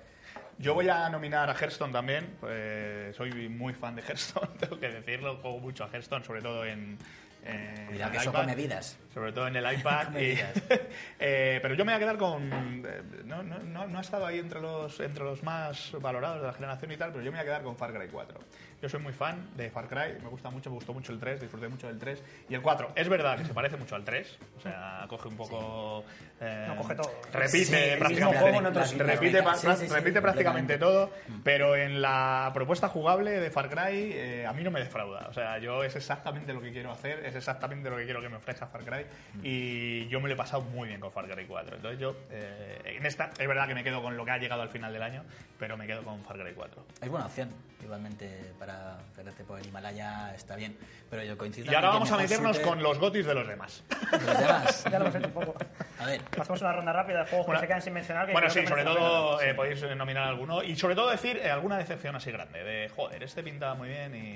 Yo 0.59 0.73
voy 0.73 0.89
a 0.89 1.07
nominar 1.09 1.49
a 1.49 1.53
Hearthstone 1.53 1.93
también. 1.93 2.35
pues, 2.39 3.15
soy 3.15 3.47
muy 3.49 3.73
fan 3.73 3.95
de 3.95 4.01
Hearthstone, 4.01 4.49
tengo 4.59 4.79
que 4.79 4.89
decirlo. 4.89 5.37
Juego 5.37 5.59
mucho 5.59 5.83
a 5.83 5.87
Hearthstone, 5.89 6.23
sobre 6.23 6.41
todo 6.41 6.65
en. 6.65 6.97
en 7.45 7.85
Cuidado 7.87 8.11
que 8.11 8.17
eso 8.17 8.33
come 8.33 8.55
vidas. 8.55 8.97
Sobre 9.13 9.31
todo 9.33 9.47
en 9.47 9.55
el 9.55 9.73
iPad. 9.79 10.15
Y- 10.19 10.39
eh, 11.19 11.59
pero 11.61 11.75
yo 11.75 11.85
me 11.85 11.91
voy 11.93 11.97
a 11.97 11.99
quedar 11.99 12.17
con. 12.17 12.49
eh, 12.85 13.01
No, 13.25 13.43
no, 13.43 13.59
no, 13.59 13.87
no 13.87 13.97
ha 13.97 14.01
estado 14.01 14.25
ahí 14.25 14.39
entre 14.39 14.59
los, 14.59 14.99
entre 14.99 15.23
los 15.23 15.43
más 15.43 15.91
valorados 16.01 16.41
de 16.41 16.47
la 16.47 16.53
generación 16.53 16.91
y 16.91 16.97
tal, 16.97 17.11
pero 17.11 17.23
yo 17.23 17.31
me 17.31 17.37
voy 17.37 17.41
a 17.43 17.45
quedar 17.45 17.63
con 17.63 17.75
Far 17.77 17.93
Cry 17.93 18.07
4. 18.07 18.39
Yo 18.81 18.87
soy 18.89 18.99
muy 18.99 19.11
fan 19.13 19.49
de 19.57 19.71
Far 19.71 19.87
Cry, 19.87 20.21
me 20.21 20.29
gusta 20.29 20.51
mucho, 20.51 20.69
me 20.69 20.75
gustó 20.75 20.93
mucho 20.93 21.11
el 21.11 21.19
3, 21.19 21.41
disfruté 21.41 21.67
mucho 21.67 21.87
del 21.87 21.97
3. 21.97 22.21
Y 22.49 22.53
el 22.53 22.61
4, 22.61 22.91
es 22.95 23.09
verdad 23.09 23.35
que 23.37 23.43
se 23.45 23.53
parece 23.53 23.75
mucho 23.75 23.95
al 23.95 24.03
3, 24.05 24.37
o 24.57 24.61
sea, 24.61 25.05
coge 25.09 25.27
un 25.29 25.35
poco. 25.35 26.03
eh, 26.39 26.65
No, 26.67 26.75
coge 26.75 26.93
todo. 26.93 27.11
Repite 27.33 27.65
Sí, 27.65 27.99
prácticamente. 27.99 29.03
repite, 29.03 29.43
Sí, 29.55 29.67
sí, 29.77 29.87
sí, 29.87 29.93
repite 29.93 30.21
prácticamente 30.21 30.77
todo, 30.77 31.11
pero 31.43 31.75
en 31.75 32.03
la 32.03 32.51
propuesta 32.53 32.87
jugable 32.87 33.31
de 33.39 33.49
Far 33.49 33.67
Cry 33.69 34.11
eh, 34.13 34.45
a 34.45 34.53
mí 34.53 34.63
no 34.63 34.69
me 34.69 34.79
defrauda. 34.79 35.27
O 35.27 35.33
sea, 35.33 35.57
yo 35.57 35.83
es 35.83 35.95
exactamente 35.95 36.53
lo 36.53 36.61
que 36.61 36.71
quiero 36.71 36.91
hacer, 36.91 37.25
es 37.25 37.33
exactamente 37.35 37.89
lo 37.89 37.97
que 37.97 38.05
quiero 38.05 38.21
que 38.21 38.29
me 38.29 38.35
ofrezca 38.37 38.67
Far 38.67 38.83
Cry 38.83 39.05
y 39.41 40.07
yo 40.09 40.19
me 40.21 40.27
lo 40.27 40.35
he 40.35 40.37
pasado 40.37 40.61
muy 40.61 40.87
bien 40.87 40.99
con 40.99 41.11
Far 41.11 41.25
Cry 41.27 41.45
4. 41.47 41.77
Entonces 41.77 41.99
yo, 41.99 42.15
eh, 42.29 42.79
en 42.85 43.05
esta, 43.07 43.31
es 43.39 43.47
verdad 43.47 43.67
que 43.67 43.73
me 43.73 43.83
quedo 43.83 44.03
con 44.03 44.15
lo 44.15 44.23
que 44.23 44.31
ha 44.31 44.37
llegado 44.37 44.61
al 44.61 44.69
final 44.69 44.93
del 44.93 45.01
año, 45.01 45.23
pero 45.57 45.77
me 45.77 45.87
quedo 45.87 46.03
con 46.03 46.23
Far 46.23 46.37
Cry 46.37 46.53
4. 46.53 46.85
Es 47.01 47.09
buena 47.09 47.25
opción, 47.25 47.49
igualmente, 47.83 48.53
para 48.59 48.66
perderte 49.15 49.43
por 49.43 49.59
el 49.59 49.65
Himalaya 49.67 50.33
está 50.35 50.55
bien. 50.55 50.77
Pero 51.09 51.23
yo 51.23 51.37
coincido 51.37 51.71
Y 51.71 51.75
ahora 51.75 51.89
vamos 51.89 52.11
a 52.11 52.17
meternos 52.17 52.59
con 52.59 52.81
los 52.81 52.99
gotis 52.99 53.25
de 53.25 53.33
los 53.33 53.47
demás. 53.47 53.83
los 54.11 54.39
demás. 54.39 54.83
Ya 54.91 54.99
lo 54.99 55.05
hemos 55.05 55.15
hecho 55.15 55.27
un 55.27 55.33
poco. 55.33 55.55
A 55.99 56.05
ver, 56.05 56.21
Pasamos 56.35 56.61
a 56.61 56.65
una 56.65 56.73
ronda 56.75 56.93
rápida 56.93 57.19
de 57.19 57.29
juegos 57.29 57.47
Bueno, 57.47 57.59
que 57.61 57.65
se 57.65 57.67
quedan 57.67 57.81
sin 57.81 57.93
mencionar. 57.93 58.25
que 58.25 58.31
Bueno, 58.33 58.49
sí, 58.49 58.61
que 58.61 58.67
sobre 58.67 58.83
todo 58.83 59.41
eh, 59.41 59.53
podéis 59.53 59.81
nominar 59.95 60.23
alguno 60.27 60.63
y 60.63 60.75
sobre 60.75 60.95
todo 60.95 61.09
decir 61.09 61.37
eh, 61.37 61.49
alguna 61.49 61.77
decepción 61.77 62.15
así 62.15 62.31
grande, 62.31 62.63
de 62.63 62.89
joder, 62.89 63.23
este 63.23 63.43
pinta 63.43 63.73
muy 63.73 63.89
bien 63.89 64.15
y... 64.15 64.29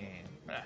eh. 0.52 0.64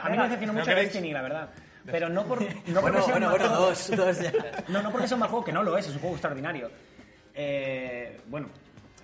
A 0.00 0.08
mí 0.08 0.16
me 0.16 0.24
decepcionó 0.24 0.52
¿No 0.54 0.60
mucho? 0.60 0.74
Destiny, 0.74 1.12
la 1.12 1.22
verdad. 1.22 1.48
Pero 1.84 2.08
no 2.08 2.24
por. 2.24 2.40
No 2.42 2.80
porque 2.80 2.98
bueno, 3.00 3.30
juego. 3.30 3.48
dos, 3.48 3.90
dos 3.96 4.20
ya. 4.20 4.32
No, 4.68 4.82
no 4.82 4.90
porque 4.92 5.08
sea 5.08 5.16
un 5.16 5.20
mal 5.20 5.28
juego, 5.30 5.44
que 5.44 5.52
no 5.52 5.62
lo 5.62 5.76
es, 5.76 5.86
es 5.88 5.94
un 5.94 6.00
juego 6.00 6.14
extraordinario. 6.14 6.70
Eh, 7.34 8.20
bueno, 8.26 8.48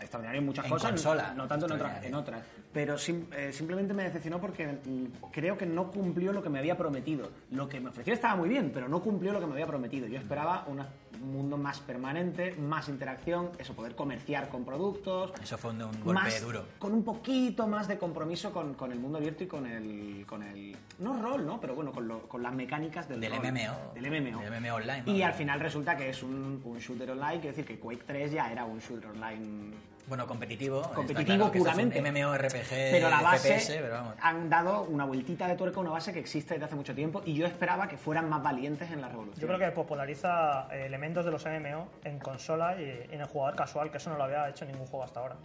extraordinario 0.00 0.40
en 0.40 0.46
muchas 0.46 0.64
En 0.64 0.70
cosas, 0.70 0.90
consola, 0.90 1.32
no 1.34 1.46
tanto 1.46 1.66
en 1.66 1.72
otras, 1.72 2.04
en 2.04 2.14
otras. 2.14 2.42
Pero 2.72 2.96
sim- 2.98 3.26
eh, 3.32 3.52
simplemente 3.52 3.94
me 3.94 4.04
decepcionó 4.04 4.40
porque 4.40 4.66
mm, 4.66 5.30
creo 5.32 5.56
que 5.56 5.66
no 5.66 5.90
cumplió 5.90 6.32
lo 6.32 6.42
que 6.42 6.48
me 6.48 6.58
había 6.58 6.76
prometido. 6.76 7.30
Lo 7.50 7.68
que 7.68 7.80
me 7.80 7.88
ofreció 7.90 8.12
estaba 8.14 8.36
muy 8.36 8.48
bien, 8.48 8.70
pero 8.72 8.88
no 8.88 9.00
cumplió 9.02 9.32
lo 9.32 9.40
que 9.40 9.46
me 9.46 9.52
había 9.52 9.66
prometido. 9.66 10.06
Yo 10.06 10.18
esperaba 10.18 10.64
una- 10.68 10.88
un 11.20 11.32
mundo 11.32 11.56
más 11.56 11.80
permanente, 11.80 12.54
más 12.54 12.88
interacción, 12.88 13.50
eso, 13.58 13.74
poder 13.74 13.96
comerciar 13.96 14.48
con 14.50 14.64
productos. 14.64 15.32
Eso 15.42 15.58
fue 15.58 15.70
un, 15.72 15.82
un 15.82 15.90
golpe 16.04 16.12
más- 16.22 16.40
duro. 16.42 16.64
Con 16.78 16.92
un 16.92 17.02
poquito 17.02 17.66
más 17.66 17.88
de 17.88 17.98
compromiso 17.98 18.52
con, 18.52 18.74
con 18.74 18.92
el 18.92 19.00
mundo 19.00 19.18
abierto 19.18 19.42
y 19.42 19.46
con 19.48 19.66
el, 19.66 20.24
con 20.26 20.42
el. 20.44 20.76
No 21.00 21.20
rol, 21.20 21.44
¿no? 21.44 21.60
Pero 21.60 21.74
bueno, 21.74 21.90
con, 21.90 22.06
lo- 22.06 22.28
con 22.28 22.42
las 22.42 22.52
mecánicas 22.54 23.08
del, 23.08 23.20
Del 23.20 23.32
rol. 23.32 23.40
MMO. 23.52 23.94
Del 23.94 24.06
MMO. 24.32 24.40
Del 24.42 24.60
MMO 24.60 24.74
online, 24.76 25.02
Y 25.06 25.22
al 25.22 25.32
final 25.32 25.58
resulta 25.58 25.96
que 25.96 26.10
es 26.10 26.22
un, 26.22 26.60
un 26.64 26.78
shooter 26.78 27.10
online, 27.10 27.40
quiere 27.40 27.48
decir 27.56 27.64
que 27.64 27.78
Quake 27.80 28.04
3 28.06 28.30
ya 28.32 28.52
era 28.52 28.64
un 28.64 28.78
shooter 28.78 29.10
online. 29.10 29.72
Bueno, 30.08 30.26
competitivo. 30.26 30.82
Competitivo 30.94 31.50
claro 31.50 31.52
puramente. 31.52 32.00
MMORPG, 32.00 32.70
Pero 32.70 33.10
la 33.10 33.20
base 33.20 33.58
FPS, 33.58 33.76
pero 33.80 33.94
vamos. 33.94 34.14
han 34.20 34.48
dado 34.48 34.82
una 34.84 35.04
vueltita 35.04 35.46
de 35.46 35.54
tuerca 35.54 35.78
a 35.78 35.80
una 35.80 35.90
base 35.90 36.12
que 36.12 36.18
existe 36.18 36.54
desde 36.54 36.66
hace 36.66 36.76
mucho 36.76 36.94
tiempo 36.94 37.22
y 37.24 37.34
yo 37.34 37.46
esperaba 37.46 37.88
que 37.88 37.98
fueran 37.98 38.28
más 38.28 38.42
valientes 38.42 38.90
en 38.90 39.02
la 39.02 39.08
revolución. 39.08 39.40
Yo 39.40 39.46
creo 39.46 39.58
que 39.58 39.74
populariza 39.74 40.68
eh, 40.72 40.86
elementos 40.86 41.24
de 41.24 41.30
los 41.30 41.44
MMO 41.44 41.88
en 42.04 42.18
consola 42.18 42.80
y 42.80 43.06
en 43.10 43.20
el 43.20 43.26
jugador 43.26 43.54
casual, 43.56 43.90
que 43.90 43.98
eso 43.98 44.10
no 44.10 44.16
lo 44.16 44.24
había 44.24 44.48
hecho 44.48 44.64
ningún 44.64 44.86
juego 44.86 45.04
hasta 45.04 45.20
ahora. 45.20 45.36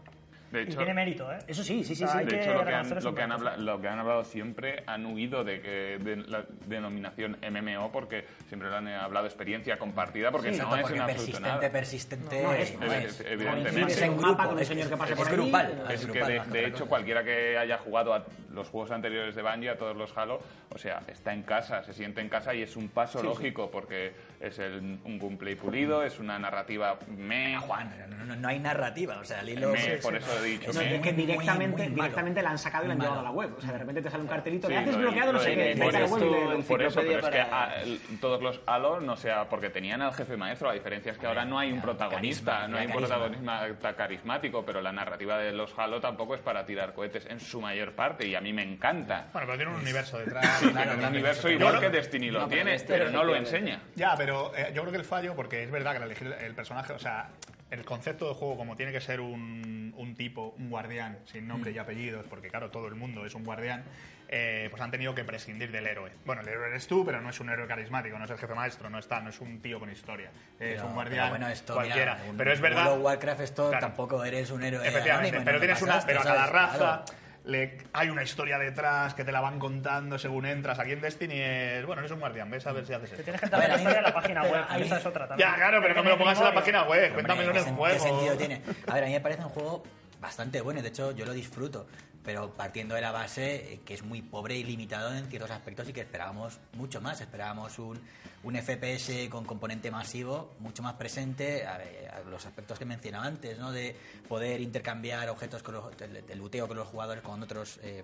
De 0.54 0.62
y 0.62 0.66
tiene 0.68 0.93
mérito, 0.93 1.32
¿eh? 1.34 1.39
Eso 1.47 1.64
sí, 1.64 1.84
sí, 1.84 1.95
sí, 1.95 2.06
sí. 2.08 2.18
hay 2.18 2.26
De 2.26 2.32
que 2.38 2.41
hecho, 2.43 2.54
lo 2.54 2.64
que, 2.64 2.70
han, 2.74 2.84
reconocer 2.84 3.01
su 3.01 3.08
lo, 3.10 3.16
que 3.16 3.22
han 3.24 3.30
mérito. 3.30 3.49
habla- 3.49 3.64
lo 3.64 3.82
que 3.82 3.88
han 3.88 3.99
hablado 3.99 4.24
siempre 4.24 4.84
han 4.86 5.06
huido 5.08 5.43
de 5.43 5.62
que 5.62 5.97
de 5.99 6.18
la 6.18 6.45
denominación 6.68 7.38
MMO 7.41 7.91
porque 7.91 8.26
siempre 8.47 8.70
lo 8.70 8.76
han 8.78 8.88
hablado 8.88 9.26
experiencia 9.26 9.78
compartida 9.80 10.30
porque 10.32 10.49
Exacto, 10.49 10.70
no 10.70 10.76
es 10.78 10.82
porque 10.84 10.99
absoluto 10.99 11.18
persistente, 11.26 11.49
nada. 11.49 11.72
persistente. 11.72 12.43
No 12.43 12.54
es, 12.54 12.80
no 12.80 12.86
no 12.86 12.93
es. 12.93 13.06
es, 13.20 13.20
evidentemente. 13.28 13.91
Es 13.93 13.97
Sí, 13.97 14.04
en 14.04 14.12
grupo, 14.18 14.28
mapa 14.32 14.43
con 14.45 14.54
un 14.54 14.60
es- 14.62 14.68
señor 14.68 14.88
que 14.88 14.93
es- 14.93 14.99
pase 14.99 15.14
es 15.14 15.18
por 15.20 15.32
grupal. 15.32 15.86
Es 15.89 16.06
que 16.06 16.24
de, 16.24 16.39
de 16.51 16.66
hecho 16.68 16.86
cualquiera 16.88 17.24
que 17.24 17.58
haya 17.58 17.78
jugado 17.80 18.14
a 18.14 18.24
los 18.51 18.70
juegos 18.70 18.91
anteriores 18.91 19.34
de 19.34 19.41
Bungie, 19.41 19.70
a 19.72 19.78
todos 19.78 19.97
los 19.97 20.16
Halo, 20.16 20.39
o 20.70 20.78
sea, 20.78 21.01
está 21.08 21.34
en 21.34 21.41
casa, 21.41 21.84
se 21.84 21.93
siente 21.93 22.22
en 22.22 22.30
casa 22.30 22.54
y 22.54 22.62
es 22.62 22.76
un 22.76 22.89
paso 22.89 23.24
lógico 23.24 23.72
porque 23.72 24.14
es 24.40 24.60
el- 24.60 25.00
un 25.04 25.20
gameplay 25.20 25.56
pulido, 25.56 26.04
es 26.04 26.20
una 26.20 26.38
narrativa 26.40 26.98
me, 27.08 27.58
Juan, 27.60 27.94
no, 28.10 28.26
no- 28.26 28.36
no 28.36 28.48
hay 28.48 28.60
narrativa, 28.60 29.18
o 29.20 29.24
sea, 29.24 29.42
el 29.42 29.50
hilo... 29.50 29.70
me, 29.72 29.98
por 29.98 30.16
eso 30.16 30.44
he 30.44 30.48
dicho 30.48 30.70
Es 30.70 30.76
No, 30.76 30.82
me. 30.82 30.96
es 30.96 31.02
que 31.02 31.12
muy, 31.14 31.24
muy, 31.24 31.26
directamente, 31.34 31.78
muy 31.84 31.90
malo. 31.92 32.04
directamente 32.04 32.42
la 32.42 32.50
han 32.52 32.58
sacado 32.58 32.84
y 32.86 32.88
la 32.88 32.94
han 32.94 32.98
Muy 32.98 33.06
llevado 33.06 33.22
a 33.22 33.24
la 33.24 33.32
web. 33.32 33.54
O 33.58 33.62
sea, 33.62 33.72
de 33.72 33.78
repente 33.80 34.02
te 34.02 34.10
sale 34.10 34.24
un 34.24 34.30
cartelito, 34.30 34.68
Sí, 34.68 34.74
le 34.74 34.80
haces 34.80 34.94
lo 34.94 35.00
he- 35.00 35.02
bloqueado, 35.04 35.34
no 35.34 35.40
sé 35.40 35.56
qué, 35.56 35.76
por 35.82 35.96
a 35.96 36.00
eso- 36.06 36.18
le- 36.20 36.64
por 36.64 36.82
eso, 36.82 37.00
pero 37.02 37.12
es 37.12 37.26
que 37.26 37.32
para- 37.32 37.50
ah, 37.52 37.82
el- 37.82 38.00
todos 38.20 38.42
los 38.42 38.62
Halo, 38.66 39.00
no 39.02 39.16
sea 39.18 39.48
porque 39.50 39.70
tenían 39.70 40.02
al 40.02 40.14
jefe 40.14 40.38
maestro, 40.38 40.68
la 40.70 40.74
diferencia 40.74 41.12
es 41.12 41.18
que 41.18 41.28
ahora 41.28 41.46
no 41.46 41.60
hay 41.60 41.72
un 41.72 41.82
protagonista, 41.82 42.52
carisma, 42.52 42.68
no 42.68 42.78
hay 42.78 42.86
un 42.88 42.94
protagonista 42.94 43.96
carismático, 43.96 44.66
pero 44.66 44.82
la 44.82 44.92
narrativa 44.92 45.38
de 45.38 45.52
los 45.52 45.78
Halo 45.78 46.00
tampoco 46.02 46.36
es 46.36 46.42
para 46.42 46.66
tirar 46.66 46.94
cohetes 46.94 47.26
en 47.28 47.40
su 47.40 47.62
mayor 47.62 47.94
parte 47.94 48.28
y 48.28 48.36
a 48.36 48.42
mí 48.42 48.54
me 48.54 48.64
encanta. 48.64 49.28
Bueno, 49.34 49.48
pero 49.48 49.58
tiene 49.58 49.72
un 49.74 49.82
universo 49.82 50.18
detrás. 50.18 50.62
Un 51.04 51.06
universo 51.06 51.50
igual 51.50 51.80
que 51.80 51.90
Destiny 51.90 52.30
lo 52.32 52.48
tiene, 52.48 52.72
Destiny 52.72 52.98
pero 53.00 53.12
no 53.12 53.24
lo 53.24 53.36
enseña. 53.36 53.80
Ya, 53.96 54.16
pero 54.18 54.33
eh, 54.56 54.72
yo 54.74 54.82
creo 54.82 54.92
que 54.92 54.98
el 54.98 55.06
fallo, 55.06 55.36
porque 55.36 55.64
es 55.64 55.72
verdad 55.72 55.92
que 55.92 55.98
al 55.98 56.04
elegir 56.04 56.36
el 56.40 56.54
personaje, 56.56 56.94
o 56.94 57.00
sea, 57.00 57.30
el 57.72 57.84
concepto 57.86 58.28
de 58.30 58.36
juego, 58.36 58.58
como 58.58 58.76
tiene 58.76 58.92
que 58.92 59.02
ser 59.02 59.20
un, 59.20 59.94
un 59.98 60.16
tipo, 60.16 60.54
un 60.58 60.70
guardián, 60.70 61.18
sin 61.26 61.48
nombre 61.48 61.72
y 61.72 61.78
apellidos, 61.78 62.26
porque 62.30 62.50
claro, 62.50 62.70
todo 62.72 62.88
el 62.88 62.96
mundo 62.96 63.26
es 63.26 63.34
un 63.36 63.44
guardián, 63.44 63.84
eh, 64.30 64.68
pues 64.72 64.82
han 64.82 64.90
tenido 64.92 65.14
que 65.14 65.24
prescindir 65.24 65.72
del 65.72 65.86
héroe. 65.88 66.12
Bueno, 66.26 66.42
el 66.42 66.48
héroe 66.48 66.70
eres 66.70 66.88
tú, 66.88 67.06
pero 67.06 67.22
no 67.22 67.30
es 67.30 67.40
un 67.40 67.50
héroe 67.50 67.68
carismático, 67.68 68.18
no 68.18 68.26
es 68.26 68.32
el 68.32 68.38
jefe 68.38 68.54
maestro, 68.56 68.90
no 68.90 69.00
está, 69.00 69.20
no 69.22 69.30
es 69.30 69.40
un 69.42 69.62
tío 69.62 69.80
con 69.80 69.92
historia. 69.92 70.30
es 70.60 70.76
Pero- 70.76 70.88
un 70.88 70.94
guardián 70.94 71.26
pero 71.26 71.30
bueno, 71.30 71.48
esto, 71.50 71.74
cualquiera. 71.74 72.16
mira, 72.16 72.30
un 72.32 72.38
pero 72.38 72.54
es 72.54 72.62
verdad. 72.62 72.86
World 72.86 72.98
of 73.00 73.06
Warcraft 73.06 73.42
esto 73.42 73.70
Claro. 73.70 73.88
tampoco 73.88 74.24
eres 74.24 74.50
un 74.52 74.64
héroe 74.64 74.88
Efectivamente, 74.88 75.30
anónimo, 75.38 75.46
pero 75.46 75.58
no 75.58 75.62
tienes 75.62 75.82
una, 75.82 75.92
pasaste, 75.94 76.08
pero 76.14 76.22
a 76.22 76.24
cada 76.24 76.46
raza 76.48 76.78
Claro. 76.78 77.06
Le, 77.46 77.78
hay 77.91 78.10
una 78.10 78.24
historia 78.24 78.58
detrás 78.58 79.14
que 79.14 79.24
te 79.26 79.32
la 79.32 79.41
van 79.41 79.60
contando 79.60 80.18
según 80.18 80.46
entras. 80.46 80.80
Aquí 80.80 80.91
en 80.94 81.02
Destiny 81.02 81.36
es, 81.39 81.86
bueno, 81.86 82.00
eres 82.02 82.12
un 82.12 82.20
guardián, 82.20 82.50
ves 82.50 82.66
a 82.68 82.72
ver 82.72 82.86
si 82.86 82.94
haces 82.94 83.10
Te 83.10 83.16
esto. 83.16 83.24
tienes 83.24 83.41
que 83.41 83.46
A 83.46 83.48
entrar 83.48 83.62
ver, 83.62 83.70
en 83.70 83.74
a 83.74 83.76
la 83.76 83.78
mí- 83.78 83.84
historia 83.84 84.02
de 84.02 84.08
la 84.08 84.14
página 84.14 84.44
web. 84.44 84.66
a 84.70 84.78
y 84.78 84.80
mí- 84.82 84.86
esa 84.88 84.98
es 84.98 85.06
otra 85.06 85.28
también. 85.28 85.50
Ya, 85.50 85.56
claro, 85.56 85.80
pero 85.82 85.94
no 85.96 86.04
me 86.04 86.10
lo 86.10 86.18
pongas 86.18 86.38
en 86.38 86.44
la 86.46 86.54
página 86.54 86.84
web, 86.84 87.14
cuéntamelo 87.14 87.50
en 87.52 87.54
¿qué 87.64 87.70
el 87.70 87.76
juego. 87.76 87.94
¿Qué 87.96 88.00
sentido 88.10 88.38
tiene? 88.38 88.62
A 88.88 88.94
ver, 88.94 89.04
a 89.04 89.08
mí 89.08 89.14
me 89.14 89.22
parece 89.22 89.41
un 89.44 89.50
juego 89.50 89.84
bastante 90.22 90.62
bueno 90.62 90.80
y 90.80 90.84
de 90.84 90.89
hecho 90.89 91.12
yo 91.12 91.26
lo 91.26 91.34
disfruto, 91.34 91.86
pero 92.24 92.52
partiendo 92.54 92.96
de 92.96 93.02
la 93.02 93.12
base 93.12 93.74
eh, 93.74 93.82
que 93.86 93.94
es 93.94 94.04
muy 94.04 94.22
pobre 94.22 94.56
y 94.56 94.64
limitado 94.64 95.14
en 95.14 95.28
ciertos 95.28 95.52
aspectos 95.52 95.89
y 95.89 95.94
que 95.94 96.00
esperábamos 96.02 96.62
mucho 96.74 97.02
más. 97.02 97.20
Esperábamos 97.20 97.78
un, 97.78 98.00
un 98.44 98.56
FPS 98.56 99.30
con 99.30 99.46
componente 99.46 99.89
masivo 99.89 100.54
mucho 100.60 100.84
más 100.84 100.94
presente, 100.94 101.66
a, 101.66 101.76
a 101.76 102.30
los 102.30 102.46
aspectos 102.46 102.78
que 102.78 102.86
mencionaba 102.86 103.26
antes, 103.26 103.58
¿no? 103.58 103.72
de 103.72 103.96
poder 104.28 104.62
intercambiar 104.62 105.30
objetos 105.30 105.64
con 105.64 105.76
los, 105.76 105.98
del, 105.98 106.26
del 106.26 106.38
luteo 106.38 106.68
con 106.68 106.78
los 106.78 106.88
jugadores 106.88 107.24
con 107.24 107.41
otros 107.41 107.80
eh, 107.84 108.04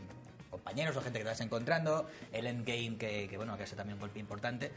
compañeros 0.50 0.96
o 0.96 1.02
gente 1.02 1.20
que 1.20 1.24
te 1.24 1.30
vas 1.30 1.42
encontrando, 1.42 2.10
el 2.32 2.48
endgame 2.48 2.98
que, 2.98 3.32
bueno 3.36 3.58
que 3.58 3.64
es 3.64 3.72
también 3.72 3.96
un 3.96 4.02
golpe 4.02 4.20
importante 4.20 4.72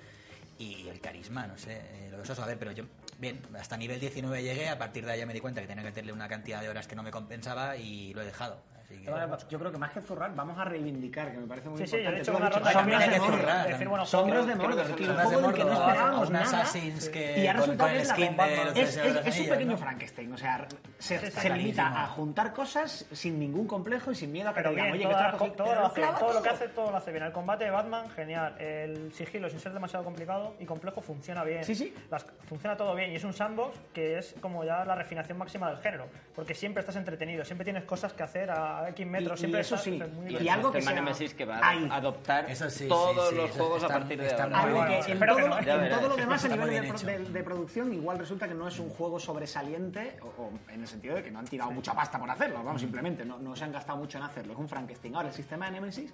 y 0.58 0.88
el 0.88 1.00
carisma, 1.00 1.46
no 1.46 1.56
sé, 1.56 1.72
eh, 1.72 2.08
lo 2.10 2.22
que 2.22 2.30
eso 2.30 2.42
a 2.42 2.46
ver, 2.46 2.58
pero 2.58 2.72
yo, 2.72 2.84
bien, 3.18 3.40
hasta 3.58 3.76
nivel 3.76 3.98
19 3.98 4.42
llegué, 4.42 4.68
a 4.68 4.78
partir 4.78 5.04
de 5.04 5.12
ahí 5.12 5.18
ya 5.18 5.26
me 5.26 5.32
di 5.32 5.40
cuenta 5.40 5.60
que 5.60 5.66
tenía 5.66 5.82
que 5.82 5.90
meterle 5.90 6.12
una 6.12 6.28
cantidad 6.28 6.60
de 6.60 6.68
horas 6.68 6.86
que 6.86 6.94
no 6.94 7.02
me 7.02 7.10
compensaba 7.10 7.76
y 7.76 8.12
lo 8.14 8.22
he 8.22 8.26
dejado. 8.26 8.62
Así 8.92 9.46
que, 9.46 9.50
Yo 9.50 9.58
creo 9.58 9.72
que 9.72 9.78
más 9.78 9.92
que 9.92 10.00
zurrar, 10.00 10.34
vamos 10.34 10.58
a 10.58 10.64
reivindicar, 10.64 11.30
que 11.32 11.38
me 11.38 11.46
parece 11.46 11.68
muy 11.68 11.78
Sí, 11.78 11.86
sí, 11.86 11.92
yo 11.92 11.98
importante. 11.98 12.18
he 12.18 12.22
hecho 12.22 12.36
una 12.36 12.50
ronda 12.50 12.72
También 12.72 12.98
de 13.10 13.18
Mordor, 13.18 13.66
decir, 13.66 13.88
bueno, 13.88 14.06
Sombras 14.06 14.46
de 14.46 14.54
Mordor, 14.54 14.86
que 14.94 15.02
un 15.02 15.08
Sombras 15.08 15.16
de 15.30 15.34
juego 15.34 15.48
del 15.48 15.56
que 15.56 15.64
no 15.64 15.72
esperábamos 15.72 16.30
nada. 16.30 16.44
Assassin's 16.44 17.08
que 17.08 17.38
y 17.38 17.46
ha 17.46 17.52
resultado 17.52 17.90
que 17.90 17.98
es 17.98 18.08
la 18.08 18.16
bomba. 18.26 18.48
Es, 18.74 18.96
es- 18.96 19.26
es 19.26 19.40
un 19.40 19.48
pequeño 19.48 19.70
¿no? 19.72 19.78
Frankenstein, 19.78 20.32
o 20.32 20.36
sea, 20.38 20.66
se, 20.98 21.18
Sí, 21.18 21.30
se 21.30 21.50
limita 21.50 22.02
a 22.02 22.06
juntar 22.08 22.52
cosas 22.52 23.06
sin 23.12 23.38
ningún 23.38 23.66
complejo 23.66 24.12
y 24.12 24.14
sin 24.14 24.32
miedo 24.32 24.48
a 24.50 24.54
que 24.54 24.60
Pero 24.62 24.74
bien, 24.74 24.92
oye, 24.92 25.06
que 25.06 25.14
todo, 25.14 25.38
cogido". 25.38 25.56
lo 25.56 25.64
Pero 25.64 25.86
hace, 25.86 26.00
clava 26.00 26.18
todo 26.18 26.32
lo 26.34 26.42
que 26.42 26.48
hace, 26.48 26.68
todo 26.68 26.90
lo 26.90 26.96
hace 26.96 27.12
bien. 27.12 27.24
El 27.24 27.32
combate 27.32 27.64
de 27.64 27.70
Batman, 27.70 28.08
genial. 28.10 28.54
El 28.58 29.12
sigilo, 29.12 29.48
sin 29.50 29.60
ser 29.60 29.72
demasiado 29.72 30.04
complicado 30.04 30.54
y 30.58 30.64
complejo, 30.66 31.00
funciona 31.00 31.44
bien. 31.44 31.64
Sí, 31.64 31.74
sí. 31.74 31.94
Las- 32.10 32.26
funciona 32.48 32.76
todo 32.76 32.94
bien. 32.94 33.12
Y 33.12 33.16
es 33.16 33.24
un 33.24 33.32
sandbox 33.32 33.78
que 33.92 34.18
es 34.18 34.34
como 34.40 34.64
ya 34.64 34.84
la 34.84 34.94
refinación 34.94 35.38
máxima 35.38 35.68
del 35.70 35.78
género. 35.78 36.06
Porque 36.34 36.54
siempre 36.54 36.80
estás 36.80 36.96
entretenido, 36.96 37.44
siempre 37.44 37.64
tienes 37.64 37.84
cosas 37.84 38.12
que 38.12 38.22
hacer 38.22 38.50
a 38.50 38.81
X 38.88 39.06
metros. 39.06 39.38
Y- 39.38 39.40
siempre 39.40 39.60
y 39.60 39.62
eso 39.62 39.76
sí, 39.76 40.00
es 40.02 40.12
muy 40.12 40.36
y 40.36 40.48
algo 40.48 40.72
que 40.72 40.82
sea- 40.82 40.92
Nemesis 40.94 41.34
que 41.34 41.44
va 41.44 41.60
Ahí. 41.62 41.88
a 41.90 41.96
adoptar 41.96 42.46
sí, 42.70 42.88
todos 42.88 43.28
sí, 43.30 43.34
los 43.36 43.50
sí, 43.50 43.58
juegos 43.58 43.82
está- 43.82 43.94
a 43.94 43.98
partir 43.98 44.20
de 44.20 44.30
ahora. 44.32 44.60
Algo 44.60 44.86
que 44.86 44.98
hecho. 44.98 45.12
en, 45.12 45.18
todo, 45.18 45.36
que 45.36 45.42
no. 45.42 45.48
lo- 45.48 45.62
Ya 45.62 45.74
en 45.74 45.80
verás. 45.80 45.98
todo 46.00 46.08
lo 46.08 46.16
demás 46.16 46.44
a 46.44 46.48
nivel 46.48 46.68
de, 46.70 46.80
de- 47.18 47.18
de 47.30 47.42
producción 47.44 47.94
igual 47.94 48.18
resulta 48.18 48.48
que 48.48 48.54
no 48.54 48.68
es 48.68 48.78
un 48.78 48.88
juego 48.90 49.18
sobresaliente 49.20 50.16
o, 50.22 50.42
o 50.42 50.50
en 50.70 50.80
el 50.82 50.88
sentido 50.88 51.14
de 51.16 51.22
que 51.22 51.30
no 51.30 51.38
han 51.38 51.46
tirado 51.46 51.70
mucha 51.70 51.94
pasta 51.94 52.18
por 52.18 52.30
hacerlo, 52.30 52.62
vamos, 52.62 52.80
simplemente 52.80 53.24
no, 53.24 53.38
no 53.38 53.54
se 53.56 53.64
han 53.64 53.72
gastado 53.72 53.98
mucho 53.98 54.18
en 54.18 54.24
hacerlo, 54.24 54.52
es 54.52 54.58
un 54.58 54.68
Frankenstein. 54.68 55.14
Ahora, 55.14 55.28
el 55.28 55.34
sistema 55.34 55.66
de 55.66 55.72
Nemesis 55.72 56.12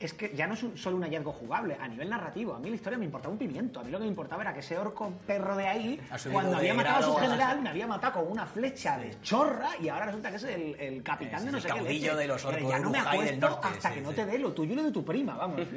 es 0.00 0.14
que 0.14 0.32
ya 0.34 0.46
no 0.46 0.54
es 0.54 0.62
un- 0.62 0.76
solo 0.76 0.96
un 0.96 1.02
hallazgo 1.02 1.32
jugable, 1.32 1.76
a 1.80 1.86
nivel 1.86 2.08
narrativo, 2.10 2.54
a 2.54 2.58
mí 2.58 2.70
la 2.70 2.76
historia 2.76 2.98
me 2.98 3.04
importaba 3.04 3.32
un 3.32 3.38
pimiento, 3.38 3.80
a 3.80 3.84
mí 3.84 3.90
lo 3.90 3.98
que 3.98 4.04
me 4.04 4.08
importaba 4.08 4.42
era 4.42 4.52
que 4.54 4.60
ese 4.60 4.76
orco 4.78 5.12
perro 5.26 5.54
de 5.56 5.66
ahí, 5.68 6.00
cuando 6.32 6.56
había 6.56 6.74
matado 6.74 6.98
a 6.98 7.02
su 7.02 7.14
general, 7.16 7.60
me 7.62 7.68
había 7.68 7.86
matado 7.86 8.14
con 8.14 8.32
una 8.32 8.46
flecha 8.46 8.98
de 8.98 9.20
chorra 9.20 9.70
y 9.80 9.88
ahora 9.88 10.06
resulta 10.06 10.30
que 10.30 10.36
es 10.36 10.44
el, 10.44 10.74
el 10.80 11.02
capitán 11.02 11.40
Es 11.40 11.44
de 11.46 11.50
no 11.52 11.56
el 11.58 11.62
sé 11.62 11.68
qué 11.68 11.74
caudillo 11.74 12.06
leche. 12.12 12.16
de 12.16 12.26
los 12.28 12.44
orcos 12.44 12.70
ya 12.70 12.78
no 12.78 12.90
me 12.90 12.98
Urujai 12.98 13.18
del 13.18 13.26
acuesto 13.28 13.48
norte, 13.50 13.68
hasta 13.68 13.88
sí, 13.90 13.94
que 13.94 14.00
no 14.00 14.10
sí. 14.10 14.16
te 14.16 14.26
dé 14.26 14.38
lo 14.38 14.52
tuyo 14.52 14.72
y 14.72 14.76
lo 14.76 14.82
de 14.84 14.90
tu 14.92 15.04
prima, 15.04 15.34
vamos. 15.36 15.60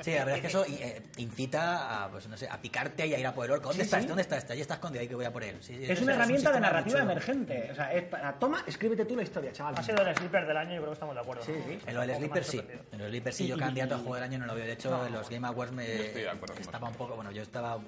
Sí, 0.00 0.12
la 0.12 0.18
verdad 0.24 0.36
es 0.36 0.40
que 0.42 0.46
eso 0.46 0.64
eh, 0.66 1.02
incita 1.16 2.04
a, 2.04 2.08
pues, 2.10 2.28
no 2.28 2.36
sé, 2.36 2.48
a 2.48 2.60
picarte 2.60 3.04
y 3.06 3.14
a 3.14 3.18
ir 3.18 3.26
a 3.26 3.34
por 3.34 3.44
el 3.46 3.50
orco. 3.52 3.68
¿Dónde 3.68 3.82
Sí, 3.82 3.86
está 3.86 3.96
sí. 3.96 4.00
este? 4.02 4.08
¿Dónde 4.08 4.22
está 4.22 4.36
este? 4.38 4.52
Ahí 4.52 4.60
está 4.60 4.74
escondido, 4.74 5.02
ahí 5.02 5.08
que 5.08 5.14
voy 5.16 5.24
a 5.24 5.32
por 5.32 5.42
él. 5.42 5.56
Sí, 5.60 5.76
Es 5.82 6.00
una 6.00 6.12
un 6.14 6.18
herramienta 6.20 6.52
de 6.52 6.60
narrativa 6.60 7.00
emergente. 7.00 7.68
O 7.72 7.74
sea, 7.74 7.92
es 7.92 8.04
para, 8.04 8.32
toma, 8.38 8.62
escríbete 8.66 9.04
tú 9.04 9.16
la 9.16 9.22
historia, 9.24 9.52
chaval. 9.52 9.74
Ha 9.76 9.82
sido 9.82 10.02
el 10.06 10.14
sleeper 10.16 10.46
del 10.46 10.56
año 10.56 10.74
y 10.74 10.76
creo 10.76 10.86
que 10.88 10.92
estamos 10.92 11.14
de 11.16 11.20
acuerdo. 11.20 11.42
Sí, 11.42 11.52
¿no? 11.52 11.64
sí. 11.66 11.78
En 11.86 11.94
lo 11.94 12.00
del 12.02 12.44
sí. 12.44 12.60
En 12.92 12.98
los 12.98 13.08
Sleeper 13.08 13.32
sí, 13.34 13.47
yo 13.48 13.58
candidato 13.58 13.94
a 13.94 13.98
juego 13.98 14.14
del 14.14 14.24
año 14.24 14.38
no 14.38 14.46
lo 14.46 14.54
veo. 14.54 14.66
De 14.66 14.72
hecho, 14.72 15.06
en 15.06 15.12
los 15.12 15.28
Game 15.28 15.46
Awards 15.46 15.72
me 15.72 15.86
Yo 15.86 16.02
estoy 16.04 16.22
de 16.22 16.30
acuerdo 16.30 16.54
con 16.54 16.62
estaba 16.62 16.88
un 16.88 16.94
poco, 16.94 17.16
bueno, 17.16 17.30
yo 17.32 17.42
estaba, 17.42 17.78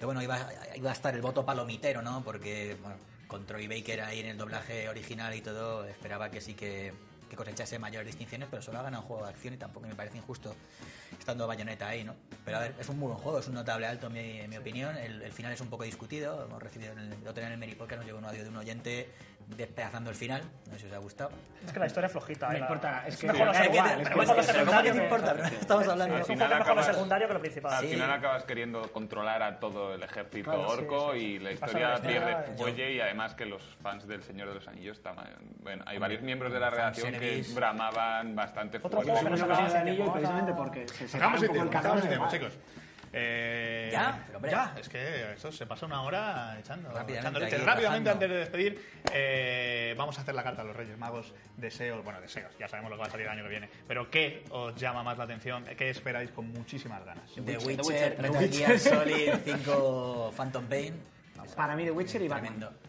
yo, 0.00 0.06
bueno, 0.06 0.22
iba, 0.22 0.38
iba 0.74 0.90
a 0.90 0.92
estar 0.92 1.14
el 1.14 1.22
voto 1.22 1.44
palomitero, 1.44 2.02
¿no? 2.02 2.22
Porque, 2.22 2.76
bueno, 2.82 2.96
con 3.26 3.46
Troy 3.46 3.66
Baker 3.66 4.02
ahí 4.02 4.20
en 4.20 4.26
el 4.26 4.38
doblaje 4.38 4.88
original 4.88 5.34
y 5.34 5.40
todo, 5.40 5.84
esperaba 5.84 6.30
que 6.30 6.40
sí 6.40 6.54
que, 6.54 6.92
que 7.28 7.36
cosechase 7.36 7.78
mayores 7.78 8.06
distinciones, 8.06 8.48
pero 8.50 8.62
solo 8.62 8.78
ha 8.78 8.82
ganado 8.82 9.02
un 9.02 9.08
juego 9.08 9.24
de 9.24 9.30
acción 9.30 9.54
y 9.54 9.56
tampoco 9.56 9.86
me 9.86 9.94
parece 9.94 10.18
injusto 10.18 10.54
estando 11.18 11.46
Bayonetta 11.46 11.88
ahí, 11.88 12.04
¿no? 12.04 12.14
Pero 12.44 12.58
a 12.58 12.60
ver, 12.60 12.74
es 12.78 12.88
un 12.88 12.98
muy 12.98 13.08
buen 13.08 13.18
juego, 13.18 13.38
es 13.38 13.48
un 13.48 13.54
notable 13.54 13.86
alto 13.86 14.06
en 14.06 14.12
mi, 14.12 14.40
en 14.40 14.50
mi 14.50 14.56
opinión. 14.56 14.96
El, 14.96 15.22
el 15.22 15.32
final 15.32 15.52
es 15.52 15.60
un 15.60 15.68
poco 15.68 15.84
discutido. 15.84 16.44
Hemos 16.44 16.62
recibido 16.62 16.92
el, 16.92 17.12
el 17.12 17.28
otro 17.28 17.34
día 17.34 17.46
en 17.46 17.52
el 17.52 17.58
Meri 17.58 17.74
Podcast 17.74 17.98
nos 17.98 18.06
llegó 18.06 18.18
un 18.18 18.24
audio 18.26 18.42
de 18.44 18.48
un 18.48 18.56
oyente 18.56 19.08
despedazando 19.48 20.10
el 20.10 20.16
final. 20.16 20.42
No 20.66 20.72
sé 20.74 20.80
si 20.80 20.86
os 20.86 20.92
ha 20.92 20.98
gustado. 20.98 21.30
Es 21.64 21.72
que 21.72 21.78
la 21.78 21.86
historia 21.86 22.06
es 22.06 22.12
flojita. 22.12 22.46
No 22.48 22.52
eh, 22.52 22.58
la- 22.58 22.64
importa, 22.64 23.04
es 23.06 23.16
que- 23.16 23.26
mejor 23.28 23.46
lo 23.46 23.54
Sí, 23.54 23.60
pero 23.62 23.74
lo 23.76 24.02
pero 24.02 24.16
¿cómo 24.26 24.42
secundario 24.42 24.94
importa? 25.02 25.34
Pero 25.34 25.46
estamos 25.60 25.88
hablando 25.88 26.14
Es 26.16 26.20
un 26.20 26.26
final 26.26 26.48
poco 26.48 26.58
mejor 26.58 26.66
lo 26.66 26.72
acabas- 26.80 26.86
secundario 26.96 27.28
que 27.28 27.34
lo 27.34 27.40
principal. 27.40 27.72
Al 27.74 27.84
Sí. 27.84 27.88
final 27.92 28.10
acabas 28.12 28.44
queriendo 28.44 28.82
controlar 28.92 29.42
a 29.42 29.58
todo 29.60 29.94
el 29.94 30.02
ejército 30.02 30.50
Claro, 30.50 30.68
sí, 30.68 30.72
orco 30.80 31.12
sí, 31.12 31.20
sí. 31.20 31.26
y 31.26 31.38
la 31.38 31.52
historia 31.52 31.94
pierde 32.02 32.36
fuelle 32.56 32.92
y 32.92 33.00
además 33.00 33.34
que 33.34 33.46
los 33.46 33.62
fans 33.82 34.06
del 34.08 34.22
Señor 34.22 34.48
de 34.48 34.54
los 34.56 34.66
Anillos 34.68 34.96
estaban... 34.96 35.26
Bueno, 35.60 35.84
hay 35.86 35.98
varios 35.98 36.22
miembros 36.22 36.52
de 36.52 36.58
la 36.60 36.70
redacción 36.70 37.12
que 37.12 37.44
bramaban 37.54 38.34
bastante 38.34 38.78
Otro 38.78 38.90
fuerte. 39.02 39.12
juego 39.12 39.36
que 39.36 39.42
de 39.42 39.72
de 39.72 39.78
anillo 39.78 40.12
precisamente 40.12 40.52
porque 40.54 40.88
se 40.88 41.08
Sacamos 41.08 41.42
el 41.42 41.50
igual. 42.14 42.30
chicos. 42.30 42.52
Eh, 43.12 43.88
¿Ya? 43.92 44.22
Pero, 44.26 44.38
hombre. 44.38 44.50
ya, 44.50 44.74
es 44.78 44.88
que 44.88 45.32
esto 45.32 45.50
se 45.52 45.66
pasa 45.66 45.86
una 45.86 46.02
hora 46.02 46.58
echando, 46.58 46.88
Rápidamente 46.88 47.18
echando 47.20 47.40
leche. 47.40 47.56
aquí, 47.56 47.64
Rápidamente, 47.64 48.10
antes 48.10 48.28
de 48.28 48.36
despedir, 48.36 48.80
eh, 49.12 49.94
vamos 49.96 50.18
a 50.18 50.22
hacer 50.22 50.34
la 50.34 50.42
carta 50.42 50.62
a 50.62 50.64
los 50.64 50.76
Reyes 50.76 50.98
Magos. 50.98 51.32
Deseos, 51.56 52.04
bueno, 52.04 52.20
deseos, 52.20 52.52
ya 52.58 52.68
sabemos 52.68 52.90
lo 52.90 52.96
que 52.96 53.02
va 53.02 53.06
a 53.06 53.10
salir 53.10 53.26
el 53.26 53.32
año 53.32 53.42
que 53.44 53.48
viene. 53.50 53.70
Pero 53.88 54.10
¿qué 54.10 54.44
os 54.50 54.74
llama 54.76 55.02
más 55.02 55.16
la 55.18 55.24
atención? 55.24 55.64
¿Qué 55.76 55.90
esperáis 55.90 56.30
con 56.30 56.50
muchísimas 56.52 57.04
ganas? 57.04 57.30
The 57.34 57.40
Witcher, 57.58 57.66
Witcher, 57.66 58.16
The 58.16 58.22
Metal 58.22 58.42
Witcher. 58.42 58.66
Gear 58.66 58.78
Solid 58.78 59.32
5 59.44 60.32
Phantom 60.36 60.64
Pain. 60.66 60.94
Vamos, 61.36 61.52
Para 61.54 61.76
mí, 61.76 61.84
The 61.84 61.90
Witcher 61.92 62.22
y 62.22 62.28
Batman. 62.28 62.58
Tremendo. 62.58 62.85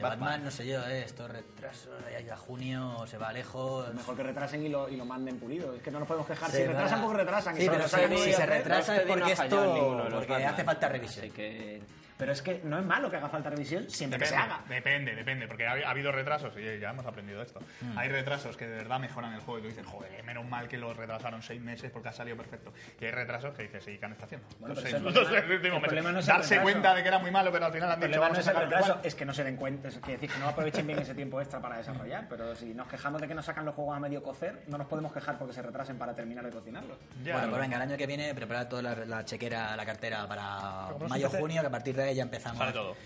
De 0.00 0.08
Batman, 0.08 0.44
no 0.44 0.50
sé 0.50 0.66
yo, 0.66 0.82
eh, 0.86 1.02
estos 1.04 1.30
retrasos 1.30 2.04
de 2.06 2.16
ahí 2.16 2.28
a 2.30 2.36
junio 2.36 3.04
se 3.06 3.18
va 3.18 3.32
lejos. 3.32 3.92
Mejor 3.94 4.16
que 4.16 4.22
retrasen 4.22 4.64
y 4.64 4.68
lo, 4.70 4.88
y 4.88 4.96
lo 4.96 5.04
manden 5.04 5.38
pulido. 5.38 5.74
Es 5.74 5.82
que 5.82 5.90
no 5.90 5.98
nos 5.98 6.08
podemos 6.08 6.26
quejar. 6.26 6.50
Se 6.50 6.56
si 6.56 6.62
va- 6.62 6.68
retrasan, 6.72 7.02
porque 7.02 7.16
retrasan. 7.18 7.56
Sí, 7.56 7.62
y 7.64 7.68
pero 7.68 7.82
si- 7.86 8.32
se 8.32 8.46
retrasa 8.46 8.96
es 8.96 9.02
porque 9.02 9.24
en 9.24 9.28
esto- 9.30 10.06
porque 10.10 10.32
Batman. 10.32 10.54
hace 10.54 10.64
falta 10.64 10.88
revisión. 10.88 11.24
Así 11.26 11.34
que 11.34 11.82
Pero 12.20 12.32
es 12.32 12.42
que 12.42 12.60
no 12.62 12.78
es 12.78 12.84
malo 12.84 13.10
que 13.10 13.16
haga 13.16 13.28
falta 13.28 13.50
revisión 13.50 13.90
siempre 13.90 14.18
que 14.20 14.26
se 14.26 14.34
Depende, 14.34 14.54
haga. 14.54 14.64
depende, 14.68 15.14
depende, 15.16 15.48
porque 15.48 15.66
ha, 15.66 15.72
ha 15.72 15.90
habido 15.90 16.12
retrasos, 16.12 16.54
y 16.56 16.78
ya 16.78 16.90
hemos 16.90 17.04
aprendido 17.06 17.42
esto. 17.42 17.60
Mm. 17.80 17.98
Hay 17.98 18.08
retrasos 18.10 18.56
que 18.56 18.68
de 18.68 18.76
verdad 18.76 19.00
mejoran 19.00 19.32
el 19.32 19.40
juego 19.40 19.58
y 19.58 19.62
tú 19.62 19.68
dices, 19.68 19.86
joder, 19.86 20.22
menos 20.22 20.44
mal 20.46 20.68
que 20.68 20.78
lo 20.78 20.92
retrasaron 20.94 21.42
seis 21.42 21.60
meses 21.60 21.90
porque 21.90 22.10
ha 22.10 22.12
salido 22.12 22.36
perfecto. 22.36 22.72
Y 23.00 23.06
hay 23.06 23.10
retrasos 23.10 23.54
que 23.54 23.62
dices, 23.64 23.82
sí, 23.82 23.98
¿qué 23.98 24.04
han 24.04 24.12
estado 24.12 24.26
haciendo? 24.26 24.46
Bueno, 24.60 24.74
Los 24.74 24.84
pero 24.84 24.98
seis- 24.98 25.02
ese 25.02 25.08
es 25.10 25.16
el 25.16 25.24
problema- 25.34 25.54
últimos 25.56 25.76
el 25.78 25.84
problema 25.88 26.12
no 26.12 26.18
es 26.20 26.28
el 26.28 26.34
Darse 26.34 26.54
retraso. 26.54 26.62
cuenta 26.62 26.94
de 26.94 27.02
que 27.02 27.08
era 27.08 27.18
muy 27.18 27.30
malo, 27.30 27.50
pero 27.50 27.66
al 27.66 27.72
final 27.72 27.90
han 27.90 28.02
El 28.02 28.08
dicho, 28.08 28.20
vamos 28.20 28.36
no 28.36 28.38
a 28.38 28.40
es 28.42 28.46
el 28.48 28.62
retraso, 28.62 29.00
es 29.02 29.14
que 29.14 29.24
no 29.24 29.32
se 29.34 29.44
den 29.44 29.56
cuenta, 29.56 29.88
es 29.88 29.98
que 29.98 30.12
decir 30.12 30.30
que 30.30 30.38
no 30.38 30.48
aprovechen 30.48 30.86
bien 30.86 30.98
ese 30.98 31.14
tiempo 31.14 31.40
extra 31.40 31.60
para 31.60 31.78
desarrollar, 31.78 32.26
pero 32.28 32.54
si 32.54 32.74
nos 32.74 32.86
quejamos 32.86 33.20
de 33.20 33.28
que 33.28 33.34
nos 33.34 33.44
sacan 33.46 33.64
los 33.64 33.74
juegos 33.74 33.96
a 33.96 34.00
medio 34.00 34.22
cocer, 34.22 34.62
no 34.66 34.76
nos 34.78 34.86
podemos 34.86 35.12
quejar 35.12 35.38
porque 35.38 35.54
se 35.54 35.62
retrasen 35.62 35.96
para 35.96 36.14
terminar 36.14 36.44
de 36.44 36.50
cocinarlos. 36.50 36.98
Ya, 37.24 37.32
bueno, 37.34 37.48
pues 37.48 37.60
venga, 37.62 37.76
el 37.76 37.82
año 37.82 37.96
que 37.96 38.06
viene 38.06 38.34
preparar 38.34 38.68
toda 38.68 38.82
la, 38.82 38.94
la 39.06 39.24
chequera, 39.24 39.74
la 39.76 39.86
cartera 39.86 40.26
para 40.28 40.42
Pero 40.88 40.92
como 40.94 40.98
no 40.98 41.04
se 41.06 41.08
mayo, 41.08 41.26
empecé- 41.26 41.40
junio, 41.40 41.60
que 41.62 41.66
a 41.66 41.70
partir 41.70 41.96
de 41.96 42.09
ya 42.12 42.22
empezamos. 42.22 42.58
Sale 42.58 42.72
todo. 42.72 42.96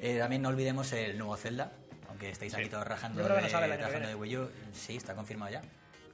Eh, 0.00 0.18
también 0.18 0.42
no 0.42 0.48
olvidemos 0.48 0.92
el 0.92 1.16
nuevo 1.18 1.36
Zelda, 1.36 1.72
aunque 2.08 2.30
estéis 2.30 2.54
aquí 2.54 2.64
Sí. 2.64 2.70
todos 2.70 2.86
rajando, 2.86 3.22
de, 3.22 3.28
rajando 3.28 4.08
de. 4.08 4.14
Wii 4.14 4.36
U. 4.36 4.50
Sí, 4.72 4.96
está 4.96 5.14
confirmado 5.14 5.52
ya. 5.52 5.62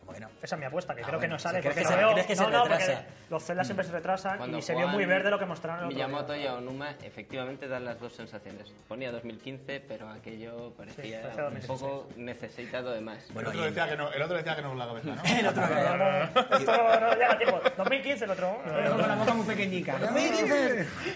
¿Cómo 0.09 0.15
que 0.19 0.25
no? 0.25 0.31
Esa 0.43 0.55
es 0.57 0.59
mi 0.59 0.65
apuesta, 0.65 0.95
que 0.95 1.03
Ah, 1.03 1.07
creo 1.07 1.19
que 1.21 1.27
bueno, 1.27 1.35
no 1.35 1.39
sale 1.39 1.63
porque 1.63 1.81
que 1.81 1.85
se 1.85 1.93
se- 1.93 1.97
veo- 1.99 2.15
que 2.15 2.23
se 2.35 2.43
no, 2.43 2.49
no, 2.51 2.63
porque 2.65 2.99
los 3.29 3.45
Zelda 3.45 3.63
siempre 3.63 3.85
se 3.85 3.93
retrasan 3.93 4.39
Cuando 4.39 4.57
y 4.57 4.63
se 4.63 4.75
vio 4.75 4.89
muy 4.89 5.05
verde 5.05 5.29
lo 5.31 5.39
que 5.39 5.45
mostraron 5.45 5.81
el 5.81 5.85
otro 5.85 5.95
Miyamoto 5.95 6.33
día. 6.33 6.45
y 6.45 6.47
Aonuma 6.47 6.93
efectivamente 7.03 7.69
dan 7.69 7.85
las 7.85 8.01
dos 8.01 8.15
sensaciones. 8.15 8.73
Ponía 8.89 9.13
2015, 9.13 9.81
pero 9.87 10.09
aquello 10.09 10.73
parecía 10.79 11.21
parecía 11.21 11.45
un 11.49 11.55
2016. 11.55 11.67
poco 11.67 12.09
necesitado 12.17 12.91
de 12.93 13.01
más. 13.03 13.19
Bueno, 13.35 13.51
el, 13.51 13.57
otro 13.59 13.67
decía 13.69 13.89
que 13.91 13.97
no, 13.99 14.11
el 14.11 14.23
otro 14.23 14.37
decía 14.39 14.57
que 14.57 14.63
no 14.63 14.75
la 14.75 14.87
cabeza, 14.87 15.15
¿no? 15.15 15.23
el 15.39 15.47
otro 15.47 15.63
No, 15.67 15.97
no, 15.99 16.09
no, 16.09 16.57
esto 16.57 17.01
no 17.01 17.13
llega 17.13 17.33
a 17.33 17.39
tiempo. 17.39 17.61
2015 17.77 18.25
el 18.25 18.31
otro. 18.31 18.59
Con 18.65 19.09
la 19.09 19.15
boca 19.15 19.35
muy 19.35 19.45
pequeñica. 19.47 19.99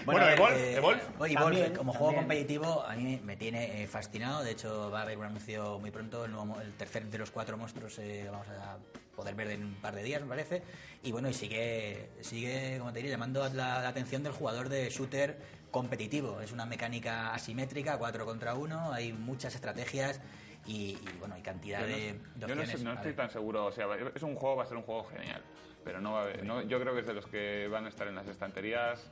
Bueno, 0.05 0.27
Evolve, 0.29 0.71
eh, 0.73 0.75
Evolve. 0.77 1.01
También, 1.17 1.37
Evolve, 1.39 1.73
como 1.73 1.93
juego 1.93 2.15
competitivo, 2.15 2.83
a 2.85 2.93
mí 2.95 3.19
me 3.23 3.35
tiene 3.37 3.81
eh, 3.83 3.87
fascinado. 3.87 4.43
De 4.43 4.51
hecho, 4.51 4.91
va 4.91 4.99
a 4.99 5.01
haber 5.01 5.17
un 5.17 5.25
anuncio 5.25 5.79
muy 5.79 5.89
pronto, 5.89 6.25
el, 6.25 6.31
nuevo 6.31 6.45
mo- 6.45 6.61
el 6.61 6.73
tercer 6.73 7.05
de 7.05 7.17
los 7.17 7.31
cuatro 7.31 7.57
monstruos 7.57 7.97
eh, 7.99 8.27
vamos 8.31 8.47
a 8.49 8.77
poder 9.15 9.35
ver 9.35 9.51
en 9.51 9.63
un 9.63 9.75
par 9.75 9.93
de 9.95 10.03
días, 10.03 10.21
me 10.21 10.27
parece. 10.27 10.63
Y 11.03 11.11
bueno, 11.11 11.29
y 11.29 11.33
sigue, 11.33 12.09
sigue 12.21 12.77
como 12.79 12.91
te 12.91 12.99
diría, 12.99 13.11
llamando 13.11 13.41
la, 13.49 13.81
la 13.81 13.87
atención 13.89 14.23
del 14.23 14.33
jugador 14.33 14.69
de 14.69 14.89
shooter 14.89 15.37
competitivo. 15.71 16.39
Es 16.41 16.51
una 16.51 16.65
mecánica 16.65 17.33
asimétrica, 17.33 17.97
4 17.97 18.25
contra 18.25 18.55
1, 18.55 18.93
hay 18.93 19.11
muchas 19.13 19.53
estrategias 19.55 20.21
y, 20.65 20.91
y, 20.91 20.99
bueno, 21.19 21.35
hay 21.35 21.41
cantidad 21.41 21.81
Yo 21.81 21.87
no, 21.87 21.93
de, 21.93 22.01
de 22.13 22.47
yo 22.47 22.55
no, 22.55 22.65
sé- 22.65 22.83
no 22.83 22.93
estoy 22.93 23.13
tan 23.13 23.29
seguro. 23.29 23.65
O 23.65 23.71
sea, 23.71 23.87
es 24.15 24.23
un 24.23 24.35
juego, 24.35 24.55
va 24.57 24.63
a 24.63 24.67
ser 24.67 24.77
un 24.77 24.83
juego 24.83 25.03
genial. 25.05 25.41
Pero 25.83 25.99
no 25.99 26.13
va 26.13 26.19
a 26.21 26.23
haber- 26.23 26.45
no- 26.45 26.61
yo 26.61 26.79
creo 26.79 26.93
que 26.93 27.01
es 27.01 27.07
de 27.07 27.13
los 27.13 27.27
que 27.27 27.67
van 27.67 27.85
a 27.85 27.89
estar 27.89 28.07
en 28.07 28.15
las 28.15 28.27
estanterías. 28.27 29.11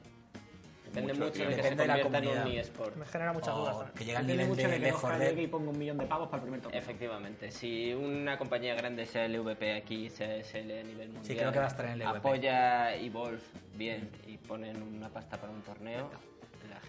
Depende 0.93 1.13
mucho, 1.13 1.25
de 1.25 1.31
tiempo. 1.31 1.49
que 1.49 1.55
Depende 1.61 1.75
se 1.75 1.81
de 1.81 1.87
la 1.97 2.03
convierta 2.03 2.17
en 2.17 2.27
un 2.27 2.35
comunidad. 2.43 2.61
eSport. 2.63 2.95
Me 2.97 3.05
genera 3.05 3.33
muchas 3.33 3.53
O 3.53 3.57
dudas 3.59 3.91
que 3.91 4.05
llega 4.05 4.19
al 4.19 4.27
nivel 4.27 4.47
mucho 4.47 4.61
de 4.61 4.67
de 4.67 4.73
que 4.73 4.79
Left 4.79 4.93
coja 4.95 5.07
4 5.07 5.19
llegue 5.19 5.35
Dead. 5.35 5.43
y 5.43 5.47
ponga 5.47 5.69
un 5.71 5.77
millón 5.79 5.97
de 5.97 6.05
pavos 6.05 6.27
para 6.27 6.37
el 6.37 6.41
primer 6.43 6.61
toque. 6.61 6.77
Efectivamente, 6.77 7.51
si 7.51 7.93
una 7.93 8.37
compañía 8.37 8.75
grande 8.75 9.05
sea 9.05 9.27
LVP 9.27 9.73
aquí, 9.75 10.09
sea 10.09 10.35
SL 10.43 10.71
a 10.79 10.83
nivel 10.83 11.09
mundial, 11.09 11.37
creo 11.37 11.51
que 11.51 11.59
va 11.59 11.65
a 11.65 11.67
estar 11.67 11.85
en 11.85 11.99
LVP. 11.99 12.17
apoya 12.17 12.95
Evolve 12.95 13.39
bien 13.75 14.09
y 14.27 14.37
ponen 14.37 14.81
una 14.81 15.09
pasta 15.09 15.37
para 15.37 15.51
un 15.53 15.61
torneo, 15.61 16.09
la 16.11 16.19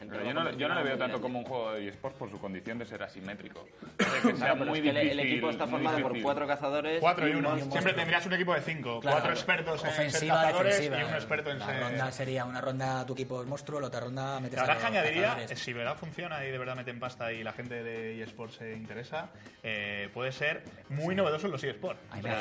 gente 0.02 0.12
Pero 0.16 0.24
lo 0.24 0.28
yo 0.28 0.34
no, 0.34 0.50
yo 0.58 0.68
no 0.68 0.74
le 0.74 0.80
considerar 0.80 0.84
veo 0.84 0.98
tanto 0.98 1.20
como 1.20 1.38
un 1.40 1.44
juego 1.44 1.72
de 1.72 1.88
eSports 1.88 2.18
por 2.18 2.30
su 2.30 2.38
condición 2.38 2.78
de 2.78 2.86
ser 2.86 3.02
asimétrico. 3.02 3.66
Que 4.22 4.36
sea 4.36 4.54
muy 4.54 4.78
es 4.78 4.82
que 4.84 4.90
el- 4.90 4.96
el, 4.96 5.02
difícil, 5.08 5.30
equipo 5.32 5.50
está 5.50 5.66
formado 5.66 5.96
por 5.98 6.12
difícil. 6.12 6.22
cuatro 6.24 6.46
cazadores 6.46 7.00
Cuatro 7.00 7.26
y 7.28 7.32
un 7.32 7.38
uno. 7.46 7.56
Siempre 7.70 7.92
tendrías 7.94 8.24
un 8.26 8.32
equipo 8.34 8.54
de 8.54 8.60
cinco. 8.60 9.00
Claro. 9.00 9.16
Cuatro 9.16 9.32
expertos 9.32 9.82
en 9.82 9.90
ofensiva, 9.90 10.34
cazadores 10.42 10.74
defensiva. 10.76 11.00
y 11.00 11.04
un 11.04 11.14
experto 11.14 11.50
en 11.50 11.58
la 11.58 11.66
ser... 11.66 11.80
ronda 11.80 12.12
sería 12.12 12.44
una 12.44 12.60
ronda 12.60 13.04
tu 13.06 13.12
equipo 13.14 13.42
es 13.42 13.48
monstruo, 13.48 13.80
la 13.80 13.86
otra 13.88 14.00
ronda 14.00 14.38
metes 14.40 14.56
La 14.56 14.62
a 14.62 14.66
verdad 14.66 14.80
que 14.80 14.86
añadiría, 14.86 15.22
cazadores. 15.22 15.50
eh, 15.50 15.56
si 15.56 15.72
verdad 15.72 15.96
funciona 15.96 16.44
y 16.44 16.50
de 16.50 16.58
verdad 16.58 16.76
meten 16.76 17.00
pasta 17.00 17.32
y 17.32 17.42
la 17.42 17.52
gente 17.52 17.82
de 17.82 18.22
eSports 18.22 18.56
se 18.56 18.72
interesa, 18.74 19.30
eh, 19.62 20.08
puede 20.14 20.32
ser 20.32 20.62
muy 20.88 21.14
novedoso 21.14 21.46
en 21.46 21.52
los 21.52 21.64
eSports. 21.64 22.00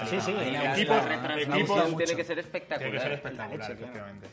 Sí, 0.09 0.17
ha 0.17 0.75
equipos- 0.75 1.97
tiene 1.97 2.15
que 2.15 2.23
ser 2.23 2.39
espectacular. 2.39 2.79
Tiene 2.91 2.91
que 2.91 2.99
ser 2.99 3.09
La 3.09 3.15
espectacular, 3.15 3.71
efectivamente. 3.71 4.27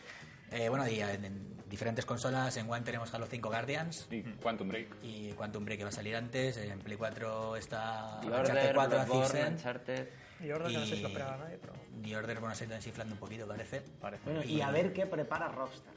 Eh, 0.52 0.68
bueno, 0.68 0.88
y 0.88 1.00
en, 1.00 1.24
en 1.24 1.57
diferentes 1.68 2.04
consolas, 2.04 2.56
en 2.56 2.70
One 2.70 2.82
tenemos 2.82 3.12
Halo 3.14 3.26
5 3.26 3.48
Guardians 3.48 4.06
Y 4.10 4.22
Quantum 4.22 4.68
Break. 4.68 4.88
y 5.02 5.32
Quantum 5.32 5.64
Break 5.64 5.78
que 5.78 5.84
va 5.84 5.90
a 5.90 5.92
salir 5.92 6.16
antes, 6.16 6.56
en 6.56 6.78
Play 6.80 6.96
4 6.96 7.56
está 7.56 8.18
The 8.22 8.26
Uncharted 8.28 8.50
Order, 8.54 8.74
4 8.74 8.88
Bloodborne, 9.04 9.24
Ascent 9.24 9.58
Uncharted... 9.58 10.08
Y 10.40 10.52
Order, 10.52 10.68
que 10.68 10.74
no 10.78 10.86
sé 10.86 10.94
si 10.96 11.02
lo 11.02 11.08
esperaba 11.08 11.36
nadie, 11.36 11.58
pero... 11.60 11.72
The 12.02 12.16
Order, 12.16 12.38
bueno, 12.38 12.54
se 12.54 12.64
está 12.64 12.76
desinflando 12.76 13.14
un 13.14 13.18
poquito, 13.20 13.46
parece. 13.46 13.82
Parece. 14.00 14.22
Bueno, 14.24 14.44
y 14.44 14.60
a 14.60 14.70
ver 14.70 14.92
qué 14.92 15.04
prepara 15.04 15.48
Rockstar. 15.48 15.92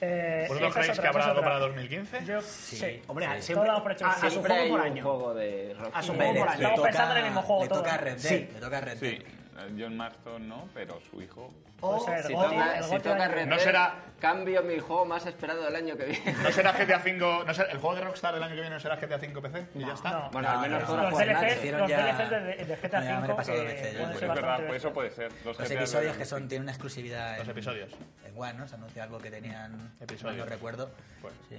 Eh, 0.00 0.46
¿Vosotros 0.48 0.70
es 0.70 0.82
creéis 0.82 0.98
que 1.00 1.06
habrá 1.06 1.24
algo 1.26 1.42
para 1.42 1.58
2015? 1.60 2.24
Yo, 2.24 2.40
sí. 2.40 3.00
Hombre, 3.06 3.26
Sí. 3.36 3.42
siempre, 3.42 3.54
Todo 3.54 3.64
damos 3.66 3.82
por 3.82 3.92
hecho. 3.92 4.04
a, 4.06 4.14
su 4.30 4.42
juego 4.42 4.68
por 4.68 4.80
un 4.80 4.86
año. 4.86 5.02
juego 5.04 5.34
de 5.34 5.74
Rockstar. 5.78 5.94
A 5.94 6.02
su 6.02 6.14
juego 6.14 6.34
por 6.34 6.36
le, 6.38 6.42
año. 6.42 6.52
Estamos 6.54 6.74
toca, 6.76 6.88
pensando 6.88 7.12
en 7.12 7.18
el 7.18 7.24
mismo 7.24 7.42
juego 7.42 7.62
le 7.62 7.68
toca 7.68 7.92
¿no? 7.92 7.98
Red 7.98 8.12
Dead, 8.16 8.18
Sí. 8.18 8.48
le 8.52 8.60
toca 8.60 8.80
Red 8.80 8.98
Sí, 8.98 9.06
Dead. 9.10 9.22
Eh, 9.58 9.74
John 9.78 9.96
Marston 9.96 10.48
no, 10.48 10.68
pero 10.74 11.00
su 11.10 11.20
hijo. 11.22 11.52
O. 11.80 11.98
Si 11.98 12.32
toca, 12.32 12.82
si 12.82 12.96
toca 12.98 13.14
del 13.22 13.32
Red 13.32 13.38
año. 13.40 13.46
No 13.50 13.56
Dead, 13.56 13.64
será- 13.64 13.94
cambio 14.20 14.62
mi 14.62 14.78
juego 14.78 15.04
más 15.04 15.26
esperado 15.26 15.64
del 15.64 15.74
año 15.74 15.96
que 15.96 16.04
viene. 16.04 16.32
¿No 16.42 16.52
será 16.52 16.72
GTA 16.78 17.00
5? 17.00 17.42
No 17.44 17.52
será, 17.54 17.72
¿El 17.72 17.78
juego 17.78 17.96
de 17.96 18.02
Rockstar 18.02 18.34
del 18.34 18.42
año 18.44 18.54
que 18.54 18.60
viene 18.60 18.70
no 18.76 18.80
será 18.80 18.96
GTA 18.96 19.18
5 19.18 19.42
PC? 19.42 19.66
Y 19.74 19.80
ya 19.80 19.94
está. 19.94 20.10
No. 20.10 20.30
Bueno, 20.30 20.48
al 20.48 20.60
menos 20.60 20.80
no, 20.82 20.86
podrá 20.86 21.02
Los 21.02 21.10
jugar 21.12 21.26
DLCs, 21.26 21.42
Nacho. 21.42 21.54
Hicieron 21.58 21.80
los 21.80 21.90
ya- 21.90 21.98
DLCs 22.06 22.30
de, 22.30 22.76
GTA 22.76 23.00
me 23.00 23.10
he 23.10 23.18
V 23.18 23.34
pasado 23.34 23.58
que 23.58 23.64
veces, 23.64 23.82
ya. 23.82 23.90
pueden 23.90 24.06
Pues 24.06 24.18
ser 24.20 24.28
es 24.28 24.34
verdad, 24.34 24.42
bastante 24.48 24.66
pues 24.68 24.78
eso 24.78 24.92
puede 24.92 25.10
ser. 25.10 25.32
Los 25.44 25.60
episodios 25.70 26.16
que 26.16 26.24
son 26.24 26.48
tienen 26.48 26.62
una 26.62 26.72
exclusividad 26.72 27.36
Los 27.38 27.44
en, 27.46 27.50
episodios. 27.50 27.90
en 28.24 28.32
One, 28.40 28.52
¿no? 28.54 28.68
Se 28.68 28.74
anunció 28.76 29.02
algo 29.02 29.18
que 29.18 29.30
tenían, 29.32 29.92
Episodios. 30.00 30.38
no 30.38 30.44
recuerdo. 30.46 30.90
Pues. 31.20 31.34
Sí. 31.48 31.56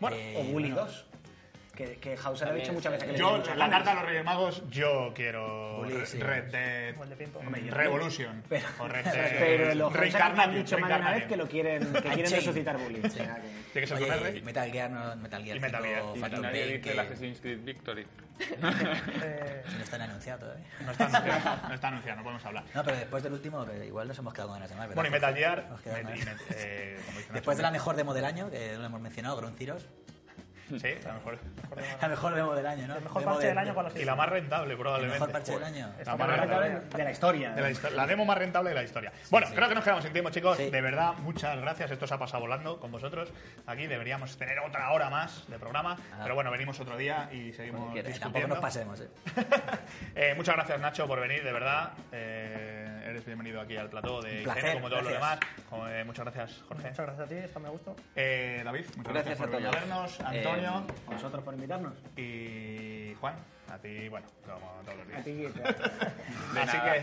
Bueno, 0.00 0.16
Eh, 0.16 0.34
o 0.38 0.44
Bully 0.52 0.70
bueno, 0.70 0.86
2. 0.86 1.06
Que, 1.78 1.94
que 1.98 2.18
Hauser 2.20 2.48
ha 2.48 2.52
dicho 2.54 2.72
muchas 2.72 2.90
veces 2.90 3.06
que 3.06 3.12
le 3.12 3.18
Yo, 3.20 3.36
muchas 3.36 3.56
la 3.56 3.70
carta 3.70 3.90
de 3.90 3.96
los 3.98 4.04
Reyes 4.06 4.24
Magos, 4.24 4.68
yo 4.68 5.12
quiero 5.14 5.76
Bully, 5.76 5.98
Re- 5.98 6.06
sí. 6.06 6.18
Red 6.18 6.50
Dead 6.50 6.96
de 6.96 7.60
mm, 7.60 7.68
Revolution. 7.70 8.42
Pero- 8.48 8.66
o 8.80 8.88
Red 8.88 9.04
Dead 9.04 9.38
Pero 9.38 9.74
los 9.76 9.94
han 9.94 10.54
dicho 10.56 10.76
más 10.80 10.90
de 10.90 10.96
una 10.96 11.10
vez 11.12 11.26
que 11.26 11.36
lo 11.36 11.46
quieren, 11.46 11.92
que 11.92 12.00
quieren 12.00 12.32
resucitar 12.32 12.78
Bully. 12.78 13.00
O 13.06 13.08
sea, 13.08 13.36
que- 13.36 13.86
Tiene 13.86 13.86
que 13.86 13.94
Oye, 13.94 14.42
Metal 14.42 14.72
Gear, 14.72 14.90
no, 14.90 15.14
Metal 15.18 15.44
Gear 15.44 15.56
Y 15.56 15.60
Metal 15.60 15.82
5 15.84 16.14
Gear. 16.14 16.32
Y 16.32 16.40
nadie 16.40 16.66
dice 16.66 16.80
que 16.80 16.90
el 16.90 16.98
Assassin's 16.98 17.40
Creed 17.40 17.60
Victory. 17.62 18.06
Eh, 19.20 19.62
no 19.76 19.82
está 19.82 19.96
anunciado 20.02 20.40
todavía. 20.40 20.66
No 20.84 20.90
está 20.92 21.06
anunciado, 21.06 21.68
no 21.68 21.74
está 21.74 21.88
anunciado, 21.88 22.16
no 22.18 22.22
podemos 22.22 22.44
hablar. 22.44 22.64
No, 22.74 22.84
pero 22.84 22.96
después 22.96 23.22
del 23.22 23.32
último, 23.32 23.66
igual 23.84 24.08
nos 24.08 24.18
hemos 24.18 24.32
quedado 24.32 24.48
con 24.50 24.56
ganas 24.56 24.70
de 24.70 24.76
más. 24.76 24.88
¿verdad? 24.88 24.94
Bueno, 24.96 25.08
y 25.08 25.12
Metal 25.12 25.34
Gear, 25.34 25.68
eh, 26.56 26.98
Después 27.32 27.56
de 27.56 27.62
la 27.62 27.70
mejor 27.70 27.96
demo 27.96 28.14
del 28.14 28.24
año, 28.24 28.50
que 28.50 28.72
no 28.72 28.80
lo 28.80 28.86
hemos 28.86 29.00
mencionado, 29.00 29.36
Ground 29.36 29.58
Zeroes. 29.58 29.88
Sí, 30.68 30.94
la 31.04 31.12
mejor. 31.14 31.38
La 32.00 32.08
mejor 32.08 32.34
demo 32.34 32.54
del 32.54 32.66
año, 32.66 32.86
¿no? 32.88 32.96
el 32.96 33.02
mejor 33.02 33.20
Demo 33.22 33.32
parche 33.32 33.46
de- 33.46 33.48
del 33.54 33.58
año 33.58 33.74
para 33.74 33.88
los 33.88 33.98
Y 33.98 34.04
la 34.04 34.14
más 34.14 34.28
rentable, 34.28 34.72
El 34.72 34.78
probablemente. 34.78 35.18
mejor 35.20 35.32
parche 35.32 35.52
del 35.52 35.64
año. 35.64 35.92
La 35.98 36.04
La 36.04 36.16
más 36.16 36.38
rentable. 36.40 36.80
de 36.96 37.04
la 37.04 37.10
historia. 37.10 37.52
De 37.52 37.62
la, 37.62 37.70
histo- 37.70 37.90
la 37.90 38.06
demo 38.06 38.24
más 38.24 38.38
rentable 38.38 38.68
de 38.70 38.74
la 38.74 38.82
historia. 38.82 39.12
bueno, 39.30 39.46
sí. 39.46 39.54
creo 39.54 39.68
que 39.68 39.74
nos 39.74 39.84
quedamos 39.84 40.04
sin 40.04 40.12
tiempo, 40.12 40.30
chicos. 40.30 40.56
Sí. 40.56 40.70
De 40.70 40.80
verdad, 40.80 41.14
muchas 41.18 41.58
gracias. 41.60 41.90
Esto 41.90 42.06
se 42.06 42.14
ha 42.14 42.18
pasado 42.18 42.40
volando 42.42 42.78
con 42.80 42.90
vosotros. 42.92 43.32
Aquí 43.66 43.86
deberíamos 43.86 44.36
tener 44.36 44.58
otra 44.60 44.90
hora 44.92 45.08
más 45.10 45.48
de 45.48 45.58
programa. 45.58 45.96
Ah. 46.12 46.20
Pero 46.22 46.34
bueno, 46.34 46.50
venimos 46.50 46.78
otro 46.80 46.96
día 46.96 47.28
y 47.32 47.52
seguimos 47.52 47.92
quieras. 47.92 48.18
Tampoco 48.18 48.38
discutiendo. 48.44 48.54
nos 48.54 48.62
pasemos, 48.62 49.00
¿eh? 49.00 49.08
Eh, 50.14 50.34
muchas 50.36 50.54
gracias, 50.56 50.80
Nacho, 50.80 51.06
por 51.06 51.20
venir, 51.20 51.42
de 51.44 51.52
verdad. 51.52 51.92
Eh, 52.12 52.97
eres 53.10 53.24
bienvenido 53.24 53.60
aquí 53.60 53.76
al 53.76 53.88
plató 53.88 54.20
de 54.22 54.42
placer, 54.42 54.74
como 54.74 54.88
todo 54.88 55.02
lo 55.02 55.08
gracias. 55.10 55.40
demás. 55.70 55.90
Eh, 55.90 56.04
muchas 56.04 56.24
gracias, 56.24 56.62
Jorge. 56.68 56.88
Muchas 56.88 57.06
gracias 57.06 57.26
a 57.26 57.28
ti, 57.28 57.34
está 57.36 57.58
me 57.58 57.68
gusto. 57.68 57.96
Eh, 58.16 58.62
David, 58.64 58.84
muchas 58.96 59.12
gracias, 59.12 59.38
Gracias 59.38 59.38
por 59.38 59.48
a 59.48 59.50
venir 59.58 59.66
a 59.68 59.70
todos. 59.70 60.18
vernos. 60.18 60.20
Antonio 60.20 60.70
A 61.06 61.10
vosotros 61.14 61.44
por 61.44 61.54
invitarnos. 61.54 61.94
y 62.16 63.14
Juan. 63.20 63.34
A 63.70 63.76
ti, 63.76 64.08
bueno, 64.08 64.26
como 64.46 64.80
todos 64.82 64.96
los 64.96 65.06
días. 65.08 65.20
A 65.20 65.24
ti, 65.24 65.46
te- 66.54 66.58
Así 66.60 66.78
que 66.80 67.02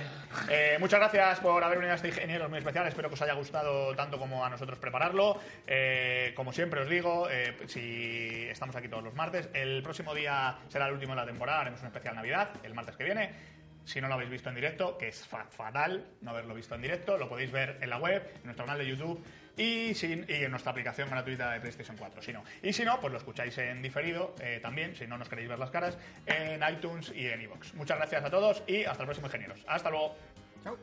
eh, 0.73 0.77
muchas 0.79 0.99
gracias 0.99 1.39
por 1.39 1.63
haber 1.63 1.77
venido 1.77 1.93
a 1.93 1.95
este 1.95 2.07
ingeniero 2.07 2.49
muy 2.49 2.57
especial. 2.57 2.87
Espero 2.87 3.07
que 3.07 3.13
os 3.13 3.21
haya 3.21 3.33
gustado 3.33 3.95
tanto 3.95 4.17
como 4.17 4.43
a 4.43 4.49
nosotros 4.49 4.79
prepararlo. 4.79 5.39
Eh, 5.67 6.33
como 6.35 6.51
siempre 6.53 6.81
os 6.81 6.89
digo, 6.89 7.27
eh, 7.29 7.55
si 7.67 8.47
estamos 8.49 8.75
aquí 8.75 8.87
todos 8.87 9.03
los 9.03 9.13
martes, 9.13 9.47
el 9.53 9.83
próximo 9.83 10.15
día 10.15 10.57
será 10.67 10.87
el 10.87 10.93
último 10.93 11.13
de 11.13 11.21
la 11.21 11.27
temporada. 11.27 11.61
Haremos 11.61 11.81
un 11.81 11.87
especial 11.87 12.15
Navidad 12.15 12.49
el 12.63 12.73
martes 12.73 12.95
que 12.95 13.03
viene. 13.03 13.54
Si 13.85 14.01
no 14.01 14.07
lo 14.07 14.15
habéis 14.15 14.29
visto 14.31 14.49
en 14.49 14.55
directo, 14.55 14.97
que 14.97 15.07
es 15.09 15.25
fa- 15.25 15.45
fatal 15.45 16.05
no 16.21 16.31
haberlo 16.31 16.53
visto 16.55 16.75
en 16.75 16.81
directo, 16.81 17.17
lo 17.17 17.29
podéis 17.29 17.51
ver 17.51 17.77
en 17.81 17.89
la 17.89 17.97
web, 17.97 18.27
en 18.35 18.43
nuestro 18.43 18.65
canal 18.65 18.79
de 18.79 18.87
YouTube 18.87 19.23
y 19.57 19.93
en 20.03 20.51
nuestra 20.51 20.71
aplicación 20.71 21.09
gratuita 21.09 21.51
de 21.51 21.59
PlayStation 21.61 21.95
4. 21.95 22.21
Si 22.21 22.33
no. 22.33 22.43
Y 22.61 22.73
si 22.73 22.83
no, 22.83 22.99
pues 22.99 23.11
lo 23.13 23.17
escucháis 23.19 23.57
en 23.59 23.81
diferido 23.81 24.35
eh, 24.41 24.59
también, 24.61 24.95
si 24.95 25.07
no 25.07 25.17
nos 25.17 25.29
queréis 25.29 25.47
ver 25.47 25.59
las 25.59 25.69
caras, 25.71 25.97
en 26.25 26.61
iTunes 26.69 27.13
y 27.15 27.27
en 27.27 27.41
iVoox. 27.43 27.73
Muchas 27.75 27.97
gracias 27.97 28.23
a 28.25 28.29
todos 28.29 28.63
y 28.67 28.83
hasta 28.83 29.03
el 29.03 29.07
próximo, 29.07 29.27
ingenieros. 29.27 29.63
Hasta 29.67 29.89
luego. 29.89 30.17
Chao. 30.63 30.77